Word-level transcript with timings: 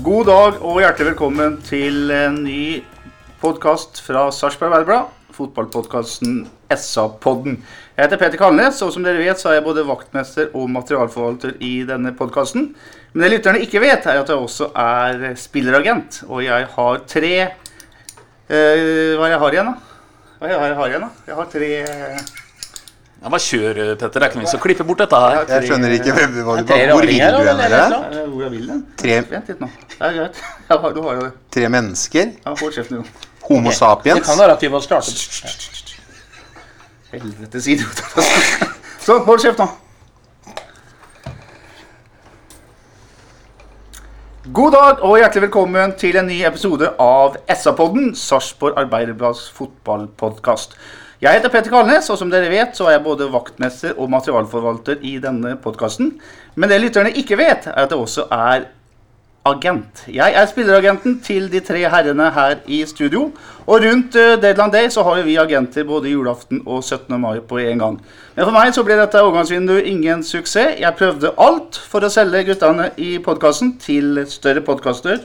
God 0.00 0.30
dag 0.30 0.62
og 0.64 0.78
hjertelig 0.80 1.10
velkommen 1.10 1.58
til 1.66 2.08
en 2.14 2.38
ny 2.40 2.80
podkast 3.42 3.98
fra 4.00 4.22
Sarpsborg 4.32 4.70
Arbeiderblad. 4.72 5.10
Fotballpodkasten 5.36 6.38
SA-podden. 6.72 7.58
Jeg 7.98 8.06
heter 8.06 8.20
Peter 8.22 8.40
Kalnes, 8.40 8.80
og 8.80 8.94
som 8.94 9.04
dere 9.04 9.20
vet, 9.20 9.36
så 9.36 9.50
er 9.50 9.58
jeg 9.58 9.66
både 9.66 9.84
vaktmester 9.84 10.56
og 10.56 10.70
materialforvalter 10.72 11.58
i 11.60 11.74
denne 11.84 12.14
podkasten. 12.16 12.70
Men 13.12 13.26
det 13.26 13.32
lytterne 13.34 13.60
ikke 13.66 13.84
vet, 13.84 14.08
er 14.08 14.22
at 14.22 14.32
jeg 14.32 14.40
også 14.40 14.70
er 14.72 15.34
spilleragent. 15.36 16.22
Og 16.30 16.46
jeg 16.46 16.70
har 16.78 17.04
tre 17.10 17.34
eh, 17.44 17.56
Hva 18.48 19.26
er 19.26 19.26
det 19.26 19.34
jeg 19.34 19.42
har 19.44 19.58
igjen, 19.58 19.74
da? 19.74 20.04
Hva 20.38 20.48
er 20.48 20.54
det 20.56 20.70
jeg 20.70 20.80
har 20.80 20.94
igjen, 20.94 21.08
da? 21.10 21.26
Jeg 21.28 21.42
har 21.42 21.56
tre 21.58 21.74
Ja, 23.20 23.28
Bare 23.28 23.40
kjør, 23.44 23.78
Petter. 24.00 24.14
Det 24.16 24.22
er 24.22 24.30
ikke 24.30 24.38
noe 24.40 24.46
vits 24.46 24.54
å 24.56 24.60
klippe 24.62 24.84
bort 24.88 25.00
dette 25.02 25.18
her. 25.20 25.42
Jeg 25.50 25.66
skjønner 25.68 25.92
ikke 25.98 26.12
hvem, 26.16 26.36
hva 26.46 26.54
du, 26.56 26.70
var. 26.70 26.92
hvor 26.94 27.04
vil 27.04 27.18
du 27.18 27.20
hen 27.20 27.34
noe? 27.36 27.98
Eh, 28.08 28.22
Hvor 28.30 28.44
jeg 28.46 28.52
vil 28.54 28.70
den? 28.70 28.78
Tre, 29.02 29.18
Vent 29.34 29.50
litt 29.52 29.60
nå. 29.60 29.68
Det 29.92 30.06
er 30.08 30.14
greit. 30.16 30.40
Ja, 30.70 30.78
du 30.94 31.00
har 31.04 31.18
jo 31.18 31.26
det. 31.26 31.32
tre 31.52 31.68
mennesker. 31.74 32.30
Ja, 32.46 32.54
jo. 32.94 33.02
Homo 33.50 33.68
Det 33.68 33.76
sapiens. 33.76 34.24
kan 34.24 34.38
være 34.40 34.54
at 34.56 34.64
vi 34.64 34.70
må 34.72 34.80
starte 34.80 35.12
Helvetes 37.10 37.66
idiot. 37.74 38.00
Sånn, 39.04 39.24
hold 39.26 39.42
kjeft 39.44 39.60
nå. 39.60 39.68
God 44.50 44.72
dag 44.74 45.02
og 45.06 45.18
hjertelig 45.20 45.44
velkommen 45.48 45.92
til 46.00 46.16
en 46.16 46.26
ny 46.30 46.38
episode 46.48 46.88
av 47.02 47.36
SA-podden, 47.52 48.14
Sarpsborg 48.18 48.78
Arbeiderblads 48.80 49.44
fotballpodkast. 49.58 50.72
Jeg 51.20 51.36
heter 51.36 51.52
Petter 51.52 51.68
Kalnes, 51.68 52.06
og 52.08 52.16
som 52.16 52.30
dere 52.32 52.48
vet, 52.48 52.70
så 52.72 52.86
er 52.88 52.94
jeg 52.94 53.04
både 53.04 53.26
vaktmester 53.28 53.98
og 54.00 54.08
materialforvalter 54.08 55.02
i 55.04 55.18
denne 55.20 55.50
podkasten. 55.60 56.14
Men 56.56 56.70
det 56.72 56.78
lytterne 56.80 57.10
ikke 57.12 57.36
vet, 57.36 57.66
er 57.68 57.82
at 57.82 57.90
jeg 57.92 58.00
også 58.00 58.22
er 58.32 58.62
agent. 59.44 60.06
Jeg 60.08 60.32
er 60.32 60.46
spilleragenten 60.48 61.18
til 61.20 61.50
de 61.52 61.60
tre 61.60 61.82
herrene 61.92 62.30
her 62.32 62.62
i 62.64 62.78
studio. 62.88 63.26
Og 63.66 63.84
rundt 63.84 64.16
Deadland 64.16 64.72
Day 64.72 64.88
så 64.88 65.04
har 65.04 65.20
vi 65.26 65.36
agenter 65.36 65.84
både 65.84 66.08
julaften 66.08 66.62
og 66.64 66.80
17. 66.84 67.20
mai 67.20 67.40
på 67.40 67.58
en 67.58 67.82
gang. 67.84 67.98
Men 68.36 68.48
for 68.48 68.56
meg 68.56 68.72
så 68.72 68.84
ble 68.88 68.96
dette 68.96 69.20
overgangsvinduet 69.20 69.90
ingen 69.92 70.24
suksess. 70.24 70.80
Jeg 70.80 70.96
prøvde 70.96 71.34
alt 71.36 71.82
for 71.90 72.00
å 72.00 72.08
selge 72.12 72.46
guttene 72.48 72.88
i 72.96 73.18
podkasten 73.20 73.74
til 73.76 74.22
større 74.24 74.64
podkaster, 74.64 75.20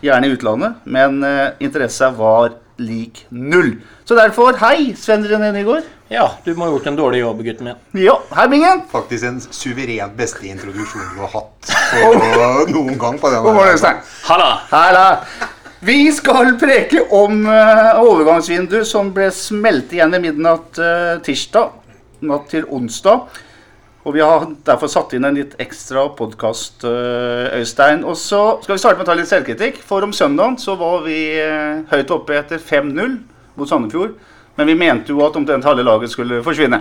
gjerne 0.00 0.28
i 0.28 0.32
utlandet, 0.38 0.80
men 0.88 1.20
eh, 1.26 1.52
interessa 1.60 2.08
var 2.16 2.56
lik 2.78 3.26
null. 3.28 3.76
Så 4.04 4.16
derfor, 4.18 4.56
hei, 4.62 4.94
Sven 4.98 5.26
René 5.28 5.50
Nygaard. 5.52 5.86
Ja, 6.08 6.30
du 6.44 6.54
må 6.56 6.64
ha 6.64 6.72
gjort 6.72 6.86
en 6.88 6.96
dårlig 6.96 7.20
jobb, 7.20 7.42
gutten 7.44 7.68
min. 7.68 7.80
Ja, 8.00 8.16
hei, 8.32 8.46
Bingen. 8.48 8.82
Faktisk 8.92 9.26
den 9.26 9.40
suverent 9.44 10.16
beste 10.16 10.46
introduksjonen 10.48 11.10
du 11.16 11.24
har 11.26 11.34
hatt 11.34 11.72
på 11.92 12.72
noen 12.72 12.96
gang 13.00 13.18
på 13.20 13.32
denne. 13.34 13.94
Halla! 14.30 14.52
Halla. 14.70 15.08
Vi 15.80 16.08
skal 16.10 16.56
preke 16.58 17.04
om 17.14 17.44
uh, 17.46 18.00
overgangsvindu 18.02 18.80
som 18.88 19.12
ble 19.14 19.28
smelt 19.34 19.92
igjen 19.94 20.16
i 20.16 20.22
midnatt 20.24 20.80
uh, 20.82 21.20
tirsdag 21.22 21.76
natt 22.26 22.48
til 22.50 22.64
onsdag. 22.74 23.28
Og 24.08 24.14
vi 24.16 24.22
har 24.24 24.46
derfor 24.64 24.88
satt 24.88 25.12
inn 25.12 25.26
en 25.28 25.36
litt 25.36 25.52
ekstra 25.60 26.06
podkast, 26.16 26.80
Øystein. 27.58 28.06
Og 28.08 28.16
så 28.16 28.40
skal 28.62 28.72
vi 28.72 28.80
starte 28.80 28.96
med 28.96 29.04
å 29.04 29.10
ta 29.10 29.16
litt 29.18 29.28
selvkritikk. 29.28 29.82
For 29.84 30.06
om 30.06 30.14
søndagen 30.16 30.56
så 30.56 30.78
var 30.80 31.02
vi 31.04 31.18
eh, 31.36 31.82
høyt 31.90 32.14
oppe 32.16 32.38
etter 32.38 32.62
5-0 32.62 33.18
mot 33.60 33.68
Sandefjord. 33.68 34.14
Men 34.56 34.70
vi 34.72 34.78
mente 34.80 35.12
jo 35.12 35.20
at 35.26 35.36
omtrent 35.36 35.68
halve 35.68 35.84
laget 35.84 36.14
skulle 36.14 36.40
forsvinne. 36.46 36.80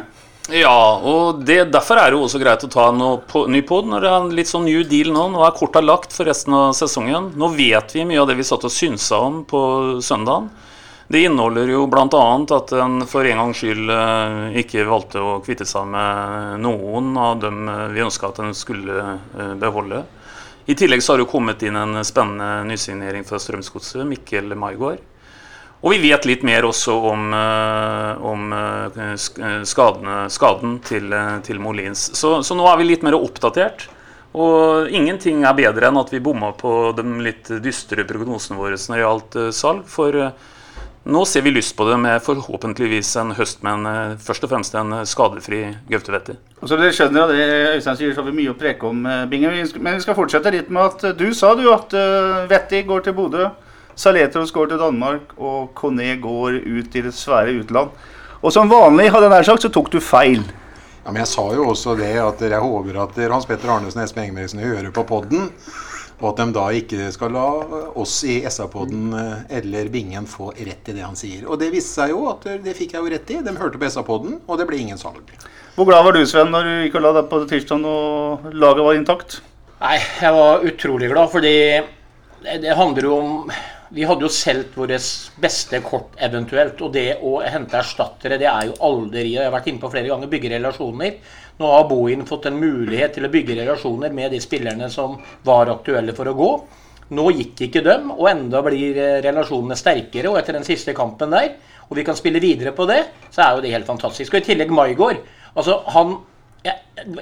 Ja, 0.55 0.71
og 1.03 1.41
det, 1.43 1.65
derfor 1.73 1.99
er 1.99 2.13
det 2.13 2.15
jo 2.15 2.23
også 2.29 2.39
greit 2.39 2.63
å 2.63 2.71
ta 2.71 2.87
en 2.93 3.03
ny 3.51 3.59
pod 3.67 3.89
når 3.91 4.05
det 4.05 4.09
er 4.13 4.21
en 4.21 4.31
litt 4.37 4.47
sånn 4.47 4.63
new 4.69 4.85
deal 4.87 5.11
nå. 5.11 5.25
Nå 5.33 5.43
er 5.43 5.57
korta 5.57 5.83
lagt 5.83 6.15
for 6.15 6.31
resten 6.31 6.55
av 6.55 6.71
sesongen. 6.79 7.33
Nå 7.35 7.51
vet 7.57 7.91
vi 7.91 8.07
mye 8.07 8.23
av 8.23 8.31
det 8.31 8.37
vi 8.39 8.47
satt 8.47 8.63
og 8.63 8.71
synsa 8.71 9.19
om 9.27 9.43
på 9.49 9.61
søndagen. 9.99 10.47
Det 11.07 11.21
inneholder 11.23 11.69
jo 11.71 11.85
bl.a. 11.87 12.23
at 12.51 12.71
en 12.75 12.99
for 13.07 13.23
en 13.23 13.39
gangs 13.39 13.61
skyld 13.61 13.91
eh, 13.93 14.57
ikke 14.59 14.83
valgte 14.89 15.21
å 15.23 15.37
kvitte 15.39 15.63
seg 15.67 15.85
med 15.87 16.57
noen 16.65 17.13
av 17.15 17.37
dem 17.39 17.61
eh, 17.71 17.83
vi 17.93 18.03
ønska 18.03 18.27
at 18.27 18.41
en 18.43 18.51
skulle 18.57 18.97
eh, 19.15 19.53
beholde. 19.55 20.01
I 20.67 20.75
tillegg 20.75 20.99
så 20.99 21.13
har 21.13 21.21
det 21.21 21.29
kommet 21.31 21.63
inn 21.63 21.79
en 21.79 22.01
spennende 22.03 22.65
nysignering 22.67 23.23
fra 23.23 23.39
Strømsgodset, 23.39 24.03
Mikkel 24.09 24.51
Maigård. 24.59 24.99
Og 25.79 25.93
vi 25.93 26.09
vet 26.09 26.27
litt 26.27 26.43
mer 26.43 26.65
også 26.67 26.91
om, 27.13 27.27
om 28.27 28.47
sk- 29.21 29.61
skadene, 29.69 30.15
skaden 30.33 30.79
til, 30.83 31.13
til 31.45 31.61
Molins. 31.61 32.01
Så, 32.17 32.33
så 32.43 32.57
nå 32.57 32.65
er 32.67 32.81
vi 32.81 32.87
litt 32.89 33.05
mer 33.05 33.15
oppdatert. 33.15 33.85
Og 34.35 34.89
ingenting 34.91 35.45
er 35.47 35.55
bedre 35.55 35.87
enn 35.87 36.01
at 36.01 36.11
vi 36.11 36.19
bomma 36.25 36.49
på 36.57 36.73
de 36.97 37.05
litt 37.23 37.53
dystre 37.63 38.03
prognosene 38.09 38.57
våre 38.59 38.75
når 38.75 38.97
det 38.97 39.03
gjaldt 39.05 39.39
salg. 39.55 39.85
For 39.87 40.17
nå 41.07 41.21
ser 41.25 41.41
vi 41.45 41.53
lyst 41.55 41.75
på 41.77 41.85
det 41.87 41.97
med 42.03 42.23
forhåpentligvis 42.23 43.13
en 43.21 43.31
høst 43.37 43.61
med 43.63 43.77
en, 43.79 43.85
eh, 43.87 44.17
først 44.19 44.43
og 44.43 44.51
fremst 44.51 44.75
en 44.75 44.91
eh, 44.93 45.05
skadefri 45.07 45.61
Gaute 45.89 46.11
Wetter. 46.11 46.35
Og 46.61 46.67
så 46.67 46.79
dere 46.79 46.95
skjønner 46.95 47.23
av 47.23 47.31
det 47.31 47.77
Øystein 47.77 47.99
sier, 47.99 48.11
så 48.13 48.21
har 48.23 48.27
vi 48.31 48.35
mye 48.41 48.51
å 48.51 48.57
preke 48.59 48.83
om, 48.89 49.05
eh, 49.05 49.65
skal- 49.65 49.81
Men 49.81 49.95
vi 49.95 50.01
skal 50.01 50.15
fortsette 50.15 50.51
litt 50.51 50.69
med 50.69 50.83
at 50.83 51.17
du 51.17 51.33
sa 51.33 51.55
du 51.55 51.71
at 51.71 51.89
Vetti 52.49 52.83
går 52.83 53.03
til 53.03 53.13
Bodø, 53.13 53.49
Saletros 53.95 54.51
går 54.51 54.69
til 54.69 54.77
Danmark, 54.77 55.33
og 55.39 55.73
Conné 55.73 56.19
går 56.21 56.61
ut 56.65 56.95
i 56.95 57.01
det 57.01 57.13
svære 57.13 57.63
utland. 57.63 57.89
Og 58.43 58.51
som 58.53 58.69
vanlig, 58.69 59.09
hadde 59.09 59.23
jeg 59.23 59.31
nær 59.31 59.43
sagt, 59.45 59.63
så 59.63 59.71
tok 59.73 59.89
du 59.89 59.99
feil. 59.99 60.43
Ja, 61.03 61.11
men 61.11 61.21
jeg 61.23 61.27
sa 61.27 61.41
jo 61.55 61.65
også 61.71 61.97
det 61.97 62.15
at 62.17 62.37
jeg 62.39 62.59
håper 62.59 63.01
at 63.01 63.31
Hans 63.31 63.45
Petter 63.45 63.69
Arnesen 63.69 64.01
og 64.01 64.03
Espen 64.03 64.25
Engebretsen 64.27 64.59
hører 64.59 64.91
på 64.91 65.05
podden. 65.07 65.49
Og 66.17 66.31
at 66.31 66.39
de 66.39 66.53
da 66.55 66.63
ikke 66.73 67.11
skal 67.13 67.35
la 67.35 67.45
oss 67.99 68.15
i 68.25 68.39
SA-podden 68.49 69.11
eh, 69.13 69.57
eller 69.59 69.91
Bingen 69.93 70.25
få 70.29 70.49
rett 70.55 70.89
i 70.89 70.95
det 70.95 71.03
han 71.05 71.17
sier. 71.19 71.43
Og 71.45 71.59
det 71.61 71.69
viste 71.75 71.99
seg 71.99 72.15
jo 72.15 72.23
at 72.31 72.47
eh, 72.49 72.57
det 72.63 72.73
fikk 72.77 72.95
jeg 72.95 73.05
jo 73.05 73.11
rett 73.13 73.33
i. 73.35 73.37
De 73.45 73.53
hørte 73.59 73.77
på 73.77 73.91
SA-podden, 73.93 74.39
og 74.47 74.57
det 74.57 74.65
ble 74.69 74.81
ingen 74.81 74.97
salg. 74.97 75.29
Hvor 75.77 75.85
glad 75.85 76.07
var 76.07 76.17
du, 76.17 76.23
Sven, 76.25 76.49
når 76.49 76.65
du 76.65 76.73
gikk 76.87 76.97
og 76.97 77.05
la 77.05 77.13
deg 77.19 77.29
på 77.29 77.43
tirsdag 77.51 77.85
og 77.85 78.49
laget 78.57 78.85
var 78.87 78.97
intakt? 78.97 79.39
Nei, 79.77 79.97
jeg 80.23 80.33
var 80.33 80.63
utrolig 80.65 81.11
glad, 81.11 81.29
fordi 81.29 81.57
det, 82.41 82.55
det 82.63 82.77
handler 82.79 83.05
jo 83.05 83.17
om 83.21 83.51
Vi 83.93 84.03
hadde 84.03 84.25
jo 84.25 84.31
solgt 84.33 84.73
våre 84.75 84.97
beste 85.39 85.79
kort 85.85 86.17
eventuelt, 86.17 86.81
og 86.81 86.95
det 86.97 87.19
å 87.21 87.37
hente 87.45 87.77
erstattere, 87.77 88.39
det 88.41 88.49
er 88.49 88.71
jo 88.71 88.79
aldri 88.83 89.35
Jeg 89.35 89.45
har 89.45 89.53
vært 89.53 89.69
inne 89.69 89.83
på 89.83 89.91
flere 89.93 90.09
ganger, 90.09 90.31
bygge 90.33 90.55
relasjoner. 90.57 91.21
Nå 91.57 91.69
har 91.71 91.87
Bohin 91.89 92.25
fått 92.29 92.45
en 92.49 92.59
mulighet 92.59 93.15
til 93.17 93.25
å 93.25 93.31
bygge 93.33 93.55
relasjoner 93.57 94.13
med 94.13 94.33
de 94.35 94.41
spillerne 94.43 94.89
som 94.93 95.17
var 95.47 95.71
aktuelle 95.73 96.13
for 96.17 96.29
å 96.29 96.35
gå. 96.37 96.51
Nå 97.17 97.29
gikk 97.33 97.63
ikke 97.67 97.83
dem, 97.85 98.11
og 98.13 98.27
enda 98.29 98.61
blir 98.65 98.97
eh, 98.99 99.19
relasjonene 99.25 99.77
sterkere. 99.79 100.29
Og 100.29 100.39
etter 100.41 100.57
den 100.57 100.67
siste 100.67 100.95
kampen 100.97 101.33
der, 101.33 101.53
og 101.87 101.95
vi 101.97 102.05
kan 102.05 102.17
spille 102.19 102.43
videre 102.43 102.75
på 102.75 102.85
det, 102.89 102.99
så 103.31 103.45
er 103.45 103.53
jo 103.55 103.63
det 103.63 103.73
helt 103.73 103.89
fantastisk. 103.89 104.33
Og 104.33 104.41
i 104.41 104.49
tillegg 104.49 104.73
Maigård. 104.75 105.23
Altså, 105.57 105.79
han 105.95 106.17
jeg, 106.65 106.73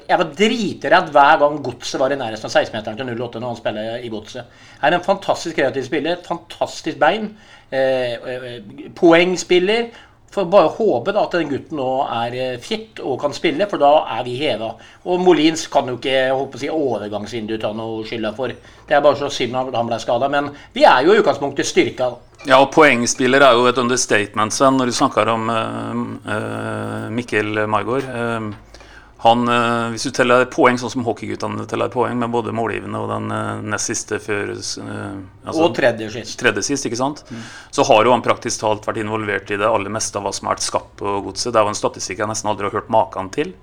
jeg 0.08 0.18
var 0.18 0.32
dritredd 0.40 1.12
hver 1.14 1.40
gang 1.42 1.58
Godset 1.64 2.00
var 2.02 2.14
i 2.14 2.18
nærheten 2.18 2.48
av 2.48 2.54
16-meteren 2.54 2.98
til 2.98 3.12
08 3.20 3.42
når 3.42 3.52
han 3.52 3.60
spiller 3.60 4.06
i 4.08 4.10
Godset. 4.10 4.58
Er 4.82 4.96
en 4.96 5.06
fantastisk 5.06 5.60
kreativ 5.60 5.86
spiller, 5.86 6.22
fantastisk 6.26 7.00
bein. 7.02 7.30
Eh, 7.70 8.16
eh, 8.16 8.60
poengspiller. 8.98 9.90
Får 10.36 10.48
bare 10.52 10.72
håpe 10.76 11.14
da 11.16 11.22
at 11.24 11.36
den 11.38 11.48
gutten 11.48 11.80
nå 11.80 11.90
er 12.12 12.34
eh, 12.36 12.58
fit 12.60 13.00
og 13.00 13.16
kan 13.22 13.32
spille, 13.36 13.70
for 13.72 13.80
da 13.80 13.92
er 14.18 14.26
vi 14.28 14.36
heva. 14.42 14.74
Og 15.08 15.22
Molins 15.24 15.64
kan 15.72 15.88
jo 15.88 15.96
ikke 15.96 16.28
på 16.52 16.60
å 16.60 16.62
si, 16.62 16.72
overgangsvinduet 16.72 17.64
ta 17.64 17.72
noe 17.76 18.04
skylda 18.04 18.34
for. 18.36 18.52
Det 18.52 18.98
er 18.98 19.04
bare 19.06 19.20
så 19.22 19.32
synd 19.32 19.56
at 19.56 19.72
han 19.80 19.88
ble 19.88 20.00
skada. 20.04 20.28
Men 20.32 20.52
vi 20.76 20.84
er 20.84 21.08
jo 21.08 21.16
i 21.16 21.22
utgangspunktet 21.24 21.70
styrka. 21.70 22.12
Ja, 22.46 22.60
og 22.60 22.70
poengspiller 22.76 23.42
er 23.42 23.56
jo 23.58 23.66
et 23.70 23.80
understatement, 23.82 24.54
Sven, 24.54 24.76
når 24.78 24.92
du 24.92 24.98
snakker 25.00 25.32
om 25.32 25.48
uh, 25.50 26.04
uh, 26.28 27.08
Mikkel 27.16 27.64
Maigård. 27.72 28.06
Eh, 28.06 28.75
han, 29.24 29.48
eh, 29.48 29.90
hvis 29.94 30.04
du 30.04 30.12
teller 30.12 30.44
poeng 30.52 30.78
sånn 30.78 30.92
som 30.92 31.06
hockeyguttene 31.08 31.64
teller 31.72 31.90
poeng, 31.94 32.18
med 32.20 32.34
både 32.34 32.52
målgivende 32.56 33.00
og 33.00 33.10
den 33.14 33.32
eh, 33.32 33.62
nest 33.74 33.90
siste 33.90 34.20
før 34.20 34.52
eh, 34.52 35.16
altså- 35.48 35.64
Og 35.64 35.76
tredje 35.78 36.12
sist. 36.12 36.38
tredje 36.40 36.64
sist, 36.68 36.86
ikke 36.86 37.00
sant? 37.00 37.24
Så 37.72 37.86
har 37.88 38.04
jo 38.04 38.12
han 38.12 38.22
praktisk 38.26 38.60
talt 38.60 38.86
vært 38.86 39.00
involvert 39.02 39.50
i 39.52 39.58
det 39.58 39.66
aller 39.70 39.90
meste 39.90 40.20
av 40.20 40.28
hva 40.28 40.34
som 40.36 40.48
har 40.48 40.58
vært 40.58 40.68
skapt 40.68 40.98
på 40.98 41.16
godset. 41.24 41.54
Det 41.54 41.62
er 41.62 41.64
jo 41.64 41.74
en 41.74 41.82
statistikk 41.82 42.20
jeg 42.20 42.28
nesten 42.28 42.52
aldri 42.52 42.70
har 42.70 42.76
hørt 42.76 42.92
maken 42.92 43.32
til. 43.32 43.54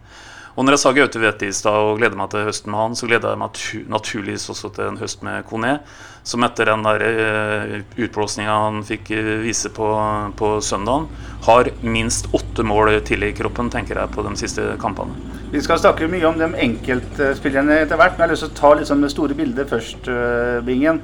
Og 0.52 0.66
når 0.66 0.75
jeg 0.75 0.81
sa 0.82 0.90
Gaute 0.93 1.20
Wete 1.22 1.46
i 1.49 1.54
stad 1.56 1.78
og 1.81 1.96
gleder 1.96 2.19
meg 2.19 2.28
til 2.32 2.44
høsten 2.44 2.72
med 2.75 2.81
han, 2.82 2.96
så 2.99 3.06
gleder 3.08 3.32
jeg 3.32 3.40
meg 3.40 3.60
naturligvis 3.88 4.50
også 4.52 4.69
til 4.76 4.90
en 4.90 4.99
høst 5.00 5.22
med 5.25 5.46
Kone. 5.49 5.78
Som 6.28 6.44
etter 6.44 6.69
den 6.69 6.84
der 6.84 7.04
uh, 7.08 7.72
utblåsninga 7.96 8.58
han 8.66 8.82
fikk 8.87 9.08
uh, 9.16 9.31
vise 9.43 9.72
på, 9.72 9.88
på 10.37 10.50
søndagen, 10.62 11.08
har 11.49 11.72
minst 11.81 12.28
åtte 12.37 12.66
mål 12.69 12.93
til 13.08 13.25
i 13.25 13.32
kroppen, 13.34 13.72
tenker 13.72 13.96
jeg, 13.96 14.12
på 14.12 14.26
de 14.28 14.34
siste 14.38 14.69
kampene. 14.82 15.16
Vi 15.54 15.64
skal 15.64 15.81
snakke 15.81 16.10
mye 16.12 16.28
om 16.28 16.37
de 16.37 16.52
enkeltspillerne 16.69 17.81
etter 17.87 17.96
hvert, 17.96 18.20
men 18.20 18.26
jeg 18.26 18.28
har 18.28 18.37
lyst 18.37 18.46
til 18.46 18.52
å 18.52 18.60
ta 18.60 18.76
liksom 18.76 19.02
det 19.02 19.12
store 19.16 19.40
bildet 19.40 19.72
først, 19.72 20.12
uh, 20.12 20.60
Bingen. 20.69 21.00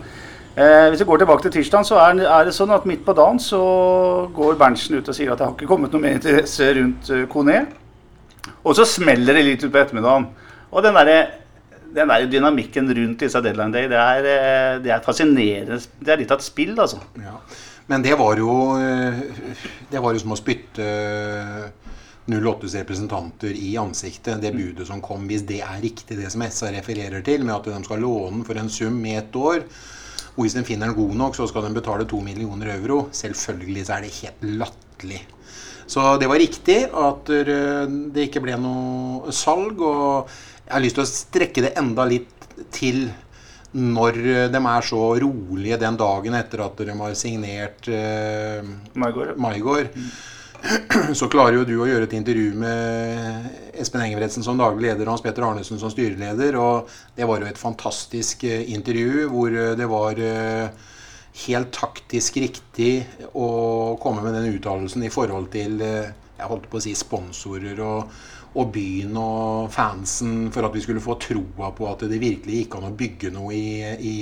Eh, 0.59 0.89
hvis 0.91 1.00
vi 1.05 1.06
går 1.06 1.21
tilbake 1.23 1.45
til 1.45 1.53
tirsdag, 1.55 1.85
så 1.87 2.00
er, 2.03 2.19
er, 2.27 2.49
det 2.49 2.53
sånn 2.56 2.73
at 2.75 2.87
midt 2.89 3.05
på 3.06 3.15
dagen 3.15 3.37
så 3.39 3.61
går 4.35 4.56
Berntsen 4.59 4.97
ut 4.99 5.06
og 5.06 5.15
sier 5.15 5.31
at 5.31 5.39
det 5.39 5.47
har 5.47 5.53
ikke 5.55 5.69
kommet 5.71 5.93
noe 5.95 6.03
mer 6.03 6.17
interesse 6.19 6.73
rundt 6.75 7.12
Kone. 7.31 7.61
Og 8.65 8.77
så 8.79 8.87
smeller 8.89 9.39
det 9.39 9.47
litt 9.47 9.67
utpå 9.67 9.81
ettermiddagen. 9.81 10.29
Og 10.69 10.85
den 10.85 10.99
der, 10.99 11.39
den 11.97 12.12
der 12.12 12.29
dynamikken 12.31 12.91
rundt 12.99 13.25
disse 13.25 13.43
deadline 13.45 13.75
day, 13.75 13.89
det 13.91 13.99
er, 13.99 14.31
eh, 14.35 14.79
det 14.85 14.95
er, 14.95 15.05
fascinerende. 15.05 15.81
Det 16.00 16.15
er 16.15 16.23
litt 16.23 16.35
av 16.35 16.41
et 16.41 16.49
spill, 16.49 16.75
altså. 16.77 17.00
Ja. 17.23 17.39
Men 17.89 18.05
det 18.05 18.19
var 18.21 18.37
jo 18.37 18.55
eh, 18.77 19.23
Det 19.89 20.00
var 20.05 20.12
jo 20.12 20.21
som 20.21 20.35
å 20.35 20.37
spytte 20.37 20.89
08s 22.29 22.75
representanter 22.77 23.55
i 23.56 23.71
ansiktet, 23.81 24.43
det 24.43 24.53
budet 24.53 24.85
som 24.87 25.00
kom, 25.00 25.25
hvis 25.31 25.47
det 25.49 25.62
er 25.65 25.79
riktig, 25.81 26.19
det 26.19 26.29
som 26.33 26.45
SA 26.45 26.69
refererer 26.75 27.25
til, 27.25 27.47
med 27.47 27.55
at 27.56 27.71
de 27.71 27.79
skal 27.87 28.05
låne 28.05 28.45
for 28.45 28.61
en 28.61 28.69
sum 28.69 28.99
i 29.09 29.17
ett 29.17 29.33
år. 29.33 29.62
Og 30.37 30.45
hvis 30.45 30.59
de 30.59 30.67
finner 30.69 30.91
den 30.91 30.99
god 30.99 31.17
nok, 31.19 31.39
så 31.39 31.49
skal 31.49 31.65
de 31.67 31.73
betale 31.75 32.05
to 32.06 32.21
millioner 32.23 32.75
euro. 32.77 33.06
Selvfølgelig 33.17 33.87
så 33.89 33.97
er 33.97 34.05
det 34.05 34.12
helt 34.21 34.45
latterlig. 34.61 35.23
Så 35.88 36.05
det 36.20 36.29
var 36.29 36.40
riktig 36.40 36.82
at 36.93 37.31
det 37.32 38.26
ikke 38.26 38.43
ble 38.44 38.58
noe 38.61 39.32
salg. 39.32 39.81
Og 39.81 40.29
jeg 40.67 40.75
har 40.75 40.85
lyst 40.85 40.99
til 40.99 41.06
å 41.06 41.11
strekke 41.11 41.64
det 41.64 41.73
enda 41.81 42.05
litt 42.08 42.35
til 42.75 43.06
når 43.73 44.19
de 44.52 44.61
er 44.61 44.87
så 44.87 45.02
rolige 45.20 45.76
den 45.81 45.96
dagen 46.00 46.37
etter 46.38 46.64
at 46.64 46.81
de 46.81 46.96
har 46.96 47.14
signert 47.19 47.88
uh, 47.93 48.64
Maigård. 48.96 49.88
Så 51.19 51.29
klarer 51.31 51.61
jo 51.61 51.67
du 51.69 51.75
å 51.79 51.87
gjøre 51.87 52.08
et 52.08 52.14
intervju 52.19 52.52
med 52.58 53.75
Espen 53.79 54.02
Engebretsen 54.02 54.43
som 54.43 54.58
daglig 54.58 54.88
leder 54.88 55.06
og 55.06 55.14
Hans 55.14 55.23
Petter 55.23 55.46
Arnesen 55.46 55.79
som 55.79 55.93
styreleder. 55.93 56.56
Og 56.58 56.88
det 57.17 57.29
var 57.29 57.43
jo 57.43 57.50
et 57.50 57.61
fantastisk 57.61 58.43
eh, 58.49 58.64
intervju 58.75 59.29
hvor 59.31 59.55
eh, 59.55 59.75
det 59.79 59.87
var 59.90 60.19
helt 61.46 61.70
taktisk 61.75 62.40
riktig 62.43 62.93
å 63.38 63.49
komme 64.02 64.25
med 64.25 64.35
den 64.35 64.56
uttalelsen 64.56 65.05
i 65.06 65.12
forhold 65.12 65.52
til 65.55 65.79
eh, 65.85 66.11
jeg 66.38 66.46
holdt 66.46 66.69
på 66.70 66.79
å 66.79 66.82
si 66.82 66.93
sponsorer 66.94 67.81
og, 67.82 68.12
og, 68.52 68.69
byen 68.75 69.17
og 69.19 69.70
fansen, 69.75 70.49
for 70.55 70.69
at 70.69 70.75
vi 70.76 70.82
skulle 70.85 71.02
få 71.02 71.17
troa 71.23 71.73
på 71.75 71.88
at 71.90 72.05
det 72.11 72.20
virkelig 72.23 72.61
gikk 72.62 72.76
an 72.79 72.88
å 72.88 72.94
bygge 73.00 73.32
noe 73.35 73.55
i, 73.56 73.82
i, 73.99 74.14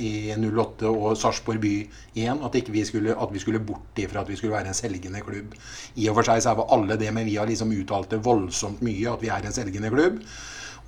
i 0.00 0.12
08 0.32 0.88
og 0.88 1.12
Sarpsborg 1.20 1.60
by 1.60 1.74
igjen. 2.16 2.40
At, 2.44 2.56
vi 2.72 2.84
skulle, 2.88 3.12
at 3.12 3.34
vi 3.34 3.42
skulle 3.44 3.60
bort 3.60 4.00
ifra 4.00 4.24
at 4.24 4.32
vi 4.32 4.38
skulle 4.40 4.56
være 4.56 4.72
en 4.72 4.78
selgende 4.80 5.20
klubb. 5.24 5.56
I 6.00 6.08
og 6.08 6.20
for 6.20 6.30
seg 6.30 6.44
så 6.44 6.54
er 6.54 6.64
alle 6.78 6.96
det, 7.00 7.12
men 7.12 7.28
vi 7.28 7.36
har 7.36 7.50
liksom 7.50 7.74
uttalt 7.76 8.16
det 8.16 8.24
voldsomt 8.24 8.80
mye 8.84 9.12
at 9.12 9.24
vi 9.24 9.32
er 9.34 9.44
en 9.44 9.58
selgende 9.60 9.92
klubb. 9.92 10.22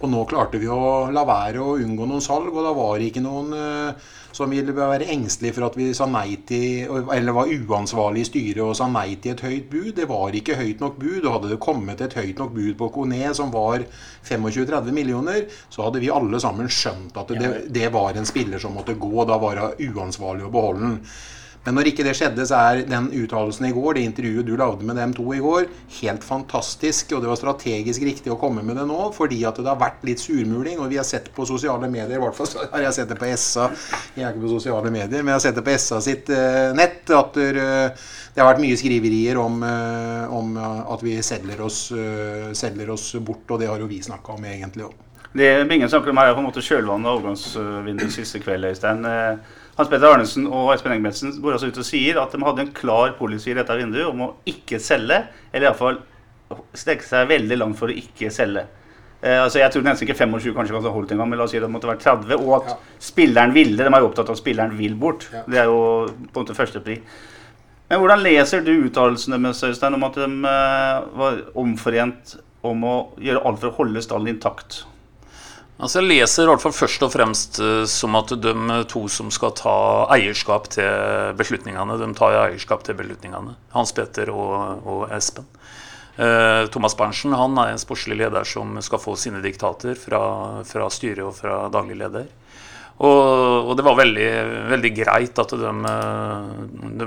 Og 0.00 0.08
nå 0.08 0.22
klarte 0.24 0.60
vi 0.60 0.68
å 0.72 1.10
la 1.12 1.26
være 1.28 1.60
å 1.60 1.76
unngå 1.76 2.06
noen 2.08 2.24
salg, 2.24 2.48
og 2.54 2.64
da 2.64 2.72
var 2.76 2.96
det 2.96 3.10
ikke 3.10 3.22
noen 3.24 3.52
uh, 3.52 4.10
som 4.32 4.52
ville 4.52 4.72
være 4.72 5.08
engstelige 5.12 5.56
for 5.58 5.66
at 5.66 5.76
vi 5.76 5.90
sa 5.96 6.06
nei 6.08 6.38
til, 6.48 6.88
eller 7.12 7.36
var 7.36 7.50
uansvarlig 7.50 8.22
i 8.24 8.28
styret 8.28 8.62
og 8.64 8.76
sa 8.78 8.86
nei 8.88 9.18
til 9.20 9.34
et 9.34 9.42
høyt 9.44 9.66
bud. 9.72 9.90
Det 9.98 10.06
var 10.08 10.36
ikke 10.36 10.56
høyt 10.56 10.80
nok 10.80 10.96
bud. 11.00 11.18
og 11.24 11.34
Hadde 11.34 11.50
det 11.52 11.60
kommet 11.66 12.00
et 12.00 12.16
høyt 12.16 12.40
nok 12.40 12.54
bud 12.56 12.72
på 12.80 12.88
Kone 12.94 13.34
som 13.36 13.52
var 13.52 13.84
25-30 14.28 14.96
millioner, 14.96 15.44
så 15.68 15.84
hadde 15.84 16.00
vi 16.00 16.12
alle 16.14 16.40
sammen 16.40 16.70
skjønt 16.70 17.20
at 17.20 17.34
det, 17.36 17.52
det 17.74 17.92
var 17.92 18.16
en 18.16 18.28
spiller 18.28 18.62
som 18.62 18.78
måtte 18.78 18.96
gå. 18.96 19.12
Da 19.28 19.36
var 19.42 19.60
det 19.60 19.90
uansvarlig 19.90 20.48
å 20.48 20.54
beholde 20.54 20.86
den. 20.86 20.96
Men 21.60 21.76
når 21.76 21.90
ikke 21.90 22.04
det 22.06 22.14
skjedde, 22.16 22.44
så 22.48 22.56
er 22.56 22.78
den 22.88 23.10
uttalelsen 23.20 23.66
i 23.68 23.72
går, 23.76 23.98
det 23.98 24.04
intervjuet 24.08 24.46
du 24.48 24.54
lagde 24.56 24.86
med 24.88 24.96
dem 24.96 25.12
to 25.16 25.26
i 25.36 25.42
går, 25.44 25.66
helt 25.98 26.24
fantastisk. 26.24 27.12
Og 27.12 27.20
det 27.20 27.28
var 27.28 27.36
strategisk 27.36 28.06
riktig 28.06 28.32
å 28.32 28.38
komme 28.40 28.64
med 28.64 28.80
det 28.80 28.86
nå, 28.88 29.10
fordi 29.12 29.42
at 29.48 29.60
det 29.60 29.68
har 29.68 29.80
vært 29.80 30.06
litt 30.08 30.22
surmuling. 30.22 30.80
Og 30.80 30.88
vi 30.92 30.96
har 31.00 31.04
sett 31.08 31.28
på 31.36 31.44
sosiale 31.48 31.90
medier, 31.92 32.16
i 32.16 32.22
hvert 32.22 32.38
fall 32.38 32.70
har 32.72 32.86
jeg 32.86 32.96
sett 32.96 33.12
det 33.12 33.20
på 33.20 33.28
SA 33.36 33.68
Jeg 34.16 34.24
er 34.24 34.32
ikke 34.32 34.46
på 34.46 34.54
sosiale 34.54 34.94
medier, 34.94 35.20
men 35.20 35.34
jeg 35.34 35.36
har 35.36 35.44
sett 35.44 35.60
det 35.60 35.66
på 35.68 35.76
SA 35.84 36.00
sitt 36.04 36.32
uh, 36.32 36.72
nett. 36.76 37.04
At 37.12 37.36
der, 37.36 37.60
uh, 37.60 38.08
det 38.32 38.40
har 38.40 38.52
vært 38.54 38.64
mye 38.64 38.80
skriverier 38.80 39.36
om, 39.42 39.60
uh, 39.60 40.32
om 40.32 40.56
at 40.56 41.04
vi 41.04 41.18
selger 41.26 41.60
oss, 41.66 41.90
selger 42.56 42.92
oss, 42.94 43.12
bort, 43.20 43.44
og 43.50 43.60
det 43.60 43.68
har 43.68 43.82
jo 43.82 43.90
vi 43.90 44.00
snakka 44.04 44.38
om 44.38 44.48
egentlig 44.48 44.88
òg. 44.88 44.96
Det 45.36 45.50
Bingen 45.68 45.90
snakker 45.90 46.10
om 46.10 46.18
her, 46.18 46.32
er 46.32 46.38
på 46.38 46.40
en 46.42 46.48
måte 46.48 46.64
kjølvannet 46.64 47.10
og 47.10 47.20
overgangsvinduet 47.20 48.14
siste 48.16 48.40
kveld, 48.42 48.66
Øystein. 48.72 49.04
Hans 49.80 49.88
Petter 49.88 50.12
Arnesen 50.12 50.44
og 50.44 50.74
Espen 50.74 50.92
Engebretsen 50.92 51.32
går 51.40 51.56
altså 51.56 51.70
ut 51.70 51.78
og 51.80 51.86
sier 51.88 52.18
at 52.20 52.34
de 52.36 52.42
hadde 52.44 52.66
en 52.66 52.74
klar 52.76 53.14
policy 53.16 53.54
i 53.54 53.56
dette 53.56 53.76
vinduet 53.78 54.10
om 54.10 54.26
å 54.26 54.34
ikke 54.50 54.76
selge, 54.82 55.22
eller 55.54 55.70
iallfall 55.70 56.02
strekke 56.76 57.06
seg 57.06 57.30
veldig 57.30 57.56
langt 57.56 57.78
for 57.78 57.88
å 57.88 57.96
ikke 57.96 58.28
selge. 58.34 58.66
Eh, 59.20 59.36
altså 59.36 59.60
jeg 59.60 59.72
tror 59.72 59.84
nesten 59.86 60.04
ikke 60.04 60.18
25 60.18 60.54
kanskje 60.56 60.76
kan 60.76 60.92
holdt 60.92 61.14
engang, 61.14 61.30
men 61.30 61.40
la 61.40 61.46
oss 61.46 61.54
si 61.54 61.60
det 61.62 61.70
måtte 61.72 61.88
være 61.88 62.02
30. 62.02 62.36
Og 62.40 62.54
at 62.58 62.70
ja. 62.72 62.76
spilleren 63.08 63.56
ville. 63.56 63.78
De 63.80 63.88
er 63.88 64.04
jo 64.04 64.10
opptatt 64.10 64.28
av 64.28 64.36
at 64.36 64.42
spilleren 64.42 64.76
vil 64.76 64.96
bort. 65.00 65.28
Ja. 65.32 65.44
Det 65.48 65.62
er 65.62 65.70
jo 65.70 65.80
på 66.10 66.28
en 66.28 66.42
måte 66.42 66.56
førstepri. 66.56 67.00
Men 67.90 68.02
hvordan 68.02 68.22
leser 68.22 68.62
du 68.64 68.72
uttalelsene 68.76 69.40
med 69.42 69.64
Øystein 69.66 69.96
om 69.96 70.06
at 70.06 70.20
de 70.20 70.28
uh, 70.44 71.08
var 71.18 71.40
omforent 71.58 72.36
om 72.66 72.84
å 72.86 72.94
gjøre 73.18 73.42
alt 73.48 73.62
for 73.62 73.72
å 73.72 73.78
holde 73.80 74.04
stallen 74.04 74.30
intakt? 74.30 74.84
Altså 75.80 76.02
jeg 76.02 76.10
leser 76.10 76.44
i 76.44 76.50
hvert 76.50 76.60
fall 76.60 76.74
først 76.76 77.04
og 77.06 77.12
fremst 77.14 77.60
uh, 77.64 77.84
som 77.88 78.16
at 78.18 78.34
de 78.36 78.80
to 78.90 79.06
som 79.12 79.30
skal 79.32 79.54
ta 79.56 79.76
eierskap 80.12 80.68
til 80.74 81.32
beslutningene, 81.38 81.96
de 82.00 82.10
tar 82.18 82.36
eierskap 82.42 82.84
til 82.84 82.98
beslutningene. 82.98 83.56
Hans 83.72 83.94
Petter 83.96 84.32
og, 84.34 84.84
og 84.84 85.06
Espen. 85.16 85.48
Uh, 86.20 86.66
Thomas 86.68 86.92
Berntsen 86.98 87.32
han 87.32 87.56
er 87.62 87.72
en 87.72 87.80
sportslig 87.80 88.18
leder 88.20 88.44
som 88.44 88.76
skal 88.84 89.00
få 89.00 89.16
sine 89.16 89.40
diktater 89.40 89.96
fra, 89.96 90.20
fra 90.68 90.90
styret 90.92 91.24
og 91.24 91.38
fra 91.38 91.62
daglig 91.72 91.96
leder. 92.02 92.28
Og, 93.00 93.70
og, 93.70 93.70
det 93.78 93.84
var 93.86 93.96
veldig, 93.96 94.30
veldig 94.68 94.90
greit 94.92 95.38
at 95.40 95.54
de, 95.56 95.70
eh, 95.88 96.48
de, 97.00 97.06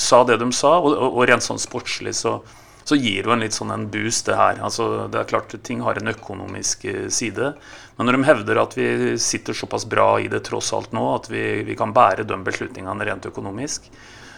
sa 0.00 0.22
det 0.24 0.38
de 0.40 0.46
sa, 0.56 0.78
og, 0.80 0.94
og 1.10 1.26
rent 1.28 1.44
sånn 1.44 1.60
sportslig 1.60 2.14
så 2.16 2.38
så 2.86 2.96
gir 2.96 3.26
jo 3.26 3.34
en 3.34 3.42
litt 3.42 3.56
sånn 3.56 3.72
en 3.74 3.88
boost, 3.90 4.28
det 4.28 4.38
her. 4.38 4.60
Altså, 4.62 5.06
det 5.10 5.18
er 5.18 5.30
klart 5.30 5.54
ting 5.66 5.82
har 5.82 5.98
en 5.98 6.12
økonomisk 6.12 6.86
eh, 6.86 7.06
side. 7.10 7.52
Men 7.96 8.08
når 8.08 8.18
de 8.18 8.28
hevder 8.28 8.60
at 8.62 8.76
vi 8.78 8.88
sitter 9.22 9.56
såpass 9.58 9.88
bra 9.90 10.12
i 10.22 10.28
det 10.30 10.44
tross 10.46 10.70
alt 10.76 10.94
nå, 10.94 11.06
at 11.16 11.26
vi, 11.32 11.64
vi 11.66 11.78
kan 11.78 11.94
bære 11.96 12.28
de 12.28 12.38
beslutningene 12.46 13.08
rent 13.08 13.26
økonomisk, 13.26 13.90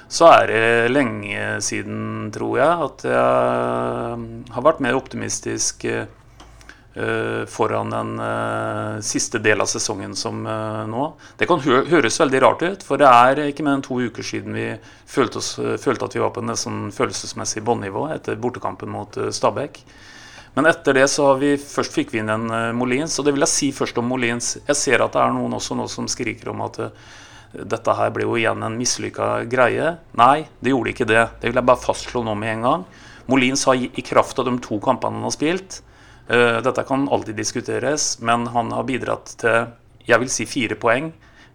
så 0.09 0.31
er 0.33 0.47
det 0.49 0.93
lenge 0.95 1.59
siden, 1.61 2.31
tror 2.33 2.55
jeg, 2.57 2.87
at 2.88 3.05
jeg 3.11 4.55
har 4.55 4.64
vært 4.64 4.81
mer 4.81 4.97
optimistisk 4.97 5.85
eh, 5.85 6.07
Eh, 6.09 6.17
foran 7.47 7.92
en 7.92 8.21
uh, 8.21 9.00
siste 9.00 9.38
del 9.38 9.61
av 9.61 9.68
sesongen 9.71 10.16
som 10.16 10.40
uh, 10.47 10.87
nå. 10.88 11.04
Det 11.38 11.47
kan 11.47 11.61
hø 11.62 11.85
høres 11.87 12.18
veldig 12.18 12.40
rart 12.42 12.64
ut, 12.64 12.83
for 12.87 12.99
det 12.99 13.07
er 13.07 13.42
ikke 13.45 13.66
mer 13.66 13.76
enn 13.78 13.85
to 13.87 14.00
uker 14.00 14.26
siden 14.26 14.57
vi 14.57 14.66
følte, 15.07 15.38
oss, 15.38 15.52
følte 15.78 16.09
at 16.09 16.16
vi 16.16 16.23
var 16.25 16.33
på 16.35 16.42
en 16.42 16.57
sånn 16.59 16.88
følelsesmessig 16.95 17.62
bånnivå 17.66 18.09
etter 18.16 18.40
bortekampen 18.40 18.90
mot 18.90 19.14
Stabæk. 19.14 19.83
Men 20.57 20.66
etter 20.66 20.97
det 20.97 21.07
så 21.12 21.28
har 21.28 21.38
vi 21.38 21.52
først 21.61 21.95
fikk 21.95 22.11
vi 22.14 22.23
inn 22.23 22.33
en 22.35 22.49
Molins, 22.75 23.14
og 23.21 23.28
det 23.28 23.37
vil 23.37 23.45
jeg 23.47 23.54
si 23.54 23.68
først 23.76 24.00
om 24.00 24.09
Molins. 24.11 24.57
Jeg 24.66 24.80
ser 24.80 25.04
at 25.04 25.14
det 25.14 25.23
er 25.23 25.37
noen 25.37 25.54
også 25.54 25.76
nå 25.78 25.87
som 25.92 26.09
skriker 26.11 26.50
om 26.50 26.64
at 26.66 26.80
dette 27.52 27.95
her 27.95 28.11
ble 28.16 28.26
jo 28.26 28.35
igjen 28.40 28.64
en 28.64 28.78
mislykka 28.80 29.45
greie. 29.49 29.92
Nei, 30.18 30.49
det 30.59 30.73
gjorde 30.75 30.97
ikke 30.97 31.07
det. 31.09 31.28
Det 31.38 31.52
vil 31.52 31.61
jeg 31.61 31.68
bare 31.68 31.85
fastslå 31.85 32.25
nå 32.26 32.35
med 32.40 32.57
en 32.57 32.66
gang. 32.66 32.88
Molins 33.30 33.62
har 33.68 33.78
i 33.78 34.02
kraft 34.02 34.40
av 34.40 34.49
de 34.49 34.57
to 34.64 34.80
kampene 34.83 35.21
han 35.21 35.28
har 35.28 35.37
spilt, 35.37 35.78
Eh, 35.78 35.88
dette 36.28 36.82
kan 36.85 37.06
alltid 37.08 37.38
diskuteres, 37.40 38.18
men 38.20 38.42
han 38.52 38.73
har 38.76 38.85
bidratt 38.85 39.32
til 39.40 39.70
jeg 40.08 40.23
vil 40.23 40.30
si 40.32 40.47
fire 40.49 40.76
poeng 40.80 41.11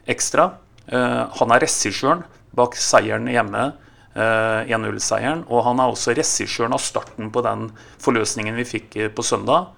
ekstra. 0.10 0.52
Eh, 0.86 1.22
han 1.40 1.54
er 1.54 1.64
regissøren 1.64 2.24
bak 2.54 2.78
seieren 2.78 3.30
hjemme, 3.32 3.72
1-0-seieren. 4.14 5.42
Eh, 5.42 5.50
og 5.50 5.66
han 5.66 5.82
er 5.82 5.94
også 5.94 6.14
regissøren 6.14 6.76
av 6.76 6.84
starten 6.84 7.32
på 7.34 7.42
den 7.46 7.72
forløsningen 8.04 8.60
vi 8.60 8.68
fikk 8.76 9.00
på 9.16 9.26
søndag. 9.26 9.72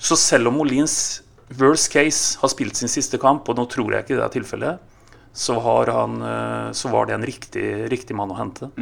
Så 0.00 0.16
selv 0.18 0.48
om 0.50 0.56
Molins 0.62 1.20
worst 1.60 1.92
case 1.92 2.40
har 2.40 2.48
spilt 2.48 2.80
sin 2.80 2.90
siste 2.90 3.20
kamp, 3.20 3.48
og 3.48 3.58
nå 3.58 3.68
tror 3.70 3.92
jeg 3.92 4.06
ikke 4.06 4.16
det 4.16 4.24
er 4.24 4.34
tilfellet, 4.38 4.88
så, 5.32 5.56
han, 5.60 6.16
eh, 6.24 6.72
så 6.76 6.88
var 6.92 7.08
det 7.08 7.18
en 7.18 7.28
riktig, 7.28 7.68
riktig 7.92 8.16
mann 8.16 8.32
å 8.32 8.40
hente. 8.40 8.72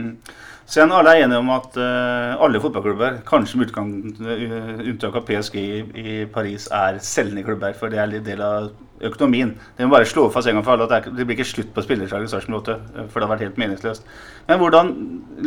Sen 0.71 0.93
alle 0.95 1.11
er 1.17 1.25
enige 1.25 1.41
om 1.43 1.49
at 1.51 1.75
uh, 1.83 2.37
alle 2.45 2.61
fotballklubber, 2.63 3.17
kanskje 3.27 3.59
med 3.59 3.73
eh, 3.75 4.85
unntak 4.85 5.17
av 5.19 5.25
PSG 5.27 5.57
i, 5.59 5.81
i 5.99 6.13
Paris, 6.31 6.69
er 6.71 7.01
selgende 7.03 7.43
klubber. 7.43 7.75
For 7.75 7.91
det 7.91 7.99
er 7.99 8.13
litt 8.13 8.23
del 8.29 8.39
av 8.47 8.69
økonomien. 9.03 9.57
Det 9.75 9.89
må 9.89 9.97
bare 9.97 10.07
slå 10.07 10.29
fast 10.31 10.47
en 10.47 10.55
gang 10.55 10.63
for 10.63 10.77
alle 10.77 10.87
at 10.87 11.09
det, 11.11 11.25
blir 11.27 11.35
ikke 11.35 11.49
slutt 11.49 11.73
på 11.75 11.83
spillersalget 11.83 12.29
i 12.29 12.31
Sarpsborg 12.31 12.61
8. 12.61 12.77
eh, 12.95 13.09
For 13.11 13.19
det 13.19 13.27
har 13.27 13.33
vært 13.33 13.43
helt 13.49 13.59
meningsløst. 13.59 14.07
Men 14.47 14.63
hvordan 14.63 14.93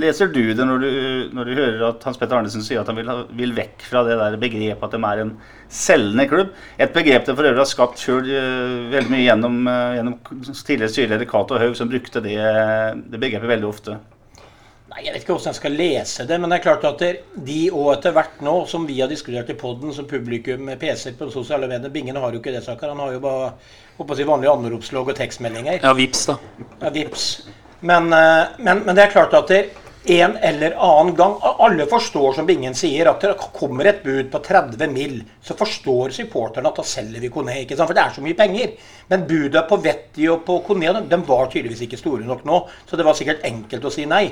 leser 0.03 0.33
du 0.33 0.41
det 0.43 0.67
når 0.67 0.83
du, 0.83 0.89
når 1.39 1.47
du 1.47 1.55
hører 1.55 1.85
at 1.93 2.03
Hans 2.03 2.19
Petter 2.19 2.41
Arnesen 2.41 2.65
sier 2.65 2.83
at 2.83 2.91
han 2.91 2.99
vil, 2.99 3.11
vil 3.39 3.55
vekk 3.55 3.85
fra 3.93 4.03
det 4.03 4.17
der 4.19 4.35
begrepet 4.41 4.83
at 4.89 4.97
de 4.97 5.07
er 5.07 5.21
en 5.23 5.35
selgende 5.71 6.25
klubb? 6.33 6.51
Et 6.75 6.97
begrep 6.97 7.29
det 7.29 7.37
for 7.37 7.47
øvrig 7.47 7.63
har 7.63 7.71
skapt 7.71 8.03
sjøl 8.03 8.27
veldig 8.91 9.15
mye 9.15 9.23
gjennom, 9.23 9.61
uh, 9.71 9.93
gjennom 9.95 10.19
tidligere 10.51 10.91
styreleder 10.97 11.31
Cato 11.31 11.63
Haug, 11.63 11.79
som 11.79 11.87
brukte 11.87 12.19
det, 12.27 12.41
det 13.07 13.23
begrepet 13.23 13.55
veldig 13.55 13.71
ofte. 13.71 14.01
Nei, 14.93 15.07
Jeg 15.07 15.13
vet 15.15 15.23
ikke 15.23 15.33
hvordan 15.33 15.50
jeg 15.50 15.57
skal 15.57 15.73
lese 15.77 16.23
det, 16.29 16.38
men 16.38 16.51
det 16.51 16.59
er 16.59 16.65
klart 16.67 16.83
at 16.85 17.00
de 17.47 17.59
og 17.73 17.88
etter 17.95 18.13
hvert 18.13 18.41
nå, 18.45 18.51
som 18.69 18.83
vi 18.85 19.00
har 19.00 19.09
diskutert 19.09 19.50
i 19.50 19.55
poden, 19.57 19.93
som 19.95 20.05
publikum 20.05 20.67
med 20.67 20.77
PC 20.81 21.15
på 21.17 21.31
sosiale 21.33 21.69
medier 21.71 21.89
Bingen 21.93 22.19
har 22.21 22.33
jo 22.33 22.41
ikke 22.41 22.53
det, 22.53 22.62
Sakar. 22.65 22.93
Han 22.93 23.01
har 23.01 23.15
jo 23.15 23.23
bare 23.23 23.50
å 23.97 24.17
si, 24.17 24.27
vanlige 24.27 24.53
anropslogg 24.53 25.09
og 25.09 25.17
tekstmeldinger. 25.17 25.79
Ja, 25.81 25.95
vips 25.97 26.27
da. 26.29 26.38
Ja, 26.83 26.91
vips. 26.93 27.25
Men, 27.81 28.13
eh, 28.13 28.53
men, 28.59 28.83
men 28.85 28.93
det 28.93 29.07
er 29.07 29.15
klart 29.15 29.33
at 29.33 29.50
det 29.50 29.63
en 30.05 30.38
eller 30.38 30.72
annen 30.72 31.15
gang 31.15 31.36
Alle 31.41 31.86
forstår, 31.88 32.33
som 32.33 32.45
Bingen 32.45 32.75
sier, 32.75 33.07
at 33.07 33.22
det 33.24 33.36
kommer 33.55 33.88
et 33.88 34.01
bud 34.03 34.31
på 34.31 34.41
30 34.43 34.89
mill., 34.91 35.22
så 35.41 35.55
forstår 35.55 36.12
supporterne 36.15 36.67
at 36.67 36.79
da 36.81 36.83
selger 36.88 37.24
vi 37.24 37.29
Kone. 37.31 37.62
ikke 37.62 37.77
sant? 37.77 37.88
For 37.88 37.95
det 37.95 38.03
er 38.03 38.17
så 38.17 38.24
mye 38.24 38.38
penger. 38.38 38.74
Men 39.10 39.27
budet 39.29 39.63
på 39.69 39.79
Vetti 39.83 40.27
og 40.31 40.43
på 40.48 40.60
Kone 40.67 41.05
de 41.07 41.22
var 41.27 41.48
tydeligvis 41.48 41.86
ikke 41.88 42.01
store 42.01 42.27
nok 42.27 42.43
nå. 42.48 42.60
Så 42.89 43.00
det 43.00 43.07
var 43.07 43.15
sikkert 43.15 43.48
enkelt 43.48 43.88
å 43.88 43.93
si 43.93 44.05
nei. 44.10 44.25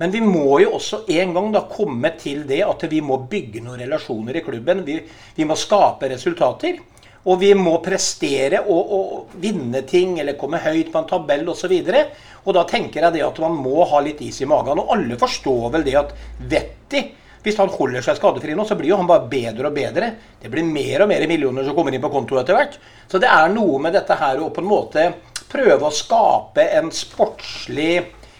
Men 0.00 0.14
vi 0.14 0.22
må 0.24 0.62
jo 0.62 0.72
også 0.78 1.02
en 1.12 1.34
gang 1.36 1.50
da 1.52 1.66
komme 1.68 2.14
til 2.16 2.46
det 2.48 2.62
at 2.64 2.86
vi 2.88 3.02
må 3.04 3.18
bygge 3.28 3.60
noen 3.60 3.82
relasjoner 3.82 4.38
i 4.40 4.44
klubben. 4.46 4.80
Vi, 4.86 4.96
vi 5.36 5.44
må 5.44 5.58
skape 5.60 6.08
resultater. 6.08 6.80
Og 7.28 7.40
vi 7.42 7.50
må 7.56 7.74
prestere 7.84 8.62
og, 8.62 8.92
og 8.96 9.38
vinne 9.42 9.82
ting 9.88 10.16
eller 10.22 10.38
komme 10.40 10.62
høyt 10.62 10.88
på 10.92 11.02
en 11.02 11.08
tabell 11.10 11.48
osv. 11.52 11.74
Og 12.40 12.54
da 12.56 12.64
tenker 12.68 13.04
jeg 13.04 13.18
det 13.18 13.24
at 13.26 13.40
man 13.42 13.58
må 13.60 13.84
ha 13.90 14.00
litt 14.04 14.22
is 14.24 14.40
i 14.40 14.48
magen. 14.48 14.80
Og 14.80 14.94
alle 14.96 15.18
forstår 15.20 15.66
vel 15.76 15.84
det 15.84 15.98
at 16.00 16.14
Vetti 16.40 17.04
hvis 17.40 17.56
han 17.56 17.70
holder 17.72 18.04
seg 18.04 18.18
skadefri 18.18 18.52
nå, 18.52 18.66
så 18.68 18.76
blir 18.76 18.92
jo 18.92 18.98
han 19.00 19.08
bare 19.08 19.28
bedre 19.30 19.70
og 19.70 19.76
bedre. 19.76 20.10
Det 20.42 20.50
blir 20.52 20.66
mer 20.66 21.06
og 21.06 21.08
mer 21.08 21.24
millioner 21.28 21.64
som 21.64 21.76
kommer 21.76 21.94
inn 21.96 22.02
på 22.02 22.12
konto 22.12 22.36
etter 22.40 22.56
hvert. 22.56 22.76
Så 23.08 23.20
det 23.22 23.30
er 23.32 23.52
noe 23.52 23.78
med 23.80 23.96
dette 23.96 24.16
her 24.20 24.42
å 24.42 24.50
på 24.52 24.60
en 24.60 24.68
måte 24.68 25.06
prøve 25.50 25.88
å 25.88 25.94
skape 25.94 26.66
en 26.76 26.92
sportslig 26.94 27.94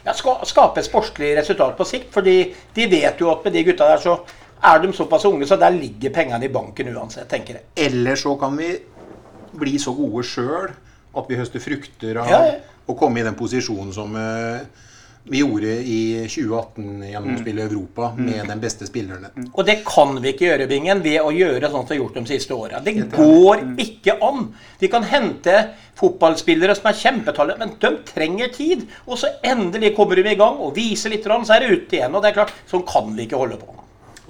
ja, 0.05 0.15
skape 0.15 0.85
sportslig 0.85 1.33
resultat 1.37 1.77
på 1.77 1.87
sikt. 1.89 2.13
fordi 2.13 2.37
de 2.77 2.87
vet 2.89 3.21
jo 3.21 3.33
at 3.33 3.45
med 3.45 3.57
de 3.57 3.65
gutta 3.67 3.89
der, 3.89 4.01
så 4.01 4.19
er 4.63 4.83
de 4.83 4.93
såpass 4.93 5.25
unge, 5.25 5.47
så 5.49 5.57
der 5.61 5.75
ligger 5.75 6.13
pengene 6.15 6.47
i 6.47 6.53
banken 6.53 6.93
uansett, 6.95 7.29
tenker 7.31 7.59
jeg. 7.61 7.67
Eller 7.89 8.19
så 8.21 8.35
kan 8.41 8.57
vi 8.59 8.75
bli 9.61 9.79
så 9.83 9.95
gode 9.97 10.25
sjøl 10.27 10.71
at 10.71 11.27
vi 11.31 11.39
høster 11.41 11.63
frukter 11.63 12.21
av 12.23 12.31
Ja, 12.31 12.45
ja. 12.47 12.61
å 12.87 12.95
komme 12.99 13.21
i 13.21 13.27
den 13.27 13.39
posisjonen 13.39 13.91
som 13.95 14.15
uh, 14.15 14.61
vi 15.31 15.41
gjorde 15.43 15.73
i 15.85 15.99
2018 16.29 17.03
gjennom 17.11 17.35
å 17.35 17.41
spille 17.41 17.65
Europa 17.67 18.11
med 18.17 18.47
de 18.49 18.57
beste 18.63 18.87
spillerne. 18.89 19.33
Og 19.51 19.67
det 19.69 19.81
kan 19.87 20.15
vi 20.23 20.33
ikke 20.33 20.47
gjøre, 20.47 20.69
Bingen, 20.71 21.03
ved 21.05 21.21
å 21.21 21.33
gjøre 21.35 21.69
sånn 21.69 21.85
som 21.85 21.93
vi 21.93 21.99
har 21.99 22.03
gjort 22.05 22.17
de 22.21 22.25
siste 22.31 22.57
åra. 22.57 22.81
Det 22.85 22.95
går 23.13 23.65
ikke 23.85 24.17
an. 24.25 24.49
Vi 24.81 24.89
kan 24.93 25.05
hente 25.11 25.57
fotballspillere 26.01 26.77
som 26.79 26.89
er 26.89 27.01
kjempetallet, 27.03 27.61
men 27.61 27.77
de 27.83 27.93
trenger 28.09 28.55
tid. 28.55 28.87
Og 29.07 29.21
så 29.21 29.35
endelig 29.45 29.93
kommer 29.99 30.17
de 30.17 30.25
i 30.33 30.41
gang 30.41 30.57
og 30.57 30.73
viser 30.79 31.13
litt, 31.13 31.29
så 31.29 31.57
er 31.57 31.67
det 31.67 31.77
ute 31.77 32.01
igjen. 32.01 32.17
Og 32.17 32.25
det 32.25 32.33
er 32.33 32.41
klart, 32.41 32.57
sånn 32.71 32.87
kan 32.89 33.13
vi 33.13 33.29
ikke 33.29 33.45
holde 33.45 33.61
på. 33.61 33.80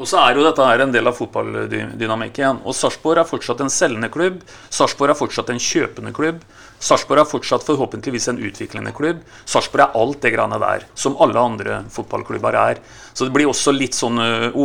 Og 0.01 0.09
så 0.09 0.17
er 0.17 0.39
jo 0.39 0.45
dette 0.47 0.65
her 0.65 0.81
en 0.81 0.93
del 0.95 1.11
av 1.11 1.19
fotballdynamikken. 1.19 2.63
Og 2.65 2.77
Sarpsborg 2.77 3.21
er 3.21 3.29
fortsatt 3.29 3.61
en 3.61 3.73
selgende 3.73 4.09
klubb. 4.13 4.39
Sarpsborg 4.73 5.13
er 5.13 5.19
fortsatt 5.19 5.53
en 5.53 5.61
kjøpende 5.61 6.15
klubb. 6.17 6.39
Sarpsborg 6.81 7.21
er 7.21 7.29
fortsatt 7.29 7.67
forhåpentligvis 7.67 8.31
en 8.33 8.41
utviklende 8.41 8.95
klubb. 8.97 9.21
Sarpsborg 9.45 9.85
er 9.85 9.99
alt 10.01 10.23
det 10.25 10.33
greiene 10.33 10.61
der, 10.63 10.87
som 10.97 11.19
alle 11.21 11.43
andre 11.43 11.83
fotballklubber 11.93 12.57
er. 12.57 12.81
Så 13.13 13.29
det 13.29 13.35
blir 13.37 13.51
også 13.51 13.77
litt 13.77 13.99
sånn 13.99 14.17
uh. 14.17 14.57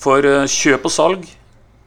For 0.00 0.24
uh, 0.24 0.48
kjøp 0.48 0.88
og 0.88 0.92
salg 0.94 1.28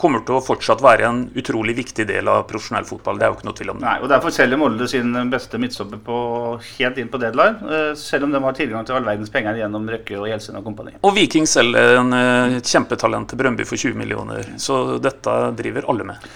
kommer 0.04 0.24
til 0.28 0.38
å 0.38 0.44
fortsatt 0.44 0.84
være 0.84 1.08
en 1.08 1.24
utrolig 1.40 1.78
viktig 1.80 2.06
del 2.10 2.30
av 2.32 2.44
profesjonell 2.50 2.88
fotball. 2.88 3.18
Det 3.20 3.28
er 3.28 3.32
jo 3.32 3.38
ikke 3.40 3.50
noe 3.50 3.58
tvil 3.60 3.74
om 3.74 3.82
det. 3.82 3.88
Nei, 3.88 3.98
og 4.04 4.12
Derfor 4.12 4.36
selger 4.36 4.60
Molde 4.60 4.88
sin 4.92 5.16
beste 5.32 5.60
midtstopper 5.62 6.64
helt 6.68 7.02
inn 7.02 7.12
på 7.14 7.22
deadline, 7.24 7.74
eh, 7.74 7.92
selv 8.00 8.28
om 8.28 8.36
de 8.36 8.44
har 8.44 8.58
tilgang 8.60 8.88
til 8.88 9.00
all 9.00 9.08
verdens 9.08 9.34
penger 9.34 9.64
gjennom 9.64 9.90
Røkke 9.96 10.20
og 10.20 10.30
Gjelsen 10.30 10.60
og 10.60 10.68
kompani. 10.68 10.98
Og 11.02 11.16
Viking 11.18 11.48
selger 11.50 11.98
en 12.00 12.16
uh, 12.16 12.60
kjempetalent 12.60 13.32
til 13.32 13.40
Brøndby 13.40 13.66
for 13.68 13.80
20 13.80 13.98
millioner. 14.00 14.54
Så 14.62 15.00
dette 15.04 15.38
driver 15.58 15.90
alle 15.90 16.12
med. 16.14 16.34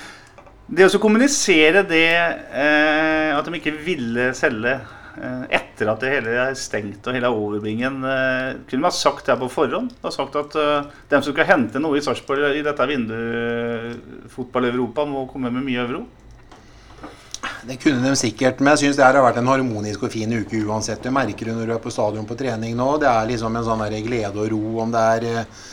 Det 0.67 0.83
å 0.83 0.99
kommunisere 0.99 1.85
det 1.87 2.09
eh, 2.11 3.31
at 3.31 3.45
de 3.47 3.55
ikke 3.55 3.71
ville 3.85 4.33
selge 4.35 4.73
eh, 4.75 4.96
etter 5.77 5.89
at 5.91 6.01
det 6.01 6.11
hele 6.11 6.35
er 6.41 6.55
stengt 6.57 7.05
og 7.07 7.15
hele 7.15 7.29
er 7.29 7.39
overbringen, 7.39 7.97
eh, 8.05 8.59
kunne 8.69 8.87
man 8.87 8.95
sagt 8.95 9.25
det 9.25 9.35
her 9.35 9.41
på 9.41 9.49
forhånd? 9.53 9.91
Og 10.01 10.13
sagt 10.13 10.37
at 10.39 10.57
eh, 10.57 10.87
dem 11.11 11.25
som 11.25 11.33
skal 11.33 11.49
hente 11.49 11.81
noe 11.81 11.97
i 11.97 12.03
Sarpsborg 12.05 12.55
i 12.57 12.63
dette 12.65 12.87
vinduet 12.89 14.31
fotball-Europa, 14.33 15.05
må 15.09 15.27
komme 15.31 15.53
med 15.53 15.65
mye 15.65 15.83
euro? 15.85 16.05
Det 17.67 17.77
kunne 17.81 18.03
de 18.05 18.15
sikkert, 18.15 18.61
men 18.61 18.75
jeg 18.75 18.87
syns 18.87 18.99
det 18.99 19.05
her 19.05 19.17
har 19.19 19.25
vært 19.25 19.39
en 19.41 19.49
harmonisk 19.51 20.05
og 20.07 20.13
fin 20.13 20.31
uke 20.31 20.61
uansett. 20.63 21.03
Du 21.03 21.11
merker 21.13 21.49
det 21.49 21.55
når 21.57 21.67
du 21.67 21.73
er 21.75 21.83
på 21.83 21.93
stadion 21.93 22.27
på 22.27 22.37
trening 22.39 22.77
nå. 22.77 22.89
Det 23.01 23.09
er 23.09 23.31
liksom 23.31 23.57
en 23.57 23.65
sånn 23.65 23.83
glede 24.05 24.43
og 24.43 24.51
ro, 24.53 24.61
om 24.83 24.93
det 24.93 25.05
er 25.17 25.27
eh, 25.31 25.63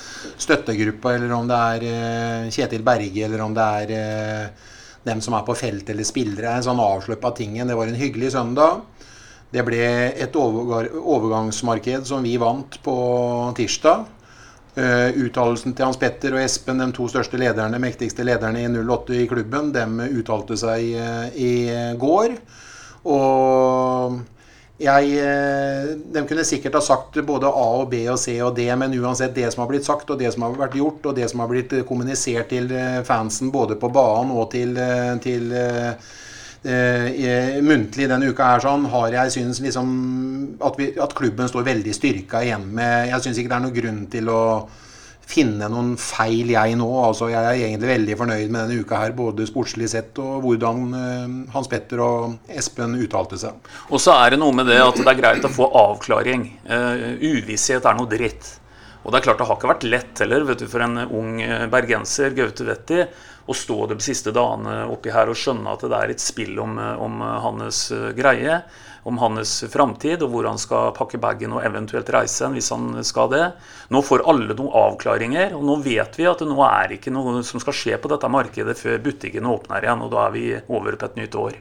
støttegruppa, 0.41 1.15
eller 1.15 1.35
om 1.37 1.51
det 1.51 1.61
er 1.75 1.89
eh, 1.91 2.53
Kjetil 2.55 2.85
Berge, 2.87 3.29
eller 3.29 3.45
om 3.45 3.55
det 3.57 3.69
er 3.83 3.95
eh, 3.99 4.71
dem 5.05 5.21
som 5.21 5.37
er 5.37 5.45
på 5.47 5.57
felt 5.59 5.91
eller 5.93 6.09
spillere. 6.09 6.57
En 6.57 6.67
sånn 6.67 6.81
avsløp 6.81 7.25
av 7.29 7.37
tingen. 7.37 7.69
Det 7.69 7.77
var 7.79 7.91
en 7.91 8.01
hyggelig 8.01 8.33
søndag. 8.35 8.83
Det 9.55 9.63
ble 9.63 9.85
et 10.19 10.35
overgangsmarked 10.35 12.09
som 12.09 12.27
vi 12.27 12.35
vant 12.43 12.81
på 12.83 12.97
tirsdag. 13.59 14.11
Uh, 14.75 15.15
uttalelsen 15.23 15.71
til 15.71 15.87
Hans 15.87 16.01
Petter 16.01 16.35
og 16.35 16.43
Espen, 16.43 16.81
de 16.83 16.89
to 16.97 17.07
største 17.07 17.39
lederne, 17.39 17.79
mektigste 17.79 18.27
lederne 18.27 18.65
i 18.65 18.67
08 18.67 19.21
i 19.21 19.29
klubben, 19.31 19.71
de 19.71 20.09
uttalte 20.19 20.59
seg 20.59 20.89
eh, 20.99 21.29
i 21.39 21.53
går. 22.01 22.35
Og 23.07 24.19
jeg 24.83 25.19
eh, 25.23 25.93
De 26.11 26.23
kunne 26.27 26.45
sikkert 26.47 26.75
ha 26.75 26.83
sagt 26.83 27.21
både 27.27 27.47
A 27.47 27.67
og 27.79 27.91
B 27.93 28.03
og 28.11 28.19
C 28.19 28.41
og 28.43 28.57
D, 28.57 28.67
men 28.75 28.97
uansett 28.99 29.35
det 29.37 29.53
som 29.53 29.63
har 29.63 29.71
blitt 29.71 29.87
sagt, 29.87 30.11
og 30.11 30.19
det 30.19 30.33
som 30.35 30.47
har 30.47 30.57
vært 30.59 30.75
gjort, 30.79 31.07
og 31.07 31.15
det 31.15 31.29
som 31.31 31.45
har 31.45 31.51
blitt 31.53 31.73
eh, 31.73 31.87
kommunisert 31.87 32.51
til 32.51 32.73
eh, 32.75 33.03
fansen 33.07 33.53
både 33.55 33.79
på 33.79 33.93
banen 33.95 34.35
og 34.35 34.51
til, 34.55 34.75
eh, 34.75 35.15
til 35.23 35.55
eh, 36.65 37.61
muntlig 37.65 38.09
denne 38.11 38.31
uka 38.31 38.55
her 38.55 38.65
sånn, 38.65 38.89
har 38.93 39.13
jeg 39.19 39.35
syns 39.37 39.61
liksom 39.65 39.91
at, 40.65 40.79
vi, 40.81 40.91
at 41.01 41.15
klubben 41.17 41.51
står 41.51 41.67
veldig 41.67 41.95
styrka 41.97 42.43
igjen 42.45 42.67
med 42.77 43.11
Jeg 43.11 43.25
syns 43.25 43.41
ikke 43.41 43.53
det 43.53 43.59
er 43.59 43.65
noen 43.67 43.79
grunn 43.79 44.03
til 44.13 44.33
å 44.33 44.41
finne 45.25 45.69
noen 45.73 45.95
feil, 46.01 46.51
jeg 46.53 46.77
nå. 46.79 46.89
Altså, 47.01 47.31
jeg 47.33 47.41
er 47.41 47.61
egentlig 47.69 47.91
veldig 47.91 48.17
fornøyd 48.21 48.51
med 48.51 48.59
denne 48.61 48.85
uka 48.85 49.01
her, 49.01 49.15
både 49.17 49.47
sportslig 49.49 49.89
sett 49.93 50.19
og 50.23 50.45
hvordan 50.45 50.83
eh, 50.99 51.39
Hans 51.55 51.71
Petter 51.71 52.03
og 52.05 52.51
Espen 52.53 52.99
uttalte 53.01 53.41
seg. 53.41 53.73
Og 53.91 54.03
så 54.03 54.17
er 54.19 54.35
det 54.35 54.43
noe 54.43 54.55
med 54.57 54.69
det 54.71 54.81
at 54.85 55.01
det 55.01 55.09
er 55.11 55.21
greit 55.21 55.49
å 55.49 55.53
få 55.53 55.71
avklaring. 55.85 56.47
Eh, 56.65 57.09
uvisshet 57.35 57.89
er 57.89 57.99
noe 57.99 58.11
dritt. 58.11 58.59
Og 59.05 59.13
det 59.13 59.21
er 59.21 59.27
klart 59.27 59.41
det 59.41 59.47
har 59.49 59.59
ikke 59.59 59.69
vært 59.69 59.87
lett 59.87 60.21
heller 60.25 60.47
vet 60.49 60.65
du, 60.65 60.67
for 60.71 60.85
en 60.85 60.97
ung 61.05 61.37
eh, 61.45 61.67
bergenser, 61.71 62.33
Gaute 62.37 62.65
Wetti, 62.65 63.05
å 63.45 63.53
stå 63.57 63.91
de 63.91 63.99
siste 64.01 64.33
dagene 64.33 64.87
oppi 64.89 65.13
her 65.13 65.29
og 65.29 65.37
skjønne 65.37 65.75
at 65.75 65.85
det 65.85 65.99
er 65.99 66.13
et 66.15 66.23
spill 66.25 66.57
om, 66.63 66.79
eh, 66.81 67.03
om 67.05 67.21
hans 67.45 67.91
eh, 67.93 68.13
greie, 68.17 68.63
om 69.05 69.21
hans 69.21 69.53
framtid, 69.69 70.25
og 70.25 70.33
hvor 70.33 70.49
han 70.49 70.61
skal 70.61 70.95
pakke 70.97 71.21
bagen 71.21 71.53
og 71.53 71.61
eventuelt 71.69 72.09
reise 72.15 72.47
hen 72.47 72.57
hvis 72.57 72.73
han 72.73 73.05
skal 73.05 73.29
det. 73.35 73.45
Nå 73.93 74.01
får 74.01 74.25
alle 74.33 74.57
noen 74.57 74.73
avklaringer, 74.87 75.53
og 75.59 75.69
nå 75.69 75.77
vet 75.85 76.17
vi 76.17 76.25
at 76.31 76.41
det 76.41 76.49
nå 76.49 76.57
er 76.65 76.97
ikke 76.97 77.13
noe 77.13 77.45
som 77.45 77.61
skal 77.61 77.77
skje 77.77 78.01
på 78.01 78.09
dette 78.15 78.33
markedet 78.33 78.79
før 78.81 79.05
butikkene 79.05 79.53
åpner 79.53 79.85
igjen, 79.85 80.07
og 80.07 80.17
da 80.17 80.25
er 80.25 80.35
vi 80.39 80.49
over 80.65 80.97
på 80.97 81.13
et 81.13 81.21
nytt 81.21 81.41
år. 81.45 81.61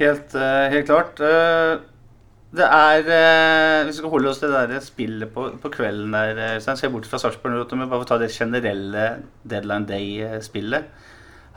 Helt, 0.00 0.32
eh, 0.32 0.66
helt 0.72 0.88
klart. 0.88 1.20
Det 2.50 2.66
er 2.66 3.06
eh, 3.14 3.86
Vi 3.86 3.92
skal 3.94 4.10
holde 4.10 4.30
oss 4.32 4.40
til 4.42 4.50
det 4.50 4.80
spillet 4.82 5.30
på, 5.30 5.46
på 5.62 5.70
kvelden 5.70 6.14
der. 6.16 6.34
eh, 6.34 6.56
Øystein. 6.56 6.78
Se 6.80 6.90
bort 6.90 7.06
fra 7.06 7.20
Sarpsborg 7.22 7.76
men 7.78 7.90
bare 7.90 8.08
ta 8.08 8.18
det 8.18 8.32
generelle 8.34 9.04
deadline 9.46 9.86
day-spillet. 9.86 10.88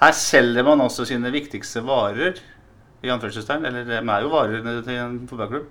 Her 0.04 0.12
selger 0.18 0.66
man 0.68 0.82
også 0.82 1.06
sine 1.10 1.32
viktigste 1.34 1.82
varer, 1.86 2.38
i 3.04 3.10
anførselstegn. 3.10 3.66
Eller 3.66 3.88
de 3.90 3.98
er 3.98 4.22
jo 4.22 4.30
varene 4.30 4.78
til 4.86 5.00
en 5.02 5.18
fotballklubb. 5.28 5.66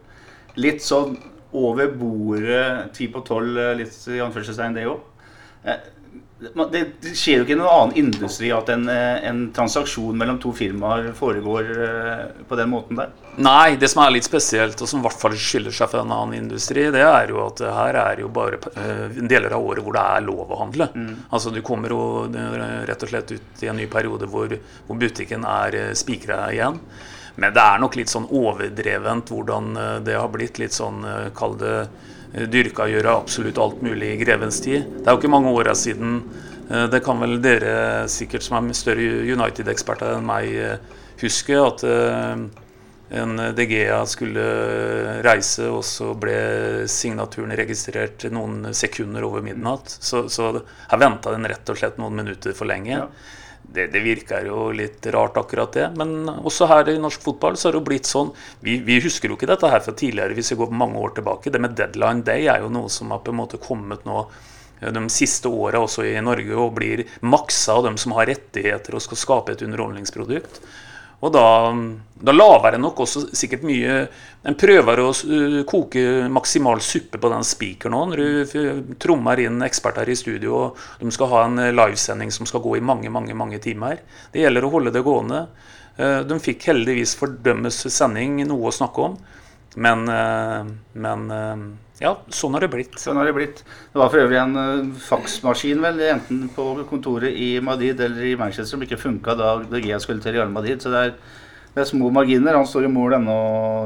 Litt 0.58 0.82
sånn 0.84 1.14
over 1.52 1.94
bordet, 1.96 2.92
ti 2.96 3.06
på 3.12 3.22
tolv, 3.24 3.56
eh, 3.60 3.76
litt 3.78 3.94
i 4.10 4.20
anførselstegn 4.24 4.74
det 4.74 4.88
òg. 4.90 5.06
Det, 6.42 6.80
det 7.02 7.12
skjer 7.16 7.40
jo 7.40 7.44
ikke 7.44 7.54
i 7.54 7.58
noen 7.60 7.70
annen 7.70 7.98
industri 8.00 8.48
at 8.54 8.70
en, 8.72 8.88
eh, 8.90 9.22
en 9.28 9.44
transaksjon 9.54 10.16
mellom 10.18 10.40
to 10.42 10.50
firmaer 10.56 11.12
foregår 11.16 11.70
eh, 11.86 12.24
på 12.48 12.58
den 12.58 12.70
måten 12.72 12.98
der. 12.98 13.12
Nei, 13.42 13.76
det 13.80 13.88
som 13.92 14.02
er 14.04 14.14
litt 14.16 14.26
spesielt, 14.26 14.80
og 14.82 14.90
som 14.90 15.00
i 15.00 15.06
hvert 15.06 15.20
fall 15.22 15.36
skiller 15.38 15.74
seg 15.74 15.92
fra 15.92 16.02
en 16.02 16.12
annen 16.12 16.42
industri, 16.42 16.88
det 16.94 17.04
er 17.06 17.30
jo 17.32 17.40
at 17.44 17.62
her 17.62 18.00
er 18.02 18.24
jo 18.24 18.30
bare 18.34 18.58
eh, 18.74 19.22
deler 19.22 19.54
av 19.54 19.68
året 19.70 19.86
hvor 19.86 19.96
det 19.96 20.04
er 20.16 20.26
lov 20.26 20.50
å 20.50 20.60
handle. 20.64 20.90
Altså 21.30 21.54
Du 21.54 21.62
kommer 21.64 21.94
jo 21.94 22.02
rett 22.88 23.06
og 23.06 23.12
slett 23.12 23.32
ut 23.32 23.62
i 23.64 23.70
en 23.70 23.78
ny 23.78 23.86
periode 23.90 24.28
hvor, 24.30 24.52
hvor 24.86 24.98
butikken 24.98 25.46
er 25.48 25.94
spikra 25.98 26.44
igjen. 26.52 26.80
Men 27.40 27.54
det 27.54 27.62
er 27.64 27.80
nok 27.80 27.94
litt 27.96 28.10
sånn 28.12 28.26
overdrevent 28.28 29.30
hvordan 29.32 29.70
det 30.04 30.18
har 30.18 30.28
blitt. 30.32 30.58
Litt 30.60 30.74
sånn, 30.76 31.00
kall 31.36 31.56
det 31.60 31.76
dyrka 32.32 32.88
gjøre 32.88 33.12
absolutt 33.20 33.60
alt 33.60 33.82
mulig 33.84 34.14
i 34.14 34.22
grevens 34.22 34.60
tid. 34.64 34.86
Det 34.88 35.04
er 35.04 35.14
jo 35.14 35.20
ikke 35.20 35.32
mange 35.32 35.52
åra 35.52 35.74
siden 35.76 36.22
eh, 36.70 36.86
Det 36.92 37.02
kan 37.04 37.20
vel 37.20 37.38
dere 37.44 38.08
sikkert 38.08 38.46
som 38.46 38.58
er 38.58 38.76
større 38.76 39.22
United-eksperter 39.28 40.16
enn 40.16 40.28
meg 40.28 40.48
eh, 40.56 40.98
huske, 41.22 41.58
at 41.60 41.84
eh, 41.84 42.44
en 43.12 43.36
DGA 43.52 43.98
skulle 44.08 44.44
reise, 45.26 45.66
og 45.68 45.84
så 45.84 46.14
ble 46.16 46.86
signaturen 46.88 47.52
registrert 47.58 48.24
noen 48.32 48.70
sekunder 48.72 49.26
over 49.28 49.44
midnatt. 49.44 49.92
Så, 50.00 50.24
så 50.32 50.48
her 50.56 51.02
venta 51.02 51.34
den 51.34 51.44
rett 51.50 51.68
og 51.68 51.76
slett 51.76 52.00
noen 52.00 52.16
minutter 52.22 52.56
for 52.56 52.70
lenge. 52.70 52.94
Ja. 52.96 53.10
Det, 53.72 53.86
det 53.92 54.02
virker 54.04 54.46
jo 54.46 54.68
litt 54.76 55.06
rart, 55.14 55.38
akkurat 55.40 55.72
det. 55.76 55.88
Men 55.96 56.28
også 56.32 56.68
her 56.70 56.92
i 56.92 56.98
norsk 57.00 57.24
fotball 57.24 57.56
så 57.56 57.68
har 57.68 57.76
det 57.76 57.82
jo 57.82 57.88
blitt 57.88 58.08
sånn 58.08 58.32
vi, 58.60 58.78
vi 58.84 59.00
husker 59.00 59.32
jo 59.32 59.38
ikke 59.38 59.48
dette 59.50 59.70
her 59.72 59.84
fra 59.84 59.94
tidligere, 59.96 60.36
hvis 60.36 60.52
vi 60.52 60.60
går 60.60 60.74
mange 60.76 61.00
år 61.00 61.16
tilbake. 61.18 61.52
Det 61.52 61.62
med 61.62 61.76
deadline 61.78 62.24
day 62.26 62.48
er 62.52 62.64
jo 62.64 62.72
noe 62.72 62.92
som 62.92 63.14
har 63.14 63.22
på 63.24 63.32
en 63.32 63.40
måte 63.42 63.60
kommet 63.62 64.04
nå 64.08 64.26
de 64.82 65.02
siste 65.14 65.46
åra 65.46 65.78
også 65.82 66.04
i 66.08 66.16
Norge 66.24 66.56
og 66.58 66.72
blir 66.74 67.04
maksa 67.22 67.76
av 67.78 67.84
dem 67.86 67.98
som 68.00 68.16
har 68.16 68.26
rettigheter 68.26 68.96
og 68.96 69.04
skal 69.04 69.20
skape 69.20 69.54
et 69.54 69.62
underholdningsprodukt. 69.62 70.58
Og 71.22 71.30
da, 71.30 71.46
da 72.18 72.34
laver 72.34 72.74
en 72.74 72.82
nok 72.82 73.04
også 73.04 73.28
sikkert 73.36 73.62
mye 73.66 73.98
En 74.42 74.56
prøver 74.58 74.98
å 74.98 75.10
uh, 75.12 75.60
koke 75.68 76.02
maksimal 76.32 76.80
suppe 76.82 77.20
på 77.22 77.30
den 77.30 77.44
spikeren 77.46 77.94
òg. 77.94 78.08
Når 78.10 78.22
du 78.50 78.94
trommer 79.02 79.38
inn 79.38 79.62
eksperter 79.62 80.10
i 80.10 80.16
studio, 80.18 80.56
og 80.64 80.80
de 80.98 81.14
skal 81.14 81.30
ha 81.30 81.44
en 81.46 81.60
eh, 81.62 81.70
livesending 81.70 82.32
som 82.34 82.48
skal 82.50 82.64
gå 82.64 82.74
i 82.74 82.82
mange, 82.82 83.12
mange, 83.14 83.36
mange 83.38 83.60
timer. 83.62 84.00
Det 84.34 84.42
gjelder 84.42 84.66
å 84.66 84.72
holde 84.72 84.94
det 84.96 85.04
gående. 85.06 85.44
Eh, 85.94 86.24
De 86.26 86.40
fikk 86.42 86.66
heldigvis 86.72 87.14
for 87.20 87.38
dømmes 87.46 87.78
sending 87.86 88.42
noe 88.48 88.72
å 88.72 88.74
snakke 88.74 89.06
om. 89.06 89.14
Men, 89.76 90.08
eh, 90.08 90.64
men 91.00 91.30
eh, 91.30 91.62
ja, 92.02 92.16
sånn 92.28 92.52
har 92.56 92.60
det 92.66 92.68
blitt. 92.74 92.98
Sånn 93.00 93.16
har 93.16 93.24
det 93.28 93.32
blitt. 93.36 93.62
Det 93.92 94.00
var 94.00 94.10
for 94.12 94.20
øvrig 94.20 94.36
en 94.40 94.56
eh, 94.60 94.90
faksmaskin 95.06 95.80
vel, 95.80 96.00
enten 96.12 96.48
på 96.52 96.66
kontoret 96.90 97.32
i 97.32 97.54
Madrid 97.64 98.00
eller 98.04 98.26
i 98.32 98.34
Manchester 98.36 98.74
som 98.76 98.82
ikke 98.84 99.00
funka 99.00 99.36
da 99.38 99.54
De 99.64 99.80
Gea 99.80 100.00
skulle 100.02 100.20
til 100.24 100.36
Real 100.36 100.52
Madrid. 100.52 100.82
Så 100.84 100.92
det 100.92 101.00
er, 101.06 101.14
det 101.72 101.80
er 101.86 101.88
små 101.88 102.10
marginer. 102.12 102.58
Han 102.58 102.68
står 102.68 102.84
i 102.84 102.92
mål 102.92 103.16
ennå, 103.22 103.38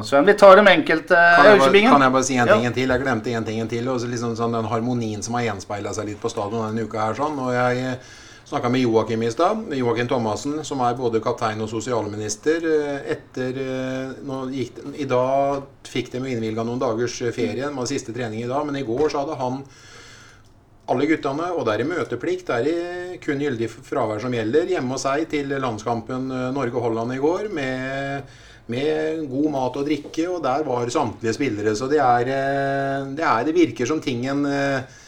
Sven. 0.09 0.27
Vi 0.27 0.35
tar 0.35 0.59
dem 0.59 0.73
enkelte. 0.75 1.15
Kan 1.15 1.53
jeg, 1.53 1.63
bare, 1.63 1.83
kan 1.93 2.07
jeg 2.09 2.17
bare 2.19 2.27
si 2.33 2.37
en 2.41 2.47
Ja. 2.51 2.59
ting 2.59 2.73
til? 2.81 2.89
Jeg 2.97 3.05
glemte 3.07 3.31
en 3.39 3.45
ting 3.47 3.69
til. 3.71 3.89
Og 3.95 4.01
så 4.03 4.11
liksom 4.11 4.35
sånn 4.35 4.59
Den 4.59 4.67
harmonien 4.73 5.23
som 5.23 5.39
har 5.39 5.47
gjenspeila 5.53 5.95
seg 5.95 6.11
litt 6.11 6.21
på 6.21 6.33
stadion 6.35 6.67
denne 6.75 6.83
uka 6.89 6.99
her. 7.07 7.15
sånn, 7.15 7.39
og 7.39 7.53
jeg 7.55 7.99
Snakka 8.47 8.69
med 8.69 8.81
Joakim 8.81 9.23
i 9.23 9.31
stad. 9.31 9.65
Joakim 9.75 10.07
Thomassen, 10.09 10.61
som 10.65 10.79
er 10.87 10.95
både 10.95 11.19
kaptein 11.19 11.59
og 11.65 11.67
sosialminister. 11.67 12.63
eh, 12.63 13.09
Etter 13.17 13.57
eh, 13.59 14.51
gikk, 14.55 14.77
I 15.03 15.07
dag 15.11 15.65
fikk 15.83 16.13
de 16.13 16.21
innvilga 16.31 16.63
noen 16.63 16.79
dagers 16.79 17.17
eh, 17.23 17.33
ferie. 17.35 17.67
Var 17.75 17.89
siste 17.91 18.15
trening 18.15 18.45
i 18.45 18.47
dag. 18.47 18.63
Men 18.69 18.77
i 18.79 18.85
går 18.87 19.09
så 19.11 19.25
hadde 19.25 19.35
han 19.41 19.65
alle 20.87 21.09
guttene, 21.11 21.49
og 21.57 21.67
det 21.67 21.75
er 21.75 21.83
i 21.83 21.89
møteplikt. 21.91 22.47
Det 22.47 22.55
er 22.61 22.69
i 22.71 23.19
kun 23.19 23.43
gyldig 23.43 23.67
fravær 23.67 24.23
som 24.23 24.37
gjelder. 24.39 24.71
Hjemme 24.77 24.95
hos 24.95 25.03
seg 25.09 25.27
til 25.33 25.51
landskampen 25.51 26.31
eh, 26.31 26.53
Norge-Holland 26.55 27.17
i 27.17 27.19
går 27.25 27.49
med, 27.51 28.31
med 28.71 29.25
god 29.33 29.51
mat 29.57 29.81
og 29.83 29.91
drikke, 29.91 30.29
og 30.31 30.39
der 30.47 30.63
var 30.71 30.95
samtlige 30.95 31.35
spillere. 31.35 31.75
Så 31.75 31.91
det 31.91 31.99
er 31.99 32.31
Det, 33.11 33.27
er, 33.27 33.43
det 33.43 33.59
virker 33.59 33.91
som 33.91 33.99
tingen 33.99 34.47
eh, 34.47 35.03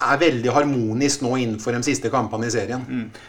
er 0.00 0.20
veldig 0.20 0.52
harmonisk 0.54 1.22
nå 1.24 1.34
innenfor 1.36 1.76
de 1.76 1.82
siste 1.84 2.10
kampene 2.12 2.48
i 2.48 2.52
serien. 2.54 2.84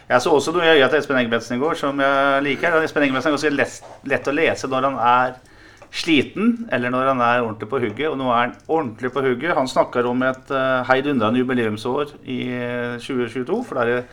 Jeg 0.08 0.24
så 0.24 0.32
også 0.32 0.54
noe 0.54 0.64
i 0.64 0.78
øya 0.78 0.88
til 0.88 1.02
Espen 1.02 1.20
Engebretsen 1.20 1.58
i 1.58 1.60
går 1.60 1.78
som 1.80 2.00
jeg 2.00 2.44
liker. 2.48 2.78
Espen 2.80 3.06
Engebretsen 3.06 3.32
er 3.32 3.36
ganske 3.36 3.56
lett, 3.56 3.96
lett 4.08 4.30
å 4.30 4.36
lese 4.36 4.70
når 4.72 4.88
han 4.88 5.00
er 5.12 5.34
sliten, 5.92 6.54
eller 6.72 6.92
når 6.92 7.10
han 7.12 7.20
er 7.20 7.42
ordentlig 7.42 7.68
på 7.68 7.80
hugget. 7.82 8.08
Og 8.08 8.18
nå 8.18 8.30
er 8.32 8.38
han 8.40 8.54
ordentlig 8.66 9.12
på 9.12 9.24
hugget. 9.24 9.56
Han 9.58 9.68
snakker 9.68 10.08
om 10.08 10.24
et 10.24 10.52
uh, 10.52 10.80
heidundrende 10.88 11.42
jubileumsår 11.42 12.14
i 12.24 12.42
eh, 12.56 13.00
2022. 13.02 13.58
For 13.68 13.80
det 13.80 13.98
er 13.98 14.06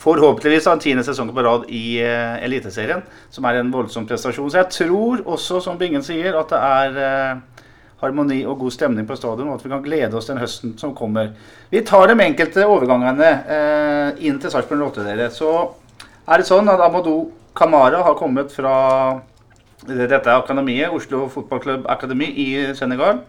forhåpentligvis 0.00 0.68
en 0.70 0.80
tiende 0.80 1.04
sesong 1.04 1.32
på 1.36 1.44
rad 1.44 1.68
i 1.68 1.98
uh, 2.00 2.40
Eliteserien, 2.44 3.04
som 3.32 3.44
er 3.48 3.60
en 3.60 3.72
voldsom 3.74 4.08
prestasjon. 4.08 4.48
Så 4.50 4.62
jeg 4.62 4.72
tror 4.78 5.26
også, 5.36 5.60
som 5.64 5.78
Bingen 5.80 6.04
sier, 6.06 6.36
at 6.40 6.52
det 6.52 6.62
er 6.62 6.98
eh, 7.04 7.62
harmoni 8.06 8.40
og 8.46 8.58
god 8.62 8.74
stemning 8.74 9.06
på 9.08 9.18
stadion, 9.18 9.50
og 9.50 9.58
at 9.58 9.64
vi 9.66 9.72
kan 9.72 9.84
glede 9.84 10.16
oss 10.16 10.30
den 10.30 10.40
høsten 10.40 10.76
som 10.80 10.94
kommer. 10.96 11.32
Vi 11.70 11.82
tar 11.86 12.08
de 12.08 12.16
enkelte 12.24 12.66
overgangene 12.66 13.32
eh, 13.56 14.26
inn 14.28 14.38
til 14.40 14.52
Sarpsborg 14.52 14.88
8, 14.90 15.06
dere. 15.06 15.30
Så 15.34 15.52
er 16.26 16.40
det 16.40 16.48
sånn 16.48 16.70
at 16.72 16.82
Amadou 16.86 17.30
Kamara 17.56 18.02
har 18.04 18.16
kommet 18.18 18.52
fra 18.52 18.76
dette 19.86 20.32
akademiet, 20.32 20.92
Oslo 20.92 21.26
Fotballklubb 21.32 21.86
Akademi 21.92 22.28
i 22.42 22.48
Senegal. 22.76 23.20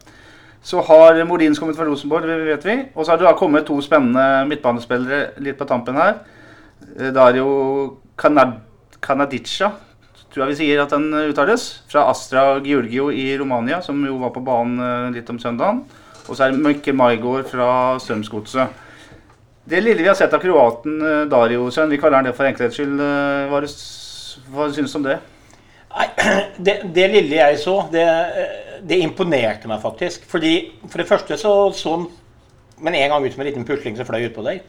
Så 0.64 0.82
har 0.84 1.20
Molins 1.26 1.60
kommet 1.60 1.78
fra 1.78 1.86
Rosenborg, 1.88 2.26
det 2.28 2.48
vet 2.48 2.66
vi. 2.66 2.78
Og 2.96 3.06
så 3.06 3.14
har 3.14 3.22
det 3.22 3.28
da 3.28 3.36
kommet 3.38 3.68
to 3.68 3.78
spennende 3.84 4.48
midtbanespillere 4.50 5.38
litt 5.44 5.60
på 5.60 5.68
tampen 5.70 5.96
her. 6.00 6.18
Eh, 6.98 7.12
Dario 7.16 7.44
jo 7.44 7.52
Kanadica, 8.18 9.72
tror 10.38 10.46
jeg 10.46 10.54
vi 10.54 10.60
sier 10.60 10.84
at 10.84 10.92
den 10.94 11.10
uttales. 11.32 11.64
Fra 11.90 12.04
Astra 12.12 12.60
Georgio 12.62 13.10
i 13.10 13.32
Romania, 13.40 13.80
som 13.82 14.04
jo 14.06 14.20
var 14.22 14.36
på 14.36 14.44
banen 14.46 14.78
eh, 14.78 15.16
litt 15.16 15.30
om 15.34 15.40
søndagen. 15.42 15.82
Og 16.28 16.36
så 16.36 16.46
er 16.46 16.54
det 16.54 16.62
Mikkel 16.62 16.94
Maigård 16.98 17.48
fra 17.50 17.70
Strømsgodset. 18.04 18.84
Det 19.68 19.82
lille 19.82 20.04
vi 20.04 20.08
har 20.08 20.16
sett 20.20 20.36
av 20.38 20.44
kroaten 20.44 21.02
eh, 21.02 21.24
Dario, 21.32 21.72
Sønn, 21.74 21.90
vi 21.90 21.98
kaller 21.98 22.22
han 22.22 22.30
det 22.30 22.36
for 22.38 22.46
enkelhets 22.46 22.78
skyld. 22.78 23.02
eh, 23.02 23.50
Hva, 23.50 23.64
hva 24.54 24.70
synes 24.76 24.94
du 24.94 25.00
om 25.02 25.08
det? 25.10 25.18
Nei, 25.96 26.08
det, 26.70 26.78
det 26.94 27.10
lille 27.16 27.42
jeg 27.42 27.60
så, 27.64 27.80
det, 27.90 28.06
det 28.86 29.02
imponerte 29.02 29.72
meg 29.72 29.82
faktisk. 29.82 30.30
Fordi 30.30 30.54
For 30.86 31.02
det 31.02 31.10
første 31.10 31.42
så 31.42 31.58
så 31.74 31.98
han 31.98 32.08
men 32.78 32.94
en 32.94 33.10
gang 33.10 33.26
ut 33.26 33.34
som 33.34 33.42
en 33.42 33.48
liten 33.50 33.66
pusling 33.66 33.96
som 33.98 34.06
fløy 34.06 34.28
utpå 34.28 34.44
deg. 34.46 34.62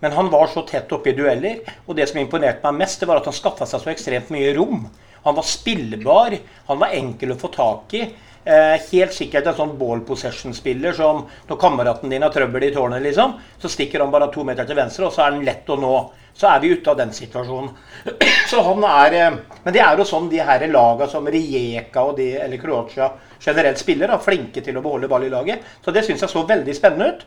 Men 0.00 0.14
han 0.16 0.30
var 0.32 0.48
så 0.48 0.62
tett 0.64 0.92
oppe 0.96 1.10
i 1.10 1.16
dueller, 1.16 1.58
og 1.84 1.96
det 1.98 2.06
som 2.08 2.20
imponerte 2.22 2.64
meg 2.64 2.86
mest, 2.86 3.02
det 3.02 3.08
var 3.10 3.20
at 3.20 3.26
han 3.28 3.36
skaffa 3.36 3.66
seg 3.68 3.82
så 3.82 3.90
ekstremt 3.92 4.30
mye 4.32 4.54
rom. 4.56 4.86
Han 5.24 5.36
var 5.36 5.46
spillbar, 5.46 6.36
han 6.66 6.80
var 6.80 6.96
enkel 6.96 7.34
å 7.34 7.38
få 7.40 7.52
tak 7.54 7.94
i. 7.98 8.04
Eh, 8.44 8.76
helt 8.90 9.12
sikkert 9.12 9.50
en 9.50 9.56
sånn 9.58 9.74
ball 9.76 10.00
possession-spiller 10.08 10.94
som 10.96 11.26
når 11.48 11.58
kameraten 11.60 12.08
din 12.08 12.24
har 12.24 12.32
trøbbel 12.32 12.70
i 12.70 12.72
tårnet, 12.72 13.02
liksom, 13.04 13.34
så 13.60 13.68
stikker 13.68 14.00
han 14.00 14.12
bare 14.14 14.30
to 14.32 14.46
meter 14.48 14.64
til 14.64 14.78
venstre, 14.78 15.04
og 15.06 15.12
så 15.12 15.26
er 15.26 15.34
han 15.34 15.44
lett 15.44 15.68
å 15.68 15.76
nå. 15.76 15.96
Så 16.40 16.48
er 16.48 16.62
vi 16.62 16.70
ute 16.72 16.88
av 16.88 16.96
den 16.96 17.10
situasjonen. 17.12 17.72
Så 18.50 18.62
han 18.64 18.84
er 18.86 19.14
eh, 19.18 19.34
Men 19.64 19.74
det 19.74 19.82
er 19.84 19.98
jo 19.98 20.06
sånn 20.08 20.28
de 20.30 20.38
her 20.40 20.62
laga 20.70 21.08
som 21.10 21.26
Rijeka 21.28 22.04
og 22.06 22.16
de, 22.16 22.30
eller 22.40 22.62
Kroatia 22.62 23.10
generelt 23.42 23.82
spiller, 23.82 24.08
er 24.14 24.22
flinke 24.24 24.62
til 24.64 24.78
å 24.78 24.82
beholde 24.84 25.10
ball 25.10 25.26
i 25.26 25.32
laget. 25.32 25.66
Så 25.84 25.92
det 25.92 26.06
syns 26.06 26.22
jeg 26.24 26.32
så 26.32 26.46
veldig 26.48 26.76
spennende 26.78 27.10
ut. 27.10 27.26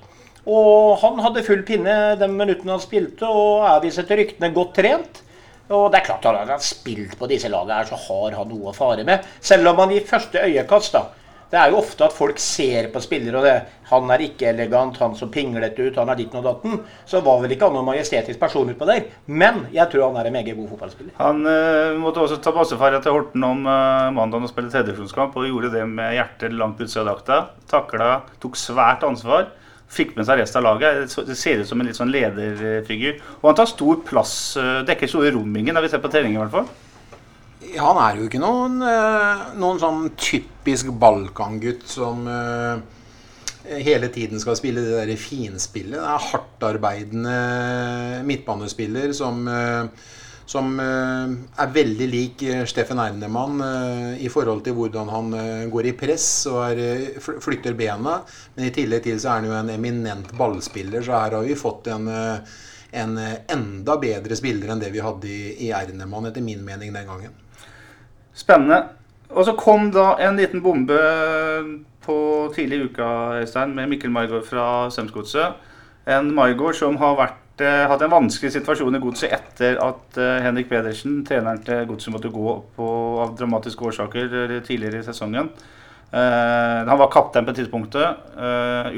Og 0.49 0.97
han 1.03 1.21
hadde 1.23 1.45
full 1.45 1.61
pinne 1.67 2.15
de 2.19 2.31
minuttene 2.31 2.73
han 2.73 2.81
spilte, 2.81 3.27
og 3.27 3.67
er 3.69 3.83
visst 3.83 4.01
etter 4.01 4.19
ryktene 4.23 4.49
godt 4.55 4.73
trent. 4.79 5.21
Og 5.71 5.89
det 5.91 6.01
er 6.01 6.07
klart 6.09 6.25
at 6.27 6.41
han 6.41 6.51
har 6.51 6.63
spilt 6.63 7.15
på 7.19 7.27
disse 7.31 7.51
lagene 7.51 7.79
her, 7.79 7.87
så 7.87 7.99
har 8.09 8.39
han 8.39 8.49
noe 8.51 8.71
å 8.71 8.75
fare 8.75 9.05
med. 9.07 9.23
Selv 9.39 9.71
om 9.71 9.83
han 9.83 9.93
i 9.95 10.03
første 10.03 10.43
øyekast, 10.43 10.97
da. 10.97 11.05
Det 11.53 11.59
er 11.61 11.69
jo 11.69 11.83
ofte 11.83 12.01
at 12.01 12.15
folk 12.15 12.39
ser 12.41 12.87
på 12.89 13.01
spillere, 13.03 13.37
og 13.37 13.43
det, 13.45 13.81
han 13.91 14.09
er 14.09 14.23
ikke 14.25 14.47
elegant, 14.49 14.95
han 14.97 15.13
så 15.13 15.27
pinglete 15.29 15.85
ut, 15.85 15.99
han 16.01 16.09
er 16.09 16.17
ditten 16.17 16.39
og 16.39 16.47
datten. 16.47 16.79
Så 17.05 17.21
var 17.21 17.43
vel 17.43 17.53
ikke 17.53 17.69
han 17.69 17.77
noen 17.77 17.91
majestetisk 17.91 18.41
person 18.41 18.71
utpå 18.73 18.87
der. 18.89 19.03
Men 19.29 19.67
jeg 19.75 19.85
tror 19.91 20.07
han 20.07 20.17
er 20.17 20.31
en 20.31 20.33
meget 20.33 20.57
god 20.57 20.71
fotballspiller. 20.71 21.13
Han 21.19 21.45
eh, 21.45 21.93
måtte 22.01 22.23
også 22.25 22.39
ta 22.41 22.55
bassefeil 22.55 22.97
til 23.05 23.13
Horten 23.13 23.45
om 23.45 23.61
uh, 23.69 24.09
mandagen 24.17 24.49
og 24.49 24.49
spille 24.49 24.73
tredjefunkskamp, 24.73 25.37
og 25.37 25.45
gjorde 25.45 25.69
det 25.75 25.85
med 25.93 26.15
hjertet 26.17 26.57
langt 26.57 26.81
av 26.87 27.11
drakta. 27.11 27.39
Takla, 27.69 28.09
tok 28.41 28.57
svært 28.57 29.05
ansvar. 29.05 29.51
Fikk 29.93 30.15
med 30.17 30.25
seg 30.25 30.39
resten 30.41 30.61
av 30.61 30.65
laget. 30.71 31.13
Det 31.27 31.37
ser 31.37 31.61
ut 31.61 31.69
som 31.69 31.81
en 31.81 31.89
litt 31.89 31.99
sånn 31.99 32.13
lederfigur. 32.13 33.19
Og 33.41 33.51
han 33.51 33.59
tar 33.59 33.69
stor 33.69 34.01
plass, 34.07 34.33
eh, 34.57 34.81
dekker 34.87 35.11
store 35.11 35.33
rommingen, 35.35 35.75
har 35.75 35.85
vi 35.85 35.91
sett 35.91 36.01
på 36.01 36.11
trening 36.13 36.33
i 36.37 36.41
hvert 36.41 36.55
fall. 36.55 36.67
Ja, 37.73 37.85
han 37.91 38.01
er 38.01 38.17
jo 38.19 38.25
ikke 38.27 38.41
noen, 38.41 38.81
eh, 38.81 39.43
noen 39.61 39.79
sånn 39.81 40.01
typisk 40.17 40.89
Balkan-gutt 40.99 41.85
som 41.89 42.27
eh, 42.27 42.81
hele 43.85 44.09
tiden 44.13 44.41
skal 44.41 44.57
spille 44.59 44.81
det 44.83 44.97
der 44.97 45.15
finspillet. 45.19 45.95
Det 45.95 46.01
er 46.01 46.27
hardtarbeidende 46.31 47.37
midtbanespiller 48.27 49.13
som, 49.15 49.45
som 50.45 50.79
eh, 50.79 51.33
er 51.63 51.73
veldig 51.75 52.07
lik 52.09 52.43
eh, 52.47 52.63
Steffen 52.69 52.99
Ernemann 52.99 53.61
eh, 53.63 54.23
i 54.25 54.31
forhold 54.31 54.63
til 54.65 54.75
hvordan 54.77 55.11
han 55.13 55.37
går 55.71 55.89
i 55.89 55.95
press 55.97 56.27
og 56.51 56.59
er, 56.67 57.19
flytter 57.19 57.77
bena. 57.79 58.19
Men 58.55 58.67
i 58.67 58.73
tillegg 58.75 59.05
til 59.05 59.21
så 59.21 59.31
er 59.31 59.41
han 59.41 59.49
jo 59.49 59.55
en 59.57 59.71
eminent 59.73 60.33
ballspiller, 60.37 61.03
så 61.03 61.15
her 61.17 61.37
har 61.37 61.47
vi 61.47 61.59
fått 61.59 61.87
en, 61.93 62.09
en 62.09 63.15
enda 63.21 63.97
bedre 64.01 64.37
spiller 64.39 64.73
enn 64.73 64.83
det 64.83 64.91
vi 64.93 65.03
hadde 65.03 65.31
i, 65.31 65.39
i 65.67 65.71
Ernemann, 65.75 66.27
etter 66.29 66.45
min 66.45 66.65
mening 66.65 66.93
den 66.95 67.07
gangen. 67.09 67.39
Spennende. 68.33 68.83
Og 69.33 69.47
så 69.47 69.55
kom 69.57 69.89
da 69.93 70.13
en 70.21 70.37
liten 70.37 70.61
bombe 70.61 70.99
på 72.03 72.15
tidlig 72.55 72.77
i 72.77 72.89
uka 72.89 73.07
Øystein, 73.39 73.73
med 73.75 73.89
Mikkel 73.89 74.11
Margaard 74.11 74.45
fra 74.45 74.89
Sømsgodset. 74.93 75.55
En 76.07 76.33
Margaard 76.35 76.75
som 76.77 76.97
har 76.99 77.15
vært, 77.17 77.39
hatt 77.61 78.01
en 78.01 78.09
vanskelig 78.09 78.49
situasjon 78.55 78.97
i 78.97 79.01
godset 79.03 79.33
etter 79.35 79.77
at 79.83 80.17
eh, 80.17 80.39
Henrik 80.41 80.71
Pedersen, 80.71 81.19
treneren 81.27 81.61
til 81.65 81.83
godset, 81.89 82.13
måtte 82.15 82.31
gå 82.33 82.55
på, 82.77 82.87
av 83.21 83.35
dramatiske 83.37 83.85
årsaker 83.91 84.37
eh, 84.41 84.55
tidligere 84.65 85.03
i 85.03 85.05
sesongen. 85.05 85.51
Eh, 86.09 86.79
han 86.89 86.97
var 86.97 87.11
kaptein 87.13 87.45
på 87.45 87.53
tidspunktet. 87.57 88.25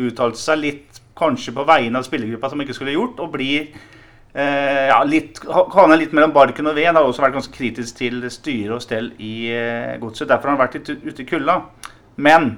Uttalte 0.07 0.39
seg 0.39 0.61
litt 0.61 1.01
kanskje 1.15 1.53
på 1.55 1.65
vegne 1.67 1.99
av 1.99 2.07
spillergruppa 2.07 2.51
som 2.51 2.63
ikke 2.63 2.75
skulle 2.75 2.95
gjort, 2.95 3.19
og 3.23 3.33
blir 3.35 3.69
eh, 4.35 4.85
ja, 4.91 4.99
litt, 5.07 5.39
havner 5.47 5.99
litt 5.99 6.15
mellom 6.15 6.33
barken 6.35 6.67
og 6.69 6.77
veden. 6.77 6.97
Har 6.97 7.07
også 7.07 7.23
vært 7.25 7.37
ganske 7.39 7.55
kritisk 7.55 7.99
til 8.01 8.23
styre 8.31 8.77
og 8.77 8.83
stell 8.83 9.11
i 9.23 9.35
eh, 9.55 9.95
godset. 10.01 10.29
Derfor 10.31 10.51
har 10.51 10.57
han 10.57 10.63
vært 10.65 10.79
litt 10.79 11.07
ute 11.07 11.23
i 11.23 11.29
kulda. 11.29 11.59
Men 12.15 12.55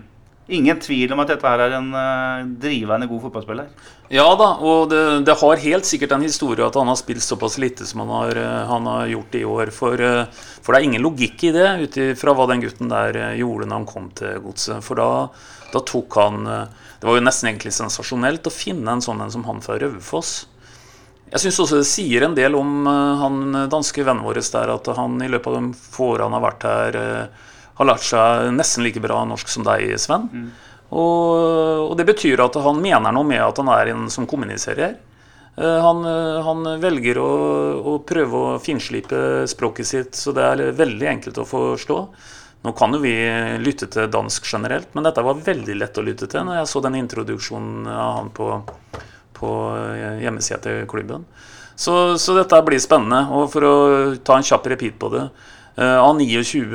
ingen 0.47 0.79
tvil 0.79 1.11
om 1.11 1.21
at 1.21 1.31
dette 1.33 1.47
her 1.47 1.61
er 1.65 1.75
en 1.77 1.87
eh, 1.97 2.47
drivende 2.61 3.07
god 3.09 3.25
fotballspiller. 3.25 3.67
Ja 4.13 4.27
da, 4.39 4.49
og 4.63 4.87
det, 4.91 5.01
det 5.27 5.35
har 5.41 5.63
helt 5.63 5.87
sikkert 5.87 6.13
en 6.15 6.23
historie 6.23 6.63
at 6.63 6.75
han 6.79 6.87
har 6.87 6.99
spilt 6.99 7.23
såpass 7.23 7.57
lite 7.59 7.87
som 7.87 8.05
han 8.05 8.13
har, 8.15 8.39
eh, 8.39 8.63
han 8.71 8.87
har 8.87 9.11
gjort 9.11 9.35
i 9.35 9.43
år. 9.43 9.71
For, 9.75 9.99
eh, 9.99 10.23
for 10.61 10.73
det 10.73 10.79
er 10.79 10.87
ingen 10.87 11.03
logikk 11.03 11.47
i 11.49 11.53
det, 11.55 11.67
ut 11.83 11.97
ifra 12.09 12.35
hva 12.35 12.47
den 12.51 12.63
gutten 12.63 12.91
der 12.91 13.19
gjorde 13.39 13.67
når 13.67 13.81
han 13.81 13.89
kom 13.89 14.11
til 14.15 14.39
godset. 14.45 14.83
For 14.85 14.99
da, 14.99 15.09
da 15.73 15.83
tok 15.83 16.21
han 16.21 16.45
Det 16.97 17.05
var 17.05 17.19
jo 17.19 17.21
nesten 17.27 17.51
egentlig 17.51 17.75
sensasjonelt 17.75 18.47
å 18.49 18.53
finne 18.53 18.89
en 18.89 19.03
sånn 19.03 19.19
en 19.21 19.29
som 19.29 19.43
han 19.45 19.59
fra 19.61 19.75
Raufoss. 19.77 20.47
Jeg 21.27 21.43
syns 21.43 21.59
også 21.61 21.77
det 21.77 21.85
sier 21.85 22.23
en 22.25 22.33
del 22.33 22.55
om 22.57 22.87
han 22.87 23.67
danske 23.69 24.01
vennen 24.01 24.25
vår 24.25 24.39
der, 24.39 24.71
at 24.73 24.89
han 24.97 25.19
i 25.21 25.27
løpet 25.29 25.51
av 25.51 25.59
de 25.59 25.77
få 25.77 26.15
årene 26.15 26.31
han 26.31 26.37
har 26.39 26.45
vært 26.47 26.65
her, 26.65 26.97
har 27.77 27.89
lært 27.89 28.05
seg 28.05 28.51
nesten 28.55 28.83
like 28.85 29.01
bra 29.03 29.23
norsk 29.29 29.49
som 29.51 29.65
deg, 29.67 29.91
Sven. 30.01 30.29
Og, 30.87 31.89
og 31.91 31.97
det 31.99 32.05
betyr 32.07 32.41
at 32.45 32.55
han 32.63 32.79
mener 32.81 33.11
noe 33.13 33.27
med 33.27 33.43
at 33.43 33.57
han 33.59 33.69
er 33.73 33.91
en 33.91 34.07
som 34.13 34.27
kommuniserer. 34.29 34.95
Eh, 35.57 35.79
Han, 35.83 36.05
eh, 36.05 36.39
han 36.45 36.63
velger 36.79 37.17
å, 37.19 37.29
å 37.81 37.97
prøve 38.07 38.37
å 38.37 38.59
finslipe 38.61 39.47
språket 39.49 39.87
sitt, 39.89 40.15
så 40.15 40.31
det 40.31 40.45
er 40.45 40.71
veldig 40.77 41.09
enkelt 41.17 41.41
å 41.41 41.47
forstå. 41.49 41.97
Nå 42.65 42.73
kan 42.73 42.93
jo 42.95 42.99
vi 43.03 43.13
lytte 43.61 43.87
til 43.91 44.07
dansk 44.11 44.47
generelt, 44.49 44.89
men 44.95 45.05
dette 45.05 45.23
var 45.23 45.37
veldig 45.45 45.75
lett 45.77 45.97
å 45.97 46.03
lytte 46.05 46.27
til 46.27 46.43
når 46.47 46.61
jeg 46.61 46.69
så 46.71 46.81
den 46.83 46.97
introduksjonen 46.99 47.85
av 47.91 48.15
han 48.17 48.31
på, 48.33 48.47
på 49.37 49.51
hjemmesida 50.23 50.57
til 50.63 50.87
klubben. 50.89 51.27
Så, 51.77 52.17
så 52.17 52.33
dette 52.33 52.57
blir 52.65 52.81
spennende. 52.81 53.27
Og 53.37 53.51
for 53.53 53.67
å 53.67 53.75
ta 54.25 54.39
en 54.39 54.47
kjapp 54.47 54.65
repeat 54.73 54.97
på 54.97 55.11
det 55.13 55.27
eh, 55.27 55.29
Av 55.77 56.17
29 56.17 56.73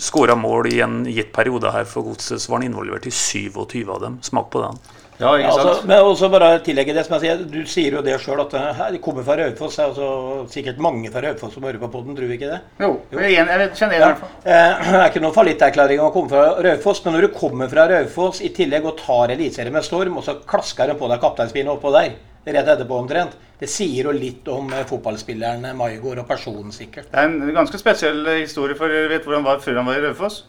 skåra 0.00 0.34
mål 0.34 0.66
i 0.72 0.80
en 0.80 1.04
gitt 1.06 1.32
periode 1.36 1.70
her 1.74 1.84
for 1.88 2.02
Godset, 2.08 2.40
så 2.40 2.50
var 2.50 2.58
han 2.62 2.66
involvert 2.70 3.06
i 3.06 3.12
27 3.14 3.84
av 3.92 4.00
dem. 4.02 4.18
Smak 4.24 4.48
på 4.50 4.62
den. 4.64 4.78
Ja, 5.20 5.30
ikke 5.38 5.44
Ja, 5.46 5.50
sant? 5.54 5.68
altså, 5.68 5.86
men 5.86 6.00
også 6.08 6.28
bare 6.32 6.48
tillegge 6.66 6.94
det 6.96 7.04
som 7.06 7.14
jeg 7.14 7.22
sier, 7.22 7.44
Du 7.46 7.60
sier 7.70 7.92
jo 7.94 8.00
det 8.02 8.16
sjøl, 8.20 8.40
at 8.42 8.50
det 8.50 8.62
her 8.80 8.96
kommer 9.04 9.22
fra 9.22 9.36
Raufoss. 9.38 9.76
Det 9.76 9.84
er 9.84 9.88
altså 9.92 10.08
sikkert 10.50 10.78
mange 10.82 11.12
fra 11.14 11.20
Raufoss 11.22 11.54
som 11.54 11.62
hører 11.62 11.78
på 11.78 11.90
podden, 11.92 12.16
tror 12.16 12.26
du 12.26 12.34
ikke 12.34 12.50
det? 12.50 12.60
jo, 12.80 12.90
jeg, 13.12 13.20
er 13.38 13.46
jeg 13.46 13.58
vet- 13.62 13.78
kjenner 13.78 13.94
det 13.94 14.00
i 14.00 14.04
hvert 14.08 14.18
fall. 14.24 14.28
Eh, 14.44 14.74
Det 14.90 14.98
er 15.04 15.10
ikke 15.12 15.22
noen 15.22 15.36
fallitterklæring 15.38 16.00
å 16.02 16.12
komme 16.12 16.28
fra 16.34 16.44
Raufoss, 16.66 17.04
men 17.04 17.14
når 17.14 17.20
du 17.28 17.28
kommer 17.38 17.68
fra 17.70 17.86
Raufoss 17.92 18.40
i 18.42 18.48
tillegg 18.56 18.84
og 18.90 18.98
tar 18.98 19.28
eliteserien 19.36 19.72
med 19.72 19.84
storm, 19.86 20.16
og 20.18 20.24
så 20.26 20.40
klasker 20.42 20.88
de 20.90 20.94
på 20.98 21.08
deg 21.12 21.20
kapteinspinnet 21.22 21.76
oppå 21.76 21.92
der, 21.94 22.16
rett 22.44 22.68
etterpå 22.68 22.98
omtrent, 22.98 23.36
det 23.60 23.70
sier 23.70 24.08
jo 24.08 24.14
litt 24.14 24.48
om 24.52 24.68
eh, 24.74 24.84
fotballspilleren 24.88 25.64
Maigård 25.78 26.20
og 26.20 26.28
personen, 26.28 26.72
sikkert. 26.74 27.08
Det 27.12 27.20
er 27.20 27.30
en 27.30 27.54
ganske 27.56 27.80
spesiell 27.80 28.20
eh, 28.26 28.42
historie, 28.42 28.76
for 28.78 28.92
dere 28.92 29.12
vet 29.12 29.26
hvor 29.26 29.38
han 29.38 29.46
var 29.46 29.62
før 29.64 29.80
han 29.80 29.88
var 29.88 30.00
i 30.00 30.04
Raufoss? 30.04 30.42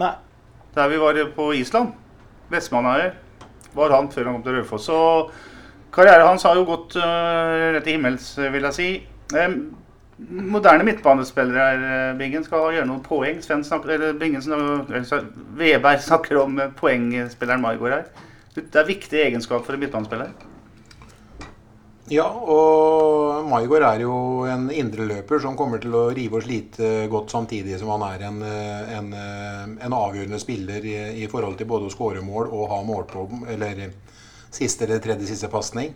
Nei. 0.00 0.14
Der 0.72 0.88
vi 0.88 0.98
var 0.98 1.18
på 1.36 1.50
Island. 1.54 1.92
Vestmannaøy, 2.52 3.10
var 3.76 3.94
han 3.94 4.08
før 4.12 4.30
han 4.30 4.38
kom 4.38 4.46
til 4.46 4.58
Raufoss. 4.58 4.88
Så 4.88 4.98
karrieren 5.94 6.30
hans 6.30 6.46
har 6.48 6.56
jo 6.56 6.66
gått 6.68 6.96
uh, 6.96 7.72
rett 7.76 7.84
til 7.84 7.98
himmels, 7.98 8.32
vil 8.40 8.68
jeg 8.70 8.76
si. 8.78 8.88
Um, 9.36 9.58
moderne 10.52 10.86
midtbanespillere 10.88 11.66
her, 11.66 12.14
Bingen, 12.16 12.44
skal 12.44 12.72
gjøre 12.72 12.88
noen 12.88 13.04
poeng. 13.04 13.42
Sven 13.44 13.64
snakker, 13.68 13.94
eller 13.98 14.16
Bingen 14.20 14.44
snakker, 14.44 15.28
Veberg 15.60 16.00
snakker 16.08 16.40
om 16.40 16.56
poengspilleren 16.80 17.64
Maigård 17.64 17.98
her. 17.98 18.08
Det 18.56 18.80
er 18.80 18.88
viktig 18.88 19.22
egenskap 19.26 19.64
for 19.68 19.76
en 19.76 19.84
midtbanespiller. 19.84 20.32
Ja, 22.10 22.24
og 22.26 23.46
Maigård 23.46 23.84
er 23.86 24.02
jo 24.02 24.14
en 24.50 24.66
indreløper 24.74 25.38
som 25.42 25.54
kommer 25.58 25.78
til 25.82 25.94
å 25.94 26.08
rive 26.10 26.40
og 26.40 26.42
slite 26.42 27.06
godt 27.12 27.30
samtidig 27.30 27.78
som 27.78 27.92
han 27.94 28.02
er 28.08 28.24
en, 28.26 28.40
eh, 28.42 28.96
en, 28.96 29.12
eh, 29.14 29.86
en 29.86 29.94
avgjørende 29.94 30.40
spiller 30.42 30.82
i, 30.82 30.96
i 31.22 31.28
forhold 31.30 31.56
til 31.58 31.70
både 31.70 31.86
å 31.86 31.94
skåre 31.94 32.24
mål 32.24 32.50
og 32.50 32.68
ha 32.74 32.80
mål 32.82 33.06
på 33.06 33.28
eller 33.54 33.92
siste 34.50 34.84
eller 34.84 34.98
tredje 34.98 35.30
siste 35.30 35.48
pasning. 35.48 35.94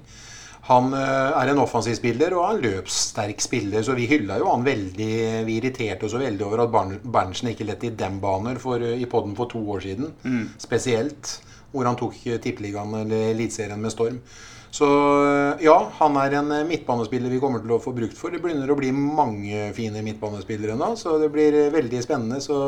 Han 0.71 0.95
eh, 0.95 1.43
er 1.43 1.51
en 1.51 1.65
offensiv 1.65 1.99
spiller 1.99 2.39
og 2.39 2.53
en 2.53 2.63
løpssterk 2.63 3.43
spiller, 3.43 3.83
så 3.83 3.99
vi 3.99 4.07
hylla 4.07 4.39
jo 4.39 4.51
han 4.53 4.65
veldig. 4.67 5.13
Vi 5.47 5.59
irriterte 5.59 6.07
oss 6.07 6.15
veldig 6.15 6.47
over 6.47 6.69
at 6.69 7.03
Berntsen 7.03 7.51
ikke 7.51 7.67
lette 7.67 7.91
i 7.91 7.95
dem 7.99 8.21
baner 8.23 8.63
for, 8.63 8.79
i 8.79 9.11
podden 9.11 9.35
for 9.35 9.51
to 9.51 9.59
år 9.75 9.83
siden. 9.91 10.15
Spesielt. 10.59 11.41
Hvor 11.73 11.85
han 11.85 11.99
tok 11.99 12.15
tippeligaen 12.41 12.95
eller 13.03 13.33
Eliteserien 13.35 13.83
med 13.83 13.93
storm. 13.93 14.21
Så 14.77 14.87
eh, 15.25 15.65
ja, 15.65 15.77
han 15.99 16.17
er 16.21 16.35
en 16.37 16.53
eh, 16.53 16.67
midtbanespiller 16.69 17.33
vi 17.33 17.41
kommer 17.41 17.63
til 17.65 17.73
å 17.73 17.81
få 17.81 17.95
brukt 17.97 18.17
for. 18.19 18.35
Det 18.35 18.43
begynner 18.45 18.69
å 18.69 18.77
bli 18.77 18.91
mange 18.93 19.71
fine 19.77 20.03
midtbanespillere 20.05 20.77
nå, 20.77 20.91
så 21.01 21.17
det 21.23 21.31
blir 21.33 21.57
eh, 21.57 21.71
veldig 21.73 22.03
spennende. 22.05 22.43
Så, 22.45 22.59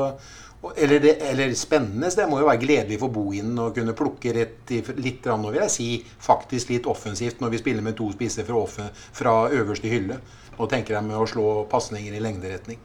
eller, 0.73 1.03
det, 1.05 1.19
eller 1.29 1.53
spennende, 1.59 2.09
så 2.09 2.23
det 2.23 2.31
må 2.31 2.41
jo 2.41 2.49
være 2.49 2.63
gledelig 2.63 3.01
for 3.03 3.13
Bohinen 3.13 3.61
å 3.61 3.69
kunne 3.77 3.97
plukke 3.99 4.33
rett 4.39 4.73
i, 4.73 4.81
litt, 4.97 5.29
vil 5.29 5.61
jeg 5.61 5.75
si, 5.75 5.91
faktisk 6.25 6.73
litt 6.73 6.89
offensivt 6.89 7.45
når 7.45 7.53
vi 7.53 7.61
spiller 7.61 7.85
med 7.85 7.99
to 8.01 8.09
spisser 8.17 8.49
fra, 8.49 8.89
fra 9.21 9.37
øverste 9.61 9.93
hylle. 9.93 10.23
Nå 10.59 10.67
tenker 10.67 10.97
deg 10.97 11.05
med 11.07 11.15
å 11.15 11.27
slå 11.31 11.51
pasninger 11.71 12.17
i 12.19 12.21
lengderetning. 12.23 12.79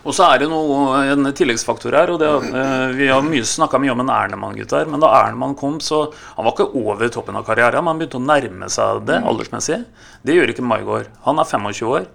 Og 0.00 0.14
så 0.16 0.30
er 0.32 0.40
det 0.40 0.48
noe, 0.48 1.02
en 1.12 1.28
tilleggsfaktor 1.36 1.92
her. 1.92 2.12
og 2.14 2.20
det, 2.22 2.30
eh, 2.56 2.92
Vi 2.96 3.08
har 3.08 3.20
mye, 3.20 3.44
snakka 3.44 3.78
mye 3.78 3.92
om 3.92 4.00
en 4.00 4.08
Ernemann-gutt 4.14 4.72
her, 4.72 4.86
men 4.86 5.00
da 5.00 5.12
Ernemann 5.26 5.54
kom, 5.54 5.78
så 5.78 6.12
Han 6.36 6.44
var 6.46 6.52
ikke 6.52 6.74
over 6.74 7.08
toppen 7.08 7.36
av 7.36 7.44
karrieren, 7.44 7.84
men 7.84 7.92
han 7.92 7.98
begynte 7.98 8.20
å 8.20 8.24
nærme 8.24 8.70
seg 8.70 9.04
det 9.04 9.22
aldersmessig. 9.22 9.84
Det 10.24 10.34
gjør 10.34 10.54
ikke 10.54 10.64
Maigård. 10.64 11.06
Han 11.24 11.38
er 11.38 11.44
25 11.44 11.86
år, 11.86 12.06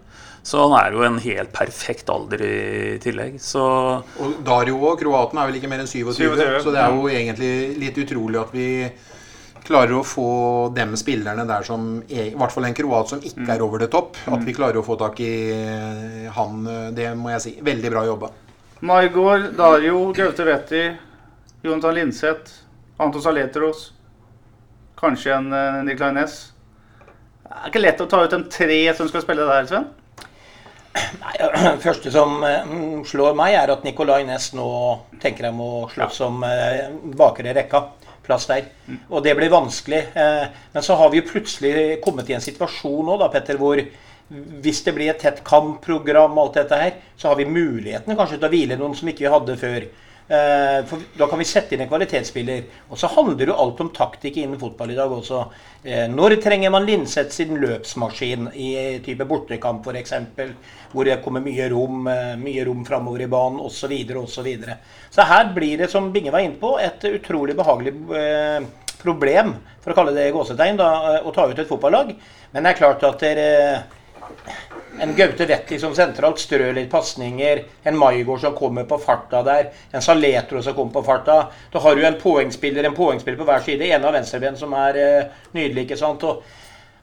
så 0.44 0.68
han 0.68 0.74
er 0.82 0.92
jo 0.92 1.04
en 1.04 1.20
helt 1.20 1.54
perfekt 1.54 2.10
alder 2.10 2.42
i 2.42 2.98
tillegg. 2.98 3.40
Så 3.40 4.04
Og 4.20 4.44
Dario 4.44 4.82
og 4.82 5.00
kroaten 5.00 5.38
er 5.38 5.46
vel 5.52 5.62
ikke 5.62 5.70
mer 5.70 5.80
enn 5.80 5.88
27, 5.88 6.16
27, 6.18 6.64
så 6.64 6.72
det 6.74 6.82
er 6.82 6.90
jo 6.90 7.08
egentlig 7.08 7.80
litt 7.80 7.98
utrolig 8.02 8.42
at 8.42 8.52
vi 8.52 8.92
klarer 9.64 9.96
å 9.98 10.04
få 10.08 10.28
dem 10.76 10.96
spillerne 11.00 11.46
der 11.48 11.66
som 11.68 11.98
er, 12.10 12.30
I 12.32 12.38
hvert 12.38 12.54
fall 12.54 12.68
en 12.68 12.76
kroat 12.78 13.14
som 13.14 13.24
ikke 13.24 13.48
er 13.56 13.64
over 13.64 13.84
det 13.84 13.92
topp. 13.94 14.18
At 14.28 14.44
vi 14.44 14.56
klarer 14.56 14.82
å 14.82 14.86
få 14.86 14.98
tak 15.00 15.20
i 15.24 15.34
han, 16.36 16.64
det 16.96 17.12
må 17.20 17.32
jeg 17.36 17.46
si. 17.46 17.56
Veldig 17.64 17.94
bra 17.94 18.06
jobba. 18.08 18.32
Maigård, 18.84 19.54
Dario, 19.56 20.10
Gaute 20.12 20.44
Vetti, 20.44 20.84
Jonathan 21.64 21.96
Linseth, 21.96 22.52
Anton 22.98 23.24
Saletros. 23.24 23.94
Kanskje 25.00 25.38
en 25.38 25.54
uh, 25.54 25.84
Nicolay 25.88 26.12
Næss. 26.18 26.36
Det 27.44 27.54
er 27.54 27.70
ikke 27.70 27.82
lett 27.84 28.02
å 28.04 28.08
ta 28.12 28.20
ut 28.26 28.34
de 28.34 28.40
tre 28.52 28.80
som 28.98 29.08
skal 29.08 29.24
spille 29.24 29.46
der, 29.48 29.70
Sven. 29.70 29.88
Nei, 31.22 31.34
Det 31.40 31.72
første 31.88 32.12
som 32.14 32.44
eh, 32.44 32.68
mm, 32.68 33.04
slår 33.08 33.36
meg, 33.40 33.56
er 33.58 33.72
at 33.74 33.88
Nicolay 33.88 34.26
Næss 34.28 34.52
nå 34.58 34.68
tenker 35.24 35.48
jeg 35.48 35.56
må 35.58 35.88
slåss 35.94 36.20
om 36.28 36.44
eh, 36.48 36.92
bakre 37.18 37.56
rekka. 37.56 37.86
Plass 38.24 38.48
der. 38.48 38.70
Og 39.10 39.24
det 39.26 39.36
blir 39.38 39.52
vanskelig. 39.52 40.02
Eh, 40.16 40.46
men 40.74 40.86
så 40.86 40.96
har 41.00 41.12
vi 41.12 41.20
jo 41.20 41.28
plutselig 41.28 42.00
kommet 42.04 42.30
i 42.32 42.38
en 42.38 42.44
situasjon 42.44 43.06
nå, 43.10 43.18
da, 43.20 43.30
Petter, 43.34 43.60
hvor 43.60 43.82
hvis 44.64 44.80
det 44.86 44.94
blir 44.96 45.12
et 45.12 45.20
tett 45.22 45.44
kampprogram, 45.46 46.38
og 46.38 46.48
alt 46.48 46.62
dette 46.62 46.80
her, 46.80 46.94
så 47.20 47.30
har 47.30 47.38
vi 47.38 47.50
muligheten 47.50 48.16
kanskje 48.18 48.40
til 48.40 48.48
å 48.48 48.54
hvile 48.54 48.78
noen 48.80 48.96
som 48.98 49.10
ikke 49.12 49.26
vi 49.26 49.34
hadde 49.34 49.58
før. 49.60 49.86
Eh, 50.28 50.86
for 50.88 51.00
Da 51.18 51.28
kan 51.28 51.40
vi 51.40 51.46
sette 51.46 51.76
inn 51.76 51.82
en 51.84 51.90
kvalitetsspiller. 51.90 52.64
Og 52.90 53.00
så 53.00 53.10
handler 53.12 53.52
jo 53.52 53.58
alt 53.60 53.82
om 53.84 53.92
taktikk 53.94 54.38
innen 54.40 54.60
fotball 54.60 54.94
i 54.94 54.98
dag 54.98 55.12
også. 55.12 55.42
Eh, 55.84 56.08
Når 56.08 56.38
trenger 56.42 56.72
man 56.72 56.86
Linseth 56.86 57.32
sin 57.32 57.58
løpsmaskin 57.60 58.52
i 58.56 59.00
type 59.04 59.28
bortekamp 59.28 59.86
f.eks., 59.88 60.14
hvor 60.94 61.06
det 61.06 61.22
kommer 61.24 61.42
mye 61.42 61.70
rom, 61.70 62.08
eh, 62.08 62.36
mye 62.38 62.66
rom 62.66 62.86
framover 62.86 63.22
i 63.22 63.28
banen 63.28 63.60
osv. 63.60 63.92
osv. 63.92 64.28
Så, 64.34 64.42
videre. 64.44 64.78
så 65.12 65.22
her 65.22 65.54
blir 65.54 65.78
det, 65.78 65.90
som 65.92 66.12
Binge 66.12 66.32
var 66.32 66.40
inne 66.40 66.60
på, 66.60 66.78
et 66.80 67.04
utrolig 67.04 67.56
behagelig 67.56 67.94
eh, 68.16 68.64
problem, 69.02 69.56
for 69.82 69.92
å 69.92 69.96
kalle 69.96 70.14
det 70.16 70.32
gåsetegn, 70.32 70.78
da, 70.80 71.20
å 71.24 71.32
ta 71.36 71.50
ut 71.50 71.60
et 71.60 71.68
fotballag. 71.68 72.16
Men 72.54 72.64
det 72.64 72.72
er 72.72 72.80
klart 72.80 73.04
at 73.04 73.20
dere 73.20 73.84
en 75.00 75.16
Gaute 75.16 75.46
Wetti 75.46 75.80
som 75.80 75.96
sentralt 75.96 76.42
strør 76.42 76.74
litt 76.78 76.92
pasninger. 76.92 77.64
En 77.84 77.98
Maigård 77.98 78.42
som 78.44 78.56
kommer 78.56 78.86
på 78.90 79.00
farta 79.02 79.42
der. 79.46 79.72
En 79.92 80.04
Saletro 80.06 80.62
som 80.62 80.76
kommer 80.78 80.94
på 81.00 81.06
farta. 81.08 81.38
Da 81.74 81.82
har 81.82 81.96
du 81.96 82.06
en 82.06 82.20
poengspiller 82.20 82.86
en 82.88 82.98
poengspiller 82.98 83.40
på 83.40 83.48
hver 83.48 83.64
side. 83.66 83.90
En 83.90 84.06
av 84.06 84.14
venstreben 84.14 84.58
som 84.60 84.76
er 84.78 85.00
eh, 85.02 85.32
nydelig. 85.58 85.88
ikke 85.88 86.00
sant? 86.00 86.24
Og 86.24 86.44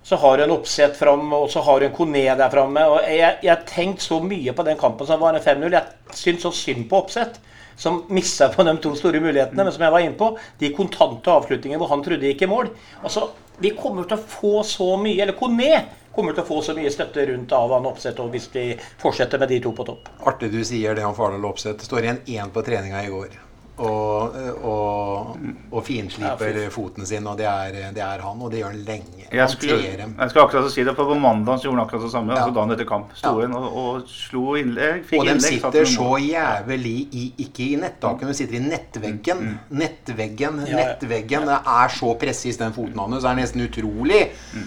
så 0.02 0.16
har 0.16 0.38
du 0.38 0.44
en 0.44 0.54
oppsett 0.54 0.96
fram, 0.96 1.32
og 1.36 1.50
så 1.52 1.60
har 1.66 1.80
du 1.80 1.86
en 1.86 1.94
Kone 1.96 2.24
der 2.24 2.52
framme. 2.52 2.86
Jeg 3.10 3.36
har 3.44 3.66
tenkt 3.68 4.02
så 4.06 4.20
mye 4.24 4.54
på 4.56 4.64
den 4.64 4.78
kampen 4.80 5.06
som 5.06 5.20
var 5.20 5.36
en 5.36 5.44
5-0. 5.44 5.76
Jeg 5.76 6.16
syns 6.22 6.46
så 6.46 6.54
synd 6.56 6.88
på 6.88 7.02
oppsett. 7.04 7.40
Som 7.80 8.02
missa 8.12 8.50
på 8.52 8.64
de 8.64 8.74
to 8.76 8.94
store 8.96 9.22
mulighetene, 9.24 9.64
men 9.64 9.72
som 9.72 9.82
jeg 9.86 9.92
var 9.92 10.02
inne 10.04 10.16
på, 10.18 10.34
de 10.60 10.68
kontante 10.76 11.32
avslutningene 11.32 11.80
hvor 11.80 11.88
han 11.94 12.02
trodde 12.04 12.28
gikk 12.28 12.42
i 12.44 12.48
mål. 12.50 12.68
Altså, 13.00 13.30
Vi 13.60 13.74
kommer 13.76 14.06
til 14.08 14.16
å 14.16 14.24
få 14.24 14.62
så 14.64 14.94
mye, 14.96 15.18
eller 15.20 15.36
Kone 15.36 15.82
kommer 16.14 16.32
til 16.32 16.42
å 16.42 16.48
få 16.48 16.62
så 16.64 16.72
mye 16.76 16.90
støtte 16.92 17.26
rundt 17.28 17.52
av 17.52 17.74
han 17.76 17.88
Opseth 17.90 18.24
hvis 18.32 18.48
vi 18.54 18.64
fortsetter 19.02 19.42
med 19.42 19.52
de 19.52 19.60
to 19.60 19.74
på 19.76 19.84
topp. 19.84 20.08
Artig 20.26 20.48
du 20.54 20.62
sier 20.64 20.96
det 20.96 21.04
om 21.04 21.14
Fardal 21.16 21.44
Opseth. 21.44 21.84
Står 21.84 22.06
igjen 22.06 22.24
én 22.40 22.54
på 22.54 22.64
treninga 22.64 23.04
i 23.04 23.12
går. 23.12 23.36
Og, 23.80 24.34
og, 24.66 25.36
og 25.72 25.84
finsliper 25.86 26.56
Ja, 26.58 26.68
foten 26.74 27.06
sin, 27.08 27.24
og 27.30 27.38
det 27.40 27.46
er, 27.48 27.76
det 27.96 28.02
er 28.04 28.20
han. 28.20 28.40
Og 28.44 28.50
det 28.52 28.58
gjør 28.60 28.74
han 28.74 28.82
lenge. 28.84 29.26
Jeg 29.32 29.48
skulle, 29.52 29.76
jeg 29.86 30.30
skal 30.32 30.42
akkurat 30.42 30.72
si 30.74 30.82
det, 30.84 30.92
for 30.98 31.06
På 31.08 31.14
mandag 31.16 31.62
gjorde 31.62 31.78
han 31.78 31.84
akkurat 31.86 32.02
det 32.04 32.10
samme. 32.12 32.34
Ja. 32.34 32.42
altså 32.42 32.54
dagen 32.58 32.74
etter 32.74 32.88
kamp. 32.90 33.14
Sto 33.16 33.32
Ja. 33.40 33.46
inn 33.46 33.54
og, 33.56 33.68
og 33.82 34.08
slo 34.10 34.56
innlegg. 34.60 35.04
Fikk 35.08 35.20
Og 35.22 35.26
de 35.28 35.34
innlegg, 35.36 35.60
sitter 35.62 35.88
så 35.88 36.08
jævlig 36.20 36.96
i, 37.16 37.24
ikke 37.46 37.68
i 37.70 37.76
nettaken, 37.80 38.28
de 38.28 38.34
sitter 38.36 38.58
i 38.58 38.62
nettveggen. 38.66 39.44
Nettveggen, 39.70 40.60
Ja, 40.66 40.72
ja. 40.72 40.82
nettveggen. 40.84 41.46
Det 41.48 41.60
er 41.78 41.94
så 41.96 42.12
presis, 42.20 42.58
den 42.60 42.74
foten 42.76 42.98
hans. 43.00 43.22
Det 43.22 43.30
er 43.30 43.38
nesten 43.40 43.64
utrolig 43.64 44.20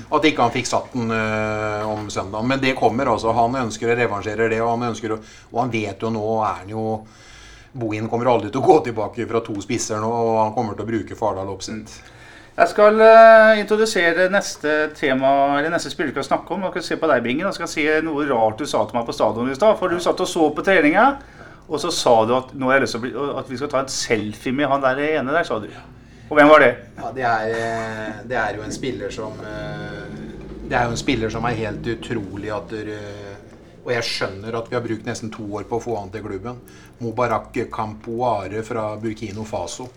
at 0.10 0.26
ikke 0.32 0.42
han 0.48 0.56
fikk 0.56 0.68
satt 0.72 0.94
den 0.96 1.12
øh, 1.14 1.86
om 1.94 2.10
søndagen. 2.10 2.48
Men 2.50 2.64
det 2.64 2.74
kommer 2.80 3.14
altså. 3.14 3.34
Han 3.38 3.56
ønsker 3.66 3.94
å 3.94 4.00
revansjere 4.00 4.50
det, 4.50 4.62
og 4.64 4.74
han 4.78 4.90
ønsker 4.90 5.14
å 5.18 5.20
Og 5.54 5.60
han 5.62 5.72
vet 5.74 6.02
jo 6.02 6.10
nå 6.10 6.24
er 6.48 6.56
han 6.64 6.70
jo 6.74 6.84
Bohin 7.74 8.10
kommer 8.10 8.30
aldri 8.30 8.52
til 8.54 8.62
å 8.62 8.68
gå 8.68 8.80
tilbake 8.86 9.26
fra 9.30 9.42
to 9.46 9.56
spisser 9.64 10.02
nå, 10.02 10.10
og 10.10 10.36
han 10.44 10.54
kommer 10.56 10.78
til 10.78 10.86
å 10.86 10.90
bruke 10.92 11.18
Fardal 11.18 11.50
Opseth. 11.54 12.02
Jeg 12.54 12.70
skal 12.70 13.00
uh, 13.02 13.58
introdusere 13.58 14.28
neste 14.30 14.74
tema, 14.94 15.32
eller 15.58 15.74
neste 15.74 15.90
spiller 15.90 16.12
vi 16.12 16.20
skal 16.20 16.28
snakke 16.28 16.54
om. 16.54 16.68
Jeg 16.68 16.76
skal 16.76 16.86
se 16.86 16.98
på 17.02 17.10
deg, 17.10 17.24
Bingen. 17.26 17.48
Jeg 17.50 17.58
skal 17.58 17.72
si 17.72 17.88
noe 18.06 18.28
rart 18.30 18.62
du 18.62 18.68
sa 18.70 18.84
til 18.86 19.00
meg 19.00 19.08
på 19.08 19.16
stadion 19.18 19.50
i 19.50 19.58
stad. 19.58 19.74
For 19.80 19.90
du 19.90 19.98
satt 20.04 20.22
og 20.22 20.30
så 20.30 20.52
på 20.54 20.66
treninga, 20.66 21.08
og 21.66 21.82
så 21.82 21.90
sa 21.96 22.14
du 22.30 22.36
at, 22.38 22.54
nå 22.54 22.70
har 22.70 22.78
jeg 22.78 22.86
lyst 22.86 23.00
til 23.00 23.18
å 23.18 23.32
at 23.42 23.50
vi 23.50 23.58
skal 23.58 23.72
ta 23.74 23.82
en 23.82 23.90
selfie 23.90 24.54
med 24.54 24.70
han 24.70 24.86
der 24.86 25.02
ene 25.08 25.34
der, 25.34 25.48
sa 25.50 25.58
du. 25.64 25.66
Og 26.30 26.38
hvem 26.38 26.50
var 26.54 26.62
det? 26.62 26.72
Ja, 27.00 27.10
det 27.16 27.26
er, 27.30 27.56
eh, 27.58 28.22
det 28.30 28.38
er 28.38 28.60
jo 28.60 28.68
en 28.68 28.74
spiller 28.74 29.12
som 29.14 29.34
eh, 29.42 30.06
Det 30.64 30.78
er 30.78 30.88
jo 30.88 30.94
en 30.96 31.02
spiller 31.02 31.30
som 31.30 31.46
er 31.46 31.58
helt 31.60 31.90
utrolig 31.90 32.54
at 32.54 32.72
eh, 32.78 33.33
Og 33.84 33.92
jeg 33.92 34.04
skjønner 34.08 34.56
at 34.56 34.70
vi 34.72 34.78
har 34.78 34.84
brukt 34.86 35.06
nesten 35.08 35.32
to 35.34 35.44
år 35.58 35.66
på 35.68 35.76
å 35.80 35.84
få 35.84 35.98
han 36.00 36.12
til 36.14 36.24
klubben. 36.24 36.62
Mubarak 37.04 37.58
Campoare 37.74 38.64
fra 38.64 38.94
Burkino 39.02 39.44
Faso. 39.48 39.90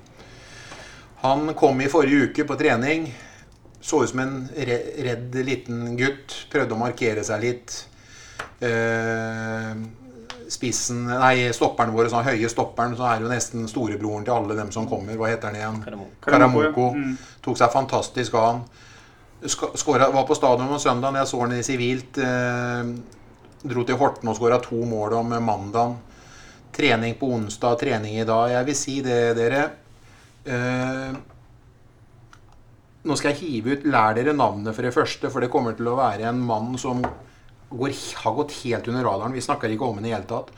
Han 1.23 1.55
kom 1.59 1.81
i 1.81 1.89
forrige 1.91 2.31
uke 2.31 2.47
på 2.49 2.57
trening. 2.59 3.07
Så 3.81 4.03
ut 4.03 4.11
som 4.11 4.21
en 4.25 4.49
redd 4.57 5.37
liten 5.47 5.95
gutt. 5.99 6.35
Prøvde 6.51 6.75
å 6.75 6.81
markere 6.81 7.23
seg 7.27 7.45
litt. 7.45 7.77
Eh, 8.59 9.71
spissen 10.51 11.05
Nei, 11.11 11.49
stopperen 11.55 11.95
vår, 11.95 12.09
sånn 12.13 12.27
høye 12.27 12.49
stopperen, 12.51 12.95
så 12.99 13.07
er 13.11 13.23
jo 13.23 13.31
nesten 13.31 13.67
storebroren 13.71 14.27
til 14.27 14.35
alle 14.35 14.57
dem 14.59 14.73
som 14.75 14.89
kommer. 14.91 15.19
Hva 15.19 15.31
heter 15.31 15.51
han 15.53 15.59
igjen? 15.61 15.81
Karamoko. 15.85 16.19
Karamoko. 16.27 16.89
Mm. 16.97 17.15
Tok 17.47 17.59
seg 17.63 17.73
fantastisk 17.75 18.35
av 18.39 18.49
han. 18.51 18.65
Ska- 19.47 19.75
Skåret, 19.77 20.13
var 20.15 20.27
på 20.27 20.35
stadion 20.35 20.67
om 20.73 21.01
da 21.03 21.13
Jeg 21.21 21.27
så 21.29 21.41
han 21.41 21.53
i 21.53 21.63
sivilt. 21.63 22.19
Eh, 22.19 23.16
dro 23.71 23.85
til 23.87 23.99
Horten 24.01 24.31
og 24.31 24.37
skåra 24.39 24.59
to 24.63 24.79
mål 24.89 25.19
om 25.21 25.35
mandagen. 25.45 25.97
Trening 26.77 27.17
på 27.17 27.31
onsdag, 27.33 27.79
trening 27.81 28.19
i 28.21 28.27
dag. 28.29 28.51
Jeg 28.53 28.69
vil 28.69 28.77
si 28.77 28.97
det, 29.05 29.21
dere. 29.39 29.63
Eh, 30.45 31.17
nå 33.07 33.17
skal 33.19 33.33
jeg 33.33 33.41
hive 33.43 33.77
ut 33.77 33.87
Lær 33.89 34.17
dere 34.19 34.35
navnet 34.37 34.75
for 34.75 34.87
det 34.87 34.95
første, 34.95 35.31
for 35.31 35.43
det 35.43 35.51
kommer 35.53 35.77
til 35.79 35.89
å 35.91 35.99
være 35.99 36.29
en 36.29 36.43
mann 36.43 36.75
som 36.81 37.05
går, 37.71 37.95
har 38.23 38.35
gått 38.37 38.57
helt 38.63 38.89
under 38.91 39.07
radaren. 39.07 39.37
Vi 39.37 39.45
snakker 39.45 39.73
ikke 39.73 39.87
om 39.89 39.97
ham 39.97 40.05
i 40.05 40.09
det 40.09 40.17
hele 40.17 40.31
tatt. 40.31 40.51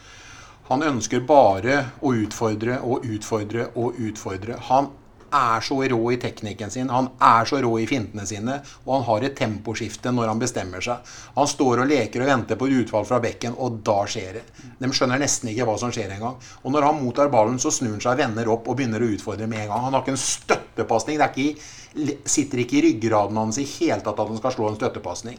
Han 0.68 0.84
ønsker 0.84 1.24
bare 1.28 1.78
å 2.04 2.12
utfordre 2.12 2.80
og 2.84 3.06
utfordre 3.08 3.70
og 3.80 3.96
utfordre. 4.04 4.58
Han 4.68 4.90
er 5.34 5.64
så 5.64 5.78
rå 5.92 6.00
i 6.12 6.18
teknikken 6.20 6.70
sin, 6.72 6.90
han 6.92 7.10
er 7.22 7.48
så 7.48 7.60
rå 7.62 7.72
i 7.80 7.86
fintene 7.88 8.26
sine, 8.28 8.58
og 8.86 8.92
han 8.94 9.06
har 9.08 9.26
et 9.26 9.36
temposkifte 9.38 10.12
når 10.14 10.32
han 10.32 10.42
bestemmer 10.42 10.84
seg. 10.84 11.14
Han 11.36 11.50
står 11.50 11.84
og 11.84 11.90
leker 11.90 12.24
og 12.24 12.30
venter 12.32 12.58
på 12.60 12.68
et 12.68 12.82
utfall 12.82 13.08
fra 13.08 13.20
bekken, 13.22 13.56
og 13.56 13.80
da 13.86 13.98
skjer 14.10 14.40
det. 14.40 14.44
De 14.78 14.92
skjønner 14.92 15.20
nesten 15.22 15.52
ikke 15.52 15.66
hva 15.68 15.78
som 15.80 15.92
skjer 15.94 16.14
engang. 16.16 16.38
Og 16.62 16.74
når 16.74 16.88
han 16.90 17.00
mottar 17.02 17.32
ballen, 17.32 17.58
så 17.62 17.72
snur 17.74 17.96
han 17.96 18.04
seg, 18.04 18.20
vender 18.20 18.52
opp 18.52 18.68
og 18.68 18.78
begynner 18.78 19.04
å 19.04 19.10
utfordre 19.14 19.48
med 19.50 19.64
en 19.64 19.72
gang. 19.72 19.88
Han 19.88 19.96
har 19.96 20.04
ikke 20.06 20.16
en 20.16 20.22
støttepasning. 20.22 21.18
Det 21.18 21.30
ikke 21.32 22.22
sitter 22.28 22.62
ikke 22.62 22.78
i 22.78 22.86
ryggraden 22.88 23.38
hans 23.40 23.58
i 23.60 23.66
hele 23.66 24.00
tatt 24.04 24.18
at 24.18 24.30
han 24.30 24.40
skal 24.40 24.54
slå 24.54 24.70
en 24.70 24.78
støttepasning. 24.78 25.38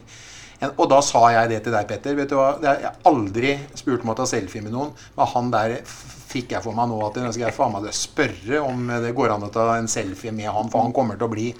Og 0.74 0.86
da 0.92 1.00
sa 1.04 1.22
jeg 1.32 1.48
det 1.54 1.62
til 1.64 1.72
deg, 1.72 1.86
Petter. 1.88 2.16
Vet 2.18 2.32
du 2.32 2.36
hva? 2.36 2.52
Jeg 2.60 2.84
har 2.84 2.98
aldri 3.08 3.54
spurt 3.78 4.04
om 4.04 4.12
å 4.12 4.16
ta 4.18 4.26
selfie 4.28 4.64
med 4.64 4.74
noen. 4.74 4.90
Men 5.16 5.30
han 5.32 5.52
der 5.54 5.78
fikk 6.30 6.54
jeg 6.56 6.64
for 6.64 6.76
meg 6.76 6.90
nå 6.90 7.02
at 7.06 7.18
nå 7.18 7.32
skal 7.34 7.48
jeg 7.48 7.56
faen 7.56 7.74
meg 7.74 7.90
spørre 7.96 8.62
om 8.62 8.90
det 9.02 9.12
går 9.16 9.34
an 9.34 9.46
å 9.48 9.52
ta 9.54 9.72
en 9.76 9.90
selfie 9.90 10.34
med 10.34 10.50
han. 10.50 10.70
For 10.72 10.84
han 10.84 10.94
kommer 10.96 11.18
til 11.18 11.28
å 11.28 11.32
bli 11.32 11.50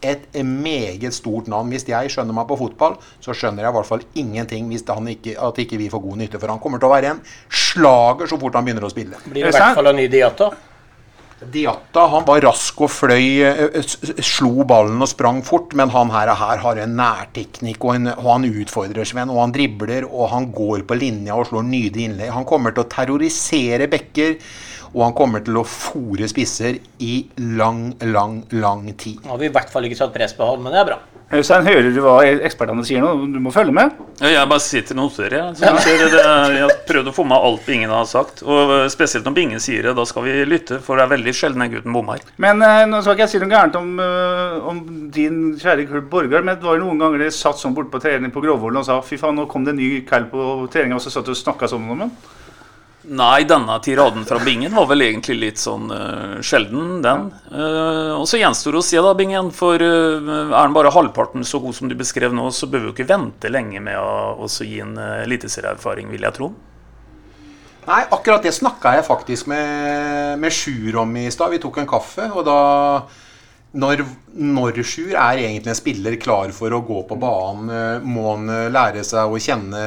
et 0.00 0.24
meget 0.44 1.12
stort 1.14 1.48
navn. 1.52 1.72
Hvis 1.72 1.86
jeg 1.88 2.12
skjønner 2.12 2.36
meg 2.36 2.48
på 2.48 2.58
fotball, 2.60 2.96
så 3.20 3.36
skjønner 3.36 3.66
jeg 3.66 3.72
i 3.72 3.76
hvert 3.78 3.90
fall 3.90 4.04
ingenting 4.20 4.70
hvis 4.72 4.84
ikke, 4.84 5.36
at 5.36 5.60
ikke 5.60 5.80
vi 5.80 5.90
får 5.92 6.04
god 6.06 6.22
nytte. 6.22 6.40
For 6.40 6.52
han 6.52 6.60
kommer 6.62 6.80
til 6.80 6.88
å 6.88 6.94
være 6.94 7.14
en 7.14 7.22
slager 7.48 8.26
så 8.30 8.40
fort 8.40 8.56
han 8.56 8.64
begynner 8.64 8.84
å 8.84 8.92
spille. 8.92 9.20
Blir 9.26 9.44
det 9.44 9.54
i 9.54 9.58
hvert 9.58 9.76
fall 9.76 9.92
en 9.92 10.00
ny 10.00 10.08
Diata. 10.08 10.50
Diatta 11.40 12.02
han 12.12 12.24
var 12.28 12.42
rask 12.44 12.80
og 12.84 12.90
fløy, 12.92 13.40
eh, 13.46 13.78
s- 13.80 13.96
slo 14.26 14.64
ballen 14.68 15.00
og 15.00 15.08
sprang 15.08 15.38
fort, 15.46 15.72
men 15.78 15.88
han 15.88 16.10
her, 16.12 16.28
her 16.36 16.58
har 16.60 16.76
en 16.82 16.96
nærteknikk, 16.98 17.78
og, 17.84 17.94
en, 17.96 18.08
og 18.12 18.26
han 18.34 18.44
utfordrer 18.50 19.06
Sven, 19.08 19.30
og 19.32 19.40
han 19.40 19.52
dribler, 19.56 20.04
og 20.10 20.28
han 20.34 20.50
går 20.52 20.84
på 20.86 20.98
linja 21.00 21.34
og 21.38 21.46
slår 21.48 21.64
nydelige 21.64 22.10
innlegg. 22.10 22.30
Han 22.36 22.44
kommer 22.44 22.74
til 22.76 22.84
å 22.84 22.90
terrorisere 22.92 23.88
bekker, 23.88 24.36
og 24.92 25.04
han 25.06 25.14
kommer 25.16 25.40
til 25.46 25.54
å 25.56 25.64
fòre 25.64 26.28
spisser 26.28 26.76
i 27.00 27.22
lang, 27.38 27.94
lang, 28.02 28.42
lang 28.52 28.92
tid. 28.98 29.22
Nå 29.24 29.30
har 29.30 29.38
vi 29.38 29.46
i 29.46 29.54
hvert 29.54 29.70
fall 29.70 29.84
ikke 29.88 29.96
satt 30.02 30.12
press 30.12 30.34
på 30.36 30.44
han, 30.44 30.60
men 30.62 30.72
det 30.74 30.80
er 30.82 30.90
bra. 30.92 30.98
Øystein, 31.30 31.62
hører 31.62 31.92
du 31.94 31.98
hva 32.02 32.16
ekspertene 32.26 32.82
sier 32.82 33.04
nå? 33.04 33.12
Du 33.30 33.36
må 33.38 33.52
følge 33.54 33.70
med. 33.70 33.92
Jeg 34.18 34.48
bare 34.50 34.62
sitter 34.64 34.96
og 34.96 35.04
noterer. 35.04 35.36
Jeg. 35.38 35.58
Så 35.60 35.92
jeg, 35.92 36.08
jeg 36.10 36.64
har 36.64 36.72
prøvd 36.88 37.10
å 37.12 37.14
få 37.14 37.22
med 37.30 37.46
alt 37.46 37.62
Bingen 37.68 37.92
har 37.94 38.08
sagt. 38.10 38.42
Og 38.42 38.72
eh, 38.74 38.88
spesielt 38.90 39.28
når 39.28 39.36
Bingen 39.36 39.62
sier 39.62 39.86
det, 39.86 39.92
da 39.94 40.06
skal 40.10 40.26
vi 40.26 40.34
lytte, 40.48 40.80
for 40.82 40.98
det 40.98 41.04
er 41.04 41.12
veldig 41.12 41.34
sjelden 41.38 41.62
den 41.62 41.70
gutten 41.76 41.94
bommer. 41.94 42.24
Men 42.42 42.58
eh, 42.66 42.82
nå 42.90 42.98
skal 43.04 43.14
ikke 43.14 43.28
jeg 43.28 43.34
si 43.36 43.42
noe 43.44 43.52
gærent 43.52 43.78
om, 43.78 43.92
eh, 44.02 44.58
om 44.72 44.82
din 45.14 45.38
kjære 45.60 45.86
klubb 45.92 46.10
Borgar, 46.10 46.42
men 46.42 46.58
det 46.58 46.66
var 46.66 46.80
jo 46.80 46.88
noen 46.88 47.04
ganger 47.04 47.22
dere 47.22 47.36
satt 47.38 47.62
sånn 47.62 47.78
borte 47.78 47.94
på 47.94 48.02
trening 48.02 48.34
på 48.34 48.42
Grovvollen 48.42 48.82
og 48.82 48.90
sa 48.90 48.98
fy 49.06 49.20
faen, 49.20 49.38
nå 49.38 49.46
kom 49.52 49.62
det 49.68 49.76
en 49.76 49.82
ny 49.84 49.92
kall 50.10 50.26
på 50.34 50.50
treninga, 50.74 50.98
og 50.98 51.06
så 51.06 51.14
satt 51.14 51.30
du 51.30 51.36
og 51.36 51.38
snakka 51.38 51.70
sammen 51.70 51.94
om 51.94 52.08
den. 52.08 52.14
Nei, 53.02 53.46
denne 53.48 53.78
tiraden 53.80 54.26
fra 54.28 54.36
Bingen 54.44 54.74
var 54.76 54.84
vel 54.90 55.06
egentlig 55.06 55.38
litt 55.38 55.60
sånn 55.60 55.88
uh, 55.88 56.36
sjelden, 56.44 56.98
den. 57.00 57.30
Uh, 57.48 58.18
og 58.18 58.26
så 58.28 58.36
gjenstår 58.36 58.76
det 58.76 58.80
å 58.82 58.84
se, 58.84 58.98
da, 59.00 59.14
Bingen. 59.16 59.48
For 59.56 59.80
uh, 59.80 60.50
er 60.52 60.66
den 60.66 60.74
bare 60.76 60.92
halvparten 60.92 61.46
så 61.48 61.62
god 61.64 61.78
som 61.78 61.88
du 61.88 61.96
beskrev 61.96 62.34
nå, 62.36 62.50
så 62.52 62.68
bør 62.68 62.82
vi 62.82 62.90
jo 62.90 62.92
ikke 62.92 63.08
vente 63.08 63.48
lenge 63.48 63.80
med 63.80 63.96
å 63.96 64.48
gi 64.50 64.82
en 64.84 64.92
uh, 65.00 65.22
eliteserieerfaring, 65.22 66.10
vil 66.12 66.28
jeg 66.28 66.36
tro. 66.36 66.50
Nei, 67.86 68.02
akkurat 68.12 68.44
det 68.44 68.52
snakka 68.52 68.92
jeg 68.98 69.06
faktisk 69.08 69.48
med, 69.48 70.36
med 70.42 70.52
Sjur 70.52 71.00
om 71.00 71.16
i 71.16 71.24
stad. 71.32 71.54
Vi 71.54 71.62
tok 71.62 71.80
en 71.80 71.88
kaffe, 71.88 72.28
og 72.34 72.44
da 72.44 72.58
når, 73.80 74.04
når 74.36 74.82
Sjur 74.84 75.14
er 75.14 75.40
egentlig 75.40 75.72
en 75.72 75.80
spiller 75.80 76.18
klar 76.20 76.52
for 76.52 76.76
å 76.76 76.82
gå 76.84 77.00
på 77.08 77.16
banen, 77.16 78.04
må 78.04 78.34
han 78.34 78.52
lære 78.74 79.06
seg 79.08 79.32
å 79.32 79.40
kjenne 79.40 79.80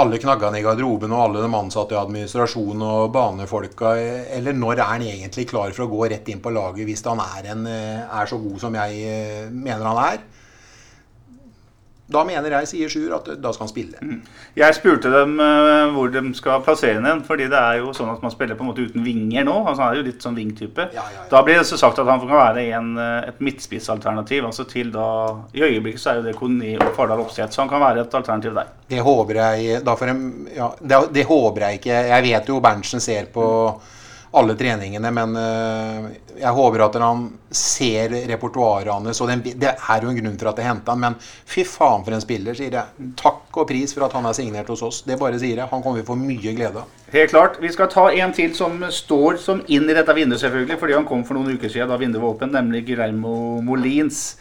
alle 0.00 0.18
knaggene 0.20 0.60
i 0.60 0.64
garderoben 0.64 1.12
og 1.12 1.22
alle 1.26 1.44
de 1.44 1.48
ansatte 1.58 1.96
i 1.96 2.00
administrasjon 2.00 2.84
og 2.86 3.10
banefolka, 3.12 3.94
eller 4.36 4.56
når 4.56 4.78
er 4.78 4.86
han 4.94 5.04
egentlig 5.04 5.46
klar 5.50 5.74
for 5.76 5.84
å 5.84 5.90
gå 5.92 6.08
rett 6.12 6.28
inn 6.32 6.40
på 6.40 6.52
laget 6.54 6.88
hvis 6.88 7.04
han 7.04 7.20
er, 7.20 7.50
en, 7.52 7.66
eh, 7.68 8.04
er 8.04 8.30
så 8.30 8.38
god 8.40 8.60
som 8.62 8.78
jeg 8.80 9.02
eh, 9.04 9.50
mener 9.52 9.84
han 9.90 10.00
er? 10.06 10.22
Da 12.10 12.24
mener 12.26 12.54
jeg, 12.58 12.68
sier 12.70 12.90
Sjur, 12.90 13.12
at 13.16 13.28
eh, 13.30 13.38
da 13.40 13.52
skal 13.54 13.66
han 13.66 13.70
spille. 13.70 14.00
Jeg 14.58 14.76
spurte 14.76 15.12
dem 15.12 15.36
uh, 15.38 15.90
hvor 15.94 16.10
de 16.12 16.22
skal 16.36 16.62
plassere 16.66 16.98
den, 17.04 17.22
fordi 17.26 17.46
det 17.52 17.58
er 17.58 17.80
jo 17.80 17.92
sånn 17.96 18.10
at 18.12 18.24
man 18.24 18.32
spiller 18.34 18.58
på 18.58 18.66
en 18.66 18.70
måte 18.72 18.86
uten 18.86 19.04
vinger 19.06 19.46
nå. 19.46 19.54
altså 19.62 19.84
Han 19.84 19.94
er 19.94 20.00
jo 20.00 20.06
litt 20.08 20.26
sånn 20.26 20.38
vingtype. 20.38 20.88
Ja, 20.94 21.04
ja, 21.04 21.20
ja. 21.20 21.28
Da 21.30 21.44
blir 21.46 21.60
det 21.60 21.68
så 21.68 21.78
sagt 21.80 22.00
at 22.02 22.10
han 22.10 22.22
kan 22.24 22.34
være 22.34 22.66
en, 22.78 22.90
eh, 22.98 23.30
et 23.30 23.44
midtspissalternativ. 23.46 24.44
altså 24.48 24.66
til 24.70 24.90
da, 24.94 25.06
I 25.54 25.64
øyeblikket 25.68 26.02
så 26.02 26.12
er 26.12 26.20
jo 26.20 26.26
det 26.26 26.36
Koni 26.38 26.74
og 26.78 26.92
Fardal 26.98 27.22
Opseth, 27.22 27.52
så 27.54 27.64
han 27.64 27.72
kan 27.72 27.84
være 27.84 28.04
et 28.04 28.18
alternativ 28.20 28.58
der. 28.58 28.74
Det 28.90 29.00
håper 29.06 29.38
jeg 29.38 29.80
ja, 30.56 30.68
det, 30.80 31.00
det 31.14 31.24
håper 31.28 31.66
jeg 31.66 31.80
ikke. 31.80 32.02
Jeg 32.10 32.26
vet 32.26 32.48
jo 32.48 32.60
Berntsen 32.64 33.02
ser 33.02 33.30
på 33.32 33.46
alle 34.32 34.54
treningene, 34.54 35.10
men 35.10 35.32
eh, 35.36 36.04
jeg 36.38 36.54
håper 36.54 36.84
at 36.84 36.96
han 37.02 37.24
ser 37.50 38.12
repertoaret 38.30 38.92
hans. 38.92 39.20
Og 39.22 39.30
det, 39.30 39.56
det 39.58 39.72
er 39.74 40.04
jo 40.04 40.12
en 40.12 40.20
grunn 40.20 40.36
for 40.38 40.52
at 40.52 40.60
jeg 40.60 40.68
henta 40.68 40.94
han, 40.94 41.02
men 41.02 41.16
fy 41.20 41.64
faen 41.66 42.04
for 42.06 42.14
en 42.14 42.22
spiller, 42.22 42.54
sier 42.54 42.76
jeg. 42.78 43.08
Takk 43.18 43.58
og 43.58 43.66
pris 43.72 43.94
for 43.96 44.06
at 44.06 44.14
han 44.14 44.28
er 44.30 44.36
signert 44.38 44.70
hos 44.70 44.84
oss. 44.86 45.02
Det 45.06 45.18
bare 45.18 45.40
sier 45.42 45.58
jeg. 45.58 45.70
Han 45.72 45.82
kommer 45.82 45.98
vi 45.98 46.06
få 46.06 46.18
mye 46.20 46.54
glede 46.54 46.84
av. 46.84 46.94
Helt 47.10 47.34
klart. 47.34 47.58
Vi 47.62 47.72
skal 47.74 47.90
ta 47.90 48.06
en 48.14 48.34
til 48.36 48.54
som 48.54 48.78
står 48.94 49.40
som 49.42 49.64
inn 49.66 49.90
i 49.90 49.98
dette 49.98 50.14
vinduet, 50.14 50.42
selvfølgelig, 50.44 50.78
fordi 50.84 50.98
han 51.00 51.10
kom 51.10 51.26
for 51.26 51.38
noen 51.38 51.58
uker 51.58 51.72
siden 51.72 51.90
da 51.90 51.98
vinduet 51.98 52.22
var 52.22 52.36
åpent, 52.36 52.54
nemlig 52.54 52.86
Guillermo 52.86 53.34
Molins. 53.66 54.36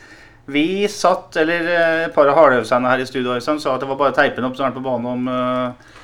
Vi 0.49 0.85
satt, 0.89 1.33
eller 1.37 1.65
eh, 1.65 2.03
et 2.07 2.13
par 2.13 2.29
av 2.29 2.37
hardøvserne 2.37 2.89
her 2.89 3.01
i 3.01 3.09
studio 3.09 3.37
sa 3.41 3.57
at 3.57 3.81
det 3.81 3.89
var 3.89 3.97
bare 3.97 4.13
å 4.13 4.17
teipe 4.17 4.37
den 4.37 4.47
opp 4.49 4.55
så 4.57 4.65
er 4.65 4.71
han 4.71 4.77
på 4.77 4.85
banen 4.85 5.09
om 5.11 5.27
eh, 5.29 5.97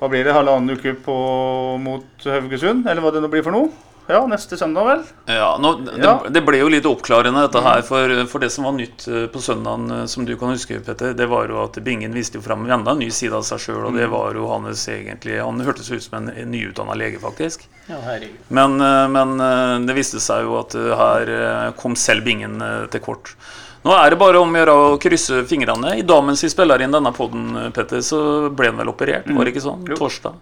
hva 0.00 0.10
blir 0.12 0.24
det, 0.26 0.34
halvannen 0.36 0.76
uke 0.76 0.94
på, 1.04 1.16
mot 1.80 2.28
Haugesund? 2.28 2.86
Eller 2.86 3.04
hva 3.04 3.12
det 3.14 3.22
nå 3.24 3.30
blir 3.32 3.44
for 3.46 3.54
noe? 3.54 3.72
Ja, 4.06 4.26
neste 4.28 4.56
søndag, 4.60 4.84
vel? 4.84 5.02
Ja, 5.32 5.56
nå, 5.60 5.70
det, 5.80 6.04
Ja. 6.04 6.18
det 6.28 6.42
ble 6.44 6.58
jo 6.58 6.68
litt 6.68 6.84
oppklarende, 6.84 7.40
dette 7.46 7.62
her. 7.64 7.80
For, 7.82 8.12
for 8.28 8.42
det 8.42 8.50
som 8.52 8.66
var 8.68 8.74
nytt 8.76 9.06
eh, 9.08 9.24
på 9.32 9.40
søndagen, 9.40 9.86
eh, 9.90 10.04
som 10.12 10.26
du 10.28 10.34
kan 10.36 10.52
huske, 10.52 10.76
Petter, 10.84 11.14
det 11.16 11.26
var 11.30 11.48
jo 11.48 11.62
at 11.62 11.78
Bingen 11.80 12.12
viste 12.12 12.36
jo 12.36 12.44
fram 12.44 12.66
enda 12.68 12.92
en 12.92 13.00
ny 13.00 13.08
side 13.08 13.32
av 13.32 13.46
seg 13.48 13.62
sjøl. 13.64 13.86
Og 13.88 13.96
det 13.96 14.10
var 14.12 14.36
jo 14.36 14.50
hans 14.52 14.84
egentlig 14.92 15.40
Han 15.40 15.64
hørtes 15.64 15.88
ut 15.90 16.04
som 16.04 16.18
en, 16.20 16.28
nyutdanna 16.52 16.96
lege, 17.00 17.22
faktisk. 17.22 17.64
Ja. 17.88 17.96
Men, 18.48 18.76
eh, 18.80 19.08
men 19.08 19.86
det 19.88 19.96
viste 19.96 20.20
seg 20.20 20.44
jo 20.44 20.58
at 20.60 20.76
her 20.76 21.72
kom 21.80 21.96
selv 21.96 22.28
Bingen 22.28 22.60
til 22.92 23.00
kort. 23.00 23.32
Nå 23.84 23.92
er 23.92 24.14
det 24.14 24.16
bare 24.16 24.40
om 24.40 24.54
å 24.54 24.60
gjøre 24.60 24.74
å 24.80 24.92
krysse 24.96 25.42
fingrene. 25.48 25.98
I 26.00 26.06
dag 26.08 26.22
mens 26.24 26.40
vi 26.40 26.48
spiller 26.48 26.80
inn 26.80 26.94
denne 26.94 27.12
poden, 27.12 27.50
Petter, 27.76 28.00
så 28.00 28.48
ble 28.48 28.70
han 28.70 28.80
vel 28.80 28.88
operert, 28.94 29.28
var 29.28 29.44
det 29.44 29.52
ikke 29.52 29.64
sånn? 29.66 29.84
Jo. 29.90 29.98
Torsdag. 30.00 30.38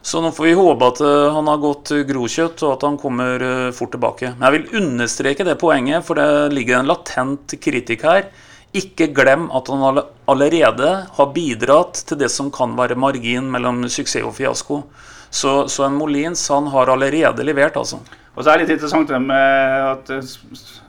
Så 0.00 0.22
nå 0.24 0.30
får 0.32 0.46
vi 0.46 0.52
håpe 0.56 0.86
at 0.88 1.00
eh, 1.04 1.26
han 1.34 1.48
har 1.50 1.58
gått 1.60 1.90
eh, 1.92 2.06
grokjøtt, 2.08 2.62
og 2.64 2.78
at 2.78 2.86
han 2.88 2.96
kommer 3.00 3.42
eh, 3.44 3.66
fort 3.76 3.92
tilbake. 3.92 4.32
Men 4.38 4.46
jeg 4.46 4.54
vil 4.56 4.80
understreke 4.80 5.44
det 5.44 5.58
poenget, 5.60 6.06
for 6.06 6.16
det 6.16 6.54
ligger 6.54 6.78
en 6.78 6.88
latent 6.88 7.52
kritikk 7.60 8.06
her. 8.08 8.30
Ikke 8.72 9.10
glem 9.12 9.50
at 9.52 9.68
han 9.68 10.00
allerede 10.30 10.90
har 11.18 11.32
bidratt 11.34 12.00
til 12.08 12.20
det 12.22 12.30
som 12.32 12.48
kan 12.54 12.72
være 12.78 12.96
margin 12.96 13.50
mellom 13.52 13.84
suksess 13.92 14.24
og 14.24 14.38
fiasko. 14.38 14.80
Så, 15.28 15.52
så 15.68 15.84
en 15.84 16.00
Molins 16.00 16.48
han 16.48 16.72
har 16.72 16.88
allerede 16.94 17.44
levert, 17.44 17.76
altså. 17.76 18.00
Og 18.40 18.46
så 18.46 18.54
er 18.54 18.58
det 18.62 18.64
litt 18.70 18.78
interessant 18.78 19.10
det 19.12 19.18
med 19.20 19.86
at 19.90 20.10
eh, 20.16 20.28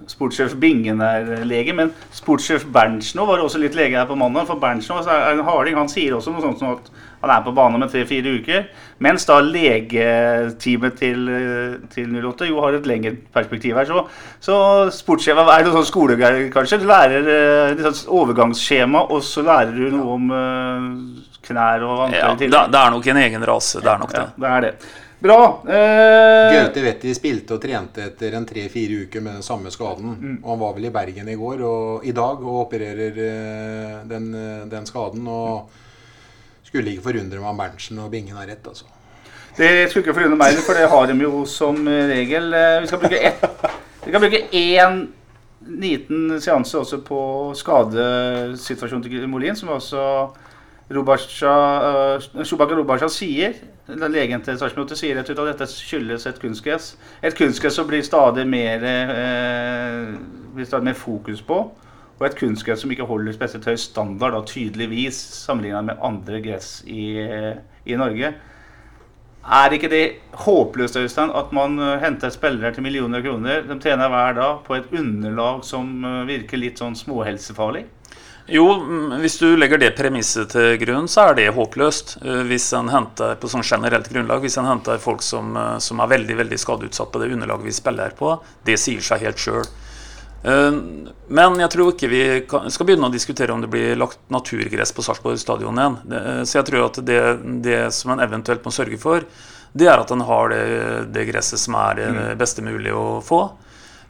sportssjef 0.08 0.54
Bingen 0.62 1.02
er 1.04 1.44
lege, 1.44 1.76
men 1.76 1.92
sportssjef 2.16 2.64
Berntsen 2.72 3.20
var 3.28 3.44
også 3.44 3.60
litt 3.60 3.76
lege 3.76 4.00
her 4.00 4.08
på 4.08 4.16
mandag. 4.20 4.48
For 4.48 4.60
Berntsen 4.62 5.02
er 5.04 5.34
en 5.34 5.44
harding. 5.44 5.76
Han 5.76 5.92
sier 5.92 6.16
også 6.16 6.32
noe 6.32 6.46
sånt 6.46 6.62
som 6.64 6.78
at 6.78 6.88
han 7.22 7.30
er 7.36 7.44
på 7.46 7.52
bane 7.54 7.78
med 7.78 7.92
tre-fire 7.92 8.32
uker. 8.40 8.64
Mens 9.04 9.28
da 9.30 9.36
legeteamet 9.44 10.96
til, 10.98 11.28
eh, 11.30 11.76
til 11.94 12.16
08 12.18 12.48
jo 12.50 12.62
har 12.64 12.80
et 12.80 12.88
lengre 12.90 13.14
perspektiv 13.36 13.76
her. 13.78 13.86
Så, 13.92 14.06
så 14.42 14.56
sportssjef 14.96 15.38
er 15.44 15.68
noe 15.68 15.76
sånn 15.76 15.90
skolegreier, 15.92 16.48
kanskje. 16.56 16.80
Du 16.82 16.88
lærer 16.90 17.30
eh, 17.36 17.76
litt 17.76 17.86
sånn 18.00 18.16
overgangsskjema, 18.22 19.04
og 19.12 19.22
så 19.28 19.44
lærer 19.46 19.76
du 19.76 19.92
noe 19.94 20.16
om 20.16 20.34
eh, 20.40 20.90
knær 21.52 21.86
og 21.86 22.04
ankler 22.08 22.20
Ja, 22.24 22.32
i 22.32 22.36
det, 22.40 22.46
tillegg. 22.48 22.74
det 22.74 22.82
er 22.82 22.98
nok 22.98 23.14
en 23.14 23.24
egen 23.28 23.48
rase. 23.52 23.84
Det 23.84 23.92
er 23.94 24.04
nok 24.08 24.16
det. 24.18 24.26
Ja, 24.26 24.34
det 24.46 24.52
er 24.56 24.68
det. 24.70 24.76
Bra. 25.22 25.62
Eh, 25.70 26.56
Gaute 26.56 26.82
Vetti 26.82 27.12
spilte 27.14 27.54
og 27.54 27.62
trente 27.62 28.02
etter 28.08 28.34
en 28.34 28.46
tre-fire 28.50 29.04
uker 29.06 29.22
med 29.22 29.38
den 29.38 29.46
samme 29.46 29.70
skaden. 29.70 30.16
Og 30.42 30.50
Han 30.50 30.60
var 30.64 30.74
vel 30.74 30.88
i 30.90 30.94
Bergen 30.96 31.30
i 31.30 31.36
går 31.38 31.62
og 31.68 32.08
i 32.10 32.14
dag 32.18 32.42
og 32.42 32.64
opererer 32.64 33.20
eh, 33.22 34.00
den, 34.10 34.32
eh, 34.34 34.64
den 34.72 34.90
skaden. 34.90 35.28
Og 35.30 35.70
skulle 36.66 36.96
ikke 36.96 37.06
forundre 37.12 37.38
meg 37.44 37.52
om 37.54 37.62
Berntsen 37.62 38.02
og 38.02 38.10
Bingen 38.14 38.40
har 38.40 38.50
rett, 38.50 38.66
altså. 38.66 38.90
Det 39.58 39.90
skulle 39.92 40.06
ikke 40.08 40.16
forundre 40.16 40.40
meg, 40.40 40.58
for 40.66 40.80
det 40.80 40.90
har 40.90 41.10
de 41.12 41.18
jo 41.22 41.46
som 41.46 41.78
regel. 41.86 42.54
Eh, 42.58 42.82
Vi 42.82 42.88
skal 42.90 43.02
bruke 43.04 43.22
ett 43.22 43.46
Vi 44.02 44.10
skal 44.10 44.22
bruke 44.24 44.46
én 44.58 45.02
liten 45.62 46.40
seanse 46.42 46.80
også 46.80 46.98
på 47.06 47.20
skadesituasjonen 47.54 49.04
til 49.06 49.28
Molin, 49.30 49.56
som 49.56 49.70
også 49.70 50.02
Robasha, 50.92 51.54
uh, 52.18 52.44
Shubaka 52.44 52.76
Robasha 52.78 53.10
sier. 53.12 53.56
Legen 53.92 54.44
til 54.46 54.58
Sarpsborg 54.60 54.94
sier 54.96 55.18
rett 55.18 55.30
ut 55.32 55.40
at 55.42 55.50
dette 55.52 55.68
skyldes 55.72 56.28
et 56.30 56.40
kunstgress. 56.40 56.94
Et 57.24 57.36
kunstgress 57.36 57.76
som 57.80 57.88
blir 57.90 58.04
stadig 58.06 58.46
mer, 58.48 58.84
eh, 58.84 60.14
blir 60.56 60.66
stadig 60.66 60.92
mer 60.92 61.00
fokus 61.00 61.42
på. 61.42 61.60
Og 62.22 62.26
et 62.28 62.38
kunstgress 62.38 62.84
som 62.84 62.92
ikke 62.94 63.08
holder 63.10 63.34
spesielt 63.34 63.66
høy 63.66 63.76
standard, 63.76 64.36
da, 64.36 64.42
tydeligvis 64.46 65.18
sammenlignet 65.42 65.86
med 65.90 66.02
andre 66.02 66.42
gress 66.42 66.84
i, 66.86 67.18
eh, 67.18 67.56
i 67.86 67.98
Norge. 67.98 68.34
Er 69.42 69.74
ikke 69.74 69.90
det 69.90 70.22
håpløst 70.38 70.98
Øystein, 71.02 71.32
at 71.34 71.52
man 71.52 71.80
eh, 71.80 72.00
henter 72.00 72.30
spillere 72.30 72.74
til 72.74 72.84
millioner 72.84 73.18
av 73.18 73.24
kroner, 73.26 73.64
de 73.66 73.80
tjener 73.82 74.10
hver 74.14 74.36
dag, 74.38 74.60
på 74.68 74.76
et 74.78 74.94
underlag 74.94 75.64
som 75.66 76.06
eh, 76.06 76.28
virker 76.30 76.62
litt 76.62 76.78
sånn 76.78 76.94
småhelsefarlig? 76.96 77.88
Jo, 78.48 78.66
mm, 78.82 79.20
hvis 79.22 79.38
du 79.40 79.54
legger 79.56 79.80
det 79.80 79.92
premisset 79.96 80.50
til 80.56 80.78
grunn, 80.82 81.08
så 81.12 81.30
er 81.30 81.38
det 81.38 81.52
håpløst. 81.56 82.18
Eh, 82.26 82.42
Hvis 82.50 82.72
en 82.74 82.90
henter 82.90 83.36
på 83.40 83.50
sånn 83.52 83.64
generelt 83.64 84.10
grunnlag, 84.10 84.42
hvis 84.42 84.58
en 84.58 84.66
henter 84.66 84.98
folk 85.00 85.22
som, 85.22 85.56
eh, 85.58 85.78
som 85.80 86.00
er 86.00 86.08
veldig 86.08 86.38
veldig 86.42 86.60
skadeutsatt 86.60 87.12
på 87.12 87.22
det 87.22 87.32
underlaget 87.32 87.70
vi 87.70 87.72
spiller 87.72 88.16
på, 88.18 88.34
det 88.66 88.80
sier 88.80 89.02
seg 89.02 89.22
helt 89.22 89.38
sjøl. 89.38 89.66
Men 90.42 91.60
jeg 91.62 91.70
tror 91.70 91.92
ikke 91.92 92.08
vi 92.10 92.22
skal 92.74 92.88
begynne 92.88 93.06
å 93.06 93.14
diskutere 93.14 93.54
om 93.54 93.62
det 93.62 93.70
blir 93.70 93.96
lagt 93.96 94.18
naturgress 94.34 94.92
på 94.92 95.04
Sarpsborg 95.06 95.38
stadion 95.38 95.78
igjen. 95.78 95.98
Så 96.50 96.58
jeg 96.58 96.66
tror 96.66 96.88
at 96.88 96.98
det, 97.06 97.62
det 97.62 97.94
som 97.94 98.16
en 98.16 98.24
eventuelt 98.26 98.66
må 98.66 98.74
sørge 98.74 98.98
for, 98.98 99.22
det 99.78 99.86
er 99.86 100.02
at 100.02 100.10
en 100.10 100.26
har 100.26 100.50
det, 100.50 101.14
det 101.14 101.28
gresset 101.30 101.62
som 101.62 101.78
er 101.78 102.02
det 102.02 102.38
beste 102.42 102.66
mulig 102.66 102.90
å 102.90 103.22
få. 103.22 103.52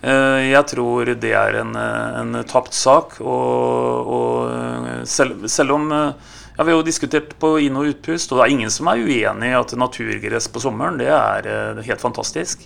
Eh, 0.02 0.50
Jeg 0.52 0.66
tror 0.68 1.06
det 1.14 1.34
er 1.38 1.60
en, 1.62 1.76
eh, 1.76 2.20
en 2.22 2.44
tapt 2.50 2.74
sak. 2.74 3.20
Og, 3.22 4.08
og 4.18 5.08
selv, 5.08 5.48
selv 5.50 5.76
om 5.78 5.92
eh, 5.92 6.14
ja, 6.58 6.64
Vi 6.64 6.72
har 6.72 6.80
jo 6.80 6.86
diskutert 6.86 7.36
på 7.40 7.56
inn- 7.62 7.78
og 7.78 7.88
utpust, 7.94 8.32
og 8.32 8.40
det 8.42 8.48
er 8.48 8.56
ingen 8.56 8.74
som 8.74 8.90
er 8.92 9.02
uenig 9.02 9.52
i 9.52 9.58
at 9.58 9.72
naturgress 9.78 10.50
på 10.52 10.62
sommeren 10.62 10.98
det 11.00 11.08
er 11.14 11.48
eh, 11.48 11.84
helt 11.88 12.02
fantastisk. 12.02 12.66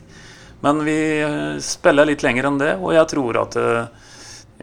Men 0.64 0.82
vi 0.88 0.96
eh, 1.22 1.58
spiller 1.64 2.08
litt 2.10 2.24
lenger 2.26 2.48
enn 2.50 2.58
det, 2.62 2.74
og 2.80 2.96
jeg 2.96 3.08
tror 3.12 3.42
at 3.44 3.56
eh, 3.62 3.86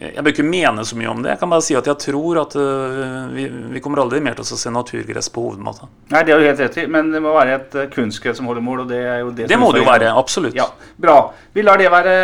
Jeg 0.02 0.24
bør 0.24 0.32
ikke 0.32 0.44
mene 0.46 0.82
så 0.88 0.96
mye 0.98 1.10
om 1.12 1.20
det. 1.22 1.30
Jeg 1.34 1.40
kan 1.42 1.50
bare 1.52 1.62
si 1.64 1.76
at 1.78 1.86
jeg 1.86 1.98
tror 2.02 2.40
at 2.42 2.56
eh, 2.58 3.34
vi, 3.36 3.44
vi 3.74 3.82
kommer 3.84 4.02
aldri 4.02 4.18
mer 4.24 4.34
til 4.38 4.42
å 4.42 4.58
se 4.58 4.72
naturgress 4.72 5.28
på 5.30 5.44
hovedmåte. 5.44 5.86
Nei, 6.10 6.24
det 6.26 6.34
har 6.34 6.42
du 6.42 6.46
helt 6.48 6.62
rett 6.64 6.78
i, 6.82 6.86
men 6.90 7.12
det 7.12 7.20
må 7.22 7.34
være 7.36 7.54
et 7.58 7.76
eh, 7.78 7.90
kunstgress 7.92 8.40
som 8.40 8.48
holder 8.50 8.64
mål, 8.66 8.82
og 8.84 8.90
det 8.90 8.98
er 9.02 9.20
jo 9.22 9.30
det 9.30 9.46
Det 9.46 9.58
som 9.58 9.62
må 9.62 9.70
er 9.70 9.78
det 9.78 9.82
jo 9.84 9.90
være. 9.90 10.10
Absolutt. 10.22 10.58
Ja, 10.58 10.66
bra. 11.06 11.16
Vi 11.54 11.64
lar 11.66 11.78
det 11.78 11.90
være 11.92 12.16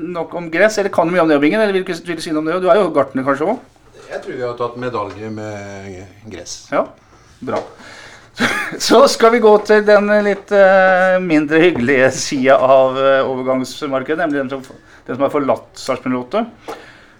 nok 0.00 0.38
om 0.40 0.48
gress, 0.54 0.78
eller 0.80 0.94
kan 0.94 1.10
du 1.10 1.16
mye 1.16 1.26
om 1.26 1.32
det, 1.34 1.40
Bingen? 1.42 1.60
Eller 1.60 1.76
vil 1.76 1.84
du, 1.84 1.92
vil 1.92 2.20
du 2.20 2.24
si 2.24 2.32
noe 2.32 2.44
om 2.44 2.48
det? 2.48 2.60
Du 2.64 2.70
er 2.72 2.80
jo 2.80 2.88
gartner 2.94 3.26
kanskje 3.26 3.50
òg? 3.52 3.68
Jeg 4.04 4.22
tror 4.24 4.38
vi 4.38 4.46
har 4.46 4.56
tatt 4.60 4.80
medalje 4.80 5.30
med 5.34 6.00
gress. 6.30 6.56
Ja, 6.72 6.86
bra. 7.44 7.60
Så 8.78 9.02
skal 9.08 9.34
vi 9.34 9.42
gå 9.42 9.52
til 9.66 9.84
den 9.86 10.10
litt 10.26 10.50
eh, 10.54 11.18
mindre 11.22 11.60
hyggelige 11.62 12.10
sida 12.16 12.56
av 12.58 12.98
eh, 12.98 13.20
overgangsmarkedet, 13.26 14.18
nemlig 14.24 14.42
den 14.42 14.50
som, 14.54 14.80
den 15.06 15.18
som 15.18 15.26
har 15.26 15.32
forlatt 15.34 15.70
Sarpsborg 15.78 16.24
8. 16.24 16.44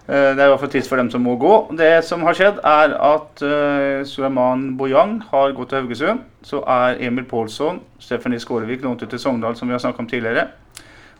Eh, 0.04 0.34
det 0.36 0.42
er 0.42 0.50
i 0.50 0.52
hvert 0.52 0.60
fall 0.60 0.72
trist 0.72 0.90
for 0.92 1.00
dem 1.00 1.08
som 1.10 1.22
må 1.24 1.38
gå. 1.40 1.52
Det 1.78 2.04
som 2.04 2.22
har 2.28 2.36
skjedd, 2.36 2.58
er 2.60 2.92
at 2.92 3.40
uh, 3.40 4.04
Suleiman 4.04 4.74
Boyang 4.76 5.22
har 5.30 5.54
gått 5.56 5.70
til 5.72 5.80
Haugesund. 5.80 6.24
Så 6.44 6.60
er 6.60 6.98
Emil 7.06 7.24
Pålsson, 7.24 7.80
Stephanie 7.98 8.40
Skårevik 8.40 8.82
lånt 8.84 9.02
ut 9.02 9.08
til 9.08 9.18
Sogndal, 9.18 9.56
som 9.56 9.68
vi 9.68 9.72
har 9.72 9.80
snakket 9.80 10.04
om 10.04 10.08
tidligere. 10.10 10.50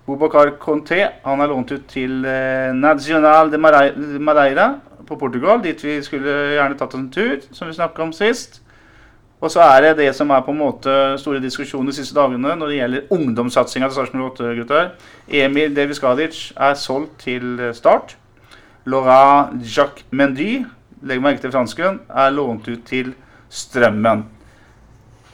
Bobakar 0.05 0.51
Conté 0.61 0.99
han 1.25 1.41
er 1.41 1.49
lånt 1.49 1.73
ut 1.73 1.87
til 1.89 2.27
uh, 2.29 2.75
Nacional 2.77 3.49
de 3.53 3.61
Madeira 4.21 4.67
på 5.09 5.17
Portugal, 5.17 5.63
dit 5.65 5.81
vi 5.85 6.03
skulle 6.05 6.35
gjerne 6.53 6.77
tatt 6.77 6.97
en 6.99 7.07
tur, 7.13 7.41
som 7.57 7.71
vi 7.71 7.77
snakket 7.79 8.05
om 8.05 8.13
sist. 8.13 8.61
Og 9.41 9.49
så 9.53 9.65
er 9.65 9.81
det 9.81 9.95
det 10.03 10.11
som 10.17 10.29
er 10.33 10.45
på 10.45 10.53
en 10.53 10.61
måte 10.61 10.93
store 11.21 11.41
diskusjoner 11.41 11.89
de 11.89 11.97
siste 11.97 12.17
dagene 12.17 12.53
når 12.57 12.69
det 12.69 12.77
gjelder 12.77 13.17
ungdomssatsinga 13.17 13.89
til 13.89 13.97
Sarpsborg 13.97 14.37
8-gutter. 14.37 14.93
Emil 15.29 15.73
Deviskadic 15.77 16.51
er 16.57 16.77
solgt 16.81 17.17
til 17.25 17.71
Start. 17.77 18.17
Laura 18.85 19.51
Jacques 19.63 20.05
Mendy, 20.11 20.59
legg 21.09 21.23
merke 21.25 21.41
til 21.45 21.53
fransken, 21.55 22.03
er 22.09 22.33
lånt 22.35 22.69
ut 22.69 22.85
til 22.89 23.15
Strømmen. 23.49 24.27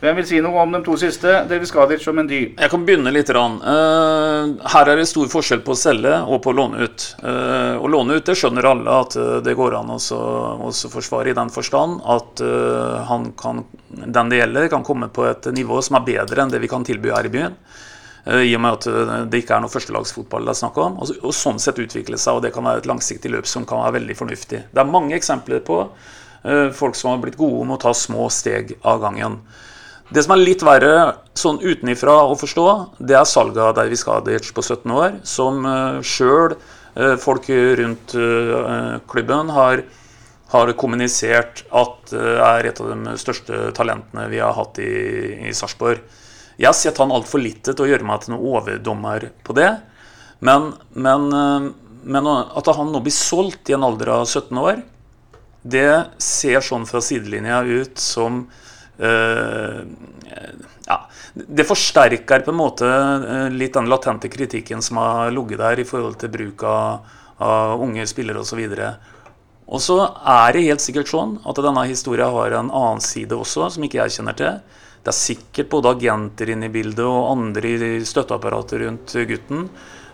Hvem 0.01 0.17
vil 0.17 0.25
si 0.25 0.39
noe 0.41 0.63
om 0.63 0.71
de 0.73 0.79
to 0.81 0.95
siste? 0.97 1.29
Deviskadic 1.51 2.07
og 2.09 2.15
Mendy. 2.17 2.39
Jeg 2.55 2.73
kan 2.73 2.85
begynne 2.87 3.13
litt. 3.13 3.29
Rann. 3.37 3.59
Eh, 3.61 4.71
her 4.73 4.89
er 4.89 4.97
det 4.97 5.05
stor 5.11 5.29
forskjell 5.29 5.61
på 5.67 5.75
å 5.75 5.77
selge 5.77 6.15
og 6.25 6.41
på 6.41 6.55
å 6.55 6.57
låne 6.57 6.87
ut. 6.87 7.05
Eh, 7.21 7.75
å 7.77 7.91
låne 7.91 8.17
ut 8.17 8.25
det 8.25 8.39
skjønner 8.41 8.71
alle 8.71 8.95
at 9.03 9.19
eh, 9.21 9.35
det 9.45 9.53
går 9.59 9.77
an 9.77 9.93
å 9.93 9.99
forsvare 10.01 11.35
i 11.35 11.37
den 11.37 11.53
forstand 11.53 12.01
at 12.17 12.41
kan, 13.41 13.63
den 13.91 14.33
det 14.33 14.41
gjelder, 14.41 14.71
kan 14.73 14.87
komme 14.87 15.11
på 15.13 15.29
et 15.29 15.51
nivå 15.53 15.83
som 15.85 16.01
er 16.01 16.09
bedre 16.09 16.47
enn 16.47 16.55
det 16.55 16.63
vi 16.65 16.73
kan 16.73 16.87
tilby 16.87 17.13
her 17.13 17.29
i 17.29 17.35
byen. 17.37 17.61
Eh, 18.25 18.45
I 18.51 18.55
og 18.57 18.63
med 18.65 18.79
at 18.79 18.89
eh, 18.91 19.13
det 19.31 19.43
ikke 19.43 19.57
er 19.57 19.65
noe 19.65 19.73
førstelagsfotball 19.73 20.47
det 20.47 20.55
er 20.55 20.61
snakk 20.61 20.79
om. 20.83 20.99
Og, 21.01 21.13
og 21.25 21.37
sånn 21.37 21.61
sett 21.63 21.81
utvikle 21.83 22.21
seg, 22.21 22.37
og 22.39 22.45
det 22.45 22.53
kan 22.55 22.67
være 22.67 22.85
et 22.85 22.91
langsiktig 22.91 23.33
løp 23.33 23.49
som 23.49 23.67
kan 23.69 23.83
være 23.85 23.99
veldig 24.01 24.19
fornuftig. 24.19 24.65
Det 24.71 24.83
er 24.83 24.91
mange 24.91 25.17
eksempler 25.17 25.63
på 25.65 25.83
uh, 25.87 26.69
folk 26.77 26.99
som 26.99 27.13
har 27.13 27.23
blitt 27.23 27.41
gode 27.41 27.67
med 27.67 27.79
å 27.79 27.85
ta 27.87 27.95
små 27.97 28.29
steg 28.33 28.77
av 28.81 29.01
gangen. 29.05 29.41
Det 30.11 30.25
som 30.27 30.35
er 30.35 30.43
litt 30.43 30.65
verre 30.67 30.95
sånn 31.39 31.61
utenifra 31.63 32.17
å 32.27 32.35
forstå, 32.39 32.67
det 32.99 33.15
er 33.15 33.29
salget 33.31 33.63
av 33.63 33.77
Davy 33.79 33.97
Skadic 33.99 34.51
på 34.57 34.65
17 34.65 34.95
år, 34.97 35.17
som 35.23 35.65
uh, 35.65 36.03
sjøl 36.03 36.57
uh, 36.57 37.17
folk 37.23 37.49
rundt 37.81 38.17
uh, 38.19 38.99
klubben 39.11 39.53
har, 39.55 39.85
har 40.51 40.73
kommunisert 40.75 41.63
at 41.71 42.11
det 42.11 42.39
er 42.43 42.67
et 42.67 42.81
av 42.83 42.91
de 42.91 43.15
største 43.23 43.69
talentene 43.77 44.27
vi 44.33 44.43
har 44.43 44.57
hatt 44.59 44.83
i, 44.83 44.91
i 45.47 45.55
Sarpsborg. 45.55 46.03
Jeg 46.61 46.95
tar 46.97 47.13
altfor 47.13 47.41
lite 47.41 47.73
til 47.73 47.87
å 47.87 47.91
gjøre 47.91 48.07
meg 48.07 48.25
til 48.25 48.35
noen 48.35 48.49
overdommer 48.55 49.31
på 49.47 49.57
det. 49.57 49.71
Men, 50.45 50.73
men, 50.93 51.29
men 52.05 52.29
at 52.31 52.69
han 52.77 52.93
nå 52.93 53.01
blir 53.05 53.17
solgt 53.17 53.73
i 53.73 53.77
en 53.77 53.85
alder 53.85 54.13
av 54.19 54.27
17 54.29 54.61
år, 54.61 54.83
det 55.63 55.89
ser 56.21 56.61
sånn 56.65 56.87
fra 56.89 57.03
sidelinja 57.05 57.63
ut 57.69 58.01
som 58.01 58.45
Uh, 59.01 59.81
ja, 60.85 60.97
det 61.33 61.65
forsterker 61.65 62.43
på 62.45 62.53
en 62.53 62.59
måte 62.59 62.85
uh, 62.85 63.47
litt 63.49 63.73
den 63.73 63.89
latente 63.89 64.29
kritikken 64.29 64.83
som 64.85 64.99
har 65.01 65.33
ligget 65.33 65.63
der 65.63 65.81
i 65.81 65.87
forhold 65.89 66.19
til 66.21 66.33
bruk 66.35 66.65
av, 66.69 67.07
av 67.41 67.81
unge 67.81 68.05
spillere 68.11 68.43
osv. 68.43 68.61
Og 69.71 69.81
så 69.81 69.97
er 70.05 70.53
det 70.53 70.67
helt 70.67 70.85
sikkert 70.85 71.09
sånn 71.09 71.39
at 71.49 71.63
denne 71.65 71.87
historien 71.89 72.35
har 72.35 72.59
en 72.59 72.69
annen 72.69 73.01
side 73.01 73.33
også, 73.33 73.71
som 73.73 73.89
ikke 73.89 74.03
jeg 74.03 74.19
kjenner 74.19 74.37
til. 74.37 74.61
Det 75.01 75.13
er 75.13 75.17
sikkert 75.17 75.71
både 75.73 75.95
agenter 75.97 76.53
inne 76.53 76.69
i 76.69 76.73
bildet 76.73 77.05
og 77.07 77.31
andre 77.33 77.73
i 77.73 77.91
støtteapparatet 78.05 78.83
rundt 78.83 79.15
gutten. 79.31 79.67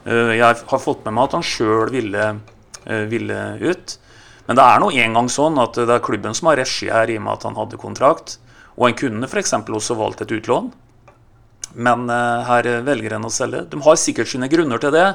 Uh, 0.07 0.33
jeg 0.37 0.43
har 0.47 0.83
fått 0.83 1.05
med 1.07 1.17
meg 1.17 1.27
at 1.27 1.39
han 1.39 1.47
sjøl 1.47 1.91
ville, 1.95 2.27
ville 3.11 3.41
ut. 3.67 3.97
Men 4.47 4.59
det 4.59 4.63
er 4.63 4.79
nå 4.79 4.93
engang 4.95 5.29
sånn 5.33 5.59
at 5.59 5.75
det 5.75 5.91
er 5.91 6.05
klubben 6.07 6.37
som 6.39 6.53
har 6.53 6.61
regi 6.61 6.87
her, 6.93 7.11
i 7.11 7.19
og 7.19 7.25
med 7.27 7.35
at 7.35 7.49
han 7.49 7.59
hadde 7.59 7.81
kontrakt. 7.83 8.37
Og 8.77 8.89
en 8.91 8.99
kunne 8.99 9.27
f.eks. 9.27 9.57
også 9.59 9.97
valgt 9.99 10.23
et 10.23 10.37
utlån. 10.39 10.71
Men 11.75 12.07
uh, 12.09 12.47
her 12.47 12.71
velger 12.87 13.17
en 13.17 13.27
å 13.27 13.33
selge. 13.33 13.65
De 13.73 13.83
har 13.83 13.99
sikkert 14.01 14.31
sine 14.31 14.49
grunner 14.53 14.81
til 14.81 14.95
det, 14.95 15.09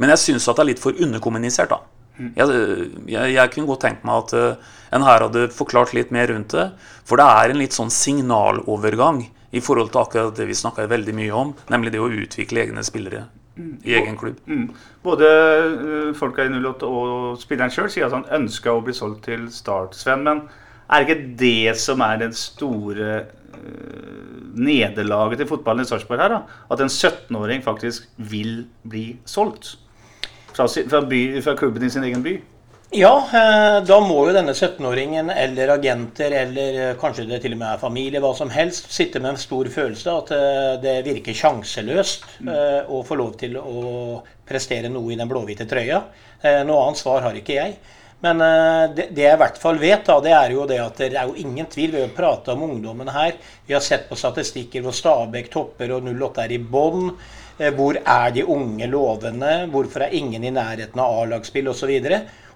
men 0.00 0.14
jeg 0.14 0.24
syns 0.24 0.48
det 0.48 0.56
er 0.64 0.70
litt 0.72 0.82
for 0.82 0.96
underkommunisert. 0.96 1.74
da. 1.76 1.97
Mm. 2.18 2.30
Jeg, 2.34 2.68
jeg, 3.14 3.32
jeg, 3.36 3.50
kunne 3.54 3.70
godt 3.70 3.84
tenkt 3.86 4.06
meg 4.06 4.24
at 4.24 4.34
uh, 4.34 4.76
en 4.94 5.06
her 5.06 5.24
hadde 5.26 5.48
forklart 5.54 5.94
litt 5.96 6.12
mer 6.14 6.30
rundt 6.32 6.54
det. 6.56 6.68
For 7.06 7.20
det 7.20 7.26
er 7.30 7.52
en 7.52 7.60
litt 7.62 7.76
sånn 7.76 7.92
signalovergang 7.94 9.22
i 9.54 9.62
forhold 9.64 9.92
til 9.94 10.02
akkurat 10.02 10.36
det 10.36 10.48
vi 10.50 10.56
snakka 10.58 10.88
veldig 10.90 11.14
mye 11.16 11.34
om, 11.34 11.54
nemlig 11.72 11.94
det 11.94 12.02
å 12.02 12.10
utvikle 12.10 12.66
egne 12.66 12.84
spillere 12.84 13.24
mm. 13.56 13.72
i 13.86 13.96
egen 14.00 14.18
klubb. 14.20 14.40
Mm. 14.50 14.66
Både 15.06 15.30
uh, 15.30 16.10
folka 16.18 16.44
i 16.44 16.52
08 16.52 16.90
og 16.90 17.40
spilleren 17.40 17.72
sjøl 17.72 17.90
sier 17.92 18.08
at 18.08 18.16
han 18.16 18.28
ønska 18.42 18.74
å 18.74 18.84
bli 18.84 18.96
solgt 18.96 19.24
til 19.30 19.48
Start, 19.54 19.96
Sven. 19.96 20.26
men 20.26 20.44
er 20.88 21.04
det 21.04 21.08
ikke 21.08 21.26
det 21.40 21.76
som 21.80 22.02
er 22.04 22.20
den 22.24 22.36
store 22.36 23.10
uh, 23.22 24.38
nederlaget 24.58 25.42
til 25.42 25.50
fotballen 25.50 25.86
i 25.86 25.88
Sarpsborg 25.88 26.24
her? 26.24 26.38
da? 26.38 26.62
At 26.72 26.82
en 26.82 26.92
17-åring 26.92 27.64
faktisk 27.64 28.08
vil 28.16 28.66
bli 28.88 29.10
solgt 29.28 29.76
fra, 30.52 30.68
fra, 30.68 31.02
by, 31.02 31.24
fra 31.44 31.56
klubben 31.56 31.84
i 31.86 31.90
sin 31.90 32.06
egen 32.06 32.22
by? 32.24 32.38
Ja, 32.96 33.12
eh, 33.36 33.78
da 33.84 33.98
må 34.00 34.22
jo 34.24 34.32
denne 34.32 34.54
17-åringen 34.56 35.28
eller 35.34 35.74
agenter 35.74 36.32
eller 36.32 36.78
eh, 36.80 36.94
kanskje 37.00 37.26
det 37.28 37.42
til 37.44 37.52
og 37.52 37.60
med 37.60 37.68
er 37.74 37.82
familie, 37.82 38.22
hva 38.24 38.30
som 38.36 38.48
helst, 38.48 38.88
sitte 38.94 39.20
med 39.20 39.34
en 39.34 39.42
stor 39.42 39.68
følelse 39.68 40.14
at 40.22 40.32
det 40.80 40.94
virker 41.04 41.36
sjanseløst 41.36 42.24
mm. 42.40 42.50
å 42.88 43.02
få 43.04 43.18
lov 43.20 43.36
til 43.40 43.58
å 43.60 44.22
prestere 44.48 44.88
noe 44.88 45.12
i 45.12 45.20
den 45.20 45.28
blåhvite 45.28 45.68
trøya. 45.68 46.00
Noe 46.64 46.84
annet 46.86 47.00
svar 47.02 47.26
har 47.26 47.36
ikke 47.36 47.58
jeg. 47.58 47.76
Men 48.24 48.40
det, 48.40 49.10
det, 49.12 49.26
jeg 49.26 49.36
i 49.36 49.40
hvert 49.42 49.58
fall 49.60 49.76
vet, 49.78 50.06
da, 50.06 50.16
det 50.24 50.32
er 50.34 50.54
jo 50.54 50.64
det 50.66 50.78
at 50.82 51.02
det 51.02 51.10
er 51.12 51.28
jo 51.28 51.36
ingen 51.38 51.68
tvil. 51.70 51.92
Vi 51.92 52.00
har 52.02 52.14
prata 52.16 52.54
om 52.56 52.64
ungdommen 52.70 53.10
her. 53.12 53.36
Vi 53.68 53.76
har 53.76 53.84
sett 53.84 54.08
på 54.08 54.16
statistikker 54.18 54.82
hvor 54.82 54.96
Stabæk 54.96 55.52
topper 55.52 55.92
og 55.98 56.08
08 56.08 56.46
er 56.46 56.56
i 56.56 56.62
bånn. 56.62 57.12
Uh, 57.58 57.70
hvor 57.74 57.98
er 57.98 58.30
de 58.34 58.46
unge 58.46 58.86
lovende? 58.86 59.52
Hvorfor 59.72 60.06
er 60.06 60.16
ingen 60.16 60.44
i 60.44 60.54
nærheten 60.54 61.02
av 61.02 61.20
A-lagsspill 61.22 61.68
osv.? 61.72 61.92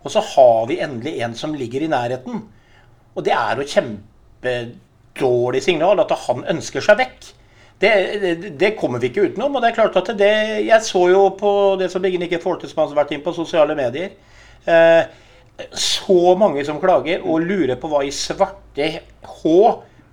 Og, 0.02 0.10
så 0.10 0.22
har 0.32 0.66
vi 0.70 0.80
endelig 0.82 1.20
en 1.22 1.34
som 1.38 1.54
ligger 1.54 1.84
i 1.84 1.90
nærheten. 1.90 2.42
Og 3.14 3.24
det 3.24 3.34
er 3.36 3.60
jo 3.60 3.68
kjempedårlig 3.74 5.62
signal 5.62 6.00
at 6.02 6.14
han 6.26 6.44
ønsker 6.54 6.84
seg 6.84 6.98
vekk. 7.02 7.32
Det, 7.82 7.90
det, 8.22 8.50
det, 8.58 8.76
kommer 8.78 9.02
vi 9.02 9.10
ikke 9.10 9.26
utenom. 9.26 9.56
og 9.56 9.62
det 9.62 9.72
er 9.72 9.74
klart 9.74 9.96
at 9.98 10.12
det, 10.18 10.34
Jeg 10.66 10.82
så 10.86 11.08
jo 11.10 11.28
på 11.38 11.76
det 11.80 11.90
som 11.90 12.02
Biggen 12.02 12.22
ikke 12.22 12.38
forhold 12.42 12.60
til, 12.62 12.70
som 12.70 12.84
har 12.84 12.94
vært 12.94 13.14
inn 13.14 13.24
på 13.24 13.34
sosiale 13.34 13.74
medier. 13.74 14.14
Eh, 14.64 15.02
så 15.74 16.34
mange 16.38 16.64
som 16.64 16.78
klager 16.80 17.24
og 17.26 17.42
lurer 17.42 17.78
på 17.80 17.90
hva 17.90 18.04
i 18.06 18.12
svarte 18.14 18.86
H 19.42 19.54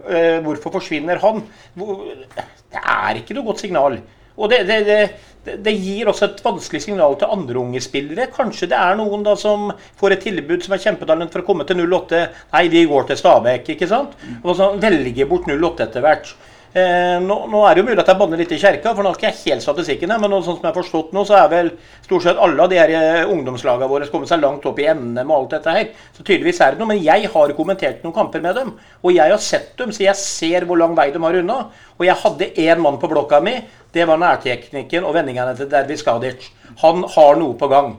eh, 0.10 0.40
Hvorfor 0.46 0.80
forsvinner 0.80 1.22
han? 1.22 1.44
Det 1.78 2.82
er 2.82 3.22
ikke 3.22 3.38
noe 3.38 3.52
godt 3.52 3.62
signal. 3.62 4.00
Og 4.40 4.52
det, 4.52 4.62
det, 4.70 4.80
det, 4.88 5.58
det, 5.66 5.74
gir 5.76 6.10
også 6.10 6.30
et 6.30 6.44
vanskelig 6.44 6.82
signal 6.86 7.18
til 7.20 7.32
andre 7.36 7.60
unge 7.60 7.82
spillere. 7.84 8.30
Kanskje 8.34 8.70
det 8.72 8.80
er 8.80 8.96
noen 9.00 9.26
da 9.26 9.36
som 9.40 9.70
får 10.00 10.16
et 10.16 10.24
tilbud 10.30 10.64
som 10.64 10.76
er 10.76 10.84
kjempetalent 10.86 11.34
for 11.34 11.44
å 11.44 11.50
komme 11.50 11.68
til 11.68 11.84
08. 11.84 12.22
Nei, 12.56 12.64
vi 12.72 12.86
går 12.90 13.10
til 13.10 13.20
Stabæk, 13.20 13.74
ikke 13.76 13.90
sant? 13.92 14.16
Og 14.44 14.56
så 14.60 14.72
velger 14.80 15.30
bort 15.30 15.50
08 15.52 15.90
etter 15.90 16.06
hvert. 16.06 16.32
Eh, 16.70 17.15
nå, 17.24 17.36
nå, 17.49 17.63
er 17.65 17.74
det 17.74 17.82
jo 17.82 17.86
mulig 17.88 18.01
at 18.03 18.09
jeg 18.11 18.20
banner 18.20 18.38
litt 18.38 18.51
i 18.53 18.59
kjerka, 18.61 18.91
for 18.93 19.01
nå 19.01 19.15
ikke 19.15 19.26
jeg 19.32 19.38
helt 19.39 19.63
statistikken. 19.63 20.11
Men 20.22 20.36
sånn 20.36 20.45
som 20.45 20.61
jeg 20.61 20.70
har 20.70 20.78
forstått 20.78 21.15
nå, 21.17 21.24
så 21.26 21.39
er 21.39 21.47
vel 21.49 21.72
stort 22.05 22.28
sett 22.28 22.41
alle 22.45 22.61
av 22.61 22.70
de 22.70 22.78
her 22.78 22.93
eh, 22.93 23.32
ungdomslagene 23.34 23.89
våre 23.89 24.09
kommet 24.13 24.30
seg 24.30 24.43
langt 24.43 24.67
opp 24.70 24.82
i 24.82 24.86
NM 24.93 25.24
og 25.24 25.36
alt 25.36 25.55
dette 25.55 25.74
her. 25.74 25.88
Så 26.13 26.22
tydeligvis 26.22 26.61
er 26.61 26.76
det 26.76 26.82
noe. 26.82 26.91
Men 26.91 27.01
jeg 27.01 27.32
har 27.34 27.55
kommentert 27.57 28.05
noen 28.05 28.15
kamper 28.15 28.43
med 28.45 28.59
dem. 28.59 28.76
Og 29.01 29.15
jeg 29.15 29.34
har 29.34 29.41
sett 29.41 29.74
dem, 29.82 29.95
så 29.95 30.05
jeg 30.05 30.22
ser 30.22 30.67
hvor 30.70 30.78
lang 30.82 30.93
vei 30.97 31.09
de 31.15 31.24
har 31.24 31.39
unna. 31.41 31.57
Og 31.97 32.05
jeg 32.05 32.22
hadde 32.22 32.51
én 32.67 32.86
mann 32.86 33.01
på 33.01 33.09
blokka 33.09 33.41
mi. 33.45 33.55
Det 33.89 34.05
var 34.05 34.22
nærteknikken 34.22 35.09
og 35.09 35.17
vendingene 35.17 35.57
til 35.57 35.72
Dervis 35.72 36.05
Skadic. 36.05 36.51
Han 36.84 37.01
har 37.15 37.41
noe 37.41 37.57
på 37.57 37.72
gang. 37.72 37.97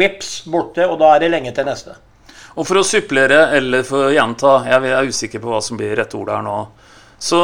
Vips 0.00 0.42
borte, 0.48 0.84
og 0.84 1.00
da 1.00 1.14
er 1.14 1.24
det 1.24 1.32
lenge 1.32 1.54
til 1.56 1.64
neste. 1.68 1.96
Og 2.58 2.66
for 2.68 2.80
å 2.80 2.84
supplere, 2.84 3.46
eller 3.56 3.84
for 3.86 4.10
å 4.10 4.12
gjenta, 4.12 4.58
jeg 4.68 4.92
er 4.92 5.08
usikker 5.08 5.40
på 5.40 5.52
hva 5.52 5.64
som 5.64 5.80
blir 5.80 5.96
rette 5.96 6.18
ordet 6.18 6.36
her 6.36 6.44
nå. 6.44 6.60
Så 7.20 7.40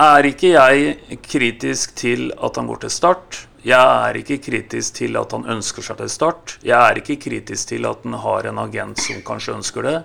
er 0.00 0.26
ikke 0.30 0.52
jeg 0.54 1.18
kritisk 1.24 1.94
til 1.98 2.30
at 2.32 2.56
han 2.56 2.68
går 2.70 2.84
til 2.84 2.92
Start. 2.94 3.40
Jeg 3.66 3.76
er 3.80 4.16
ikke 4.16 4.38
kritisk 4.40 4.94
til 4.96 5.18
at 5.20 5.34
han 5.36 5.44
ønsker 5.52 5.84
seg 5.84 5.98
til 6.00 6.12
Start. 6.12 6.54
Jeg 6.64 6.78
er 6.78 7.00
ikke 7.00 7.18
kritisk 7.20 7.72
til 7.72 7.88
at 7.88 8.06
han 8.06 8.16
har 8.22 8.48
en 8.48 8.60
agent 8.62 9.02
som 9.02 9.20
kanskje 9.26 9.56
ønsker 9.58 9.84
det. 9.84 9.98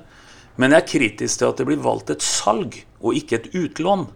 Men 0.59 0.75
jeg 0.75 0.81
er 0.81 0.89
kritisk 0.89 1.39
til 1.39 1.47
at 1.47 1.61
det 1.61 1.67
blir 1.69 1.83
valgt 1.83 2.11
et 2.11 2.23
salg, 2.25 2.75
og 2.99 3.15
ikke 3.15 3.39
et 3.39 3.49
utlån. 3.55 4.07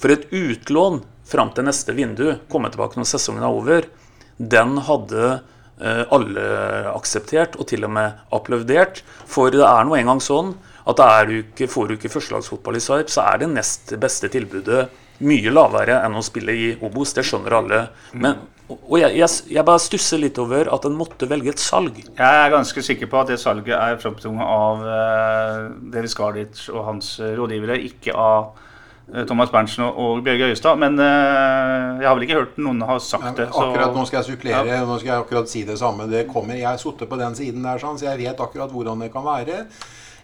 For 0.00 0.12
et 0.12 0.28
utlån 0.32 1.02
fram 1.26 1.52
til 1.56 1.66
neste 1.66 1.96
vindu, 1.96 2.26
komme 2.52 2.70
tilbake 2.72 3.00
når 3.00 3.08
sesongen 3.10 3.44
er 3.44 3.60
over, 3.60 3.88
den 4.36 4.76
hadde 4.86 5.24
eh, 5.32 6.04
alle 6.12 6.44
akseptert, 6.92 7.56
og 7.60 7.68
til 7.68 7.84
og 7.88 7.92
med 7.96 8.20
applaudert. 8.36 9.02
For 9.28 9.52
det 9.52 9.64
er 9.64 9.88
nå 9.88 9.96
engang 9.98 10.20
sånn 10.22 10.54
at 10.86 11.00
er 11.02 11.26
du 11.28 11.40
ikke, 11.40 11.68
får 11.72 11.88
du 11.88 11.96
ikke 11.96 12.12
førstelagsfotball 12.12 12.78
i 12.78 12.84
Sarp, 12.84 13.10
så 13.10 13.24
er 13.26 13.42
det 13.42 13.50
nest 13.56 13.96
beste 14.00 14.30
tilbudet 14.30 14.86
mye 15.24 15.52
lavere 15.52 16.00
enn 16.04 16.18
å 16.18 16.24
spille 16.24 16.52
i 16.52 16.68
Obos. 16.84 17.14
Det 17.16 17.24
skjønner 17.26 17.56
alle. 17.60 17.80
Men, 18.16 18.42
og 18.74 18.96
jeg, 18.98 19.14
jeg, 19.14 19.30
jeg, 19.54 19.64
bare 19.66 19.82
stusser 19.82 20.20
litt 20.20 20.38
over 20.42 20.68
at 20.74 20.86
en 20.88 20.96
måtte 20.98 21.28
velge 21.30 21.52
et 21.54 21.62
salg. 21.62 22.00
Jeg 22.02 22.18
er 22.42 22.52
ganske 22.52 22.82
sikker 22.82 23.10
på 23.10 23.20
at 23.20 23.30
det 23.30 23.38
salget 23.38 23.76
er 23.78 23.98
framtvunget 24.02 24.52
av 24.56 24.86
uh, 24.86 25.58
David 25.92 26.10
Scarlett 26.10 26.62
og 26.72 26.86
hans 26.88 27.12
uh, 27.22 27.30
rådgivere, 27.38 27.78
ikke 27.86 28.16
av 28.18 28.48
uh, 28.56 29.22
Thomas 29.28 29.52
Berntsen 29.54 29.86
og, 29.86 30.00
og 30.02 30.24
Bjørge 30.26 30.50
Øyestad. 30.50 30.82
Men 30.82 30.98
uh, 30.98 32.02
jeg 32.02 32.08
har 32.10 32.18
vel 32.18 32.26
ikke 32.26 32.40
hørt 32.40 32.58
noen 32.58 32.82
ha 32.88 32.98
sagt 32.98 33.38
det. 33.38 33.48
Så, 33.54 33.68
akkurat 33.68 33.94
Nå 33.94 34.06
skal 34.10 34.20
jeg 34.20 34.32
supplere. 34.32 34.64
Ja. 34.66 34.82
Nå 34.88 34.98
skal 34.98 35.12
jeg 35.14 35.26
akkurat 35.28 35.52
si 35.52 35.62
det 35.68 35.78
samme. 35.80 36.10
Det 36.10 36.26
kommer, 36.32 36.58
Jeg 36.58 36.68
har 36.72 36.82
sittet 36.82 37.12
på 37.12 37.20
den 37.22 37.38
siden 37.38 37.62
der, 37.64 37.78
sånn, 37.82 38.00
så 38.02 38.10
jeg 38.10 38.24
vet 38.26 38.42
akkurat 38.48 38.74
hvordan 38.74 39.06
det 39.06 39.12
kan 39.14 39.24
være. 39.26 39.62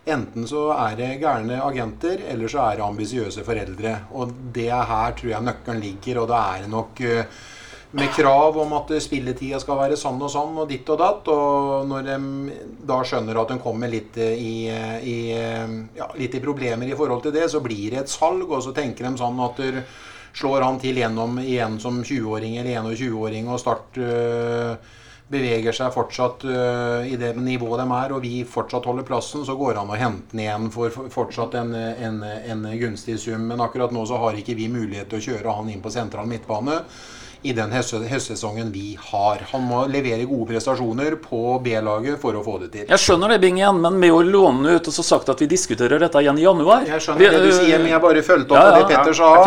Enten 0.02 0.48
så 0.50 0.66
er 0.74 0.96
det 0.98 1.08
gærne 1.22 1.60
agenter, 1.62 2.24
eller 2.32 2.50
så 2.50 2.64
er 2.66 2.78
det 2.78 2.86
ambisiøse 2.86 3.44
foreldre. 3.46 3.96
Og 4.18 4.32
det 4.54 4.68
er 4.68 4.86
her 4.88 5.16
tror 5.18 5.30
jeg 5.30 5.46
nøkkelen 5.46 5.82
ligger. 5.82 6.22
Og 6.24 6.30
da 6.32 6.40
er 6.52 6.64
det 6.64 6.70
nok 6.72 7.02
eh, 7.06 7.42
med 7.92 8.14
krav 8.16 8.56
om 8.58 8.72
at 8.80 8.90
spilletida 9.04 9.60
skal 9.62 9.78
være 9.78 9.98
sånn 10.00 10.18
og 10.24 10.32
sånn 10.32 10.56
og 10.58 10.70
ditt 10.70 10.88
og 10.90 10.98
datt. 10.98 11.30
Og 11.30 11.86
når 11.90 12.08
de 12.08 12.16
da 12.88 13.02
skjønner 13.06 13.42
at 13.44 13.54
de 13.54 13.60
kommer 13.62 13.92
litt 13.92 14.18
i, 14.18 14.54
i, 14.68 15.18
ja, 15.98 16.08
litt 16.18 16.34
i 16.34 16.42
problemer 16.42 16.90
i 16.90 16.98
forhold 16.98 17.22
til 17.26 17.36
det, 17.36 17.46
så 17.52 17.62
blir 17.62 17.94
det 17.94 18.02
et 18.02 18.14
salg. 18.16 18.48
Og 18.48 18.64
så 18.64 18.74
tenker 18.74 19.06
de 19.06 19.14
sånn 19.22 19.38
at 19.46 19.62
der, 19.62 19.84
slår 20.32 20.64
han 20.64 20.80
til 20.80 20.98
gjennom 21.00 21.38
igjen 21.42 21.78
som 21.82 22.00
20-åring 22.02 22.56
eller 22.60 22.80
21-åring 22.80 23.50
og 23.52 23.60
start 23.60 23.98
øh, 24.00 24.92
beveger 25.32 25.76
seg 25.76 25.94
fortsatt 25.94 26.44
uh, 26.44 27.00
i 27.08 27.16
det 27.20 27.32
nivået 27.40 27.80
de 27.82 27.98
er, 27.98 28.14
og 28.14 28.22
vi 28.24 28.42
fortsatt 28.48 28.86
holder 28.88 29.06
plassen, 29.08 29.46
så 29.48 29.56
går 29.58 29.74
det 29.74 29.82
an 29.82 29.94
å 29.94 29.98
hente 29.98 30.34
den 30.34 30.44
igjen 30.44 30.68
for 30.74 31.08
fortsatt 31.12 31.56
en, 31.60 31.74
en, 31.74 32.20
en, 32.22 32.68
gunstig 32.78 33.18
sum. 33.22 33.48
Men 33.48 33.64
akkurat 33.64 33.94
nå 33.94 34.04
så 34.08 34.20
har 34.22 34.38
ikke 34.38 34.56
vi 34.58 34.68
mulighet 34.72 35.10
til 35.10 35.20
å 35.20 35.26
kjøre 35.30 35.56
han 35.58 35.72
inn 35.72 35.82
på 35.84 35.92
sentral 35.94 36.28
midtbane. 36.30 36.82
I 37.42 37.52
den 37.56 37.72
høstsesongen 37.74 38.70
vi 38.72 38.96
har. 39.10 39.42
Han 39.52 39.64
må 39.66 39.84
levere 39.90 40.24
gode 40.30 40.52
prestasjoner 40.52 41.16
på 41.22 41.58
B-laget 41.64 42.20
for 42.22 42.38
å 42.38 42.42
få 42.44 42.58
det 42.62 42.70
til. 42.74 42.84
Jeg 42.88 43.02
skjønner 43.02 43.34
det, 43.34 43.40
Bingen, 43.42 43.80
men 43.82 43.98
med 44.02 44.14
å 44.14 44.22
låne 44.22 44.76
ut 44.76 44.90
og 44.90 44.94
så 44.94 45.04
sagt 45.06 45.32
at 45.32 45.42
vi 45.42 45.48
diskuterer 45.50 46.02
dette 46.02 46.22
igjen 46.22 46.38
i 46.38 46.44
januar 46.44 46.86
Jeg 46.86 47.02
skjønner 47.02 47.36
det 47.36 47.40
du 47.42 47.52
sier, 47.56 47.78
men 47.82 47.90
jeg 47.94 48.02
bare 48.04 48.22
fulgte 48.26 48.54
opp 48.54 48.60
Ja, 48.60 48.66
ja, 48.68 48.76
det 48.78 48.90
Petter 48.92 49.16
sa. 49.18 49.30
Jeg 49.32 49.42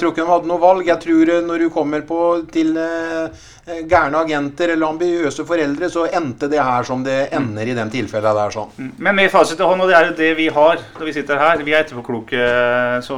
tror 0.00 0.12
ikke 0.12 0.24
de 0.24 0.32
hadde 0.32 0.50
noe 0.50 0.60
valg. 0.62 0.88
Jeg 0.88 1.00
tror 1.04 1.32
eh, 1.34 1.44
når 1.48 1.64
du 1.64 1.68
kommer 1.72 2.04
på 2.08 2.20
til 2.52 2.76
eh, 2.76 3.46
gærne 3.88 4.22
agenter 4.24 4.74
eller 4.74 4.92
ambiøse 4.92 5.44
foreldre, 5.48 5.90
så 5.92 6.06
endte 6.08 6.48
det 6.52 6.60
her 6.60 6.86
som 6.88 7.04
det 7.04 7.18
ender 7.36 7.68
i 7.68 7.76
den 7.76 7.92
tilfellet 7.92 8.36
der. 8.40 8.54
sånn. 8.54 8.92
Men 8.96 9.16
med 9.18 9.32
fasit 9.32 9.60
i 9.60 9.68
hånd, 9.68 9.84
og 9.84 9.90
det 9.90 9.96
er 9.98 10.10
jo 10.10 10.16
det 10.18 10.32
vi 10.38 10.48
har 10.52 10.80
når 10.98 11.08
vi 11.08 11.14
sitter 11.16 11.40
her 11.40 11.62
Vi 11.64 11.74
er 11.74 11.84
etterpåkloke, 11.84 12.48
så 13.04 13.16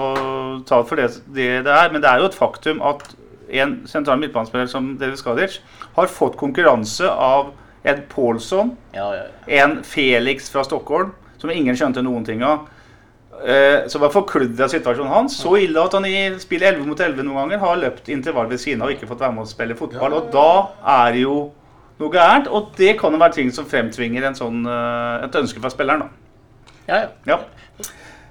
ta 0.66 0.82
for 0.86 1.01
det 1.01 1.11
det 1.26 1.51
det 1.66 1.74
er. 1.74 1.91
Men 1.93 2.03
det 2.03 2.11
er 2.11 2.22
jo 2.22 2.30
et 2.30 2.38
faktum 2.38 2.82
at 2.82 3.09
en 3.53 3.87
sentral 3.87 4.19
midtbanespiller 4.21 4.67
som 4.71 4.93
David 4.99 5.19
Skadic 5.19 5.61
har 5.97 6.07
fått 6.07 6.37
konkurranse 6.37 7.09
av 7.11 7.53
Ed 7.85 8.03
Paulson, 8.09 8.77
Ja, 8.93 9.15
ja, 9.17 9.23
ja. 9.47 9.65
en 9.65 9.83
Felix 9.83 10.51
fra 10.51 10.63
Stockholm, 10.65 11.13
som 11.39 11.51
ingen 11.51 11.75
skjønte 11.77 12.03
noen 12.05 12.25
ting 12.27 12.43
av. 12.45 12.67
Eh, 13.41 13.87
Så 13.89 13.99
var 13.99 14.11
forkludra 14.13 14.69
situasjonen 14.69 15.09
hans. 15.09 15.37
Så 15.41 15.55
ille 15.57 15.81
at 15.81 15.93
han 15.97 16.05
i 16.05 16.35
spill 16.39 16.63
11 16.63 16.85
mot 16.87 17.01
11 17.01 17.23
noen 17.25 17.37
ganger 17.41 17.59
har 17.63 17.77
løpt 17.81 18.09
intervall 18.13 18.47
ved 18.51 18.61
siden 18.61 18.83
av 18.83 18.89
og 18.91 18.95
ikke 18.99 19.09
fått 19.09 19.21
være 19.25 19.33
med 19.33 19.47
å 19.47 19.49
spille 19.49 19.75
fotball. 19.79 20.13
Og 20.13 20.29
da 20.35 20.69
er 21.07 21.15
jo 21.23 21.39
noe 21.99 22.11
gærent. 22.13 22.49
Og 22.53 22.75
det 22.77 22.99
kan 23.01 23.13
jo 23.13 23.19
være 23.19 23.33
ting 23.39 23.51
som 23.51 23.65
fremtvinger 23.65 24.27
en 24.29 24.35
sånn, 24.37 24.61
eh, 24.69 25.25
et 25.25 25.41
ønske 25.41 25.61
fra 25.61 25.71
spilleren. 25.73 26.01
da. 26.01 26.09
ja, 26.89 27.09
ja. 27.27 27.39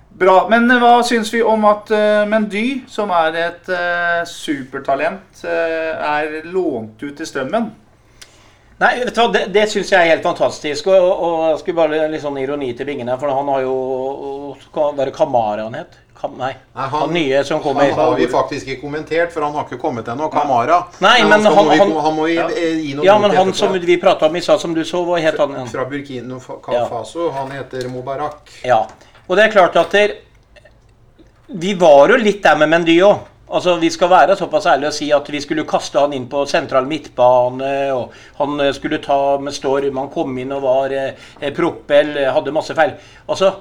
Bra. 0.09 0.47
Men 0.49 0.71
eh, 0.71 0.79
hva 0.81 1.03
syns 1.05 1.29
vi 1.33 1.43
om 1.45 1.63
at 1.69 1.91
uh, 1.93 2.25
Mendy, 2.27 2.81
som 2.89 3.11
er 3.13 3.37
et 3.45 3.69
uh, 3.71 4.23
supertalent, 4.27 5.43
er 5.45 6.41
lånt 6.49 6.99
ut 7.03 7.15
til 7.15 7.27
Strømmen? 7.29 7.69
Nei, 8.79 8.93
vet 9.03 9.11
du 9.15 9.19
hva, 9.19 9.27
det, 9.33 9.41
det 9.51 9.65
syns 9.67 9.89
jeg 9.91 9.99
er 9.99 10.13
helt 10.13 10.23
fantastisk. 10.23 10.87
Og, 10.87 10.95
og, 11.03 11.23
og 11.29 11.47
jeg 11.51 11.61
skulle 11.63 11.79
bare 11.81 12.05
litt 12.11 12.23
sånn 12.23 12.37
ironi 12.39 12.71
til 12.75 12.87
bingene. 12.87 13.17
for 13.19 13.31
han 13.35 13.49
har 13.51 13.65
jo 13.65 13.73
var 14.73 15.05
det 15.05 15.15
Kamara 15.15 15.65
han 15.67 15.75
het? 15.75 15.97
Kam, 16.19 16.33
nei. 16.39 16.51
Nei, 16.75 16.85
han, 16.91 17.11
nye 17.15 17.43
som 17.47 17.61
kommer. 17.63 17.91
Han 17.91 17.99
har 17.99 18.15
vi 18.19 18.27
faktisk 18.27 18.67
ikke 18.67 18.81
kommentert, 18.81 19.31
for 19.31 19.43
han 19.45 19.53
har 19.55 19.67
ikke 19.67 19.79
kommet 19.79 20.07
ennå. 20.11 20.27
Kamara. 20.31 20.81
Nei, 20.99 21.23
men 21.23 21.43
skal- 21.43 21.55
han- 21.55 21.65
må 21.65 21.71
vi, 21.71 21.77
han- 21.79 22.01
han 22.07 22.15
må 22.15 22.27
gi, 22.27 22.35
ja. 22.35 22.47
gi 22.49 22.93
noe 22.95 23.05
Ja, 23.05 23.17
men 23.19 23.31
han 23.31 23.47
etterpå. 23.47 23.55
som 23.55 23.73
vi 23.79 23.97
prata 23.97 24.27
om 24.27 24.35
i 24.35 24.41
stad, 24.41 24.59
som 24.59 24.73
du 24.73 24.83
så, 24.83 25.03
hva 25.05 25.19
het 25.19 25.37
han? 25.39 25.55
Fra 25.67 25.85
Burkino 25.85 26.39
Faso. 26.39 27.27
Ja. 27.27 27.31
Han 27.39 27.51
heter 27.51 27.87
Mubarak. 27.89 28.51
Ja. 28.63 28.85
Og 29.29 29.37
det 29.37 29.45
er 29.45 29.53
klart 29.53 29.77
at 29.77 29.91
der, 29.93 30.15
Vi 31.49 31.73
var 31.73 32.09
jo 32.09 32.17
litt 32.17 32.43
der 32.43 32.57
med 32.57 32.69
Mendy 32.69 32.99
òg. 33.01 33.25
Altså, 33.49 33.79
Vi 33.79 33.89
skal 33.89 34.09
være 34.09 34.35
såpass 34.37 34.65
ærlige 34.65 34.87
og 34.87 34.93
si 34.93 35.11
at 35.11 35.31
vi 35.31 35.41
skulle 35.41 35.65
kaste 35.65 35.99
han 35.99 36.13
inn 36.13 36.27
på 36.29 36.45
sentral 36.45 36.85
midtbane. 36.85 37.91
og 37.93 38.11
Han 38.37 38.59
eh, 38.59 38.73
skulle 38.73 39.01
ta 39.01 39.37
med 39.37 39.53
storm. 39.53 39.97
Han 39.97 40.09
kom 40.09 40.37
inn 40.37 40.51
og 40.51 40.61
var 40.61 40.93
eh, 40.93 41.53
propell, 41.55 42.17
eh, 42.17 42.33
hadde 42.33 42.51
masse 42.51 42.75
feil. 42.75 42.93
Altså, 43.27 43.53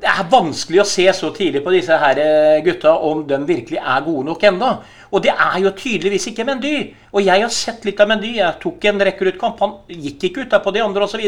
Det 0.00 0.10
er 0.10 0.28
vanskelig 0.28 0.80
å 0.80 0.84
se 0.84 1.04
så 1.12 1.30
tidlig 1.32 1.62
på 1.64 1.72
disse 1.72 1.96
her 1.96 2.18
eh, 2.18 2.62
gutta 2.64 2.98
om 2.98 3.22
de 3.26 3.38
virkelig 3.46 3.78
er 3.78 4.00
gode 4.04 4.24
nok 4.26 4.42
ennå. 4.42 4.72
Og 5.12 5.22
det 5.22 5.30
er 5.32 5.60
jo 5.62 5.70
tydeligvis 5.70 6.26
ikke 6.26 6.44
Mendy. 6.44 6.94
Og 7.12 7.22
jeg 7.24 7.40
har 7.40 7.48
sett 7.48 7.84
litt 7.84 8.00
av 8.00 8.08
Mendy. 8.08 8.34
Jeg 8.36 8.60
tok 8.60 8.84
en 8.84 9.00
rekruttkamp. 9.00 9.60
Han 9.60 9.76
gikk 9.88 10.24
ikke 10.28 10.44
ut 10.44 10.50
der 10.50 10.60
på 10.64 10.72
de 10.74 10.82
andre 10.82 11.06
osv. 11.06 11.24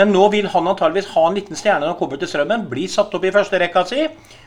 Men 0.00 0.14
nå 0.16 0.22
vil 0.32 0.46
han 0.48 0.68
antageligvis 0.70 1.10
ha 1.12 1.26
en 1.28 1.34
liten 1.36 1.58
stjerne 1.58 1.84
når 1.84 1.90
han 1.92 1.98
kommer 1.98 2.20
til 2.20 2.30
Strømmen. 2.30 2.62
Bli 2.70 2.86
satt 2.88 3.12
opp 3.12 3.24
i 3.28 3.32
førsterekka 3.34 3.82
si. 3.84 4.06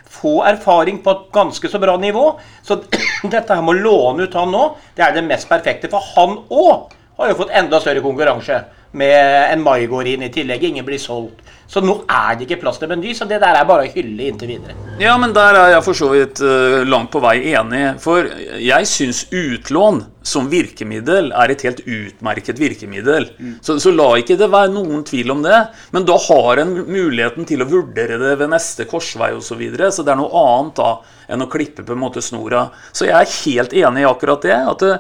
Få 0.10 0.40
erfaring 0.50 1.04
på 1.06 1.14
et 1.14 1.28
ganske 1.36 1.70
så 1.70 1.82
bra 1.84 1.94
nivå. 2.02 2.24
Så 2.66 2.80
dette 3.36 3.54
her 3.54 3.62
med 3.62 3.76
å 3.76 3.84
låne 3.86 4.26
ut 4.26 4.38
han 4.40 4.50
nå, 4.50 4.64
det 4.98 5.06
er 5.06 5.14
det 5.14 5.28
mest 5.28 5.46
perfekte. 5.52 5.92
For 5.94 6.02
han 6.16 6.40
òg 6.50 6.96
har 7.20 7.30
jo 7.30 7.38
fått 7.44 7.54
enda 7.54 7.78
større 7.84 8.02
konkurranse. 8.02 8.64
Med 8.94 9.54
en 9.54 9.64
Maigård 9.66 10.08
inn 10.10 10.26
i 10.26 10.32
tillegg. 10.34 10.64
Ingen 10.70 10.86
blir 10.86 11.02
solgt. 11.02 11.44
Så 11.74 11.82
nå 11.82 11.96
er 12.12 12.36
det 12.38 12.46
ikke 12.46 12.60
plass 12.62 12.78
til 12.78 12.90
Mendy, 12.92 13.16
så 13.18 13.26
det 13.26 13.40
der 13.42 13.58
er 13.58 13.66
bare 13.66 13.88
å 13.88 13.92
hylle 13.96 14.28
inntil 14.28 14.52
videre. 14.52 14.76
Ja, 15.02 15.16
men 15.18 15.32
der 15.34 15.58
er 15.58 15.72
jeg 15.74 15.86
for 15.86 15.98
så 15.98 16.12
vidt 16.12 16.42
uh, 16.44 16.84
langt 16.86 17.10
på 17.14 17.22
vei 17.24 17.38
enig. 17.56 17.96
For 18.04 18.28
jeg 18.62 18.90
syns 18.90 19.24
utlån 19.34 20.04
som 20.28 20.52
virkemiddel 20.52 21.32
er 21.34 21.52
et 21.52 21.66
helt 21.66 21.82
utmerket 21.82 22.62
virkemiddel. 22.62 23.26
Så, 23.66 23.80
så 23.82 23.96
la 23.96 24.12
ikke 24.22 24.38
det 24.40 24.52
være 24.54 24.72
noen 24.76 25.02
tvil 25.08 25.34
om 25.34 25.42
det. 25.44 25.64
Men 25.96 26.06
da 26.08 26.20
har 26.28 26.62
en 26.62 26.76
muligheten 26.86 27.50
til 27.50 27.66
å 27.66 27.70
vurdere 27.72 28.22
det 28.22 28.38
ved 28.44 28.54
neste 28.54 28.86
korsvei 28.90 29.34
osv. 29.34 29.54
Så, 29.54 29.60
videre, 29.60 29.90
så 29.94 30.06
det 30.06 30.14
er 30.14 30.22
noe 30.22 30.46
annet 30.46 30.80
da 30.80 30.94
enn 31.34 31.44
å 31.46 31.50
klippe 31.52 31.84
på 31.86 31.94
en 31.94 32.02
måte 32.02 32.24
snora. 32.26 32.68
Så 32.94 33.06
jeg 33.10 33.18
er 33.18 33.36
helt 33.44 33.76
enig 33.82 34.06
i 34.06 34.10
akkurat 34.10 34.46
det. 34.46 34.56
at 34.58 34.82
det, 34.86 34.96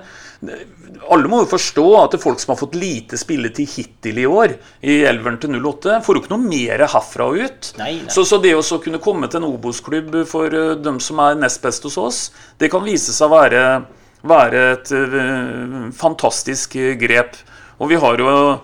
alle 1.09 1.29
må 1.29 1.41
jo 1.43 1.49
forstå 1.51 1.85
at 1.99 2.13
det 2.13 2.19
er 2.19 2.23
folk 2.23 2.41
som 2.41 2.53
har 2.53 2.59
fått 2.59 2.77
lite 2.79 3.17
spilletid 3.19 3.69
hittil 3.75 4.19
i 4.21 4.27
år, 4.27 4.55
i 4.81 4.99
elveren 5.07 5.39
til 5.41 5.55
08, 5.57 5.99
får 6.05 6.17
jo 6.17 6.23
ikke 6.23 6.33
noe 6.33 6.45
mer 6.45 6.85
herfra 6.93 7.29
og 7.31 7.39
ut. 7.43 7.71
Nei, 7.79 7.91
nei. 8.01 8.11
Så, 8.13 8.25
så 8.27 8.39
det 8.43 8.53
å 8.57 8.63
så 8.65 8.79
kunne 8.83 9.01
komme 9.03 9.29
til 9.31 9.41
en 9.41 9.49
Obos-klubb 9.49 10.15
for 10.29 10.53
uh, 10.53 10.73
dem 10.79 10.99
som 11.03 11.21
er 11.23 11.39
nest 11.39 11.63
best 11.63 11.85
hos 11.87 11.99
oss, 12.01 12.21
det 12.61 12.71
kan 12.73 12.85
vise 12.85 13.15
seg 13.15 13.29
å 13.29 13.35
være, 13.35 13.63
være 14.29 14.67
et 14.75 14.93
uh, 14.95 15.79
fantastisk 15.97 16.77
uh, 16.79 16.93
grep. 16.99 17.39
Og 17.79 17.91
vi 17.91 17.99
har 17.99 18.21
jo 18.21 18.29
uh, 18.33 18.61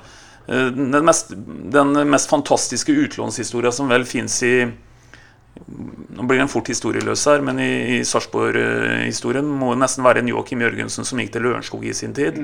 den, 0.49 1.01
mest, 1.05 1.33
den 1.35 1.95
mest 2.09 2.31
fantastiske 2.31 2.95
utlånshistoria 3.07 3.73
som 3.75 3.91
vel 3.91 4.07
fins 4.09 4.41
i 4.47 4.55
nå 5.67 6.25
blir 6.27 6.39
den 6.39 6.49
fort 6.51 6.67
historieløs 6.71 7.23
her, 7.29 7.41
men 7.45 7.59
i, 7.61 7.69
i 7.97 8.03
Sarpsborg-historien 8.07 9.45
må 9.45 9.73
det 9.73 9.81
nesten 9.83 10.05
være 10.05 10.23
en 10.23 10.31
Joakim 10.31 10.61
Jørgensen 10.63 11.05
som 11.07 11.19
gikk 11.21 11.31
til 11.35 11.45
Lørenskog 11.45 11.85
i 11.85 11.93
sin 11.93 12.13
tid. 12.17 12.39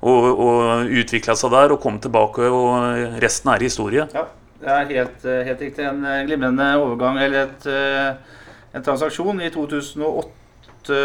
Og, 0.00 0.28
og 0.40 0.92
utvikla 1.02 1.36
seg 1.36 1.52
der 1.54 1.74
og 1.74 1.82
kom 1.82 1.98
tilbake, 2.00 2.46
og 2.48 3.18
resten 3.22 3.52
er 3.52 3.66
historie. 3.66 4.06
Ja, 4.14 4.24
det 4.60 4.72
er 4.76 4.88
helt, 4.94 5.26
eh, 5.26 5.42
helt 5.50 5.64
riktig. 5.66 5.84
En 5.90 6.06
glimrende 6.28 6.70
overgang, 6.80 7.20
eller 7.20 7.48
et, 7.48 7.68
eh, 7.68 8.40
en 8.76 8.86
transaksjon 8.86 9.42
i 9.44 9.50
2008, 9.52 10.96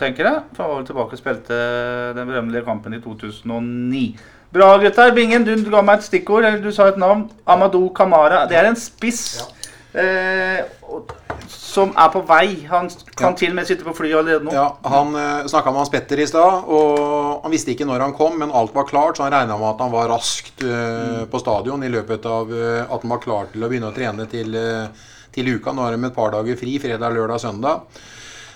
tenker 0.00 0.26
jeg. 0.26 0.42
For 0.56 0.64
han 0.64 0.72
var 0.72 0.80
vel 0.80 0.90
tilbake 0.90 1.16
og 1.16 1.22
spilte 1.22 1.62
den 2.16 2.26
berømmelige 2.28 2.66
kampen 2.66 2.96
i 2.96 3.00
2009. 3.04 4.04
Bra, 4.50 4.72
gutter. 4.82 5.12
Bingen, 5.14 5.44
du 5.46 5.70
ga 5.70 5.80
meg 5.86 6.00
et 6.00 6.08
stikkord, 6.08 6.42
eller 6.42 6.58
du 6.58 6.72
sa 6.74 6.88
et 6.90 6.98
navn. 6.98 7.28
Amadou 7.46 7.92
Kamara. 7.94 8.48
Det 8.50 8.58
er 8.58 8.66
en 8.72 8.78
spiss. 8.78 9.42
Og- 9.44 9.59
som 11.50 11.92
er 11.98 12.10
på 12.12 12.22
vei. 12.26 12.66
Han 12.70 12.88
kan 13.16 13.32
Ja. 13.32 13.36
til 13.36 13.50
og 13.50 13.56
med 13.56 13.66
sitte 13.66 13.84
på 13.84 13.94
flyet 13.94 14.18
allerede 14.18 14.44
nå. 14.44 14.52
Ja, 14.52 14.76
Han 14.88 15.14
eh, 15.14 15.46
snakka 15.46 15.70
med 15.70 15.80
Hans 15.80 15.90
Petter 15.90 16.18
i 16.18 16.26
stad, 16.26 16.64
og 16.68 17.42
han 17.42 17.50
visste 17.52 17.70
ikke 17.74 17.86
når 17.86 18.00
han 18.00 18.12
kom, 18.14 18.38
men 18.38 18.50
alt 18.52 18.74
var 18.74 18.84
klart, 18.84 19.16
så 19.16 19.24
han 19.24 19.32
regna 19.32 19.56
med 19.58 19.68
at 19.74 19.80
han 19.80 19.92
var 19.92 20.08
raskt 20.08 20.62
eh, 20.62 21.24
på 21.30 21.40
stadion 21.40 21.82
i 21.82 21.88
løpet 21.92 22.26
av 22.26 22.52
eh, 22.52 22.82
at 22.86 23.02
han 23.02 23.10
var 23.10 23.18
klar 23.22 23.50
til 23.52 23.62
å 23.64 23.68
begynne 23.70 23.90
å 23.90 23.94
trene 23.96 24.26
til, 24.30 24.54
eh, 24.54 24.88
til 25.32 25.46
uka. 25.56 25.72
Nå 25.72 25.82
har 25.82 25.96
de 25.96 26.04
et 26.06 26.14
par 26.14 26.30
dager 26.30 26.56
fri, 26.56 26.78
fredag, 26.78 27.12
lørdag, 27.14 27.40
søndag. 27.40 27.80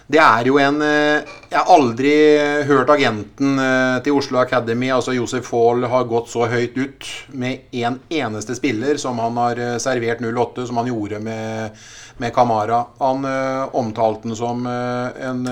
Det 0.04 0.20
er 0.20 0.48
jo 0.50 0.58
en 0.60 0.82
eh, 0.84 1.24
Jeg 1.48 1.56
har 1.56 1.70
aldri 1.72 2.12
hørt 2.68 2.90
agenten 2.92 3.56
eh, 3.60 4.00
til 4.04 4.18
Oslo 4.18 4.42
Academy, 4.42 4.90
altså 4.92 5.14
Josef 5.16 5.48
Faall, 5.48 5.86
har 5.88 6.04
gått 6.10 6.28
så 6.32 6.44
høyt 6.50 6.76
ut 6.76 7.08
med 7.32 7.70
én 7.72 7.94
en 7.94 7.98
eneste 8.12 8.56
spiller 8.58 9.00
som 9.00 9.20
han 9.22 9.40
har 9.40 9.60
eh, 9.60 9.78
servert 9.80 10.20
08, 10.20 10.66
som 10.68 10.82
han 10.82 10.90
gjorde 10.92 11.22
med, 11.24 11.80
med 12.20 12.34
Kamara. 12.36 12.82
Han 13.00 13.24
omtalte 13.72 14.28
den 14.28 14.36
som 14.36 14.66
en 14.66 15.48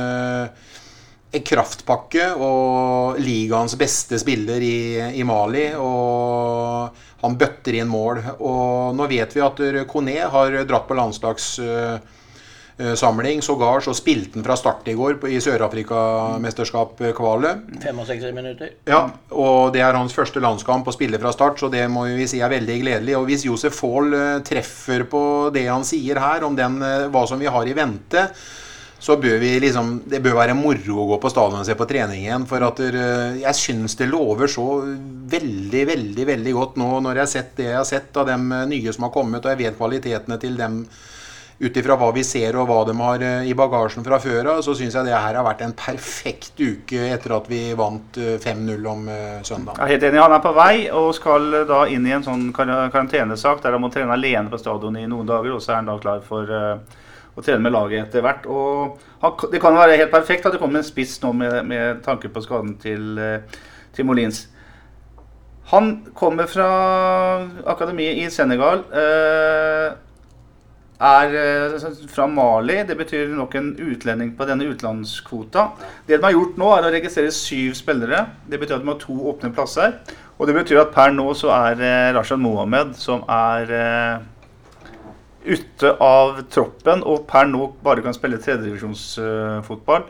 en 1.33 1.45
kraftpakke 1.49 2.27
og 2.45 3.17
ligaens 3.25 3.73
beste 3.81 4.19
spiller 4.21 4.61
i, 4.61 5.01
i 5.17 5.25
Mali. 5.25 5.71
Og 5.81 7.23
han 7.23 7.39
bøtter 7.41 7.79
inn 7.79 7.89
mål. 7.89 8.21
Og 8.45 8.93
nå 8.99 9.07
vet 9.09 9.33
vi 9.33 9.45
at 9.45 9.63
Kone 9.89 10.19
har 10.35 10.59
dratt 10.69 10.91
på 10.91 10.99
landslagssamling. 12.79 13.43
Sågar 13.43 13.81
så 13.81 13.95
spilte 13.95 14.39
han 14.39 14.45
fra 14.45 14.57
start 14.57 14.89
i 14.89 14.95
går 14.95 15.29
i 15.29 15.41
Sør-Afrika-mesterskap-kvalet. 15.41 17.57
65 17.83 18.35
minutter. 18.35 18.71
Ja, 18.85 19.11
og 19.31 19.73
det 19.73 19.81
er 19.81 19.95
hans 19.95 20.13
første 20.13 20.41
landskamp 20.41 20.89
å 20.89 20.93
spille 20.93 21.19
fra 21.19 21.33
start, 21.33 21.59
så 21.61 21.69
det 21.69 21.91
må 21.91 22.05
vi 22.17 22.27
si 22.27 22.41
er 22.41 22.51
veldig 22.51 22.81
gledelig. 22.83 23.17
Og 23.17 23.25
hvis 23.27 23.45
Josef 23.45 23.75
Faall 23.75 24.15
eh, 24.15 24.43
treffer 24.43 25.05
på 25.05 25.51
det 25.53 25.69
han 25.69 25.85
sier 25.85 26.19
her, 26.19 26.45
om 26.45 26.57
den, 26.57 26.83
eh, 26.83 27.09
hva 27.09 27.27
som 27.27 27.39
vi 27.39 27.47
har 27.47 27.67
i 27.67 27.73
vente, 27.73 28.29
så 29.03 29.17
bør 29.19 29.41
vi 29.43 29.59
liksom 29.59 30.03
Det 30.07 30.21
bør 30.23 30.37
være 30.37 30.55
moro 30.55 31.01
å 31.03 31.07
gå 31.11 31.17
på 31.19 31.31
stadion 31.33 31.59
og 31.59 31.67
se 31.67 31.75
på 31.75 31.89
trening 31.91 32.23
igjen. 32.23 32.47
For 32.47 32.63
at 32.63 32.79
eh, 32.87 33.41
jeg 33.43 33.59
syns 33.59 33.97
det 33.99 34.07
lover 34.11 34.47
så 34.51 34.67
veldig, 35.33 35.87
veldig 35.89 36.27
veldig 36.29 36.53
godt 36.55 36.77
nå 36.79 37.01
når 37.03 37.19
jeg 37.19 37.25
har 37.25 37.33
sett 37.33 37.57
det 37.59 37.67
jeg 37.67 37.81
har 37.81 37.89
sett 37.89 38.17
av 38.17 38.29
dem 38.31 38.53
eh, 38.53 38.69
nye 38.71 38.93
som 38.95 39.09
har 39.09 39.15
kommet, 39.15 39.43
og 39.43 39.51
jeg 39.51 39.59
vet 39.65 39.81
kvalitetene 39.81 40.39
til 40.43 40.55
dem 40.61 40.85
ut 41.63 41.77
ifra 41.79 41.97
hva 41.99 42.09
vi 42.15 42.25
ser 42.27 42.59
og 42.59 42.67
hva 42.69 42.81
de 42.89 42.97
har 42.99 43.23
eh, 43.27 43.49
i 43.51 43.55
bagasjen 43.59 44.07
fra 44.07 44.19
før 44.23 44.51
av, 44.57 44.65
så 44.67 44.75
syns 44.79 44.97
jeg 44.99 45.07
det 45.07 45.15
her 45.15 45.39
har 45.39 45.47
vært 45.47 45.63
en 45.67 45.77
perfekt 45.79 46.59
uke 46.59 47.07
etter 47.13 47.37
at 47.39 47.47
vi 47.51 47.63
vant 47.79 48.19
eh, 48.19 48.35
5-0 48.43 48.89
om 48.93 49.07
eh, 49.13 49.39
søndag. 49.47 49.79
Jeg 49.79 49.87
er 49.87 49.95
helt 49.95 50.09
enig. 50.11 50.23
Han 50.25 50.37
er 50.37 50.43
på 50.43 50.57
vei 50.59 50.75
og 50.91 51.13
skal 51.19 51.49
eh, 51.63 51.69
da 51.71 51.85
inn 51.93 52.09
i 52.09 52.17
en 52.19 52.27
sånn 52.27 52.51
kar 52.57 52.73
karantenesak 52.93 53.63
der 53.63 53.79
han 53.79 53.85
må 53.85 53.93
trene 53.95 54.19
alene 54.19 54.51
på 54.53 54.61
stadion 54.61 54.99
i 54.99 55.07
noen 55.07 55.31
dager. 55.31 55.55
Og 55.55 55.63
så 55.63 55.77
er 55.77 55.83
han 55.83 55.93
da 55.93 56.01
klar 56.03 56.27
for 56.27 56.51
å 57.33 57.43
trene 57.43 57.65
med 57.65 57.73
laget 57.73 58.07
etter 58.07 58.25
hvert. 58.25 58.47
Og 58.47 59.01
det 59.53 59.61
kan 59.63 59.77
være 59.77 59.99
helt 60.01 60.13
perfekt 60.13 60.47
at 60.47 60.55
det 60.55 60.61
kommer 60.63 60.83
en 60.83 60.87
spiss 60.87 61.19
nå 61.23 61.33
med, 61.37 61.63
med 61.69 62.03
tanke 62.05 62.31
på 62.33 62.43
skaden 62.45 62.77
til, 62.83 63.13
eh, 63.19 63.61
til 63.97 64.09
Molins. 64.09 64.47
Han 65.73 65.95
kommer 66.19 66.51
fra 66.51 66.69
akademiet 67.71 68.21
i 68.21 68.29
Senegal. 68.31 68.85
Eh, 68.93 69.93
er 71.03 71.37
eh, 71.37 71.87
fra 72.11 72.27
Mali. 72.31 72.79
Det 72.89 72.97
betyr 72.99 73.33
nok 73.35 73.55
en 73.59 73.71
utlending 73.83 74.35
på 74.39 74.47
denne 74.49 74.69
utenlandskvota. 74.71 75.69
Det 76.07 76.19
de 76.19 76.27
har 76.27 76.37
gjort 76.37 76.59
nå, 76.61 76.69
er 76.75 76.89
å 76.89 76.93
registrere 76.95 77.35
syv 77.35 77.77
spillere. 77.79 78.25
Det 78.47 78.61
betyr 78.61 78.79
at 78.79 78.85
de 78.85 78.93
har 78.93 79.01
to 79.03 79.17
åpne 79.33 79.53
plasser. 79.55 79.99
Og 80.39 80.49
det 80.49 80.57
betyr 80.57 80.83
at 80.83 80.95
per 80.95 81.15
nå 81.15 81.29
så 81.39 81.53
er 81.55 81.83
eh, 81.83 82.11
Rashad 82.17 82.43
Mohammed, 82.43 82.95
som 82.99 83.25
er 83.31 83.73
eh, 83.79 84.27
ute 85.53 85.97
av 86.03 86.45
troppen, 86.53 87.03
og 87.03 87.27
per 87.31 87.49
nå 87.51 87.73
bare 87.83 88.05
kan 88.05 88.15
spille 88.17 88.41
tredjedivisjonsfotball. 88.43 90.07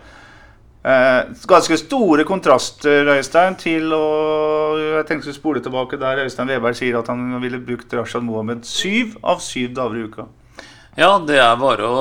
Eh, 0.82 1.32
ganske 1.46 1.78
store 1.78 2.24
kontraster, 2.26 3.06
Øystein, 3.14 3.54
til 3.54 3.92
å 3.94 4.04
Jeg 4.82 5.06
tenkte 5.06 5.30
å 5.30 5.36
spole 5.36 5.60
tilbake 5.62 5.98
der 6.00 6.24
Øystein 6.24 6.48
Weberg 6.50 6.74
sier 6.78 6.98
at 6.98 7.08
han 7.10 7.36
ville 7.42 7.60
brukt 7.62 7.92
Rashad 7.94 8.24
Mohammed 8.24 8.64
syv 8.66 9.16
av 9.22 9.42
syv 9.44 9.74
dager 9.76 10.00
i 10.00 10.06
uka. 10.08 10.26
Ja, 10.94 11.14
det 11.24 11.38
er 11.40 11.54
bare 11.56 11.86
å, 11.88 12.00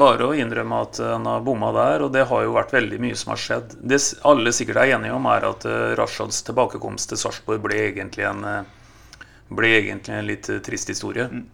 bare 0.00 0.30
å 0.30 0.36
innrømme 0.36 0.78
at 0.86 1.00
han 1.04 1.26
har 1.28 1.42
bomma 1.44 1.68
der, 1.76 2.06
og 2.06 2.14
det 2.14 2.22
har 2.30 2.46
jo 2.46 2.54
vært 2.54 2.72
veldig 2.72 3.00
mye 3.02 3.18
som 3.20 3.34
har 3.34 3.40
skjedd. 3.42 3.74
Det 3.84 3.98
alle 4.24 4.52
sikkert 4.56 4.80
er 4.80 4.94
enige 4.96 5.12
om, 5.12 5.26
er 5.28 5.44
at 5.44 5.66
uh, 5.68 5.92
Rashads 5.98 6.40
tilbakekomst 6.46 7.12
til 7.12 7.20
Sarpsborg 7.20 7.60
ble 7.66 7.82
egentlig 7.90 8.24
en 8.24 8.40
uh, 8.48 8.62
ble 9.52 9.74
egentlig 9.76 10.16
en 10.16 10.28
litt 10.28 10.48
trist 10.64 10.88
historie. 10.88 11.26
Mm. 11.28 11.44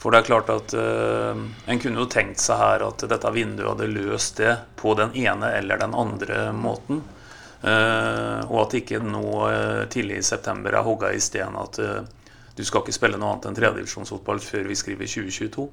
For 0.00 0.10
det 0.10 0.22
er 0.22 0.28
klart 0.30 0.50
at 0.52 0.74
uh, 0.74 1.36
en 1.70 1.80
kunne 1.82 2.02
jo 2.02 2.08
tenkt 2.10 2.40
seg 2.42 2.58
her 2.58 2.84
at 2.86 3.04
dette 3.10 3.32
vinduet 3.34 3.68
hadde 3.68 3.90
løst 3.92 4.40
det 4.40 4.54
på 4.80 4.94
den 4.98 5.12
ene 5.14 5.52
eller 5.58 5.78
den 5.82 5.94
andre 5.94 6.48
måten. 6.56 7.02
Uh, 7.60 8.40
og 8.48 8.64
at 8.64 8.78
ikke 8.78 9.02
nå 9.04 9.26
uh, 9.44 9.84
tidlig 9.92 10.22
i 10.22 10.26
september 10.26 10.72
er 10.72 10.86
hogga 10.86 11.12
i 11.12 11.20
sten 11.20 11.58
at 11.60 11.76
du 12.56 12.62
skal 12.64 12.80
ikke 12.80 12.94
spille 12.96 13.18
noe 13.20 13.34
annet 13.34 13.50
enn 13.50 13.56
tredjedivisjonsfotball 13.58 14.40
før 14.42 14.66
vi 14.72 14.78
skriver 14.80 15.08
2022. 15.08 15.68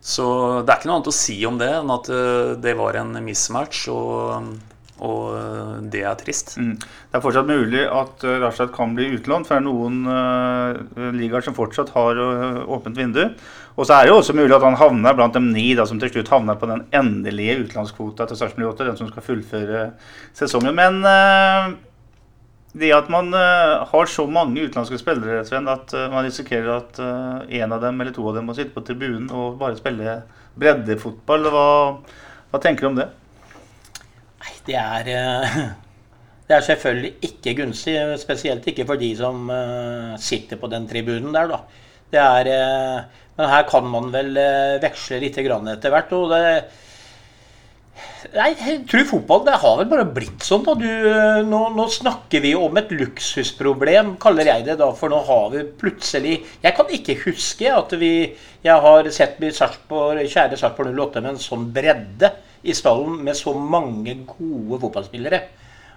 Så 0.00 0.24
det 0.64 0.72
er 0.72 0.80
ikke 0.80 0.88
noe 0.88 0.98
annet 0.98 1.12
å 1.12 1.14
si 1.14 1.36
om 1.44 1.60
det 1.60 1.70
enn 1.76 1.92
at 1.92 2.08
eh, 2.08 2.52
det 2.60 2.72
var 2.78 2.96
en 2.96 3.12
mismatch, 3.20 3.82
og, 3.92 4.46
og 5.04 5.24
eh, 5.36 5.74
det 5.92 6.04
er 6.08 6.16
trist. 6.20 6.54
Mm. 6.56 6.78
Det 6.80 7.18
er 7.18 7.24
fortsatt 7.24 7.50
mulig 7.50 7.84
at 7.84 8.24
uh, 8.24 8.38
Rashad 8.40 8.72
kan 8.72 8.94
bli 8.96 9.10
utlånt, 9.18 9.48
for 9.48 9.58
det 9.58 9.60
er 9.60 9.66
noen 9.66 10.00
uh, 10.08 11.10
ligaer 11.16 11.44
som 11.44 11.56
fortsatt 11.56 11.92
har 11.92 12.20
åpent 12.64 12.96
vindu. 12.96 13.26
Og 13.76 13.84
så 13.84 13.96
er 13.96 14.06
det 14.06 14.14
jo 14.14 14.18
også 14.22 14.36
mulig 14.36 14.56
at 14.56 14.64
han 14.64 14.78
havner 14.80 15.16
blant 15.18 15.36
de 15.36 15.44
ni 15.44 15.68
da, 15.76 15.84
som 15.88 16.00
til 16.00 16.12
slutt 16.14 16.32
havner 16.32 16.56
på 16.60 16.68
den 16.70 16.86
endelige 16.96 17.60
utenlandskvota 17.66 18.28
til 18.28 18.40
Sarpsborg 18.40 18.72
8, 18.72 18.88
den 18.88 18.98
som 19.02 19.12
skal 19.12 19.26
fullføre 19.28 19.84
sesongen. 20.36 20.80
Men 20.80 21.04
uh, 21.04 21.76
det 22.72 22.92
at 22.94 23.08
man 23.10 23.32
uh, 23.34 23.82
har 23.90 24.10
så 24.10 24.26
mange 24.30 24.62
utenlandske 24.62 25.00
spillere, 25.00 25.42
Sven, 25.46 25.66
at 25.70 25.90
uh, 25.96 26.06
man 26.12 26.26
risikerer 26.26 26.70
at 26.76 27.00
uh, 27.02 27.42
en 27.50 27.74
av 27.74 27.82
dem 27.82 27.98
eller 27.98 28.14
to 28.14 28.26
av 28.30 28.36
dem 28.38 28.46
må 28.46 28.54
sitte 28.54 28.74
på 28.76 28.84
tribunen 28.86 29.26
og 29.34 29.58
bare 29.58 29.78
spille 29.78 30.20
breddefotball. 30.60 31.48
Hva, 31.50 31.64
hva 32.52 32.60
tenker 32.62 32.86
du 32.86 32.90
om 32.92 33.00
det? 33.00 33.08
Nei, 34.40 34.54
det 34.68 34.78
er 34.80 35.14
Det 36.50 36.56
er 36.56 36.64
selvfølgelig 36.66 37.10
ikke 37.28 37.52
gunstig. 37.60 37.92
Spesielt 38.18 38.64
ikke 38.66 38.82
for 38.88 38.98
de 38.98 39.12
som 39.14 39.44
sitter 40.18 40.58
på 40.58 40.66
den 40.72 40.88
tribunen 40.90 41.30
der, 41.30 41.46
da. 41.46 41.60
Er 42.18 42.48
Men 43.36 43.52
her 43.52 43.68
kan 43.70 43.86
man 43.86 44.08
vel 44.10 44.34
veksle 44.82 45.20
litt 45.22 45.38
etter 45.38 45.94
hvert. 45.94 46.10
og 46.10 46.32
det 46.34 46.40
Nei, 48.34 48.50
jeg 48.52 48.82
tror 48.90 49.06
fotball 49.08 49.44
det 49.46 49.54
har 49.62 49.78
vel 49.78 49.88
bare 49.88 50.04
blitt 50.12 50.44
sånn. 50.44 50.66
Du, 50.78 50.88
nå, 51.48 51.60
nå, 51.72 51.86
snakker 51.90 52.42
vi 52.44 52.52
om 52.58 52.76
et 52.76 52.92
luksusproblem, 52.92 54.14
kaller 54.20 54.50
jeg 54.52 54.66
det. 54.68 54.76
da, 54.80 54.90
For 54.96 55.12
nå 55.12 55.22
har 55.26 55.46
vi 55.54 55.64
plutselig 55.80 56.36
Jeg 56.60 56.76
kan 56.76 56.92
ikke 56.92 57.16
huske 57.24 57.72
at 57.72 57.94
vi 58.00 58.12
jeg 58.60 58.84
har 58.84 59.08
sett 59.14 59.40
Sarpsborg, 59.56 60.20
kjære 60.28 60.58
Sarpsborg 60.60 60.92
08 60.92 61.22
med 61.24 61.30
en 61.32 61.40
sånn 61.40 61.64
bredde 61.72 62.28
i 62.60 62.74
stallen 62.76 63.22
med 63.24 63.38
så 63.38 63.54
mange 63.56 64.18
gode 64.28 64.82
fotballspillere. 64.82 65.40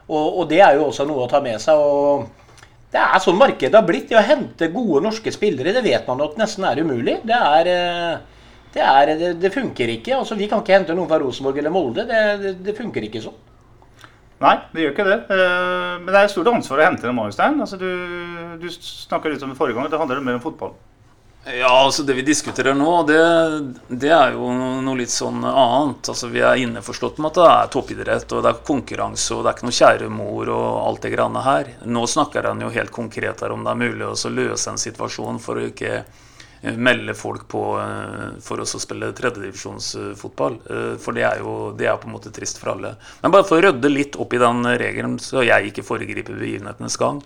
Og, 0.08 0.40
og, 0.40 0.46
det 0.48 0.62
er 0.64 0.78
jo 0.78 0.88
også 0.88 1.04
noe 1.08 1.26
å 1.26 1.32
ta 1.32 1.42
med 1.44 1.60
seg. 1.60 1.76
og 1.76 2.64
Det 2.94 3.02
er 3.04 3.20
sånn 3.24 3.40
markedet 3.40 3.76
har 3.76 3.88
blitt. 3.88 4.16
Å 4.16 4.24
hente 4.24 4.72
gode 4.72 5.04
norske 5.04 5.34
spillere, 5.36 5.76
det 5.76 5.84
vet 5.84 6.08
man 6.08 6.24
at 6.24 6.40
nesten 6.40 6.70
er 6.70 6.84
umulig. 6.84 7.20
Det 7.28 7.42
er... 7.58 7.74
Eh, 7.74 8.30
det, 8.74 8.82
er, 8.82 9.12
det, 9.20 9.34
det, 9.42 9.52
funker 9.54 9.92
ikke. 9.96 10.16
altså 10.18 10.38
Vi 10.40 10.48
kan 10.50 10.64
ikke 10.64 10.78
hente 10.78 10.96
noen 10.98 11.10
fra 11.10 11.20
Rosenborg 11.22 11.60
eller 11.62 11.74
Molde. 11.74 12.08
Det, 12.10 12.56
det, 12.66 12.78
funker 12.78 13.06
ikke 13.06 13.22
sånn. 13.24 13.36
Nei, 14.44 14.56
det 14.74 14.82
gjør 14.82 14.96
ikke 14.96 15.06
det. 15.08 15.20
Eh, 15.32 15.92
men 16.02 16.10
det 16.10 16.18
er 16.18 16.26
et 16.26 16.34
stort 16.34 16.50
ansvar 16.52 16.82
å 16.82 16.88
hente 16.88 17.06
dem, 17.06 17.22
Arnstein. 17.22 17.62
Altså, 17.64 17.78
du, 17.80 18.58
du 18.60 18.66
snakka 18.74 19.32
litt 19.32 19.46
om 19.46 19.54
det 19.54 19.60
forrige 19.60 19.78
gang. 19.78 19.92
Det 19.92 20.02
handler 20.02 20.26
mer 20.26 20.40
om 20.40 20.44
fotball. 20.44 20.74
Ja, 21.46 21.84
altså 21.84 22.04
Det 22.04 22.14
vi 22.16 22.24
diskuterer 22.24 22.74
nå, 22.74 22.92
det, 23.04 23.20
det, 23.92 24.12
er 24.16 24.32
jo 24.32 24.48
noe 24.56 24.96
litt 24.96 25.12
sånn 25.12 25.44
annet. 25.44 26.08
Altså 26.08 26.30
Vi 26.32 26.40
er 26.40 26.62
innforstått 26.64 27.20
med 27.20 27.34
at 27.34 27.40
det 27.40 27.48
er 27.50 27.72
toppidrett 27.74 28.32
og 28.32 28.46
det 28.46 28.54
er 28.54 28.62
konkurranse 28.70 29.36
og 29.36 29.44
det 29.44 29.52
er 29.52 29.58
ikke 29.58 29.68
noe 29.68 29.80
kjære 29.80 30.12
mor 30.14 30.52
og 30.56 30.68
alt 30.88 31.04
det 31.04 31.12
greiene 31.12 31.44
her. 31.44 31.74
Nå 31.84 32.06
snakker 32.08 32.48
han 32.48 32.64
jo 32.64 32.72
helt 32.72 32.96
konkret 32.96 33.44
her 33.44 33.56
om 33.56 33.68
det 33.68 33.74
er 33.74 33.82
mulig 33.82 34.08
å 34.08 34.32
løse 34.32 34.72
en 34.72 34.80
situasjon 34.80 35.42
for 35.44 35.60
å 35.60 35.68
ikke 35.68 36.06
melde 36.64 37.14
folk 37.14 37.48
på 37.52 37.62
eh, 37.80 38.28
for 38.44 38.62
å 38.64 38.68
spille 38.68 39.12
tredjedivisjonsfotball. 39.16 40.60
Eh, 40.70 40.94
for 41.02 41.16
det 41.16 41.26
er 41.28 41.42
jo 41.44 41.56
det 41.78 41.90
er 41.90 41.98
på 42.00 42.08
en 42.08 42.16
måte 42.16 42.32
trist 42.34 42.62
for 42.62 42.74
alle. 42.76 42.96
Men 43.24 43.34
bare 43.36 43.48
for 43.48 43.60
å 43.60 43.66
rydde 43.66 43.92
litt 43.92 44.16
opp 44.20 44.34
i 44.34 44.42
den 44.42 44.64
regelen, 44.80 45.18
så 45.20 45.44
jeg 45.44 45.72
ikke 45.72 45.86
foregriper 45.88 46.40
begivenhetenes 46.40 46.96
gang, 47.02 47.20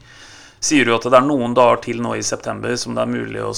sier 0.58 0.88
du 0.88 0.96
at 0.96 1.06
det 1.06 1.20
er 1.20 1.28
noen 1.28 1.54
dager 1.58 1.84
til 1.86 2.02
nå 2.02 2.16
i 2.18 2.26
september 2.26 2.74
som 2.82 2.96
det 2.98 3.04
er 3.04 3.12
mulig 3.12 3.44
å 3.46 3.52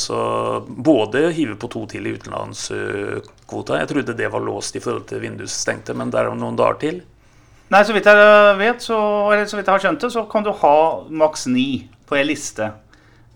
både 0.68 1.30
hive 1.36 1.56
på 1.60 1.70
to 1.72 1.86
til 1.94 2.10
i 2.10 2.18
utenlandskvota. 2.18 3.80
Jeg 3.80 3.92
trodde 3.94 4.18
det 4.20 4.28
var 4.34 4.44
låst 4.44 4.76
i 4.76 4.84
forhold 4.84 5.08
til 5.08 5.24
vindusstengte, 5.24 5.96
men 5.96 6.12
det 6.12 6.20
er 6.20 6.36
noen 6.36 6.60
dager 6.60 6.82
til. 6.84 7.00
Nei, 7.70 7.84
så 7.86 7.94
vidt 7.94 8.10
jeg 8.10 8.60
vet, 8.60 8.84
så, 8.84 9.00
eller 9.30 9.48
så 9.48 9.56
vidt 9.56 9.68
jeg 9.70 9.76
har 9.78 9.84
skjønt 9.84 10.04
det, 10.04 10.12
så 10.12 10.26
kan 10.28 10.44
du 10.44 10.52
ha 10.60 10.78
maks 11.24 11.46
ni 11.48 11.86
på 12.10 12.18
ei 12.18 12.26
liste. 12.26 12.72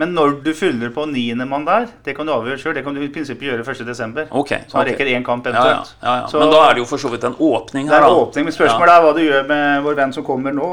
Men 0.02 0.16
når 0.18 0.40
du 0.42 0.50
fyller 0.58 0.90
på 0.90 1.04
niendemann 1.06 1.68
der, 1.68 1.84
det 2.06 2.16
kan 2.18 2.26
du 2.26 2.34
avgjøre 2.34 2.58
sjøl. 2.58 2.74
Det 2.74 2.82
kan 2.86 2.96
du 2.98 3.02
i 3.06 3.10
prinsippet 3.14 3.46
gjøre 3.46 3.62
1.12. 3.62 4.32
Okay, 4.42 4.66
så 4.68 4.80
han 4.80 4.88
rekker 4.90 5.12
én 5.12 5.26
kamp 5.26 5.46
eventuelt. 5.46 5.92
Ja, 6.02 6.08
ja, 6.08 6.16
ja, 6.24 6.30
så, 6.32 6.40
men 6.42 6.50
da 6.50 6.64
er 6.66 6.74
det 6.74 6.82
jo 6.82 6.88
for 6.90 7.04
så 7.04 7.12
vidt 7.14 7.28
en 7.30 7.36
åpning 7.38 7.92
her. 7.92 7.94
Det 7.94 8.00
er 8.00 8.08
en 8.08 8.22
åpning, 8.24 8.48
men 8.48 8.56
Spørsmålet 8.56 8.94
er 8.96 9.04
hva 9.06 9.12
du 9.14 9.22
gjør 9.22 9.46
med 9.52 9.84
vår 9.86 10.00
venn 10.00 10.16
som 10.16 10.26
kommer 10.26 10.56
nå, 10.58 10.70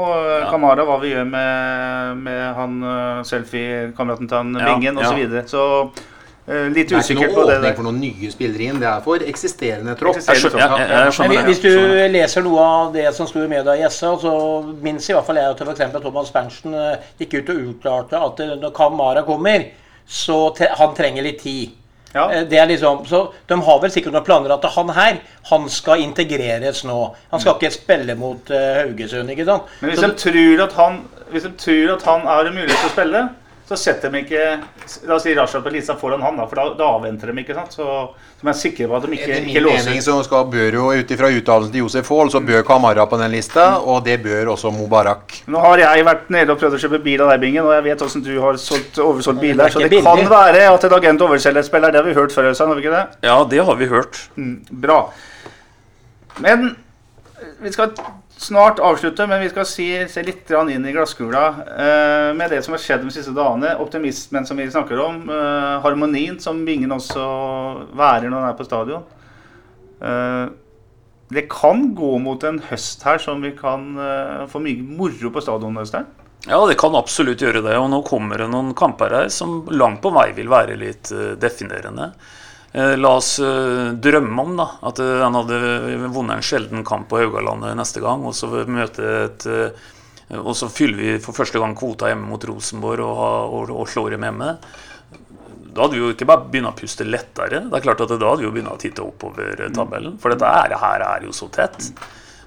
Kamara. 0.49 0.87
Hva 0.89 0.97
vi 1.03 1.13
gjør 1.13 1.29
med, 1.29 2.23
med 2.25 2.41
han 2.57 2.79
uh, 2.81 3.21
selfie-kameraten 3.29 4.31
til 4.31 4.41
han 4.41 4.57
Bingen 4.57 4.97
osv. 4.97 5.11
Så, 5.11 5.19
videre. 5.21 5.45
så 5.51 5.67
litt 6.73 6.91
usikker 6.91 7.31
på 7.31 7.43
det. 7.47 7.57
Det 7.61 7.69
er 7.69 7.73
ikke 7.75 7.81
noen 7.81 7.81
åpning 7.81 7.81
for 7.81 7.87
noen 7.87 7.99
nye 8.01 8.31
spillere 8.31 8.67
inn. 8.67 8.79
Det 8.81 8.89
er 8.89 9.03
for 9.05 9.25
eksisterende 9.33 9.95
tropp. 9.99 10.19
Eksisterende 10.19 10.53
tropp. 10.53 10.79
Ja, 10.79 11.01
jeg, 11.07 11.33
jeg 11.35 11.45
hvis 11.49 11.61
du 11.63 11.73
leser 12.15 12.45
noe 12.45 12.63
av 12.67 12.95
det 12.95 13.07
som 13.17 13.29
sto 13.29 13.43
i 13.43 13.51
media 13.51 13.75
i 13.77 13.85
SA, 13.89 14.13
så 14.21 14.33
minnes 14.83 15.09
i 15.09 15.15
hvert 15.15 15.27
fall 15.27 15.41
jeg 15.41 15.55
at 15.55 15.61
f.eks. 15.65 15.99
Thomas 15.99 16.31
Berntsen 16.33 16.77
uh, 16.77 17.11
gikk 17.21 17.39
ut 17.39 17.53
og 17.53 17.67
utklarte 17.71 18.23
at 18.29 18.41
uh, 18.43 18.55
når 18.61 18.73
Kamara 18.75 19.25
kommer, 19.27 19.69
så 20.05 20.49
tre 20.57 20.71
han 20.77 20.97
trenger 20.97 21.25
litt 21.25 21.41
tid. 21.43 21.77
Ja. 22.11 22.25
Det 22.43 22.57
er 22.59 22.65
liksom, 22.67 23.05
så 23.07 23.21
De 23.47 23.55
har 23.63 23.77
vel 23.79 23.91
sikkert 23.93 24.11
noen 24.11 24.25
planer 24.27 24.51
at 24.51 24.65
han 24.73 24.89
her 24.91 25.21
han 25.47 25.69
skal 25.71 26.01
integreres 26.03 26.81
nå. 26.83 26.97
Han 27.31 27.39
skal 27.39 27.55
ikke 27.55 27.71
spille 27.71 28.17
mot 28.19 28.51
Haugesund. 28.51 29.31
ikke 29.31 29.47
sant? 29.47 29.69
Men 29.79 29.93
hvis, 29.93 30.01
så, 30.01 30.09
de 30.11 30.19
tror 30.25 30.65
at 30.65 30.75
han, 30.75 30.97
hvis 31.31 31.47
de 31.47 31.53
tror 31.63 31.93
at 31.95 32.03
han 32.09 32.27
har 32.27 32.51
mulighet 32.51 32.75
til 32.75 32.89
å 32.89 32.95
spille 32.97 33.23
så 33.71 33.77
setter 33.79 34.11
de 34.11 34.19
ikke 34.25 34.41
La 35.07 35.15
oss 35.15 35.23
si 35.23 35.31
Rashad 35.35 35.63
på 35.63 35.71
lista 35.71 35.95
foran 35.95 36.23
han, 36.25 36.35
da, 36.35 36.47
for 36.49 36.59
da, 36.59 36.65
da 36.75 36.87
avventer 36.97 37.31
de. 37.31 37.37
ikke 37.39 37.55
sant? 37.55 37.71
Så, 37.77 37.85
så 38.11 38.43
er 38.43 38.49
jeg 38.51 38.59
sikker 38.59 38.89
på 38.91 38.97
at 38.97 39.05
de 39.07 39.15
ikke, 39.15 39.37
ikke 39.47 39.63
låser. 39.63 39.87
mening 39.87 40.03
så 40.03 40.17
skal, 40.27 40.49
bør 40.51 40.77
jo 40.79 40.89
Ut 40.91 41.13
ifra 41.15 41.29
uttalelsen 41.31 41.71
til 41.71 41.85
Josef 41.85 42.11
Aall, 42.11 42.31
så 42.33 42.41
bør 42.43 42.65
Kamara 42.67 43.05
på 43.07 43.19
den 43.21 43.31
lista, 43.31 43.67
og 43.79 44.03
det 44.07 44.17
bør 44.25 44.51
også 44.57 44.73
Mubarak. 44.75 45.37
Nå 45.51 45.63
har 45.63 45.85
jeg 45.85 46.05
vært 46.09 46.29
nede 46.35 46.51
og 46.51 46.59
prøvd 46.59 46.75
å 46.75 46.81
kjøpe 46.83 46.99
bil 47.05 47.23
av 47.23 47.31
deg, 47.31 47.43
Bingen, 47.45 47.63
og 47.63 47.75
jeg 47.77 47.87
vet 47.87 48.03
hvordan 48.03 48.25
du 48.27 48.33
har 48.43 48.59
solgt, 48.61 48.99
oversolgt 48.99 49.43
biler. 49.45 49.71
Så 49.71 49.83
det 49.85 49.91
billig. 49.93 50.03
kan 50.09 50.33
være 50.35 50.67
at 50.73 50.87
et 50.89 50.97
agent 50.99 51.23
overselger 51.29 51.63
et 51.63 51.69
spiller. 51.69 51.95
Det 51.95 52.01
har 52.01 52.09
vi 52.09 52.17
hørt 52.17 52.35
før, 52.35 52.51
Øystein, 52.51 52.73
har 52.73 52.79
vi 52.81 52.85
ikke 52.85 52.97
det? 52.97 53.05
Ja, 53.29 53.37
det 53.55 53.63
har 53.71 53.79
vi 53.79 53.91
hørt. 53.91 54.25
Mm, 54.35 54.57
bra. 54.83 54.99
Men 56.43 56.73
vi 57.61 57.71
skal 57.71 57.95
snart 58.41 58.79
avslutte, 58.81 59.27
men 59.29 59.41
vi 59.43 59.49
skal 59.51 59.67
si, 59.69 59.87
se 60.09 60.23
litt 60.25 60.49
inn 60.49 60.85
i 60.87 60.93
glasskula 60.95 61.43
eh, 61.61 62.29
med 62.37 62.49
det 62.53 62.63
som 62.65 62.75
har 62.75 62.81
skjedd 62.81 63.05
de 63.05 63.13
siste 63.13 63.33
dagene. 63.37 63.75
Optimismen 63.83 64.47
som 64.47 64.57
vi 64.57 64.69
snakker 64.71 64.99
om. 65.03 65.21
Eh, 65.29 65.75
harmonien 65.85 66.39
som 66.41 66.63
vingen 66.65 66.91
også 66.95 67.25
værer 67.97 68.31
når 68.31 68.41
han 68.41 68.49
er 68.49 68.57
på 68.57 68.67
stadion. 68.67 69.05
Eh, 70.01 70.47
det 71.31 71.45
kan 71.51 71.85
gå 71.95 72.17
mot 72.19 72.43
en 72.43 72.59
høst 72.71 73.05
her 73.07 73.21
som 73.23 73.43
vi 73.45 73.53
kan 73.55 73.93
eh, 73.95 74.41
få 74.51 74.59
mye 74.63 74.83
moro 74.83 75.31
på 75.31 75.43
stadion. 75.45 75.77
Øystein. 75.79 76.09
Ja, 76.49 76.57
det 76.65 76.79
kan 76.81 76.97
absolutt 76.97 77.41
gjøre 77.43 77.61
det. 77.63 77.77
Og 77.77 77.89
nå 77.93 78.01
kommer 78.07 78.41
det 78.41 78.49
noen 78.51 78.73
kamper 78.77 79.13
her 79.15 79.31
som 79.33 79.61
langt 79.69 80.01
på 80.03 80.11
vei 80.15 80.31
vil 80.37 80.49
være 80.49 80.79
litt 80.81 81.11
uh, 81.13 81.35
definerende. 81.39 82.09
Eh, 82.71 82.97
la 82.97 83.15
oss 83.17 83.39
eh, 83.39 83.91
drømme 83.99 84.43
om 84.45 84.53
da, 84.55 84.67
at 84.87 84.99
eh, 85.03 85.17
han 85.19 85.35
hadde 85.35 85.57
vunnet 86.13 86.37
en 86.37 86.45
sjelden 86.45 86.85
kamp 86.87 87.09
på 87.11 87.19
Haugalandet 87.19 87.75
neste 87.75 88.03
gang, 88.03 88.23
og 88.23 88.35
så 88.37 88.51
møte 88.67 89.09
et 89.25 89.49
og 90.31 90.53
så 90.55 90.69
fyller 90.71 90.95
vi 90.95 91.13
for 91.19 91.35
første 91.35 91.59
gang 91.59 91.73
kvota 91.75 92.07
hjemme 92.07 92.29
mot 92.29 92.43
Rosenborg 92.47 93.03
og, 93.03 93.55
og, 93.57 93.71
og 93.81 93.89
slår 93.91 94.13
dem 94.13 94.23
hjemme. 94.23 94.53
Da 95.75 95.83
hadde 95.83 95.97
vi 95.97 95.99
jo 95.99 96.11
ikke 96.13 96.27
bare 96.29 96.45
begynt 96.53 96.69
å 96.69 96.77
puste 96.77 97.03
lettere. 97.03 97.59
Det 97.65 97.75
er 97.75 97.83
klart 97.83 98.05
at 98.05 98.13
Da 98.13 98.29
hadde 98.29 98.39
vi 98.39 98.47
jo 98.47 98.53
begynt 98.55 98.71
å 98.71 98.77
titte 98.79 99.03
oppover 99.03 99.59
tabellen. 99.75 100.15
For 100.23 100.31
dette 100.31 100.47
er, 100.47 100.77
her 100.79 101.03
er 101.03 101.25
jo 101.27 101.35
så 101.35 101.49
tett. 101.51 101.89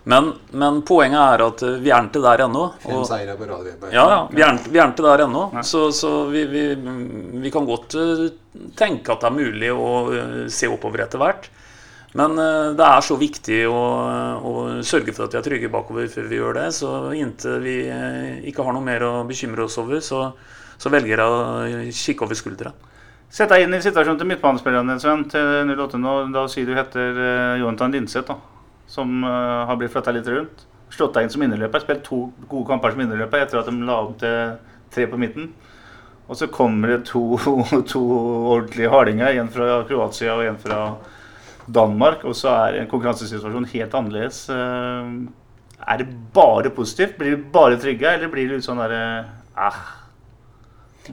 Men, 0.07 0.33
men 0.53 0.83
poenget 0.85 1.17
er 1.17 1.43
at 1.47 1.63
eh, 1.65 1.79
vi 1.81 1.89
er 1.95 2.05
ikke 2.05 2.21
der 2.21 2.43
ennå. 2.45 2.65
Fem 2.83 2.97
og- 2.99 3.07
seire 3.09 3.37
på 3.41 3.47
rad. 3.49 3.69
Ja, 3.93 4.05
ja, 4.13 4.19
vi 4.31 4.43
er, 4.45 4.59
vi 4.69 4.79
er 4.83 4.91
ikke 4.93 5.07
der 5.07 5.23
ennå. 5.25 5.45
Så, 5.65 5.87
så 5.97 6.11
vi, 6.29 6.43
vi, 6.51 6.65
vi 7.41 7.53
kan 7.55 7.65
godt 7.69 7.97
eh, 7.97 8.27
tenke 8.77 9.15
at 9.15 9.25
det 9.25 9.31
er 9.31 9.39
mulig 9.39 9.71
å 9.73 9.89
eh, 10.13 10.35
se 10.53 10.69
oppover 10.69 11.07
etter 11.07 11.23
hvert. 11.23 11.49
Men 12.15 12.37
det 12.79 12.85
er 12.87 13.01
så 13.03 13.17
viktig 13.19 13.57
å, 13.67 13.79
å 14.47 14.51
sørge 14.87 15.11
for 15.17 15.25
at 15.27 15.33
vi 15.35 15.39
er 15.41 15.47
trygge 15.49 15.71
bakover 15.73 16.05
før 16.13 16.29
vi 16.31 16.37
gjør 16.39 16.55
det. 16.61 16.69
Så 16.77 16.91
inntil 17.19 17.57
vi 17.65 17.73
ikke 18.53 18.63
har 18.63 18.77
noe 18.77 18.87
mer 18.87 19.03
å 19.03 19.11
bekymre 19.27 19.65
oss 19.67 19.75
over, 19.83 19.99
så, 19.99 20.21
så 20.79 20.93
velger 20.95 21.19
jeg 21.19 21.27
å 21.27 21.81
kikke 21.91 22.23
over 22.29 22.39
skuldra. 22.39 22.71
Sett 23.35 23.51
deg 23.51 23.65
inn 23.65 23.75
i 23.75 23.83
situasjonen 23.83 24.21
til 24.21 24.31
midtbanespilleren 24.31 24.93
din, 24.95 25.03
Sven, 25.03 25.25
til 25.33 25.75
08 25.75 25.99
nå. 25.99 26.15
Da 26.37 26.45
sier 26.53 26.71
du 26.71 26.77
heter 26.79 27.19
Jonathan 27.65 27.97
Linseth, 27.99 28.31
da. 28.31 28.39
Som 28.95 29.25
eh, 29.27 29.65
har 29.69 29.79
blitt 29.81 29.93
flytta 29.95 30.15
litt 30.15 30.31
rundt. 30.31 30.65
Slått 30.95 31.17
deg 31.17 31.27
inn 31.27 31.33
som 31.35 31.43
innerløper. 31.47 31.83
Spilt 31.83 32.05
to 32.07 32.21
gode 32.51 32.69
kamper 32.71 32.95
som 32.95 33.03
innerløper 33.05 33.43
etter 33.43 33.61
at 33.61 33.71
de 33.71 33.75
la 33.89 34.01
om 34.07 34.15
til 34.21 34.55
tre 34.95 35.07
på 35.11 35.19
midten. 35.19 35.51
Og 36.29 36.39
så 36.39 36.47
kommer 36.49 36.95
det 36.95 37.01
to, 37.11 37.25
to 37.93 38.03
ordentlige 38.55 38.93
hardinger. 38.93 39.35
En 39.43 39.51
fra 39.53 39.83
Kroatia 39.89 40.37
og 40.39 40.45
en 40.47 40.61
fra 40.63 40.79
Danmark. 41.67 42.23
Og 42.29 42.37
så 42.39 42.53
er 42.69 42.79
en 42.83 42.91
konkurransesituasjon 42.93 43.67
helt 43.75 43.99
annerledes. 44.01 44.45
Eh, 44.55 45.17
Er 45.85 45.99
det 46.01 46.07
bare 46.33 46.71
positivt? 46.73 47.19
Blir 47.19 47.35
du 47.37 47.43
bare 47.53 47.77
trygge, 47.77 48.09
eller 48.15 48.31
blir 48.33 48.49
du 48.49 48.55
litt 48.55 48.65
sånn 48.65 48.79
derre 48.81 49.03
eh, 49.59 49.81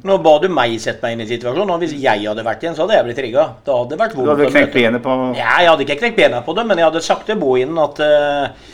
Nå 0.07 0.17
ba 0.23 0.37
du 0.39 0.47
meg 0.47 0.77
sette 0.79 1.03
meg 1.03 1.17
inn 1.17 1.23
i 1.25 1.29
situasjonen, 1.29 1.73
og 1.73 1.81
hvis 1.83 1.95
jeg 1.99 2.23
hadde 2.23 2.45
vært 2.47 2.61
igjen, 2.63 2.75
så 2.77 2.85
hadde 2.85 2.95
jeg 2.95 3.07
blitt 3.09 3.17
trigga. 3.19 3.47
Da 3.65 3.75
hadde 3.75 3.91
det 3.91 3.99
vært 3.99 4.13
Du 4.15 4.29
hadde 4.29 4.51
knekt 4.53 4.77
benet 4.77 5.03
på 5.03 5.15
Ja, 5.35 5.57
jeg 5.59 5.71
hadde 5.71 5.83
ikke 5.87 5.97
knekt 5.99 6.19
bena 6.21 6.39
på 6.45 6.55
det, 6.55 6.63
men 6.69 6.79
jeg 6.79 6.87
hadde 6.87 7.01
sagt 7.03 7.27
til 7.27 7.41
Bohinen 7.41 7.81
at 7.83 7.99
uh, 7.99 8.69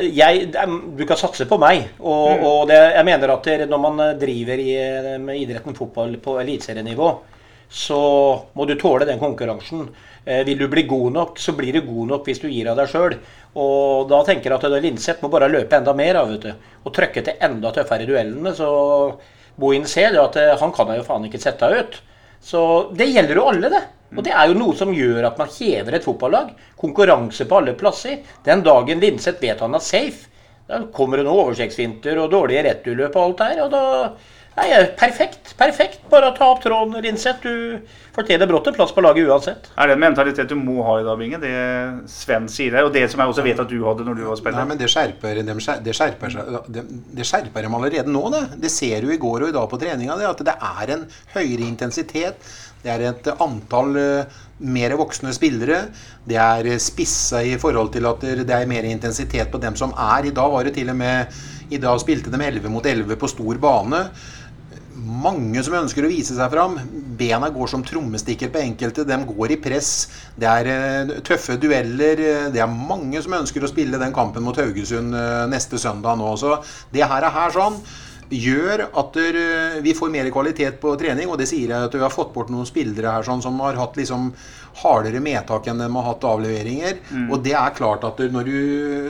jeg, 0.00 0.46
du 0.96 1.02
kan 1.08 1.18
satse 1.20 1.46
på 1.50 1.58
meg. 1.60 1.90
Og, 2.00 2.38
Mm. 2.38 2.46
og 2.46 2.68
det, 2.70 2.78
jeg 2.94 3.04
mener 3.04 3.34
at 3.34 3.50
når 3.68 3.80
man 3.82 4.00
eh, 4.00 4.14
driver 4.20 4.58
i, 4.62 4.70
eh, 4.78 5.18
med 5.18 5.36
idretten 5.36 5.74
fotball 5.76 6.16
på 6.22 6.38
eliteserienivå, 6.40 7.10
så 7.68 7.98
må 8.54 8.66
du 8.68 8.74
tåle 8.76 9.04
den 9.08 9.18
konkurransen. 9.20 9.88
Eh, 10.24 10.44
vil 10.44 10.58
du 10.58 10.68
bli 10.68 10.84
god 10.86 11.12
nok, 11.12 11.38
så 11.38 11.52
blir 11.52 11.72
du 11.72 11.80
god 11.82 12.08
nok 12.08 12.24
hvis 12.26 12.40
du 12.40 12.48
gir 12.48 12.70
av 12.70 12.76
deg 12.76 12.88
sjøl. 12.88 13.18
Og 13.56 14.08
da 14.08 14.22
tenker 14.24 14.50
jeg 14.50 14.64
at 14.64 14.82
Linseth 14.82 15.22
må 15.22 15.28
bare 15.28 15.50
løpe 15.50 15.76
enda 15.76 15.92
mer 15.92 16.16
av, 16.22 16.30
vet 16.30 16.40
du. 16.46 16.52
Og 16.86 16.94
trykke 16.94 17.24
til 17.24 17.34
enda 17.40 17.72
tøffere 17.72 18.06
i 18.06 18.06
duellene. 18.08 18.54
Så 18.54 18.68
Bohin 19.60 19.86
ser 19.88 20.16
at 20.20 20.38
eh, 20.40 20.54
han 20.60 20.72
kan 20.74 20.92
jeg 20.92 21.02
jo 21.02 21.08
faen 21.08 21.26
ikke 21.28 21.40
sette 21.42 21.68
ut. 21.72 21.98
Så 22.42 22.62
det 22.98 23.10
gjelder 23.12 23.38
jo 23.38 23.48
alle, 23.50 23.70
det. 23.72 23.82
Og 24.12 24.24
det 24.26 24.34
er 24.34 24.50
jo 24.50 24.58
noe 24.58 24.76
som 24.76 24.92
gjør 24.92 25.28
at 25.28 25.38
man 25.40 25.50
hever 25.54 25.96
et 25.96 26.04
fotballag. 26.04 26.52
Konkurranse 26.80 27.46
på 27.48 27.60
alle 27.60 27.74
plasser. 27.78 28.20
Den 28.44 28.64
dagen 28.66 29.00
Linseth 29.00 29.40
vet 29.40 29.62
han 29.62 29.78
er 29.78 29.84
safe, 29.84 30.28
da 30.68 30.82
kommer 30.94 31.18
det 31.18 31.26
noen 31.26 31.48
oversiktsfinter 31.48 32.20
og 32.22 32.30
dårlige 32.32 32.64
returløp 32.68 33.16
og 33.16 33.24
alt 33.24 33.42
her. 33.46 33.62
Og 33.64 33.72
da 33.72 33.84
Nei, 34.52 34.68
perfekt. 35.00 35.54
Perfekt. 35.56 36.02
Bare 36.12 36.32
ta 36.36 36.50
opp 36.52 36.60
tråden, 36.64 36.98
Linseth. 37.04 37.40
Du 37.40 37.80
fortjener 38.12 38.48
brått 38.50 38.66
en 38.68 38.74
plass 38.76 38.92
på 38.92 39.04
laget 39.04 39.28
uansett. 39.30 39.70
Er 39.80 39.88
det 39.88 39.96
en 39.96 40.02
mentalitet 40.02 40.50
du 40.50 40.56
må 40.60 40.82
ha 40.84 40.98
i 41.00 41.06
dag, 41.06 41.16
Binge? 41.20 41.40
Det 41.40 41.52
Sven 42.12 42.48
sier 42.52 42.74
der, 42.76 42.88
og 42.88 42.92
det 42.92 43.06
som 43.08 43.22
jeg 43.22 43.32
også 43.32 43.44
vet 43.46 43.62
at 43.64 43.70
du 43.70 43.78
hadde 43.86 44.04
når 44.04 44.18
du 44.18 44.26
var 44.26 44.42
Nei, 44.52 44.66
men 44.68 44.80
det 44.80 44.90
skjerper, 44.92 45.40
dem 45.40 45.62
det, 45.86 45.94
skjerper 45.96 46.36
det, 46.68 46.84
det 47.16 47.28
skjerper 47.28 47.64
dem 47.64 47.78
allerede 47.78 48.12
nå. 48.12 48.26
Det. 48.34 48.42
det 48.66 48.72
ser 48.74 49.06
du 49.06 49.14
i 49.14 49.20
går 49.22 49.46
og 49.46 49.54
i 49.54 49.56
dag 49.56 49.70
på 49.70 49.80
treninga. 49.80 50.18
Det, 50.20 50.28
at 50.28 50.44
det 50.50 50.56
er 50.68 50.94
en 50.98 51.08
høyere 51.32 51.66
intensitet. 51.70 52.52
Det 52.82 52.90
er 52.90 53.06
et 53.12 53.28
antall 53.40 53.96
eh, 54.00 54.38
mer 54.66 54.96
voksne 54.98 55.32
spillere. 55.34 55.84
Det 56.28 56.36
er 56.36 56.68
eh, 56.74 56.82
spissa 56.82 57.40
i 57.46 57.54
forhold 57.62 57.92
til 57.94 58.08
at 58.10 58.20
det 58.26 58.46
det 58.48 58.56
er 58.58 58.68
mer 58.68 58.84
intensitet 58.88 59.52
på 59.52 59.60
dem 59.62 59.78
som 59.78 59.94
er. 59.96 60.28
I 60.28 60.34
dag 60.34 60.52
var 60.52 60.66
det 60.66 60.74
til 60.76 60.90
og 60.90 60.98
med 60.98 61.42
I 61.72 61.78
dag 61.80 62.00
spilte 62.02 62.28
de 62.28 62.42
11 62.42 62.68
mot 62.68 62.84
11 62.84 63.16
på 63.16 63.30
stor 63.30 63.60
bane. 63.62 64.02
Mange 64.92 65.62
som 65.64 65.74
ønsker 65.78 66.04
å 66.04 66.10
vise 66.10 66.34
seg 66.36 66.52
fram. 66.52 66.76
Bena 67.18 67.48
går 67.52 67.70
som 67.70 67.84
trommestikker 67.86 68.52
på 68.52 68.60
enkelte. 68.60 69.06
De 69.08 69.18
går 69.28 69.54
i 69.54 69.60
press. 69.64 69.92
Det 70.36 70.48
er 70.48 70.68
eh, 70.68 71.12
tøffe 71.24 71.56
dueller. 71.60 72.20
Det 72.52 72.60
er 72.60 72.78
mange 72.92 73.22
som 73.24 73.38
ønsker 73.40 73.64
å 73.64 73.70
spille 73.72 74.00
den 74.00 74.12
kampen 74.16 74.44
mot 74.44 74.58
Haugesund 74.60 75.16
eh, 75.16 75.44
neste 75.52 75.80
søndag 75.80 76.20
nå. 76.20 76.34
Så 76.40 76.58
det 76.92 77.06
her 77.08 77.24
er 77.24 77.36
her 77.38 77.54
sånn 77.56 77.80
gjør 78.32 78.86
at 78.88 79.16
eh, 79.20 79.78
vi 79.84 79.94
får 79.96 80.12
mer 80.12 80.28
kvalitet 80.32 80.80
på 80.82 80.94
trening. 81.00 81.30
Og 81.30 81.40
det 81.40 81.48
sier 81.50 81.72
jeg 81.72 81.88
at 81.88 81.96
vi 81.96 82.02
har 82.02 82.12
fått 82.12 82.32
bort 82.34 82.52
noen 82.52 82.68
spillere 82.68 83.16
her 83.16 83.26
sånn, 83.26 83.42
som 83.44 83.60
har 83.64 83.78
hatt 83.80 83.98
liksom 83.98 84.30
hardere 84.80 85.20
medtak 85.22 85.66
enn 85.68 85.82
de 85.82 85.88
har 85.92 86.06
hatt 86.06 86.24
avleveringer. 86.26 87.00
Og 87.28 87.42
det 87.44 87.54
er 87.58 87.76
klart 87.76 88.06
at 88.08 88.22
når 88.32 88.48
du, 88.48 88.56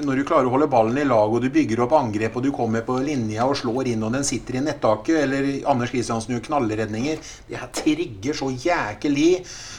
når 0.06 0.20
du 0.20 0.24
klarer 0.28 0.48
å 0.48 0.54
holde 0.54 0.70
ballen 0.72 0.98
i 0.98 1.06
lag, 1.08 1.32
og 1.32 1.42
du 1.44 1.48
bygger 1.52 1.84
opp 1.84 1.94
angrep, 1.98 2.36
og 2.36 2.46
du 2.46 2.50
kommer 2.54 2.84
på 2.86 2.98
linja 3.04 3.46
og 3.48 3.56
slår 3.60 3.92
inn, 3.92 4.02
og 4.06 4.16
den 4.16 4.26
sitter 4.26 4.58
i 4.58 4.64
nettaket, 4.66 5.22
eller 5.24 5.48
Anders 5.70 5.92
Kristiansen 5.94 6.36
gjør 6.36 6.44
knallredninger 6.48 7.20
Det 7.48 7.58
her 7.60 7.70
trigger 7.74 8.36
så 8.36 8.50
jækelig, 8.50 9.30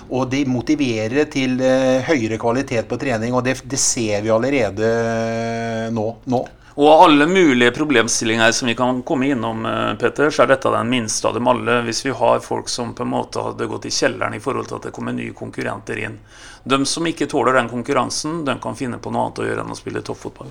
og 0.09 0.27
det 0.31 0.43
motiverer 0.49 1.29
til 1.31 1.59
eh, 1.63 2.03
høyere 2.07 2.39
kvalitet 2.41 2.89
på 2.89 2.99
trening. 3.01 3.35
Og 3.35 3.43
det, 3.45 3.59
det 3.69 3.79
ser 3.81 4.23
vi 4.25 4.33
allerede 4.33 4.89
eh, 4.89 5.87
nå. 5.93 6.09
nå. 6.31 6.43
Og 6.75 6.87
av 6.89 7.01
alle 7.01 7.25
mulige 7.29 7.71
problemstillinger 7.71 8.51
som 8.51 8.67
vi 8.67 8.75
kan 8.75 9.03
komme 9.03 9.27
innom, 9.27 9.65
eh, 9.65 9.93
Petter, 9.93 10.29
så 10.29 10.43
er 10.43 10.47
dette 10.47 10.71
den 10.73 10.89
minste 10.89 11.27
av 11.27 11.33
dem 11.33 11.47
alle. 11.47 11.81
Hvis 11.85 12.05
vi 12.05 12.09
har 12.09 12.39
folk 12.39 12.69
som 12.69 12.95
på 12.95 13.03
en 13.03 13.09
måte 13.09 13.43
hadde 13.43 13.67
gått 13.67 13.85
i 13.85 13.91
kjelleren 13.93 14.33
i 14.33 14.39
forhold 14.39 14.67
til 14.67 14.75
at 14.75 14.81
det 14.81 14.91
kommer 14.91 15.13
nye 15.13 15.33
konkurrenter 15.33 15.97
inn. 15.97 16.17
De 16.63 16.85
som 16.85 17.05
ikke 17.05 17.29
tåler 17.29 17.53
den 17.53 17.69
konkurransen, 17.69 18.43
de 18.45 18.57
kan 18.59 18.75
finne 18.75 18.97
på 18.97 19.11
noe 19.11 19.27
annet 19.27 19.39
å 19.39 19.45
gjøre 19.45 19.61
enn 19.61 19.71
å 19.71 19.77
spille 19.77 20.01
toppfotball. 20.01 20.49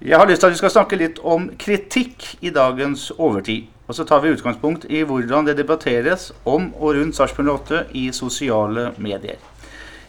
Jeg 0.00 0.16
har 0.16 0.26
lyst 0.26 0.40
til 0.40 0.48
at 0.48 0.52
vi 0.52 0.62
skal 0.62 0.70
snakke 0.70 0.96
litt 0.96 1.18
om 1.18 1.50
kritikk 1.58 2.36
i 2.40 2.48
dagens 2.48 3.10
overtid. 3.18 3.68
Og 3.90 3.96
så 3.98 4.04
tar 4.06 4.20
vi 4.22 4.30
utgangspunkt 4.30 4.84
i 4.86 5.00
hvordan 5.02 5.48
det 5.48 5.56
debatteres 5.58 6.28
om 6.46 6.68
og 6.78 6.94
rundt 6.94 7.16
Sarpsborg 7.16 7.48
8 7.56 7.78
i 7.98 8.04
sosiale 8.14 8.92
medier. 9.02 9.40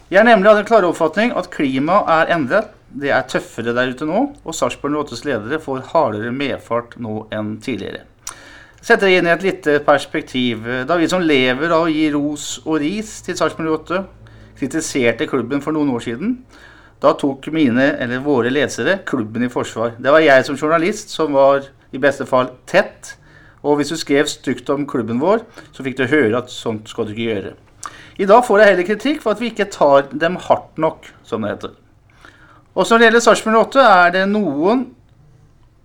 Jeg 0.06 0.20
er 0.20 0.26
nemlig 0.28 0.52
av 0.52 0.60
den 0.60 0.66
klare 0.68 0.86
oppfatning 0.86 1.32
at 1.34 1.48
klimaet 1.50 2.10
er 2.14 2.30
endret. 2.36 2.68
Det 2.94 3.10
er 3.10 3.24
tøffere 3.26 3.72
der 3.74 3.90
ute 3.90 4.06
nå, 4.06 4.20
og 4.44 4.54
Sarpsborg 4.54 5.00
8s 5.00 5.24
ledere 5.26 5.58
får 5.64 5.88
hardere 5.90 6.30
medfart 6.30 6.94
nå 7.02 7.24
enn 7.34 7.56
tidligere. 7.64 8.04
Setter 8.78 9.08
det 9.08 9.16
inn 9.16 9.26
i 9.26 9.32
et 9.32 9.46
lite 9.48 9.74
perspektiv. 9.82 10.68
Da 10.86 10.98
vi 11.00 11.08
som 11.10 11.24
lever 11.24 11.74
av 11.74 11.88
å 11.88 11.90
gi 11.90 12.04
ros 12.14 12.44
og 12.62 12.78
ris 12.84 13.16
til 13.26 13.34
Sarpsborg 13.40 13.72
8, 13.80 13.98
kritiserte 14.60 15.26
klubben 15.26 15.64
for 15.64 15.74
noen 15.74 15.90
år 15.96 16.04
siden, 16.06 16.36
da 17.02 17.16
tok 17.18 17.48
mine, 17.50 17.88
eller 17.98 18.22
våre 18.22 18.54
lesere, 18.54 19.00
klubben 19.10 19.42
i 19.42 19.50
forsvar. 19.50 19.96
Det 19.98 20.14
var 20.14 20.22
jeg 20.22 20.46
som 20.46 20.60
journalist 20.60 21.10
som 21.10 21.34
var 21.34 21.66
i 21.90 22.02
beste 22.02 22.28
fall 22.30 22.52
tett. 22.70 23.16
Og 23.62 23.78
hvis 23.78 23.92
du 23.92 23.98
skrev 23.98 24.26
stygt 24.30 24.70
om 24.74 24.86
klubben 24.90 25.20
vår, 25.22 25.44
så 25.72 25.84
fikk 25.86 26.00
du 26.00 26.08
høre 26.10 26.40
at 26.40 26.50
sånt 26.50 26.90
skal 26.90 27.06
du 27.06 27.14
ikke 27.14 27.28
gjøre. 27.28 27.52
I 28.18 28.26
dag 28.28 28.42
får 28.44 28.60
jeg 28.60 28.72
heller 28.72 28.88
kritikk 28.88 29.22
for 29.22 29.34
at 29.34 29.40
vi 29.40 29.52
ikke 29.52 29.70
tar 29.72 30.10
dem 30.10 30.36
hardt 30.48 30.80
nok, 30.82 31.06
som 31.26 31.44
det 31.44 31.54
heter. 31.54 31.76
Også 32.74 32.94
når 32.94 32.98
det 32.98 33.06
gjelder 33.06 33.24
Sarpsborg 33.26 33.60
8, 33.66 33.84
er 33.84 34.12
det 34.16 34.24
noen 34.30 34.86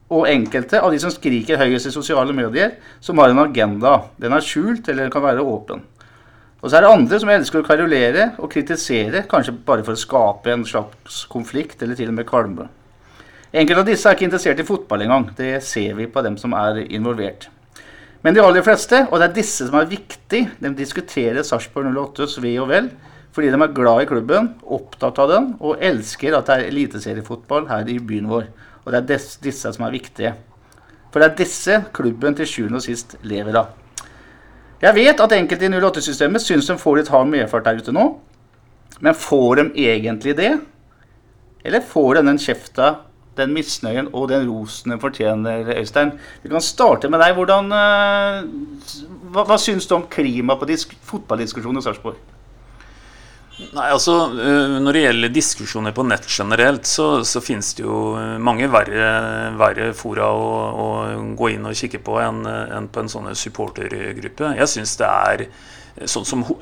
og 0.07 0.29
enkelte 0.31 0.79
av 0.79 0.93
de 0.93 0.99
som 1.03 1.11
skriker 1.11 1.59
høyest 1.59 1.89
i 1.89 1.93
sosiale 1.93 2.33
medier, 2.35 2.77
som 3.03 3.19
har 3.19 3.33
en 3.33 3.43
agenda. 3.43 3.97
Den 4.21 4.35
er 4.35 4.43
skjult, 4.43 4.87
eller 4.87 5.05
den 5.05 5.13
kan 5.13 5.25
være 5.25 5.43
åpen. 5.43 5.83
Og 6.61 6.71
så 6.71 6.77
er 6.77 6.85
det 6.85 6.93
andre 6.93 7.19
som 7.21 7.29
elsker 7.29 7.61
å 7.61 7.67
karolere 7.67 8.29
og 8.41 8.49
kritisere, 8.53 9.25
kanskje 9.29 9.53
bare 9.67 9.83
for 9.85 9.93
å 9.93 9.99
skape 9.99 10.53
en 10.53 10.65
slags 10.65 11.25
konflikt, 11.29 11.83
eller 11.83 11.99
til 11.99 12.09
og 12.09 12.17
med 12.17 12.27
kvalme. 12.29 12.69
Enkelte 13.51 13.83
av 13.83 13.87
disse 13.87 14.07
er 14.09 14.17
ikke 14.17 14.27
interessert 14.27 14.63
i 14.63 14.67
fotball 14.67 15.05
engang. 15.05 15.29
Det 15.37 15.57
ser 15.63 15.93
vi 15.99 16.07
på 16.11 16.23
dem 16.25 16.39
som 16.39 16.55
er 16.57 16.81
involvert. 16.87 17.49
Men 18.27 18.35
de 18.35 18.41
aller 18.43 18.59
fleste, 18.59 19.05
og 19.07 19.21
det 19.21 19.29
er 19.29 19.35
disse 19.37 19.63
som 19.69 19.75
er 19.79 19.85
viktig, 19.87 20.39
de 20.59 20.69
diskuterer 20.75 21.45
Sarpsborg 21.47 21.93
08s 21.95 22.33
ve 22.43 22.57
og 22.59 22.65
vel, 22.67 22.89
fordi 23.31 23.53
de 23.53 23.59
er 23.63 23.71
glad 23.77 24.01
i 24.03 24.07
klubben, 24.09 24.49
opptatt 24.67 25.21
av 25.23 25.29
den, 25.31 25.45
og 25.63 25.79
elsker 25.79 26.35
at 26.35 26.49
det 26.49 26.57
er 26.57 26.67
eliteseriefotball 26.73 27.69
her 27.69 27.87
i 27.87 27.95
byen 28.03 28.27
vår. 28.27 28.49
Og 28.83 28.91
det 28.91 28.99
er 28.99 29.23
disse 29.45 29.71
som 29.71 29.85
er 29.87 29.95
viktige. 29.95 30.33
For 31.13 31.23
det 31.23 31.29
er 31.29 31.39
disse 31.39 31.79
klubben 31.95 32.35
til 32.35 32.51
sjuende 32.51 32.81
og 32.81 32.83
sist 32.83 33.15
lever 33.23 33.61
av. 33.61 33.71
Jeg 34.83 34.99
vet 34.99 35.23
at 35.23 35.37
enkelte 35.39 35.71
i 35.71 35.79
08-systemet 35.79 36.43
syns 36.43 36.67
de 36.67 36.75
får 36.83 36.99
litt 36.99 37.13
hard 37.15 37.31
medfart 37.31 37.63
der 37.69 37.79
ute 37.79 37.95
nå. 37.95 38.09
Men 38.99 39.15
får 39.15 39.61
de 39.61 39.69
egentlig 39.87 40.35
det? 40.35 40.51
Eller 41.63 41.79
får 41.95 42.19
de 42.19 42.27
den 42.27 42.43
kjefta 42.43 42.91
den 43.37 43.53
misnøyen 43.55 44.09
og 44.13 44.29
den 44.31 44.47
rosen 44.49 44.93
den 44.93 45.01
fortjener, 45.01 45.67
Øystein. 45.77 46.15
Vi 46.43 46.51
kan 46.51 46.63
starte 46.63 47.09
med 47.11 47.21
deg. 47.23 47.35
Hvordan, 47.37 47.69
eh, 47.73 49.05
hva, 49.33 49.45
hva 49.47 49.59
syns 49.61 49.87
du 49.87 49.95
om 49.97 50.07
klimaet 50.11 50.61
på 50.61 50.69
disk, 50.69 50.97
fotballdiskusjonen 51.07 51.81
i 51.81 51.85
Sarpsborg? 51.85 52.19
Nei, 53.57 53.87
altså 53.89 54.13
eh, 54.37 54.75
Når 54.85 54.93
det 54.93 55.01
gjelder 55.01 55.31
diskusjoner 55.33 55.93
på 55.97 56.05
nett 56.05 56.27
generelt, 56.29 56.85
så, 56.85 57.23
så 57.25 57.41
finnes 57.41 57.71
det 57.77 57.87
jo 57.87 58.11
eh, 58.19 58.35
mange 58.37 58.69
verre, 58.69 59.07
verre 59.57 59.89
fora 59.97 60.29
å, 60.29 60.51
å, 60.69 60.91
gå 61.37 61.55
inn 61.55 61.65
og 61.65 61.77
kikke 61.77 62.03
på 62.05 62.19
enn 62.21 62.45
en 62.45 62.91
på 62.91 63.01
en 63.01 63.09
sånn 63.09 63.33
supportergruppe. 63.33 64.53
Jeg 64.59 64.73
syns 64.75 64.93
det 65.01 65.09
er 65.09 65.47
sånn 66.05 66.27
som 66.29 66.43
ho 66.45 66.57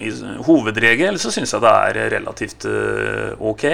hovedregel 0.47 1.19
så 1.19 1.31
syns 1.33 1.51
jeg 1.51 1.63
det 1.63 1.73
er 1.89 1.99
relativt 2.13 2.67
uh, 2.69 3.35
ok. 3.43 3.65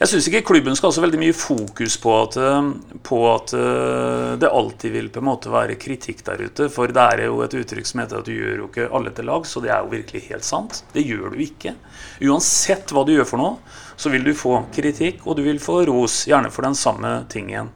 Jeg 0.00 0.08
syns 0.08 0.26
ikke 0.30 0.46
klubben 0.48 0.76
skal 0.78 0.88
ha 0.88 0.96
så 0.96 1.02
veldig 1.04 1.18
mye 1.20 1.34
fokus 1.36 1.98
på 2.00 2.12
at, 2.22 2.36
eh, 2.40 2.68
på 3.04 3.18
at, 3.34 3.52
eh, 3.52 4.36
det 4.40 4.48
alltid 4.48 4.94
vil 4.94 5.10
på 5.12 5.20
en 5.20 5.26
måte 5.26 5.52
være 5.52 5.76
kritikk 5.76 6.24
der 6.24 6.40
ute. 6.40 6.70
For 6.72 6.88
det 6.88 6.96
er 6.96 7.26
jo 7.26 7.42
et 7.44 7.52
uttrykk 7.52 7.86
som 7.86 8.00
heter 8.00 8.22
at 8.22 8.24
du 8.24 8.32
gjør 8.32 8.62
jo 8.62 8.68
ikke 8.70 8.88
alle 8.96 9.10
til 9.12 9.28
lag, 9.28 9.44
så 9.44 9.60
det 9.60 9.68
er 9.68 9.84
jo 9.84 9.92
virkelig 9.92 10.22
helt 10.30 10.44
sant. 10.48 10.82
Det 10.94 11.04
gjør 11.04 11.34
du 11.34 11.44
ikke. 11.44 11.74
Uansett 12.22 12.88
hva 12.88 13.04
du 13.04 13.12
gjør 13.12 13.28
for 13.28 13.36
noe, 13.36 13.58
så 13.98 14.08
vil 14.08 14.24
du 14.24 14.32
få 14.32 14.64
kritikk, 14.72 15.26
og 15.26 15.36
du 15.36 15.42
vil 15.42 15.60
få 15.60 15.84
ros, 15.84 16.24
gjerne 16.24 16.50
for 16.50 16.62
den 16.62 16.74
samme 16.74 17.26
tingen. 17.28 17.68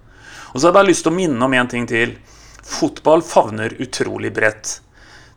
Og 0.54 0.56
så 0.56 0.64
har 0.64 0.72
jeg 0.72 0.80
bare 0.80 0.88
lyst 0.88 1.04
til 1.04 1.12
å 1.12 1.18
minne 1.20 1.44
om 1.44 1.52
en 1.52 1.68
ting 1.68 1.84
til. 1.86 2.16
Fotball 2.64 3.20
favner 3.20 3.76
utrolig 3.84 4.32
bredt. 4.32 4.78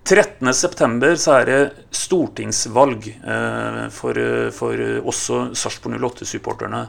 13.9. 0.08 1.16
så 1.20 1.34
er 1.40 1.50
det 1.50 1.60
stortingsvalg 1.92 3.10
eh, 3.12 3.82
for, 3.92 4.18
eh, 4.22 4.48
for 4.56 4.80
også 5.04 5.50
Sarpsborg 5.52 6.00
08-supporterne. 6.00 6.86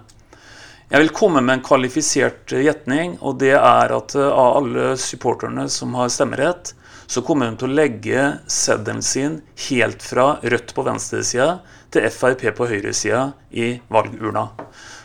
Jeg 0.88 1.02
vil 1.02 1.10
komme 1.12 1.42
med 1.44 1.58
en 1.58 1.62
kvalifisert 1.66 2.54
gjetning, 2.54 3.18
og 3.20 3.36
det 3.42 3.52
er 3.58 3.92
at 3.92 4.14
eh, 4.16 4.24
av 4.24 4.54
alle 4.62 4.92
supporterne 4.96 5.66
som 5.68 5.92
har 5.98 6.08
stemmerett, 6.08 6.72
så 7.08 7.20
kommer 7.24 7.50
hun 7.50 7.58
til 7.60 7.68
å 7.68 7.76
legge 7.76 8.22
seddelen 8.48 9.02
sin 9.04 9.34
helt 9.66 10.04
fra 10.04 10.38
Rødt 10.40 10.72
på 10.76 10.84
venstresida 10.86 11.58
til 11.92 12.08
Frp 12.12 12.46
på 12.56 12.68
høyresida 12.70 13.26
i 13.52 13.74
valgurna. 13.92 14.46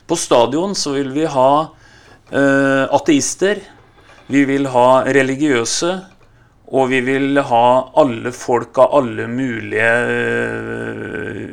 På 0.07 0.15
stadion 0.19 0.71
så 0.75 0.95
vil 0.95 1.11
vi 1.15 1.27
ha 1.27 1.51
eh, 2.31 2.85
ateister. 2.87 3.59
Vi 4.31 4.45
vil 4.47 4.71
ha 4.71 4.87
religiøse. 5.03 5.91
Og 6.73 6.89
vi 6.89 7.03
vil 7.05 7.37
ha 7.37 7.65
alle 8.01 8.31
folk 8.33 8.79
av 8.81 8.95
alle 8.97 9.27
mulige 9.29 9.89
eh, 10.13 11.51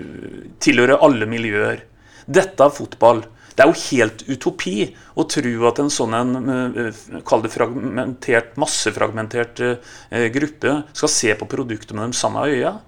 Tilhøre 0.60 0.96
alle 1.04 1.28
miljøer. 1.28 1.82
Dette 2.28 2.64
er 2.64 2.72
fotball. 2.72 3.22
Det 3.56 3.64
er 3.64 3.70
jo 3.70 3.82
helt 3.90 4.22
utopi 4.28 4.74
å 5.20 5.24
tro 5.28 5.52
at 5.68 5.80
en 5.82 5.90
sånn 5.92 6.16
en, 6.16 6.34
eh, 6.52 7.00
kall 7.26 7.44
det 7.44 7.52
fragmentert, 7.52 8.54
massefragmentert 8.60 9.60
eh, 9.64 10.28
gruppe 10.32 10.76
skal 10.92 11.12
se 11.12 11.34
på 11.36 11.48
produktet 11.48 11.96
med 11.96 12.12
de 12.12 12.20
samme 12.20 12.44
øya. 12.48 12.78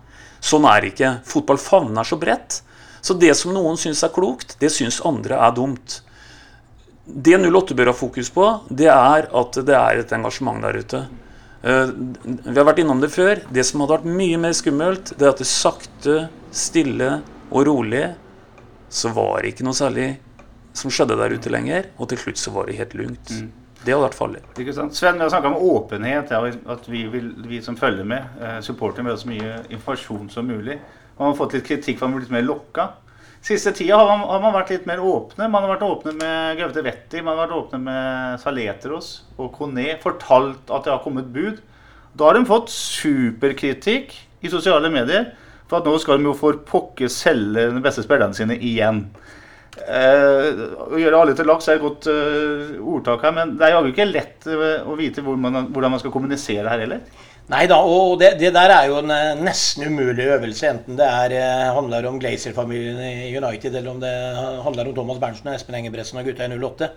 Sånn 0.41 0.69
er 0.69 0.81
det 0.81 0.93
ikke. 0.95 1.13
Fotball 1.29 1.61
favner 1.61 2.09
så 2.09 2.17
bredt. 2.21 2.63
Så 3.03 3.17
det 3.19 3.35
som 3.37 3.53
noen 3.53 3.77
syns 3.81 4.05
er 4.07 4.13
klokt, 4.15 4.57
det 4.61 4.71
syns 4.73 5.03
andre 5.05 5.37
er 5.37 5.53
dumt. 5.57 6.01
Det 7.05 7.35
08 7.37 7.77
bør 7.77 7.91
ha 7.91 7.97
fokus 7.99 8.31
på, 8.33 8.47
det 8.71 8.89
er 8.89 9.29
at 9.29 9.61
det 9.67 9.77
er 9.77 10.01
et 10.01 10.17
engasjement 10.17 10.63
der 10.63 10.81
ute. 10.81 11.03
Eh, 11.63 11.89
vi 12.27 12.57
har 12.59 12.67
vært 12.67 12.83
innom 12.83 13.01
det 13.03 13.13
før. 13.15 13.43
Det 13.55 13.65
som 13.67 13.83
hadde 13.83 14.01
vært 14.01 14.19
mye 14.21 14.41
mer 14.43 14.55
skummelt, 14.57 15.15
det 15.19 15.27
er 15.27 15.35
at 15.35 15.43
det 15.43 15.49
sakte, 15.51 16.19
stille 16.53 17.15
og 17.53 17.67
rolig 17.69 18.05
så 18.93 19.09
var 19.15 19.41
det 19.41 19.55
ikke 19.55 19.65
noe 19.65 19.77
særlig 19.77 20.09
som 20.77 20.93
skjedde 20.93 21.17
der 21.21 21.33
ute 21.33 21.53
lenger. 21.53 21.91
Og 21.97 22.11
til 22.11 22.21
slutt 22.21 22.41
så 22.41 22.53
var 22.55 22.69
det 22.69 22.79
helt 22.81 22.97
lugnt. 22.99 23.31
Mm. 23.33 23.51
Det 23.83 23.95
hadde 23.95 24.05
vært 24.05 24.19
farlig. 24.19 24.43
Sven, 24.95 25.17
vi 25.19 25.25
har 25.25 25.31
snakka 25.33 25.51
om 25.51 25.63
åpenhet. 25.73 26.35
Ja, 26.35 26.43
at 26.75 26.89
vi, 26.91 27.07
vil, 27.11 27.33
vi, 27.49 27.63
som 27.65 27.79
følger 27.79 28.07
med, 28.07 28.43
eh, 28.43 28.59
med 28.59 29.05
vil 29.05 29.13
ha 29.13 29.17
så 29.19 29.31
mye 29.31 29.55
informasjon 29.71 30.29
som 30.31 30.47
mulig. 30.47 30.79
Man 31.19 31.31
har 31.31 31.39
fått 31.39 31.57
litt 31.57 31.67
kritikk 31.67 31.99
for 31.99 32.07
at 32.07 32.13
man 32.13 32.21
blir 32.21 32.27
litt 32.27 32.37
mer 32.37 32.47
lokka. 32.47 32.89
Siste 33.43 33.73
tida 33.75 33.97
har 33.99 34.07
man, 34.07 34.21
har 34.31 34.39
man, 34.39 34.55
vært 34.55 34.71
litt 34.71 34.85
mer 34.87 35.01
åpne. 35.03 35.49
Man 35.51 35.65
har 35.65 35.73
vært 35.75 35.83
åpne 35.83 36.13
med 36.15 36.61
Gaute 36.61 36.85
Vetti, 36.87 37.25
man 37.27 37.35
har 37.35 37.49
vært 37.49 37.57
åpne 37.57 37.81
med 37.83 38.43
Saletros 38.43 39.09
og 39.35 39.51
Kone. 39.57 39.89
Fortalt 40.03 40.71
at 40.71 40.87
det 40.87 40.93
har 40.95 41.03
kommet 41.03 41.33
bud. 41.35 41.59
Da 42.15 42.29
har 42.29 42.39
de 42.39 42.47
fått 42.47 42.71
superkritikk 42.71 44.15
i 44.47 44.53
sosiale 44.53 44.93
medier 44.95 45.33
for 45.67 45.81
at 45.81 45.89
nå 45.89 45.97
skal 45.99 46.21
de 46.21 46.29
jo 46.29 46.37
for 46.39 46.61
pokker 46.69 47.11
selge 47.11 47.67
de 47.73 47.83
beste 47.83 48.05
spillerne 48.07 48.37
sine 48.37 48.55
igjen. 48.63 49.09
Eh, 49.73 50.63
å 50.93 51.01
gjøre 51.01 51.25
alle 51.25 51.35
til 51.35 51.49
laks 51.49 51.67
er 51.67 51.79
et 51.79 51.83
godt 51.83 52.07
uh, 52.13 52.75
ordtak 52.93 53.25
her, 53.25 53.33
men 53.35 53.55
det 53.57 53.67
er 53.67 53.79
jo 53.79 53.91
ikke 53.91 54.07
lett 54.11 54.45
uh, 54.53 54.85
å 54.85 54.95
vite 54.99 55.25
hvor 55.25 55.39
man, 55.41 55.71
hvordan 55.73 55.95
man 55.95 56.03
skal 56.03 56.13
kommunisere 56.15 56.69
her 56.69 56.85
heller. 56.85 57.01
Nei 57.53 57.67
da, 57.69 57.83
og 57.85 58.15
det, 58.21 58.31
det, 58.41 58.49
der 58.55 58.73
er 58.73 58.87
jo 58.89 59.01
en 59.03 59.13
eh, 59.13 59.41
nesten 59.45 59.85
umulig 59.85 60.25
øvelse. 60.33 60.71
Enten 60.71 60.97
det 60.97 61.05
er, 61.05 61.35
eh, 61.37 61.73
handler 61.77 62.07
om 62.09 62.17
Glazer-familien 62.21 63.01
i 63.05 63.35
United, 63.37 63.75
eller 63.75 63.91
om 63.93 63.99
det 64.01 64.13
handler 64.65 64.89
om 64.89 64.95
Thomas 64.97 65.21
Berntsen 65.21 65.51
og 65.51 65.59
Espen 65.59 65.77
Engebretsen 65.77 66.21
og 66.23 66.31
gutta 66.31 66.47
i 66.49 66.57
08. 66.57 66.89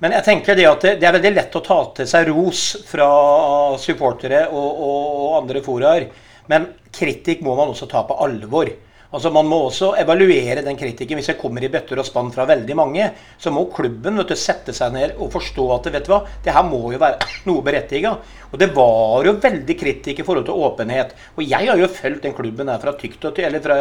Men 0.00 0.14
jeg 0.14 0.26
tenker 0.28 0.56
det 0.56 0.68
at 0.68 0.86
det, 0.86 0.92
det, 1.00 1.08
er 1.08 1.16
veldig 1.16 1.32
lett 1.34 1.58
å 1.58 1.64
ta 1.64 1.80
til 1.96 2.06
seg 2.08 2.30
ros 2.30 2.62
fra 2.88 3.08
supportere 3.82 4.44
og, 4.48 4.70
og, 4.70 5.10
og 5.24 5.34
andre 5.42 5.64
foraer. 5.64 6.06
Men 6.48 6.70
kritikk 6.94 7.42
må 7.46 7.56
man 7.58 7.74
også 7.74 7.90
ta 7.90 8.04
på 8.06 8.16
alvor. 8.22 8.70
Altså 9.10 9.30
Man 9.34 9.48
må 9.50 9.56
også 9.66 9.88
evaluere 9.98 10.62
den 10.62 10.76
kritikken. 10.78 11.18
Hvis 11.18 11.32
jeg 11.32 11.38
kommer 11.40 11.64
i 11.66 11.70
bøtter 11.72 11.98
og 11.98 12.06
spann 12.06 12.28
fra 12.30 12.44
veldig 12.46 12.76
mange, 12.78 13.08
så 13.42 13.50
må 13.50 13.64
klubben 13.74 14.20
vet 14.20 14.30
du, 14.30 14.36
sette 14.38 14.74
seg 14.76 14.94
ned 14.94 15.16
og 15.18 15.32
forstå 15.34 15.64
at 15.74 15.88
vet 15.90 16.06
du 16.06 16.12
hva, 16.12 16.20
det 16.44 16.54
her 16.54 16.66
må 16.68 16.92
jo 16.94 17.00
være 17.02 17.26
noe 17.50 17.64
berettiga. 17.66 18.14
Og 18.50 18.58
det 18.62 18.70
var 18.76 19.26
jo 19.26 19.34
veldig 19.42 19.76
kritikk 19.80 20.22
i 20.22 20.26
forhold 20.26 20.46
til 20.46 20.62
åpenhet. 20.62 21.16
Og 21.34 21.42
jeg 21.42 21.70
har 21.72 21.82
jo 21.82 21.90
fulgt 21.90 22.22
den 22.26 22.36
klubben 22.38 22.70
her 22.70 22.78
fra 22.82 22.94
tykt 22.98 23.26
og 23.26 23.34
til, 23.34 23.48
eller 23.50 23.64
fra 23.64 23.78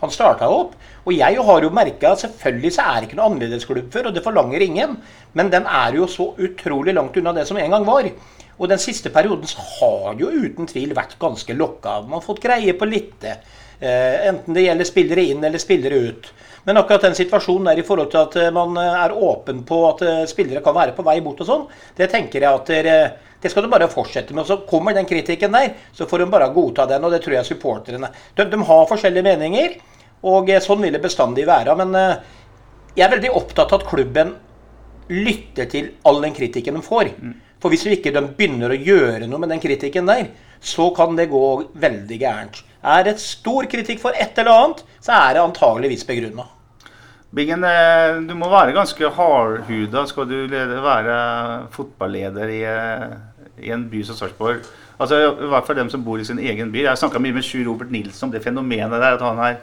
han 0.00 0.12
starta 0.12 0.48
opp. 0.48 0.72
Og 1.04 1.12
jeg 1.16 1.44
har 1.48 1.64
jo 1.66 1.72
merka 1.76 2.14
at 2.14 2.24
selvfølgelig 2.24 2.72
så 2.76 2.88
er 2.88 3.00
det 3.00 3.10
ikke 3.10 3.20
noe 3.20 3.28
annerledesklubb 3.28 3.92
før, 3.92 4.08
og 4.08 4.16
det 4.16 4.24
forlanger 4.24 4.64
ingen. 4.64 4.96
Men 5.36 5.52
den 5.52 5.68
er 5.68 6.00
jo 6.00 6.08
så 6.08 6.32
utrolig 6.40 6.96
langt 6.96 7.16
unna 7.20 7.36
det 7.36 7.44
som 7.48 7.60
en 7.60 7.76
gang 7.76 7.88
var. 7.88 8.08
Og 8.56 8.68
den 8.70 8.80
siste 8.80 9.10
perioden 9.12 9.48
har 9.48 10.16
jo 10.20 10.32
uten 10.32 10.68
tvil 10.70 10.92
vært 10.96 11.18
ganske 11.20 11.56
lokka. 11.56 12.02
Man 12.06 12.20
har 12.20 12.24
fått 12.24 12.40
greie 12.44 12.72
på 12.78 12.88
litt. 12.88 13.28
Eh, 13.82 14.26
enten 14.28 14.54
det 14.54 14.62
gjelder 14.62 14.86
spillere 14.86 15.22
inn 15.26 15.44
eller 15.44 15.58
spillere 15.58 15.94
ut. 15.94 16.26
Men 16.64 16.78
akkurat 16.78 17.02
den 17.02 17.16
situasjonen 17.18 17.64
der 17.66 17.80
i 17.80 17.84
forhold 17.86 18.12
til 18.12 18.20
at 18.20 18.36
eh, 18.38 18.52
man 18.54 18.76
eh, 18.78 18.98
er 19.06 19.14
åpen 19.18 19.64
på 19.66 19.80
at 19.88 20.04
spillere 20.30 20.62
kan 20.62 20.76
være 20.76 20.94
på 20.94 21.02
vei 21.02 21.16
bort 21.24 21.42
og 21.42 21.48
sånn, 21.48 21.64
det 21.98 22.06
tenker 22.12 22.46
jeg 22.46 22.60
at 22.60 22.70
det, 22.86 22.94
det 23.42 23.50
skal 23.50 23.66
du 23.66 23.72
bare 23.72 23.90
fortsette 23.90 24.36
med. 24.36 24.44
Og 24.44 24.52
så 24.52 24.60
kommer 24.70 24.94
den 24.94 25.10
kritikken 25.10 25.58
der, 25.58 25.74
så 25.98 26.06
får 26.06 26.22
de 26.22 26.30
bare 26.30 26.52
godta 26.54 26.86
den. 26.94 27.02
Og 27.02 27.10
det 27.10 27.24
tror 27.26 27.40
jeg 27.40 27.50
supporterne 27.50 28.12
de, 28.38 28.46
de 28.54 28.62
har 28.70 28.88
forskjellige 28.92 29.26
meninger, 29.32 29.78
og 30.30 30.54
sånn 30.62 30.86
vil 30.86 30.94
det 30.94 31.02
bestandig 31.02 31.50
være. 31.50 31.74
Men 31.82 31.98
jeg 32.94 33.02
er 33.08 33.16
veldig 33.16 33.34
opptatt 33.34 33.74
av 33.74 33.82
at 33.82 33.90
klubben 33.90 34.36
lytter 35.10 35.66
til 35.66 35.90
all 36.06 36.22
den 36.22 36.38
kritikken 36.38 36.78
de 36.78 36.86
får. 36.86 37.16
For 37.58 37.74
hvis 37.74 37.88
ikke 37.90 38.14
de 38.14 38.28
begynner 38.30 38.70
å 38.70 38.78
gjøre 38.78 39.26
noe 39.26 39.42
med 39.42 39.50
den 39.50 39.62
kritikken 39.64 40.06
der, 40.06 40.28
så 40.62 40.92
kan 40.94 41.18
det 41.18 41.32
gå 41.34 41.48
veldig 41.82 42.22
gærent. 42.22 42.68
Er 42.82 43.04
det 43.06 43.20
stor 43.22 43.68
kritikk 43.70 44.00
for 44.02 44.16
et 44.18 44.38
eller 44.42 44.52
annet, 44.52 44.82
så 45.00 45.14
er 45.14 45.36
det 45.36 45.44
antageligvis 45.44 46.04
begrunna. 46.08 46.48
Bingen, 47.32 47.64
eh, 47.64 48.18
du 48.28 48.34
må 48.36 48.50
være 48.52 48.74
ganske 48.76 49.08
hardhuda 49.16 50.02
skal 50.10 50.26
du 50.28 50.36
være 50.52 51.66
fotballeder 51.72 52.50
i, 52.52 52.62
eh, 52.68 53.14
i 53.62 53.70
en 53.72 53.86
by 53.88 54.02
som 54.04 54.18
Sarpsborg. 54.18 54.66
Altså, 55.00 55.16
I 55.16 55.48
hvert 55.48 55.66
fall 55.66 55.76
dem 55.76 55.90
som 55.90 56.04
bor 56.04 56.18
i 56.18 56.24
sin 56.24 56.38
egen 56.38 56.72
by. 56.72 56.82
Jeg 56.84 56.98
snakka 56.98 57.18
mye 57.18 57.32
med 57.32 57.42
Sjur 57.42 57.64
Robert 57.70 57.90
Nilsen 57.90 58.28
om 58.28 58.32
det 58.32 58.42
fenomenet 58.44 59.00
der. 59.00 59.14
at 59.14 59.20
han 59.22 59.38
er, 59.38 59.56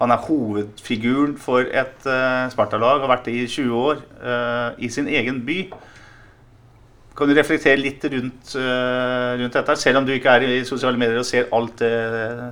han 0.00 0.10
er 0.10 0.16
hovedfiguren 0.16 1.38
for 1.38 1.60
et 1.60 2.06
uh, 2.06 2.50
Sparta-lag, 2.50 3.00
har 3.00 3.08
vært 3.08 3.24
det 3.24 3.34
i 3.34 3.46
20 3.46 3.74
år, 3.74 4.02
uh, 4.20 4.72
i 4.78 4.88
sin 4.88 5.06
egen 5.06 5.46
by. 5.46 5.72
Kan 7.14 7.30
du 7.30 7.36
reflektere 7.36 7.78
litt 7.78 8.02
rundt, 8.10 8.56
uh, 8.58 9.36
rundt, 9.38 9.54
dette, 9.54 9.76
selv 9.78 10.00
om 10.00 10.06
du 10.06 10.10
ikke 10.16 10.32
er 10.34 10.48
i 10.48 10.64
sosiale 10.66 10.98
medier 10.98 11.20
og 11.20 11.28
ser 11.28 11.46
alt 11.54 11.78
det 11.78 11.94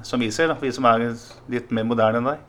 som 0.06 0.22
vi 0.22 0.30
ser? 0.30 0.52
Da, 0.52 0.58
vi 0.60 0.70
som 0.74 0.86
er 0.86 1.08
litt 1.50 1.74
mer 1.74 1.88
moderne 1.88 2.22
enn 2.22 2.30
deg? 2.30 2.48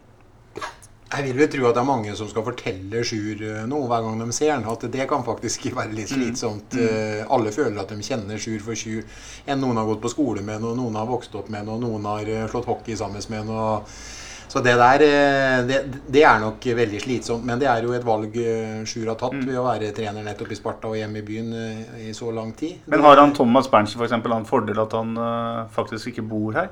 Jeg 1.13 1.27
vil 1.27 1.37
vel 1.37 1.49
tro 1.53 1.65
at 1.69 1.75
det 1.77 1.81
er 1.83 1.85
mange 1.85 2.13
som 2.17 2.29
skal 2.29 2.45
fortelle 2.45 3.03
Sjur 3.05 3.41
eh, 3.45 3.65
noe 3.69 3.85
hver 3.89 4.01
gang 4.01 4.21
de 4.23 4.33
ser 4.33 4.55
han. 4.55 4.65
At 4.65 4.85
det 4.93 5.05
kan 5.09 5.25
faktisk 5.25 5.67
være 5.69 5.93
litt 5.93 6.09
mm. 6.09 6.15
slitsomt. 6.15 6.73
Mm. 6.73 6.87
Mm. 6.87 7.27
Alle 7.37 7.53
føler 7.53 7.81
at 7.81 7.93
de 7.93 8.05
kjenner 8.05 8.41
Sjur 8.41 8.63
for 8.65 8.77
Sjur. 8.77 9.05
Enn 9.45 9.61
noen 9.61 9.77
har 9.77 9.89
gått 9.89 10.01
på 10.01 10.13
skole 10.13 10.41
med 10.45 10.63
noen, 10.63 10.79
noen 10.81 10.97
har 10.97 11.09
vokst 11.09 11.37
opp 11.37 11.51
med 11.53 11.69
noen, 11.69 11.85
noen 11.85 12.09
har 12.09 12.49
slått 12.49 12.69
hockey 12.69 12.97
sammen 12.97 13.21
med 13.29 13.49
noe. 13.49 13.83
Så 14.53 14.61
det 14.61 14.73
der 14.77 15.01
eh, 15.01 15.59
det, 15.65 15.77
det, 16.13 16.21
er 16.21 16.41
nok 16.41 16.61
veldig 16.77 16.99
slitsomt. 17.01 17.45
Men 17.45 17.57
det 17.61 17.65
er 17.71 17.85
jo 17.87 17.95
et 17.97 18.05
valg 18.05 18.35
eh, 18.37 18.83
Sjur 18.85 19.07
har 19.09 19.17
tatt 19.17 19.33
mm. 19.33 19.47
ved 19.47 19.57
å 19.57 19.63
være 19.65 19.89
trener 19.97 20.25
nettopp 20.25 20.51
i 20.53 20.57
Sparta 20.59 20.91
og 20.91 20.99
hjemme 20.99 21.23
i 21.23 21.25
byen 21.25 21.47
eh, 21.57 22.09
i 22.09 22.13
så 22.13 22.29
lang 22.29 22.51
tid. 22.57 22.83
Men 22.91 23.01
har 23.01 23.17
han 23.17 23.33
Thomas 23.33 23.69
Berntsen 23.71 23.97
f.eks. 23.97 24.13
For 24.13 24.35
en 24.35 24.45
fordel 24.45 24.81
at 24.83 24.93
han 24.93 25.17
faktisk 25.73 26.11
ikke 26.11 26.27
bor 26.29 26.53
her? 26.59 26.69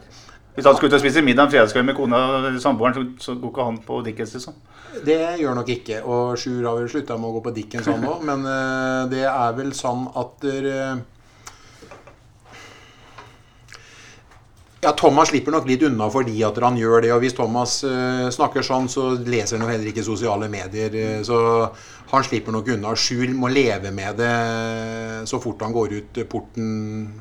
Hvis 0.53 0.67
han 0.67 0.75
skulle 0.75 0.91
ut 0.91 0.97
og 0.99 1.01
spise 1.01 1.23
middag 1.25 1.47
en 1.47 1.53
fredagskveld 1.55 1.87
med 1.87 1.97
kona 1.97 2.19
eller 2.37 2.59
samboeren, 2.61 2.93
så, 2.93 3.05
så 3.23 3.35
går 3.39 3.53
ikke 3.53 3.65
han 3.65 3.79
på 3.87 4.01
Dickens, 4.05 4.33
liksom. 4.35 4.57
Det 5.07 5.17
gjør 5.39 5.55
nok 5.57 5.71
ikke. 5.73 6.01
Og 6.03 6.35
Sjur 6.37 6.59
har 6.67 6.75
vel 6.77 6.91
slutta 6.91 7.17
med 7.17 7.31
å 7.31 7.37
gå 7.37 7.43
på 7.47 7.53
Dickens 7.55 7.87
han 7.89 8.03
òg, 8.03 8.25
men 8.27 8.43
det 9.09 9.23
er 9.31 9.55
vel 9.57 9.71
sånn 9.73 10.03
at 10.19 10.43
der, 10.43 10.67
Ja, 14.81 14.91
Thomas 14.97 15.29
slipper 15.29 15.53
nok 15.53 15.67
litt 15.69 15.83
unna 15.85 16.07
fordi 16.09 16.39
at 16.41 16.55
han 16.57 16.77
gjør 16.79 17.03
det. 17.05 17.11
Og 17.13 17.21
hvis 17.21 17.35
Thomas 17.37 17.75
uh, 17.85 18.25
snakker 18.33 18.65
sånn, 18.65 18.87
så 18.89 19.11
leser 19.13 19.59
han 19.59 19.67
jo 19.67 19.69
heller 19.69 19.89
ikke 19.91 20.01
sosiale 20.01 20.47
medier. 20.49 20.95
Uh, 20.95 21.19
så 21.25 21.37
han 22.09 22.25
slipper 22.25 22.55
nok 22.55 22.71
unna. 22.73 22.95
Skjul 22.97 23.35
må 23.37 23.51
leve 23.53 23.91
med 23.93 24.17
det 24.17 24.31
så 25.29 25.37
fort 25.43 25.61
han 25.61 25.75
går 25.75 25.93
ut 25.99 26.17
porten 26.31 26.71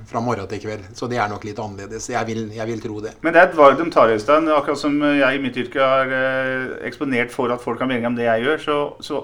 fra 0.09 0.23
morgen 0.25 0.49
til 0.49 0.63
kveld. 0.63 0.87
Så 0.97 1.05
det 1.11 1.21
er 1.21 1.29
nok 1.29 1.45
litt 1.45 1.61
annerledes. 1.61 2.09
Jeg 2.15 2.29
vil, 2.31 2.47
jeg 2.57 2.67
vil 2.71 2.81
tro 2.81 2.97
det. 3.05 3.13
Men 3.21 3.37
det 3.37 3.43
er 3.43 3.51
et 3.51 3.59
valg 3.61 3.77
de 3.77 3.91
tar, 3.93 4.15
Øystein. 4.15 4.49
Akkurat 4.57 4.81
som 4.81 4.97
jeg 5.05 5.37
i 5.37 5.43
mitt 5.45 5.61
yrke 5.61 5.85
er 5.85 6.15
uh, 6.17 6.79
eksponert 6.89 7.35
for 7.35 7.53
at 7.53 7.61
folk 7.61 7.83
kan 7.83 7.93
mening 7.93 8.09
om 8.09 8.17
det 8.17 8.25
jeg 8.25 8.47
gjør. 8.47 8.65
Så, 8.65 8.79
så 9.05 9.21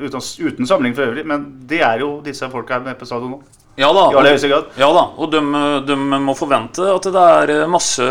uten, 0.00 0.24
uten 0.24 0.72
samling 0.72 0.96
for 0.96 1.04
øvrig. 1.10 1.26
Men 1.28 1.50
det 1.68 1.84
er 1.84 2.00
jo 2.00 2.14
disse 2.24 2.48
folka 2.48 2.78
her 2.78 2.88
med 2.88 2.96
på 2.96 3.12
stadion 3.12 3.36
nå. 3.36 3.42
Ja 3.76 3.92
da. 3.92 4.04
Grad. 4.12 4.64
Ja 4.78 4.88
da, 4.94 5.04
og 5.18 5.30
de, 5.32 5.40
de 5.86 5.96
må 5.98 6.34
forvente 6.38 6.86
at 6.94 7.08
det 7.10 7.24
er 7.42 7.64
masse 7.70 8.04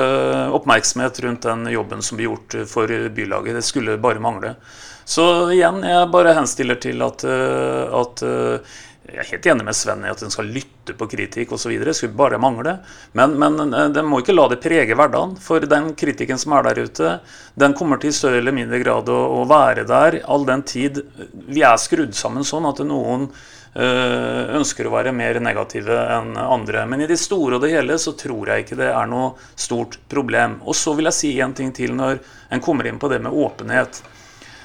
oppmerksomhet 0.51 1.21
rundt 1.23 1.47
den 1.47 1.69
jobben 1.71 2.03
som 2.03 2.19
blir 2.19 2.33
gjort 2.33 2.57
for 2.67 2.91
bylaget. 3.15 3.55
Det 3.55 3.63
skulle 3.65 3.97
bare 4.01 4.19
mangle. 4.23 4.57
Så 5.05 5.51
igjen, 5.51 5.83
jeg 5.87 6.09
bare 6.11 6.35
henstiller 6.37 6.79
til 6.83 7.03
at, 7.03 7.23
eh, 7.27 7.95
at 7.99 8.23
eh, 8.23 8.75
jeg 9.03 9.19
er 9.19 9.29
helt 9.33 9.47
enig 9.51 9.65
med 9.67 9.75
Sven 9.75 10.05
i 10.05 10.11
at 10.11 10.21
en 10.23 10.31
skal 10.31 10.47
lytte 10.47 10.95
på 10.95 11.07
kritikk 11.11 11.51
osv. 11.55 11.73
Det 11.83 11.95
skulle 11.97 12.15
bare 12.15 12.39
mangle. 12.39 12.77
Men, 13.19 13.35
men 13.39 13.73
eh, 13.73 13.89
den 13.95 14.07
må 14.07 14.21
ikke 14.23 14.35
la 14.35 14.47
det 14.51 14.61
prege 14.63 14.95
hverdagen. 14.95 15.35
For 15.43 15.63
den 15.67 15.91
kritikken 15.99 16.39
som 16.39 16.55
er 16.55 16.69
der 16.69 16.85
ute, 16.87 17.17
den 17.59 17.75
kommer 17.75 17.99
til 17.99 18.13
i 18.13 18.15
større 18.15 18.39
eller 18.39 18.55
mindre 18.55 18.79
grad 18.83 19.11
å, 19.11 19.19
å 19.41 19.43
være 19.49 19.83
der 19.89 20.21
all 20.23 20.47
den 20.47 20.63
tid 20.67 21.03
vi 21.33 21.65
er 21.67 21.79
skrudd 21.81 22.15
sammen 22.15 22.47
sånn 22.47 22.69
at 22.71 22.79
noen 22.87 23.27
eh, 23.27 23.43
ønsker 23.73 24.85
å 24.85 24.91
være 24.93 25.11
mer 25.17 25.39
negative 25.41 25.95
enn 26.13 26.35
andre. 26.37 26.83
Men 26.85 27.01
i 27.01 27.07
det 27.09 27.17
store 27.17 27.57
og 27.57 27.63
det 27.63 27.71
hele 27.73 27.95
så 27.97 28.11
tror 28.13 28.51
jeg 28.51 28.65
ikke 28.65 28.77
det 28.77 28.91
er 28.93 29.07
noe 29.09 29.31
stort 29.57 29.97
problem. 30.11 30.59
Og 30.61 30.77
så 30.77 30.93
vil 30.93 31.09
jeg 31.09 31.17
si 31.17 31.31
en 31.41 31.55
ting 31.57 31.71
til 31.73 31.95
når 31.97 32.21
en 32.53 32.61
kommer 32.61 32.85
inn 32.85 33.01
på 33.01 33.09
det 33.09 33.17
med 33.25 33.33
åpenhet. 33.33 34.03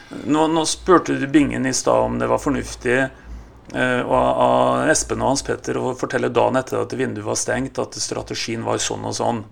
Nå, 0.08 0.46
nå 0.46 0.64
spurte 0.64 1.16
du 1.16 1.26
Bingen 1.26 1.66
i 1.66 1.72
stad 1.72 2.02
om 2.02 2.18
det 2.18 2.26
var 2.26 2.40
fornuftig 2.40 2.98
eh, 3.74 4.00
av 4.00 4.88
Espen 4.88 5.20
og 5.20 5.34
Hans 5.34 5.44
Petter 5.44 5.76
å 5.76 5.92
fortelle 5.98 6.32
dagen 6.32 6.56
etter 6.56 6.80
at 6.80 6.94
vinduet 6.96 7.26
var 7.26 7.36
stengt, 7.36 7.80
at 7.80 7.98
strategien 8.00 8.64
var 8.64 8.80
sånn 8.80 9.04
og 9.08 9.16
sånn. 9.18 9.42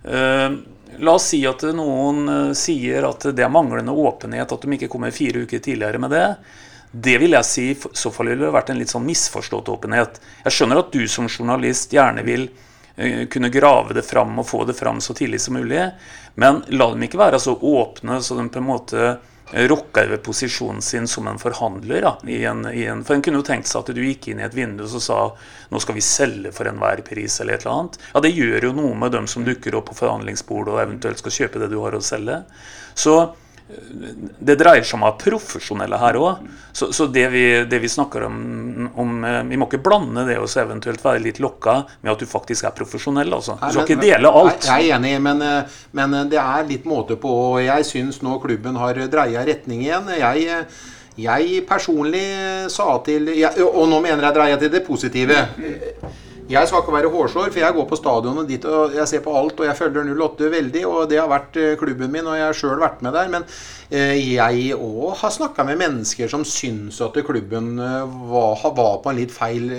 Uh, 0.00 0.56
la 1.04 1.12
oss 1.18 1.26
si 1.34 1.42
at 1.44 1.60
noen 1.76 2.24
eh, 2.32 2.52
sier 2.56 3.04
at 3.10 3.28
det 3.36 3.44
er 3.44 3.52
manglende 3.52 3.92
åpenhet, 3.92 4.48
at 4.48 4.64
de 4.64 4.78
ikke 4.78 4.88
kommer 4.92 5.12
fire 5.12 5.44
uker 5.44 5.60
tidligere 5.60 6.00
med 6.00 6.14
det. 6.16 6.26
Det 6.90 7.18
vil 7.22 7.36
jeg 7.36 7.46
si 7.46 7.64
i 7.70 7.76
så 7.78 8.10
fall 8.10 8.32
ville 8.32 8.48
det 8.48 8.54
vært 8.54 8.72
en 8.72 8.80
litt 8.80 8.90
sånn 8.90 9.06
misforstått 9.06 9.70
åpenhet. 9.70 10.18
Jeg 10.42 10.56
skjønner 10.56 10.82
at 10.82 10.90
du 10.90 11.04
som 11.08 11.28
journalist 11.30 11.92
gjerne 11.94 12.24
vil 12.26 12.48
eh, 12.96 13.26
kunne 13.30 13.52
grave 13.54 13.94
det 13.94 14.02
fram 14.06 14.40
og 14.42 14.48
få 14.48 14.64
det 14.66 14.74
fram 14.74 14.98
så 15.00 15.14
tidlig 15.14 15.38
som 15.44 15.54
mulig, 15.54 15.84
men 16.34 16.64
la 16.74 16.88
dem 16.90 17.04
ikke 17.06 17.20
være 17.20 17.38
så 17.42 17.54
åpne 17.54 18.18
så 18.22 18.38
de 18.38 18.48
på 18.50 18.58
en 18.58 18.66
måte 18.66 19.04
eh, 19.06 19.68
rokker 19.70 20.10
ved 20.10 20.24
posisjonen 20.26 20.82
sin 20.82 21.06
som 21.10 21.28
en 21.30 21.38
forhandler. 21.38 22.02
Da, 22.02 22.16
i 22.26 22.40
en, 22.50 22.64
i 22.74 22.82
en, 22.90 23.04
for 23.06 23.14
En 23.14 23.22
kunne 23.22 23.38
jo 23.38 23.46
tenkt 23.46 23.70
seg 23.70 23.84
at 23.84 23.94
du 23.94 24.02
gikk 24.02 24.26
inn 24.32 24.42
i 24.42 24.46
et 24.48 24.56
vindu 24.58 24.82
og 24.88 24.96
sa 25.04 25.20
nå 25.70 25.82
skal 25.84 25.94
vi 25.94 26.02
selge 26.02 26.50
for 26.56 26.66
enhver 26.66 27.04
pris, 27.06 27.38
eller 27.38 27.54
et 27.54 27.68
eller 27.68 27.76
annet. 27.76 28.00
Ja, 28.16 28.24
Det 28.26 28.34
gjør 28.34 28.66
jo 28.66 28.72
noe 28.80 28.98
med 28.98 29.14
dem 29.14 29.30
som 29.30 29.46
dukker 29.46 29.78
opp 29.78 29.92
på 29.92 30.00
forhandlingsbordet 30.02 30.74
og 30.74 30.82
eventuelt 30.82 31.22
skal 31.22 31.36
kjøpe 31.38 31.62
det 31.62 31.70
du 31.70 31.78
har 31.84 31.94
å 31.94 32.02
selge. 32.02 32.42
Så 32.98 33.14
det 34.40 34.56
dreier 34.58 34.84
seg 34.86 34.96
om 34.96 35.04
å 35.04 35.10
være 35.10 35.20
profesjonelle 35.24 35.98
her 36.00 36.18
òg. 36.20 36.44
Så, 36.72 36.90
så 36.94 37.06
det, 37.10 37.26
vi, 37.32 37.42
det, 37.68 37.80
vi, 37.82 37.90
snakker 37.90 38.24
om, 38.28 38.36
om, 38.94 39.16
eh, 39.26 39.40
Vi 39.50 39.58
må 39.58 39.66
ikke 39.68 39.82
blande 39.82 40.24
det 40.28 40.38
så 40.50 40.62
eventuelt 40.62 41.02
være 41.04 41.22
litt 41.24 41.40
lokka 41.42 41.80
med 42.00 42.12
at 42.12 42.22
du 42.22 42.30
faktisk 42.30 42.68
er 42.68 42.76
profesjonell. 42.76 43.32
Altså. 43.36 43.58
Du 43.60 43.74
skal 43.74 43.88
ikke 43.88 44.00
dele 44.02 44.30
alt. 44.42 44.68
Jeg 44.68 44.88
er 44.88 44.96
enig, 44.98 45.16
men, 45.22 45.42
eh, 45.46 45.82
men 45.98 46.16
det 46.30 46.40
er 46.42 46.68
litt 46.68 46.88
måte 46.88 47.18
på. 47.20 47.34
og 47.50 47.60
Jeg 47.64 47.88
syns 47.88 48.22
nå 48.26 48.38
klubben 48.42 48.78
har 48.80 49.02
dreia 49.12 49.44
retning 49.46 49.84
igjen. 49.86 50.10
Jeg, 50.20 50.64
jeg 51.20 51.62
personlig 51.68 52.24
sa 52.72 52.92
til 53.06 53.32
jeg, 53.34 53.66
Og 53.66 53.86
nå 53.90 54.00
mener 54.00 54.30
jeg 54.30 54.38
dreia 54.38 54.60
til 54.60 54.72
det 54.72 54.86
positive. 54.86 55.44
Jeg 56.50 56.66
skal 56.66 56.80
ikke 56.82 56.94
være 56.96 57.10
hårsår, 57.12 57.52
for 57.52 57.62
jeg 57.62 57.74
går 57.76 57.84
på 57.86 57.96
stadionet 57.98 58.48
dit 58.50 58.64
og 58.66 58.94
jeg 58.96 59.06
ser 59.06 59.20
på 59.22 59.34
alt. 59.38 59.60
Og 59.60 59.68
jeg 59.68 59.78
følger 59.78 60.08
08 60.10 60.48
veldig, 60.50 60.80
og 60.88 61.04
det 61.10 61.20
har 61.20 61.28
vært 61.30 61.58
eh, 61.60 61.76
klubben 61.78 62.10
min, 62.10 62.26
og 62.26 62.34
jeg 62.34 62.48
har 62.48 62.58
sjøl 62.58 62.80
vært 62.82 63.04
med 63.06 63.14
der. 63.14 63.30
Men 63.30 63.46
eh, 63.46 64.16
jeg 64.18 64.74
òg 64.74 65.14
har 65.20 65.34
snakka 65.36 65.66
med 65.68 65.78
mennesker 65.78 66.32
som 66.32 66.42
syns 66.42 66.98
at 67.06 67.20
klubben 67.26 67.76
eh, 67.78 68.18
var, 68.32 68.66
var, 68.66 68.98
på 69.04 69.12
en 69.12 69.20
litt 69.20 69.34
feil 69.34 69.70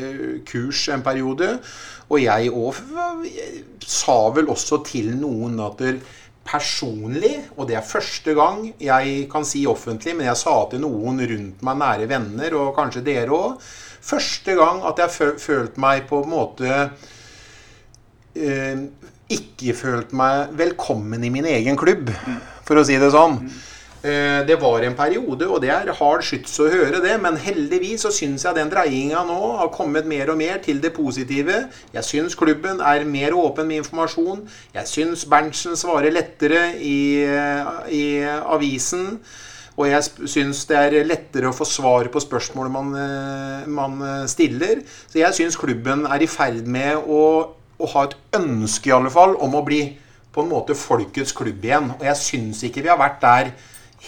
kurs 0.47 0.85
en 0.95 1.03
periode. 1.03 1.57
Og 2.07 2.23
jeg 2.23 2.55
òg 2.55 2.79
sa 3.83 4.17
vel 4.31 4.47
også 4.55 4.79
til 4.87 5.11
noen 5.19 5.59
at 5.67 5.83
personlig, 6.47 7.35
og 7.57 7.67
det 7.67 7.77
er 7.77 7.85
første 7.85 8.33
gang 8.37 8.63
jeg 8.81 9.27
kan 9.31 9.43
si 9.45 9.67
offentlig, 9.69 10.15
men 10.15 10.31
jeg 10.31 10.39
sa 10.39 10.55
til 10.71 10.81
noen 10.87 11.19
rundt 11.19 11.63
meg, 11.67 11.83
nære 11.83 12.07
venner, 12.09 12.55
og 12.63 12.75
kanskje 12.79 13.03
dere 13.05 13.35
òg 13.35 13.71
Første 14.01 14.55
gang 14.57 14.81
at 14.89 15.01
jeg 15.01 15.35
følte 15.39 15.81
meg 15.81 16.07
på 16.09 16.23
en 16.23 16.31
måte 16.31 16.69
eh, 18.35 18.85
Ikke 19.31 19.75
følt 19.77 20.15
meg 20.17 20.55
velkommen 20.57 21.23
i 21.23 21.29
min 21.33 21.45
egen 21.47 21.77
klubb, 21.79 22.09
for 22.65 22.81
å 22.81 22.87
si 22.87 22.97
det 22.99 23.11
sånn. 23.13 23.37
Eh, 24.01 24.41
det 24.47 24.57
var 24.57 24.81
en 24.81 24.95
periode, 24.97 25.45
og 25.45 25.61
det 25.61 25.69
er 25.69 25.91
hard 25.93 26.23
skyts 26.25 26.55
å 26.63 26.69
høre 26.73 27.03
det, 27.03 27.13
men 27.21 27.37
heldigvis 27.37 28.01
så 28.07 28.11
syns 28.15 28.47
jeg 28.47 28.57
den 28.57 28.71
dreiinga 28.71 29.21
nå 29.27 29.37
har 29.59 29.69
kommet 29.75 30.09
mer 30.09 30.33
og 30.33 30.39
mer 30.41 30.57
til 30.65 30.81
det 30.81 30.89
positive. 30.95 31.67
Jeg 31.93 32.07
syns 32.07 32.35
klubben 32.35 32.81
er 32.81 33.05
mer 33.05 33.37
åpen 33.37 33.69
med 33.69 33.83
informasjon. 33.83 34.41
Jeg 34.73 34.89
syns 34.89 35.27
Berntsen 35.29 35.77
svarer 35.77 36.17
lettere 36.17 36.71
i, 36.81 37.21
i 37.93 38.03
avisen. 38.25 39.21
Og 39.81 39.87
jeg 39.89 40.29
syns 40.29 40.61
det 40.69 40.77
er 40.77 41.07
lettere 41.07 41.49
å 41.49 41.55
få 41.55 41.65
svar 41.65 42.09
på 42.13 42.21
spørsmål 42.21 42.69
man, 42.69 42.93
man 43.65 43.97
stiller. 44.29 44.83
Så 45.09 45.21
jeg 45.23 45.37
syns 45.37 45.57
klubben 45.57 46.05
er 46.05 46.21
i 46.21 46.29
ferd 46.29 46.69
med 46.69 47.01
å, 47.01 47.23
å, 47.81 47.91
ha 47.95 48.05
et 48.05 48.15
ønske, 48.37 48.91
i 48.91 48.95
alle 48.95 49.09
fall, 49.13 49.33
om 49.41 49.57
å 49.57 49.65
bli 49.65 49.81
på 50.31 50.43
en 50.43 50.51
måte 50.51 50.77
folkets 50.77 51.33
klubb 51.35 51.65
igjen. 51.65 51.91
Og 51.97 52.05
jeg 52.07 52.19
syns 52.21 52.61
ikke 52.67 52.85
vi 52.85 52.93
har 52.93 53.01
vært 53.01 53.19
der 53.23 53.51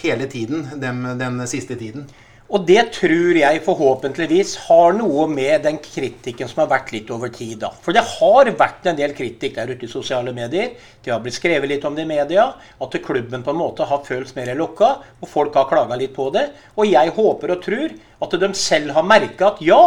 hele 0.04 0.30
tiden 0.30 0.68
den, 0.82 1.04
den 1.20 1.42
siste 1.50 1.78
tiden. 1.80 2.06
Og 2.54 2.68
det 2.70 2.82
tror 2.94 3.34
jeg 3.34 3.62
forhåpentligvis 3.66 4.52
har 4.68 4.94
noe 4.94 5.24
med 5.26 5.64
den 5.66 5.80
kritikken 5.82 6.50
som 6.52 6.62
har 6.62 6.70
vært 6.76 6.92
litt 6.94 7.10
over 7.10 7.32
tid. 7.34 7.56
da. 7.64 7.72
For 7.82 7.96
det 7.98 8.04
har 8.06 8.52
vært 8.60 8.86
en 8.86 9.00
del 9.00 9.16
kritikk 9.18 9.56
der 9.56 9.72
ute 9.74 9.88
i 9.88 9.90
sosiale 9.90 10.30
medier. 10.38 10.76
Det 11.02 11.10
har 11.10 11.24
blitt 11.24 11.40
skrevet 11.40 11.72
litt 11.72 11.86
om 11.90 11.96
det 11.98 12.06
i 12.06 12.12
media. 12.12 12.52
At 12.78 13.00
klubben 13.02 13.42
på 13.42 13.56
en 13.56 13.58
måte 13.58 13.88
har 13.90 14.06
føltes 14.06 14.36
mer 14.38 14.54
lokka, 14.54 14.92
og 15.20 15.32
folk 15.32 15.58
har 15.58 15.66
klaga 15.72 15.98
litt 15.98 16.14
på 16.14 16.30
det. 16.36 16.52
Og 16.78 16.86
jeg 16.92 17.16
håper 17.18 17.56
og 17.56 17.64
tror 17.66 17.98
at 18.22 18.40
de 18.46 18.54
selv 18.54 18.94
har 18.94 19.10
merka 19.10 19.50
at 19.50 19.66
ja, 19.66 19.82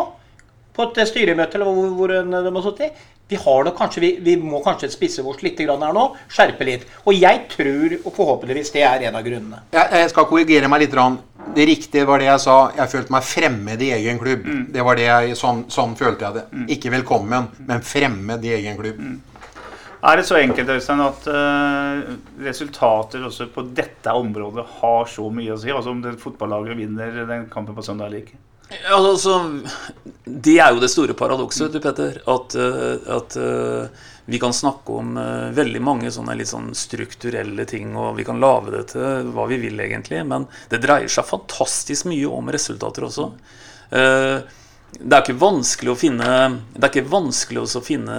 på 0.74 0.90
et 0.90 1.06
styremøte 1.08 1.60
eller 1.60 1.70
hvor, 1.70 1.94
hvor 1.94 2.10
de 2.10 2.56
har 2.56 2.66
sittet, 2.66 3.06
vi, 3.28 3.36
kanskje, 3.36 4.00
vi, 4.00 4.10
vi, 4.20 4.36
må 4.36 4.60
kanskje 4.62 4.90
spisse 4.90 5.22
oss 5.22 5.42
litt 5.42 5.58
her 5.58 5.76
nå. 5.76 6.04
Skjerpe 6.30 6.66
litt. 6.66 6.86
Og 7.04 7.14
jeg 7.14 7.46
tror 7.50 7.96
og 8.04 8.12
forhåpentligvis 8.14 8.70
det 8.76 8.84
er 8.86 9.08
en 9.08 9.18
av 9.18 9.24
grunnene. 9.26 9.62
Jeg, 9.74 9.88
jeg 10.02 10.12
skal 10.12 10.28
korrigere 10.30 10.70
meg 10.70 10.84
litt. 10.84 10.94
Det 11.56 11.66
riktige 11.66 12.06
var 12.06 12.22
det 12.22 12.28
jeg 12.28 12.42
sa. 12.42 12.56
Jeg 12.76 12.92
følte 12.92 13.14
meg 13.14 13.26
fremmed 13.26 13.82
i 13.82 13.92
egen 13.96 14.20
klubb. 14.22 14.46
Mm. 14.46 14.66
Det 14.74 14.84
var 14.86 14.98
det 14.98 15.08
jeg, 15.08 15.38
sånn, 15.38 15.64
sånn 15.72 15.96
følte 15.98 16.28
jeg 16.28 16.38
det. 16.38 16.44
Mm. 16.52 16.68
Ikke 16.76 16.94
velkommen, 16.94 17.48
men 17.66 17.82
fremmed 17.86 18.46
i 18.46 18.54
egen 18.60 18.78
klubb. 18.78 19.02
Mm. 19.02 19.18
Er 20.06 20.20
det 20.20 20.26
så 20.28 20.36
enkelt 20.38 20.68
Øystein, 20.70 21.00
at 21.02 21.24
uh, 21.26 22.16
resultater 22.44 23.24
også 23.26 23.48
på 23.50 23.64
dette 23.74 24.12
området 24.14 24.62
har 24.78 25.08
så 25.10 25.26
mye 25.34 25.54
å 25.54 25.58
si? 25.58 25.72
Altså 25.74 25.90
Om 25.90 26.02
det 26.04 26.18
fotballaget 26.22 26.78
vinner 26.78 27.24
den 27.26 27.48
kampen 27.50 27.74
på 27.74 27.82
søndag 27.82 28.12
eller 28.12 28.22
ikke? 28.22 28.38
Ja, 28.68 28.96
altså, 28.96 29.38
det 30.24 30.56
er 30.58 30.74
jo 30.74 30.82
det 30.82 30.90
store 30.90 31.14
paradokset, 31.18 31.72
du 31.72 31.80
Petter. 31.82 32.18
At, 32.26 32.56
at 32.56 33.36
uh, 33.38 34.06
vi 34.26 34.40
kan 34.42 34.54
snakke 34.56 34.96
om 34.98 35.14
uh, 35.20 35.54
veldig 35.54 35.82
mange 35.86 36.10
sånne 36.10 36.34
litt 36.38 36.50
sånn 36.50 36.72
strukturelle 36.74 37.66
ting, 37.70 37.94
og 37.94 38.16
vi 38.18 38.26
kan 38.26 38.42
lage 38.42 38.74
det 38.74 38.84
til 38.96 39.30
hva 39.36 39.46
vi 39.50 39.60
vil, 39.62 39.78
egentlig. 39.86 40.24
Men 40.26 40.48
det 40.72 40.82
dreier 40.82 41.12
seg 41.12 41.28
fantastisk 41.30 42.10
mye 42.10 42.26
om 42.26 42.50
resultater 42.54 43.06
også. 43.06 43.30
Uh, 43.94 44.42
det 44.96 45.12
er 45.12 45.24
ikke 45.24 45.40
vanskelig 45.40 45.90
å 45.92 45.98
finne 45.98 46.28
Det 46.72 46.86
er 46.86 46.92
ikke 46.92 47.10
vanskelig 47.10 47.64
å 47.66 47.82
finne 47.84 48.14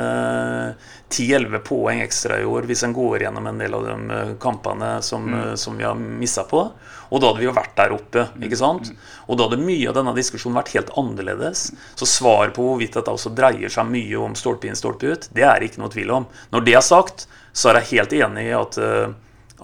10-11 1.09 1.63
poeng 1.65 2.01
ekstra 2.03 2.37
i 2.41 2.45
år 2.45 2.67
hvis 2.69 2.83
en 2.85 2.93
går 2.95 3.23
gjennom 3.23 3.47
en 3.49 3.61
del 3.61 3.73
av 3.73 3.87
de 3.87 4.17
kampene 4.43 4.97
som, 5.05 5.25
mm. 5.25 5.55
som 5.57 5.77
vi 5.79 5.87
har 5.87 5.95
missa 5.97 6.43
på. 6.47 6.65
Og 7.07 7.21
da 7.21 7.29
hadde 7.29 7.39
vi 7.39 7.47
jo 7.47 7.55
vært 7.55 7.75
der 7.77 7.93
oppe. 7.95 8.25
ikke 8.43 8.59
sant? 8.59 8.91
Og 9.27 9.39
da 9.39 9.47
hadde 9.47 9.61
mye 9.63 9.87
av 9.89 9.95
denne 9.95 10.15
diskusjonen 10.17 10.59
vært 10.59 10.73
helt 10.75 10.91
annerledes. 10.99 11.69
Så 11.95 12.09
svar 12.09 12.51
på 12.55 12.65
hvorvidt 12.65 12.97
dette 12.99 13.13
også 13.13 13.31
dreier 13.37 13.71
seg 13.71 13.87
mye 13.89 14.19
om 14.19 14.35
stolpe 14.37 14.67
inn, 14.67 14.77
stolpe 14.77 15.13
ut, 15.13 15.29
det 15.35 15.47
er 15.47 15.63
ikke 15.63 15.81
noe 15.83 15.93
tvil 15.93 16.11
om. 16.19 16.27
Når 16.51 16.67
det 16.67 16.75
er 16.75 16.85
sagt, 16.85 17.29
så 17.55 17.71
er 17.71 17.81
jeg 17.81 17.93
helt 17.95 18.17
enig 18.19 18.49
i 18.49 18.55
at, 18.57 18.77
eh, 18.83 19.07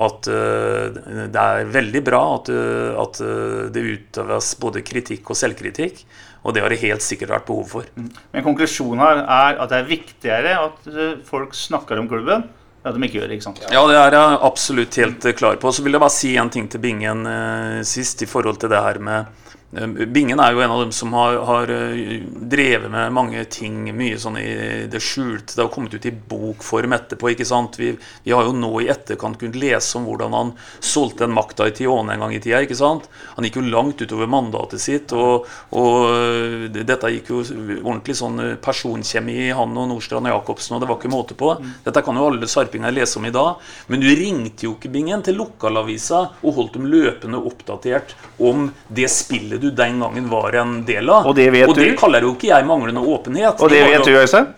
at 0.08 0.32
eh, 0.32 1.02
det 1.28 1.44
er 1.44 1.74
veldig 1.76 2.04
bra 2.08 2.22
at, 2.38 2.54
eh, 2.54 2.94
at 3.04 3.20
eh, 3.22 3.66
det 3.76 3.88
utøves 3.92 4.56
både 4.64 4.86
kritikk 4.88 5.34
og 5.34 5.40
selvkritikk. 5.44 6.06
Og 6.44 6.56
det 6.56 6.64
har 6.64 6.74
det 6.74 6.82
helt 6.82 7.04
sikkert 7.04 7.32
vært 7.32 7.48
behov 7.48 7.70
for. 7.72 7.88
Men 7.96 8.44
konklusjonen 8.46 9.00
her 9.04 9.22
er 9.24 9.62
at 9.64 9.72
det 9.72 9.80
er 9.80 9.88
viktigere 9.88 10.58
at 10.60 10.92
eh, 10.92 11.16
folk 11.28 11.56
snakker 11.56 12.02
om 12.02 12.10
klubben, 12.12 12.44
ja, 12.84 12.92
de 12.92 13.08
ikke 13.08 13.22
gjør 13.22 13.30
det. 13.32 13.38
ikke 13.38 13.48
sant? 13.48 13.62
Ja, 13.72 13.84
det 13.88 13.96
er 13.96 14.18
jeg 14.18 14.40
absolutt 14.50 14.98
helt 15.00 15.28
eh, 15.30 15.36
klar 15.40 15.56
på. 15.62 15.72
Så 15.72 15.86
vil 15.86 15.96
jeg 15.96 16.04
bare 16.04 16.16
si 16.18 16.34
en 16.40 16.52
ting 16.52 16.68
til 16.72 16.84
Bingen 16.84 17.24
eh, 17.30 17.80
sist 17.88 18.26
i 18.26 18.30
forhold 18.30 18.60
til 18.60 18.74
det 18.74 18.84
her 18.84 19.00
med 19.00 19.32
Bingen 19.74 20.38
er 20.38 20.54
jo 20.54 20.62
en 20.62 20.72
av 20.72 20.82
dem 20.84 20.92
som 20.94 21.14
har, 21.18 21.40
har 21.48 21.72
eh, 21.74 22.22
drevet 22.22 22.92
med 22.94 23.14
mange 23.16 23.42
ting, 23.50 23.88
mye 23.98 24.20
sånn 24.22 24.38
i 24.38 24.86
det 24.92 25.00
skjulte. 25.02 25.56
Det 25.56 25.64
har 25.64 25.72
kommet 25.74 25.96
ut 25.96 26.06
i 26.06 26.12
bokform 26.14 26.94
etterpå. 26.94 27.32
ikke 27.32 27.48
sant? 27.48 27.80
Vi, 27.82 27.90
vi 28.24 28.36
har 28.36 28.46
jo 28.46 28.54
nå 28.54 28.70
i 28.84 28.90
etterkant 28.94 29.40
kunnet 29.42 29.58
lese 29.58 29.98
om 29.98 30.06
hvordan 30.06 30.36
han 30.38 30.52
solgte 30.78 31.26
den 31.26 31.34
makta 31.34 31.72
i 31.72 31.74
Tione 31.74 32.14
en 32.14 32.22
gang 32.22 32.36
i 32.36 32.42
tida. 32.44 32.62
ikke 32.62 32.78
sant? 32.78 33.08
Han 33.34 33.48
gikk 33.48 33.58
jo 33.58 33.66
langt 33.74 34.04
utover 34.04 34.30
mandatet 34.30 34.84
sitt, 34.84 35.16
og, 35.18 35.50
og 35.74 35.98
eh, 36.12 36.68
dette 36.84 37.14
gikk 37.16 37.34
jo 37.34 37.42
ordentlig 37.80 38.18
sånn 38.22 38.46
eh, 38.46 38.54
personkjemi 38.62 39.40
i 39.48 39.50
han 39.58 39.74
og 39.74 39.90
Nordstrand 39.90 40.30
og 40.30 40.36
Jacobsen, 40.36 40.78
og 40.78 40.84
det 40.86 40.92
var 40.92 41.02
ikke 41.02 41.14
måte 41.16 41.40
på. 41.40 41.50
Dette 41.88 42.06
kan 42.06 42.22
jo 42.22 42.28
alle 42.30 42.52
sarpinger 42.52 42.94
lese 42.94 43.18
om 43.18 43.26
i 43.26 43.34
dag. 43.34 43.58
Men 43.90 44.06
du 44.06 44.12
ringte 44.14 44.70
jo 44.70 44.78
ikke 44.78 44.94
Bingen 44.94 45.26
til 45.26 45.40
lokalavisa 45.42 46.22
og 46.44 46.58
holdt 46.60 46.78
dem 46.78 46.86
løpende 46.94 47.42
oppdatert 47.42 48.14
om 48.38 48.68
det 48.94 49.10
spillet 49.10 49.63
du 49.64 49.72
den 49.76 50.00
gangen 50.04 50.30
var 50.32 50.60
en 50.62 50.78
del 50.88 51.10
av. 51.10 51.28
Og 51.30 51.36
det 51.38 51.50
vet 51.56 51.72
og 51.72 51.80
det 51.80 51.90
kaller 52.00 52.28
jo 52.28 52.36
ikke 52.36 52.52
jeg 52.52 52.68
manglende 52.70 53.02
åpenhet. 53.02 53.60
Og 53.60 53.72
det 53.74 53.82
var 53.82 53.96
vet 53.96 54.06
jo- 54.06 54.14
du, 54.14 54.22
Øystein? 54.22 54.54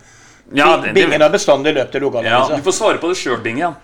Ja, 0.54 0.76
det, 0.76 0.92
det, 0.92 0.94
Bingen 0.94 1.24
har 1.24 1.32
bestandig 1.32 1.74
løpt 1.74 1.92
til 1.96 2.04
ja, 2.22 2.44
du 2.52 2.62
får 2.62 2.74
svare 2.76 2.98
på 3.02 3.10
det 3.10 3.18
sjøl, 3.18 3.40
Bingen. 3.42 3.74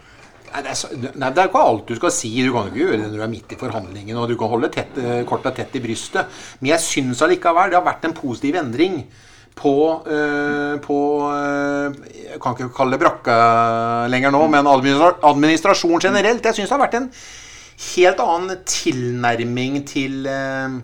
Nei, 0.53 0.61
det 0.61 0.71
er, 0.75 0.77
så, 0.77 0.91
nei, 0.93 1.31
det 1.33 1.41
er 1.41 1.49
ikke 1.49 1.65
alt 1.65 1.89
du 1.89 1.97
skal 1.97 2.13
si. 2.13 2.31
Du 2.45 2.53
kan 2.53 2.67
jo 2.67 2.71
ikke 2.71 2.83
gjøre 2.85 2.99
det 3.01 3.09
når 3.09 3.17
du 3.17 3.25
er 3.25 3.33
midt 3.33 3.55
i 3.55 3.59
forhandlingen. 3.59 4.19
Og 4.21 4.29
du 4.29 4.37
kan 4.39 4.53
holde 4.53 4.69
tett, 4.73 4.99
eh, 5.01 5.23
korta 5.29 5.51
tett 5.57 5.75
i 5.79 5.83
brystet. 5.83 6.41
Men 6.61 6.75
jeg 6.75 6.85
syns 6.85 7.23
allikevel 7.25 7.73
det 7.73 7.79
har 7.79 7.87
vært 7.87 8.05
en 8.05 8.17
positiv 8.17 8.59
endring 8.61 9.01
på, 9.57 9.75
øh, 10.07 10.77
på 10.81 10.99
øh, 11.29 11.95
Jeg 12.33 12.41
kan 12.41 12.57
ikke 12.57 12.73
kalle 12.77 12.97
det 12.97 13.01
brakka 13.01 13.37
lenger 14.13 14.33
nå, 14.33 14.47
men 14.53 14.69
administra 14.69 15.15
administrasjon 15.33 16.05
generelt. 16.05 16.45
Jeg 16.45 16.61
syns 16.61 16.69
det 16.69 16.77
har 16.77 16.85
vært 16.85 17.01
en 17.01 17.11
helt 17.97 18.23
annen 18.23 18.63
tilnærming 18.69 19.83
til 19.89 20.29
eh, 20.29 20.79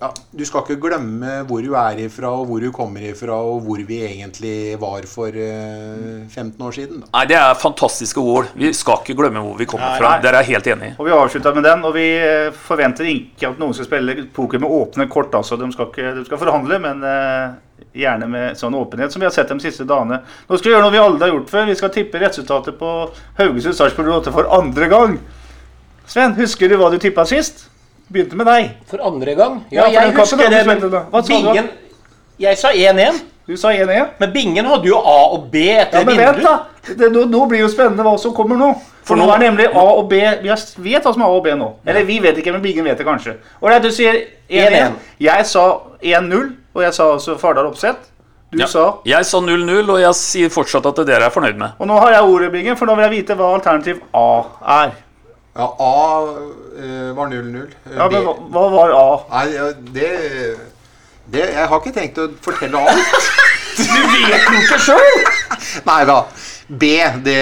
ja, 0.00 0.10
Du 0.36 0.44
skal 0.44 0.60
ikke 0.66 0.76
glemme 0.82 1.38
hvor 1.48 1.62
du 1.64 1.72
er 1.78 2.00
ifra, 2.04 2.28
og 2.36 2.46
hvor 2.50 2.60
du 2.60 2.68
kommer 2.74 3.00
ifra, 3.08 3.38
og 3.40 3.62
hvor 3.64 3.80
vi 3.88 4.02
egentlig 4.04 4.76
var 4.80 5.06
for 5.08 5.32
eh, 5.32 6.26
15 6.28 6.66
år 6.66 6.74
siden. 6.76 6.98
Da. 7.00 7.08
Nei, 7.14 7.22
det 7.30 7.38
er 7.40 7.54
fantastiske 7.60 8.20
ord. 8.20 8.50
Vi 8.54 8.72
skal 8.76 9.00
ikke 9.00 9.16
glemme 9.22 9.40
hvor 9.40 9.56
vi 9.56 9.64
kommer 9.70 9.94
Nei, 9.94 10.00
fra. 10.02 10.10
nei. 10.16 10.22
Der 10.26 10.36
er 10.36 10.44
jeg 10.44 10.56
helt 10.58 10.66
enig. 10.74 10.90
Og 10.98 11.08
vi 11.08 11.14
avslutta 11.16 11.54
med 11.56 11.64
den, 11.64 11.84
og 11.88 11.94
vi 11.96 12.04
eh, 12.20 12.50
forventer 12.66 13.08
ikke 13.08 13.48
at 13.54 13.62
noen 13.62 13.72
skal 13.78 13.88
spille 13.88 14.16
poker 14.36 14.60
med 14.60 14.74
åpne 14.80 15.06
kort. 15.08 15.32
altså. 15.34 15.56
De 15.60 15.70
skal, 15.72 15.88
ikke, 15.88 16.12
de 16.18 16.24
skal 16.28 16.42
forhandle, 16.44 16.78
men 16.84 17.00
eh, 17.12 17.54
gjerne 17.96 18.28
med 18.28 18.58
sånn 18.60 18.76
åpenhet 18.76 19.12
som 19.14 19.22
vi 19.24 19.28
har 19.28 19.32
sett 19.32 19.48
de 19.48 19.56
siste 19.64 19.86
dagene. 19.88 20.18
Nå 20.48 20.58
skal 20.58 20.68
vi 20.68 20.74
gjøre 20.74 20.84
noe 20.84 20.92
vi 20.92 21.00
aldri 21.00 21.28
har 21.30 21.32
gjort 21.38 21.54
før. 21.54 21.64
Vi 21.72 21.78
skal 21.80 21.94
tippe 21.96 22.20
resultatet 22.20 22.76
på 22.80 22.90
Haugesund-Sarpsborg 23.40 24.12
8 24.20 24.34
for 24.36 24.52
andre 24.60 24.90
gang. 24.92 25.16
Sven, 26.06 26.36
husker 26.36 26.68
du 26.68 26.76
hva 26.80 26.92
du 26.92 26.98
tippa 27.02 27.24
sist? 27.28 27.64
Begynte 28.12 28.36
med 28.38 28.46
deg. 28.46 28.70
For 28.86 28.98
andre 29.02 29.34
gang? 29.34 29.64
Ja, 29.70 29.86
Ja, 29.88 30.02
jeg 30.06 30.14
husker 30.14 30.36
det. 30.50 30.66
Men. 30.66 30.80
Hva 30.80 31.22
sa 31.22 31.26
du? 31.26 31.32
Bingen 31.34 31.68
Jeg 32.38 32.58
sa 32.58 32.68
1-1. 32.70 33.22
Du 33.46 33.56
sa 33.56 33.68
1-1. 33.70 34.08
Men 34.20 34.32
Bingen 34.32 34.66
hadde 34.66 34.86
jo 34.90 34.98
A 34.98 35.16
og 35.34 35.50
B 35.50 35.62
etter 35.70 36.00
Ja, 36.00 36.04
men 36.04 36.16
vent, 36.16 36.36
vindu. 36.36 36.42
da! 36.42 36.62
Det, 36.86 37.08
nå, 37.12 37.24
nå 37.30 37.46
blir 37.50 37.60
jo 37.64 37.68
spennende 37.68 38.02
hva 38.06 38.16
som 38.18 38.32
kommer 38.34 38.56
nå. 38.58 38.72
For 39.06 39.16
nå 39.18 39.26
nå- 39.26 39.34
er 39.34 39.38
nemlig 39.38 39.66
A 39.74 39.84
og 39.98 40.08
B 40.10 40.14
Vi 40.42 40.48
har- 40.48 40.58
vet 40.78 41.02
hva 41.04 41.12
som 41.14 41.22
er 41.22 41.26
A 41.26 41.28
og 41.36 41.44
B 41.44 41.54
nå. 41.54 41.72
Eller 41.86 42.04
vi 42.04 42.18
vet 42.20 42.36
ikke, 42.38 42.52
men 42.52 42.62
Bingen 42.62 42.84
vet 42.84 42.98
det 42.98 43.06
kanskje. 43.06 43.36
Ålreit, 43.62 43.82
du 43.82 43.90
sier 43.90 44.12
1-1. 44.50 44.72
1-1. 44.72 44.92
Jeg 45.20 45.46
sa 45.46 45.80
1-0, 46.02 46.52
og 46.74 46.82
jeg 46.82 46.92
sa 46.94 47.12
altså 47.14 47.38
Fardal 47.38 47.66
Oppsett. 47.66 47.96
Du 48.52 48.58
Ja. 48.58 48.66
sa 48.66 48.98
Jeg 49.04 49.24
sa 49.26 49.38
0-0, 49.40 49.90
og 49.90 49.98
jeg 50.00 50.14
sier 50.14 50.48
fortsatt 50.48 50.86
at 50.86 51.06
dere 51.06 51.24
er 51.26 51.30
fornøyd 51.30 51.56
med. 51.56 51.70
Og 51.80 51.86
nå 51.86 51.98
har 51.98 52.10
jeg 52.12 52.22
ordet, 52.22 52.52
Bingen, 52.52 52.76
for 52.76 52.86
nå 52.86 52.94
vil 52.96 53.10
jeg 53.10 53.22
vite 53.24 53.34
hva 53.36 53.54
alternativ 53.60 54.00
A 54.14 54.44
er. 54.84 54.92
Ja, 55.56 55.66
A 55.80 55.92
eh, 56.76 57.12
var 57.16 57.30
0-0. 57.32 57.62
Eh, 57.64 57.96
Ja, 57.96 58.08
men 58.12 58.24
hva, 58.26 58.34
hva 58.52 58.64
var 58.74 58.92
A? 58.96 59.04
Nei, 59.32 59.72
det, 59.94 60.10
det 61.32 61.46
Jeg 61.54 61.68
har 61.70 61.80
ikke 61.80 61.94
tenkt 61.96 62.20
å 62.20 62.28
fortelle 62.44 62.82
alt. 62.82 63.32
Du 63.76 63.82
vet 63.84 64.46
jo 64.48 64.60
ikke 64.62 64.78
sjøl! 64.80 65.18
Nei 65.84 65.98
da. 66.08 66.14
B, 66.68 66.88
det 67.26 67.40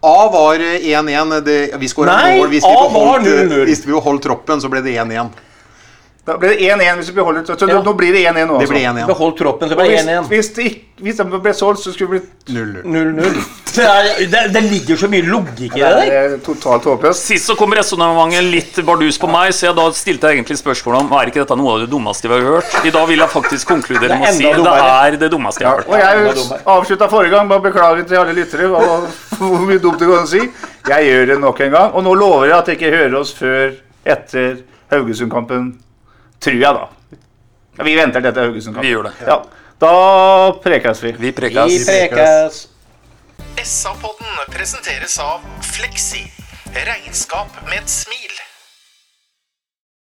A 0.00 0.14
var 0.32 0.62
1-1. 0.62 1.34
Vi 1.82 1.90
skåra 1.90 2.14
mål. 2.22 2.48
Hvis 2.54 2.64
vi, 2.64 2.70
beholdt, 2.72 3.26
0-0. 3.28 3.64
hvis 3.68 3.82
vi 3.84 3.92
beholdt 3.92 4.24
troppen, 4.24 4.62
så 4.62 4.70
ble 4.72 4.80
det 4.86 4.94
1-1. 5.02 5.28
Da 6.28 6.36
ble 6.36 6.50
det 6.52 6.58
1-1 6.68 6.98
hvis 7.00 7.08
vi 7.08 7.14
beholder 7.16 7.46
Så 7.48 7.68
Ja. 7.68 7.80
nå 7.80 7.94
blir 7.96 8.12
det 8.12 8.24
1-1 8.28 8.46
nå, 8.46 8.58
Det 8.58 8.66
altså. 8.68 8.74
ble 8.74 8.82
1-1. 8.84 9.06
Beholdt 9.08 9.38
troppen, 9.38 9.70
så 9.70 9.76
ble 9.78 9.86
det 9.88 9.94
hvis, 9.96 10.04
1-1. 10.04 10.28
hvis, 10.28 10.48
det 10.54 10.64
ikke, 10.68 10.84
hvis 11.06 11.16
de 11.16 11.24
ble 11.46 11.54
solgt, 11.54 11.80
så 11.80 11.92
skulle 11.94 12.18
det 12.18 12.28
blitt 12.44 12.52
0-0. 12.52 12.84
0-0. 12.84 13.40
Det, 13.78 14.30
det, 14.32 14.40
det 14.52 14.62
ligger 14.64 14.96
så 14.98 15.08
mye 15.08 15.22
logikk 15.22 15.76
i 15.76 15.80
det 15.80 15.90
Det 16.08 16.18
er 16.18 16.36
totalt 16.44 16.84
håpløst. 16.88 17.24
Sist 17.30 17.46
så 17.48 17.54
kom 17.56 17.72
resonnementet 17.76 18.44
litt 18.44 18.80
bardus 18.84 19.18
på 19.22 19.30
meg, 19.30 19.52
så 19.54 19.68
jeg 19.68 19.76
da 19.78 19.86
stilte 19.94 20.28
jeg 20.32 20.40
egentlig 20.40 20.58
spørsmål 20.58 20.98
om 21.02 21.12
er 21.20 21.30
ikke 21.30 21.44
dette 21.44 21.56
noe 21.56 21.76
av 21.76 21.80
det 21.84 21.90
dummeste 21.92 22.28
vi 22.28 22.34
har 22.34 22.46
hørt. 22.58 22.78
I 22.84 22.90
dag 22.90 23.08
vil 23.08 23.22
jeg 23.24 23.32
faktisk 23.32 23.68
konkludere 23.72 24.18
med 24.18 24.28
å 24.28 24.34
si 24.34 24.44
Det 24.44 24.52
er 24.52 24.62
det 24.64 25.16
er 25.16 25.18
det 25.24 25.30
dummeste 25.32 25.64
jeg 25.64 25.70
har 25.70 25.80
hørt. 25.80 25.88
Og 25.88 25.98
jeg 25.98 26.62
avslutta 26.66 27.08
forrige 27.08 27.36
gang 27.36 27.48
med 27.48 27.60
å 27.60 27.64
beklage 27.64 28.04
til 28.08 28.20
alle 28.20 28.36
lyttere 28.36 28.68
hvor 28.68 29.58
mye 29.64 29.78
dumt 29.80 30.00
det 30.00 30.08
går 30.10 30.18
an 30.24 30.28
å 30.28 30.32
si. 30.32 30.44
Jeg 30.88 31.10
gjør 31.12 31.26
det 31.32 31.40
nok 31.40 31.60
en 31.60 31.76
gang. 31.76 31.92
Og 31.94 32.04
nå 32.04 32.14
lover 32.18 32.48
jeg 32.50 32.58
at 32.58 32.72
jeg 32.72 32.80
ikke 32.80 32.96
hører 32.96 33.20
oss 33.20 33.34
før 33.36 33.76
etter 34.08 34.58
Haugesund-kampen. 34.90 35.76
Tror 36.40 36.54
jeg, 36.62 36.74
da. 36.74 37.18
Ja, 37.78 37.84
vi 37.86 37.94
venter 37.98 38.22
til 38.22 38.30
etter 38.30 38.48
Haugesund-kamp. 38.48 38.84
Vi 38.86 38.92
gjør 38.94 39.08
det. 39.08 39.14
Ja. 39.26 39.38
Da 39.82 39.92
prekes 40.64 41.02
vi. 41.02 41.12
Vi 41.12 41.30
Vi 41.30 41.32
prekes. 41.32 41.86
prekes. 41.86 42.60
SA-podden 43.62 44.42
presenteres 44.54 45.18
av 45.22 45.42
Fleksi. 45.74 46.24
Regnskap 46.74 47.54
med 47.66 47.78
et 47.82 47.90
smil. 47.90 48.37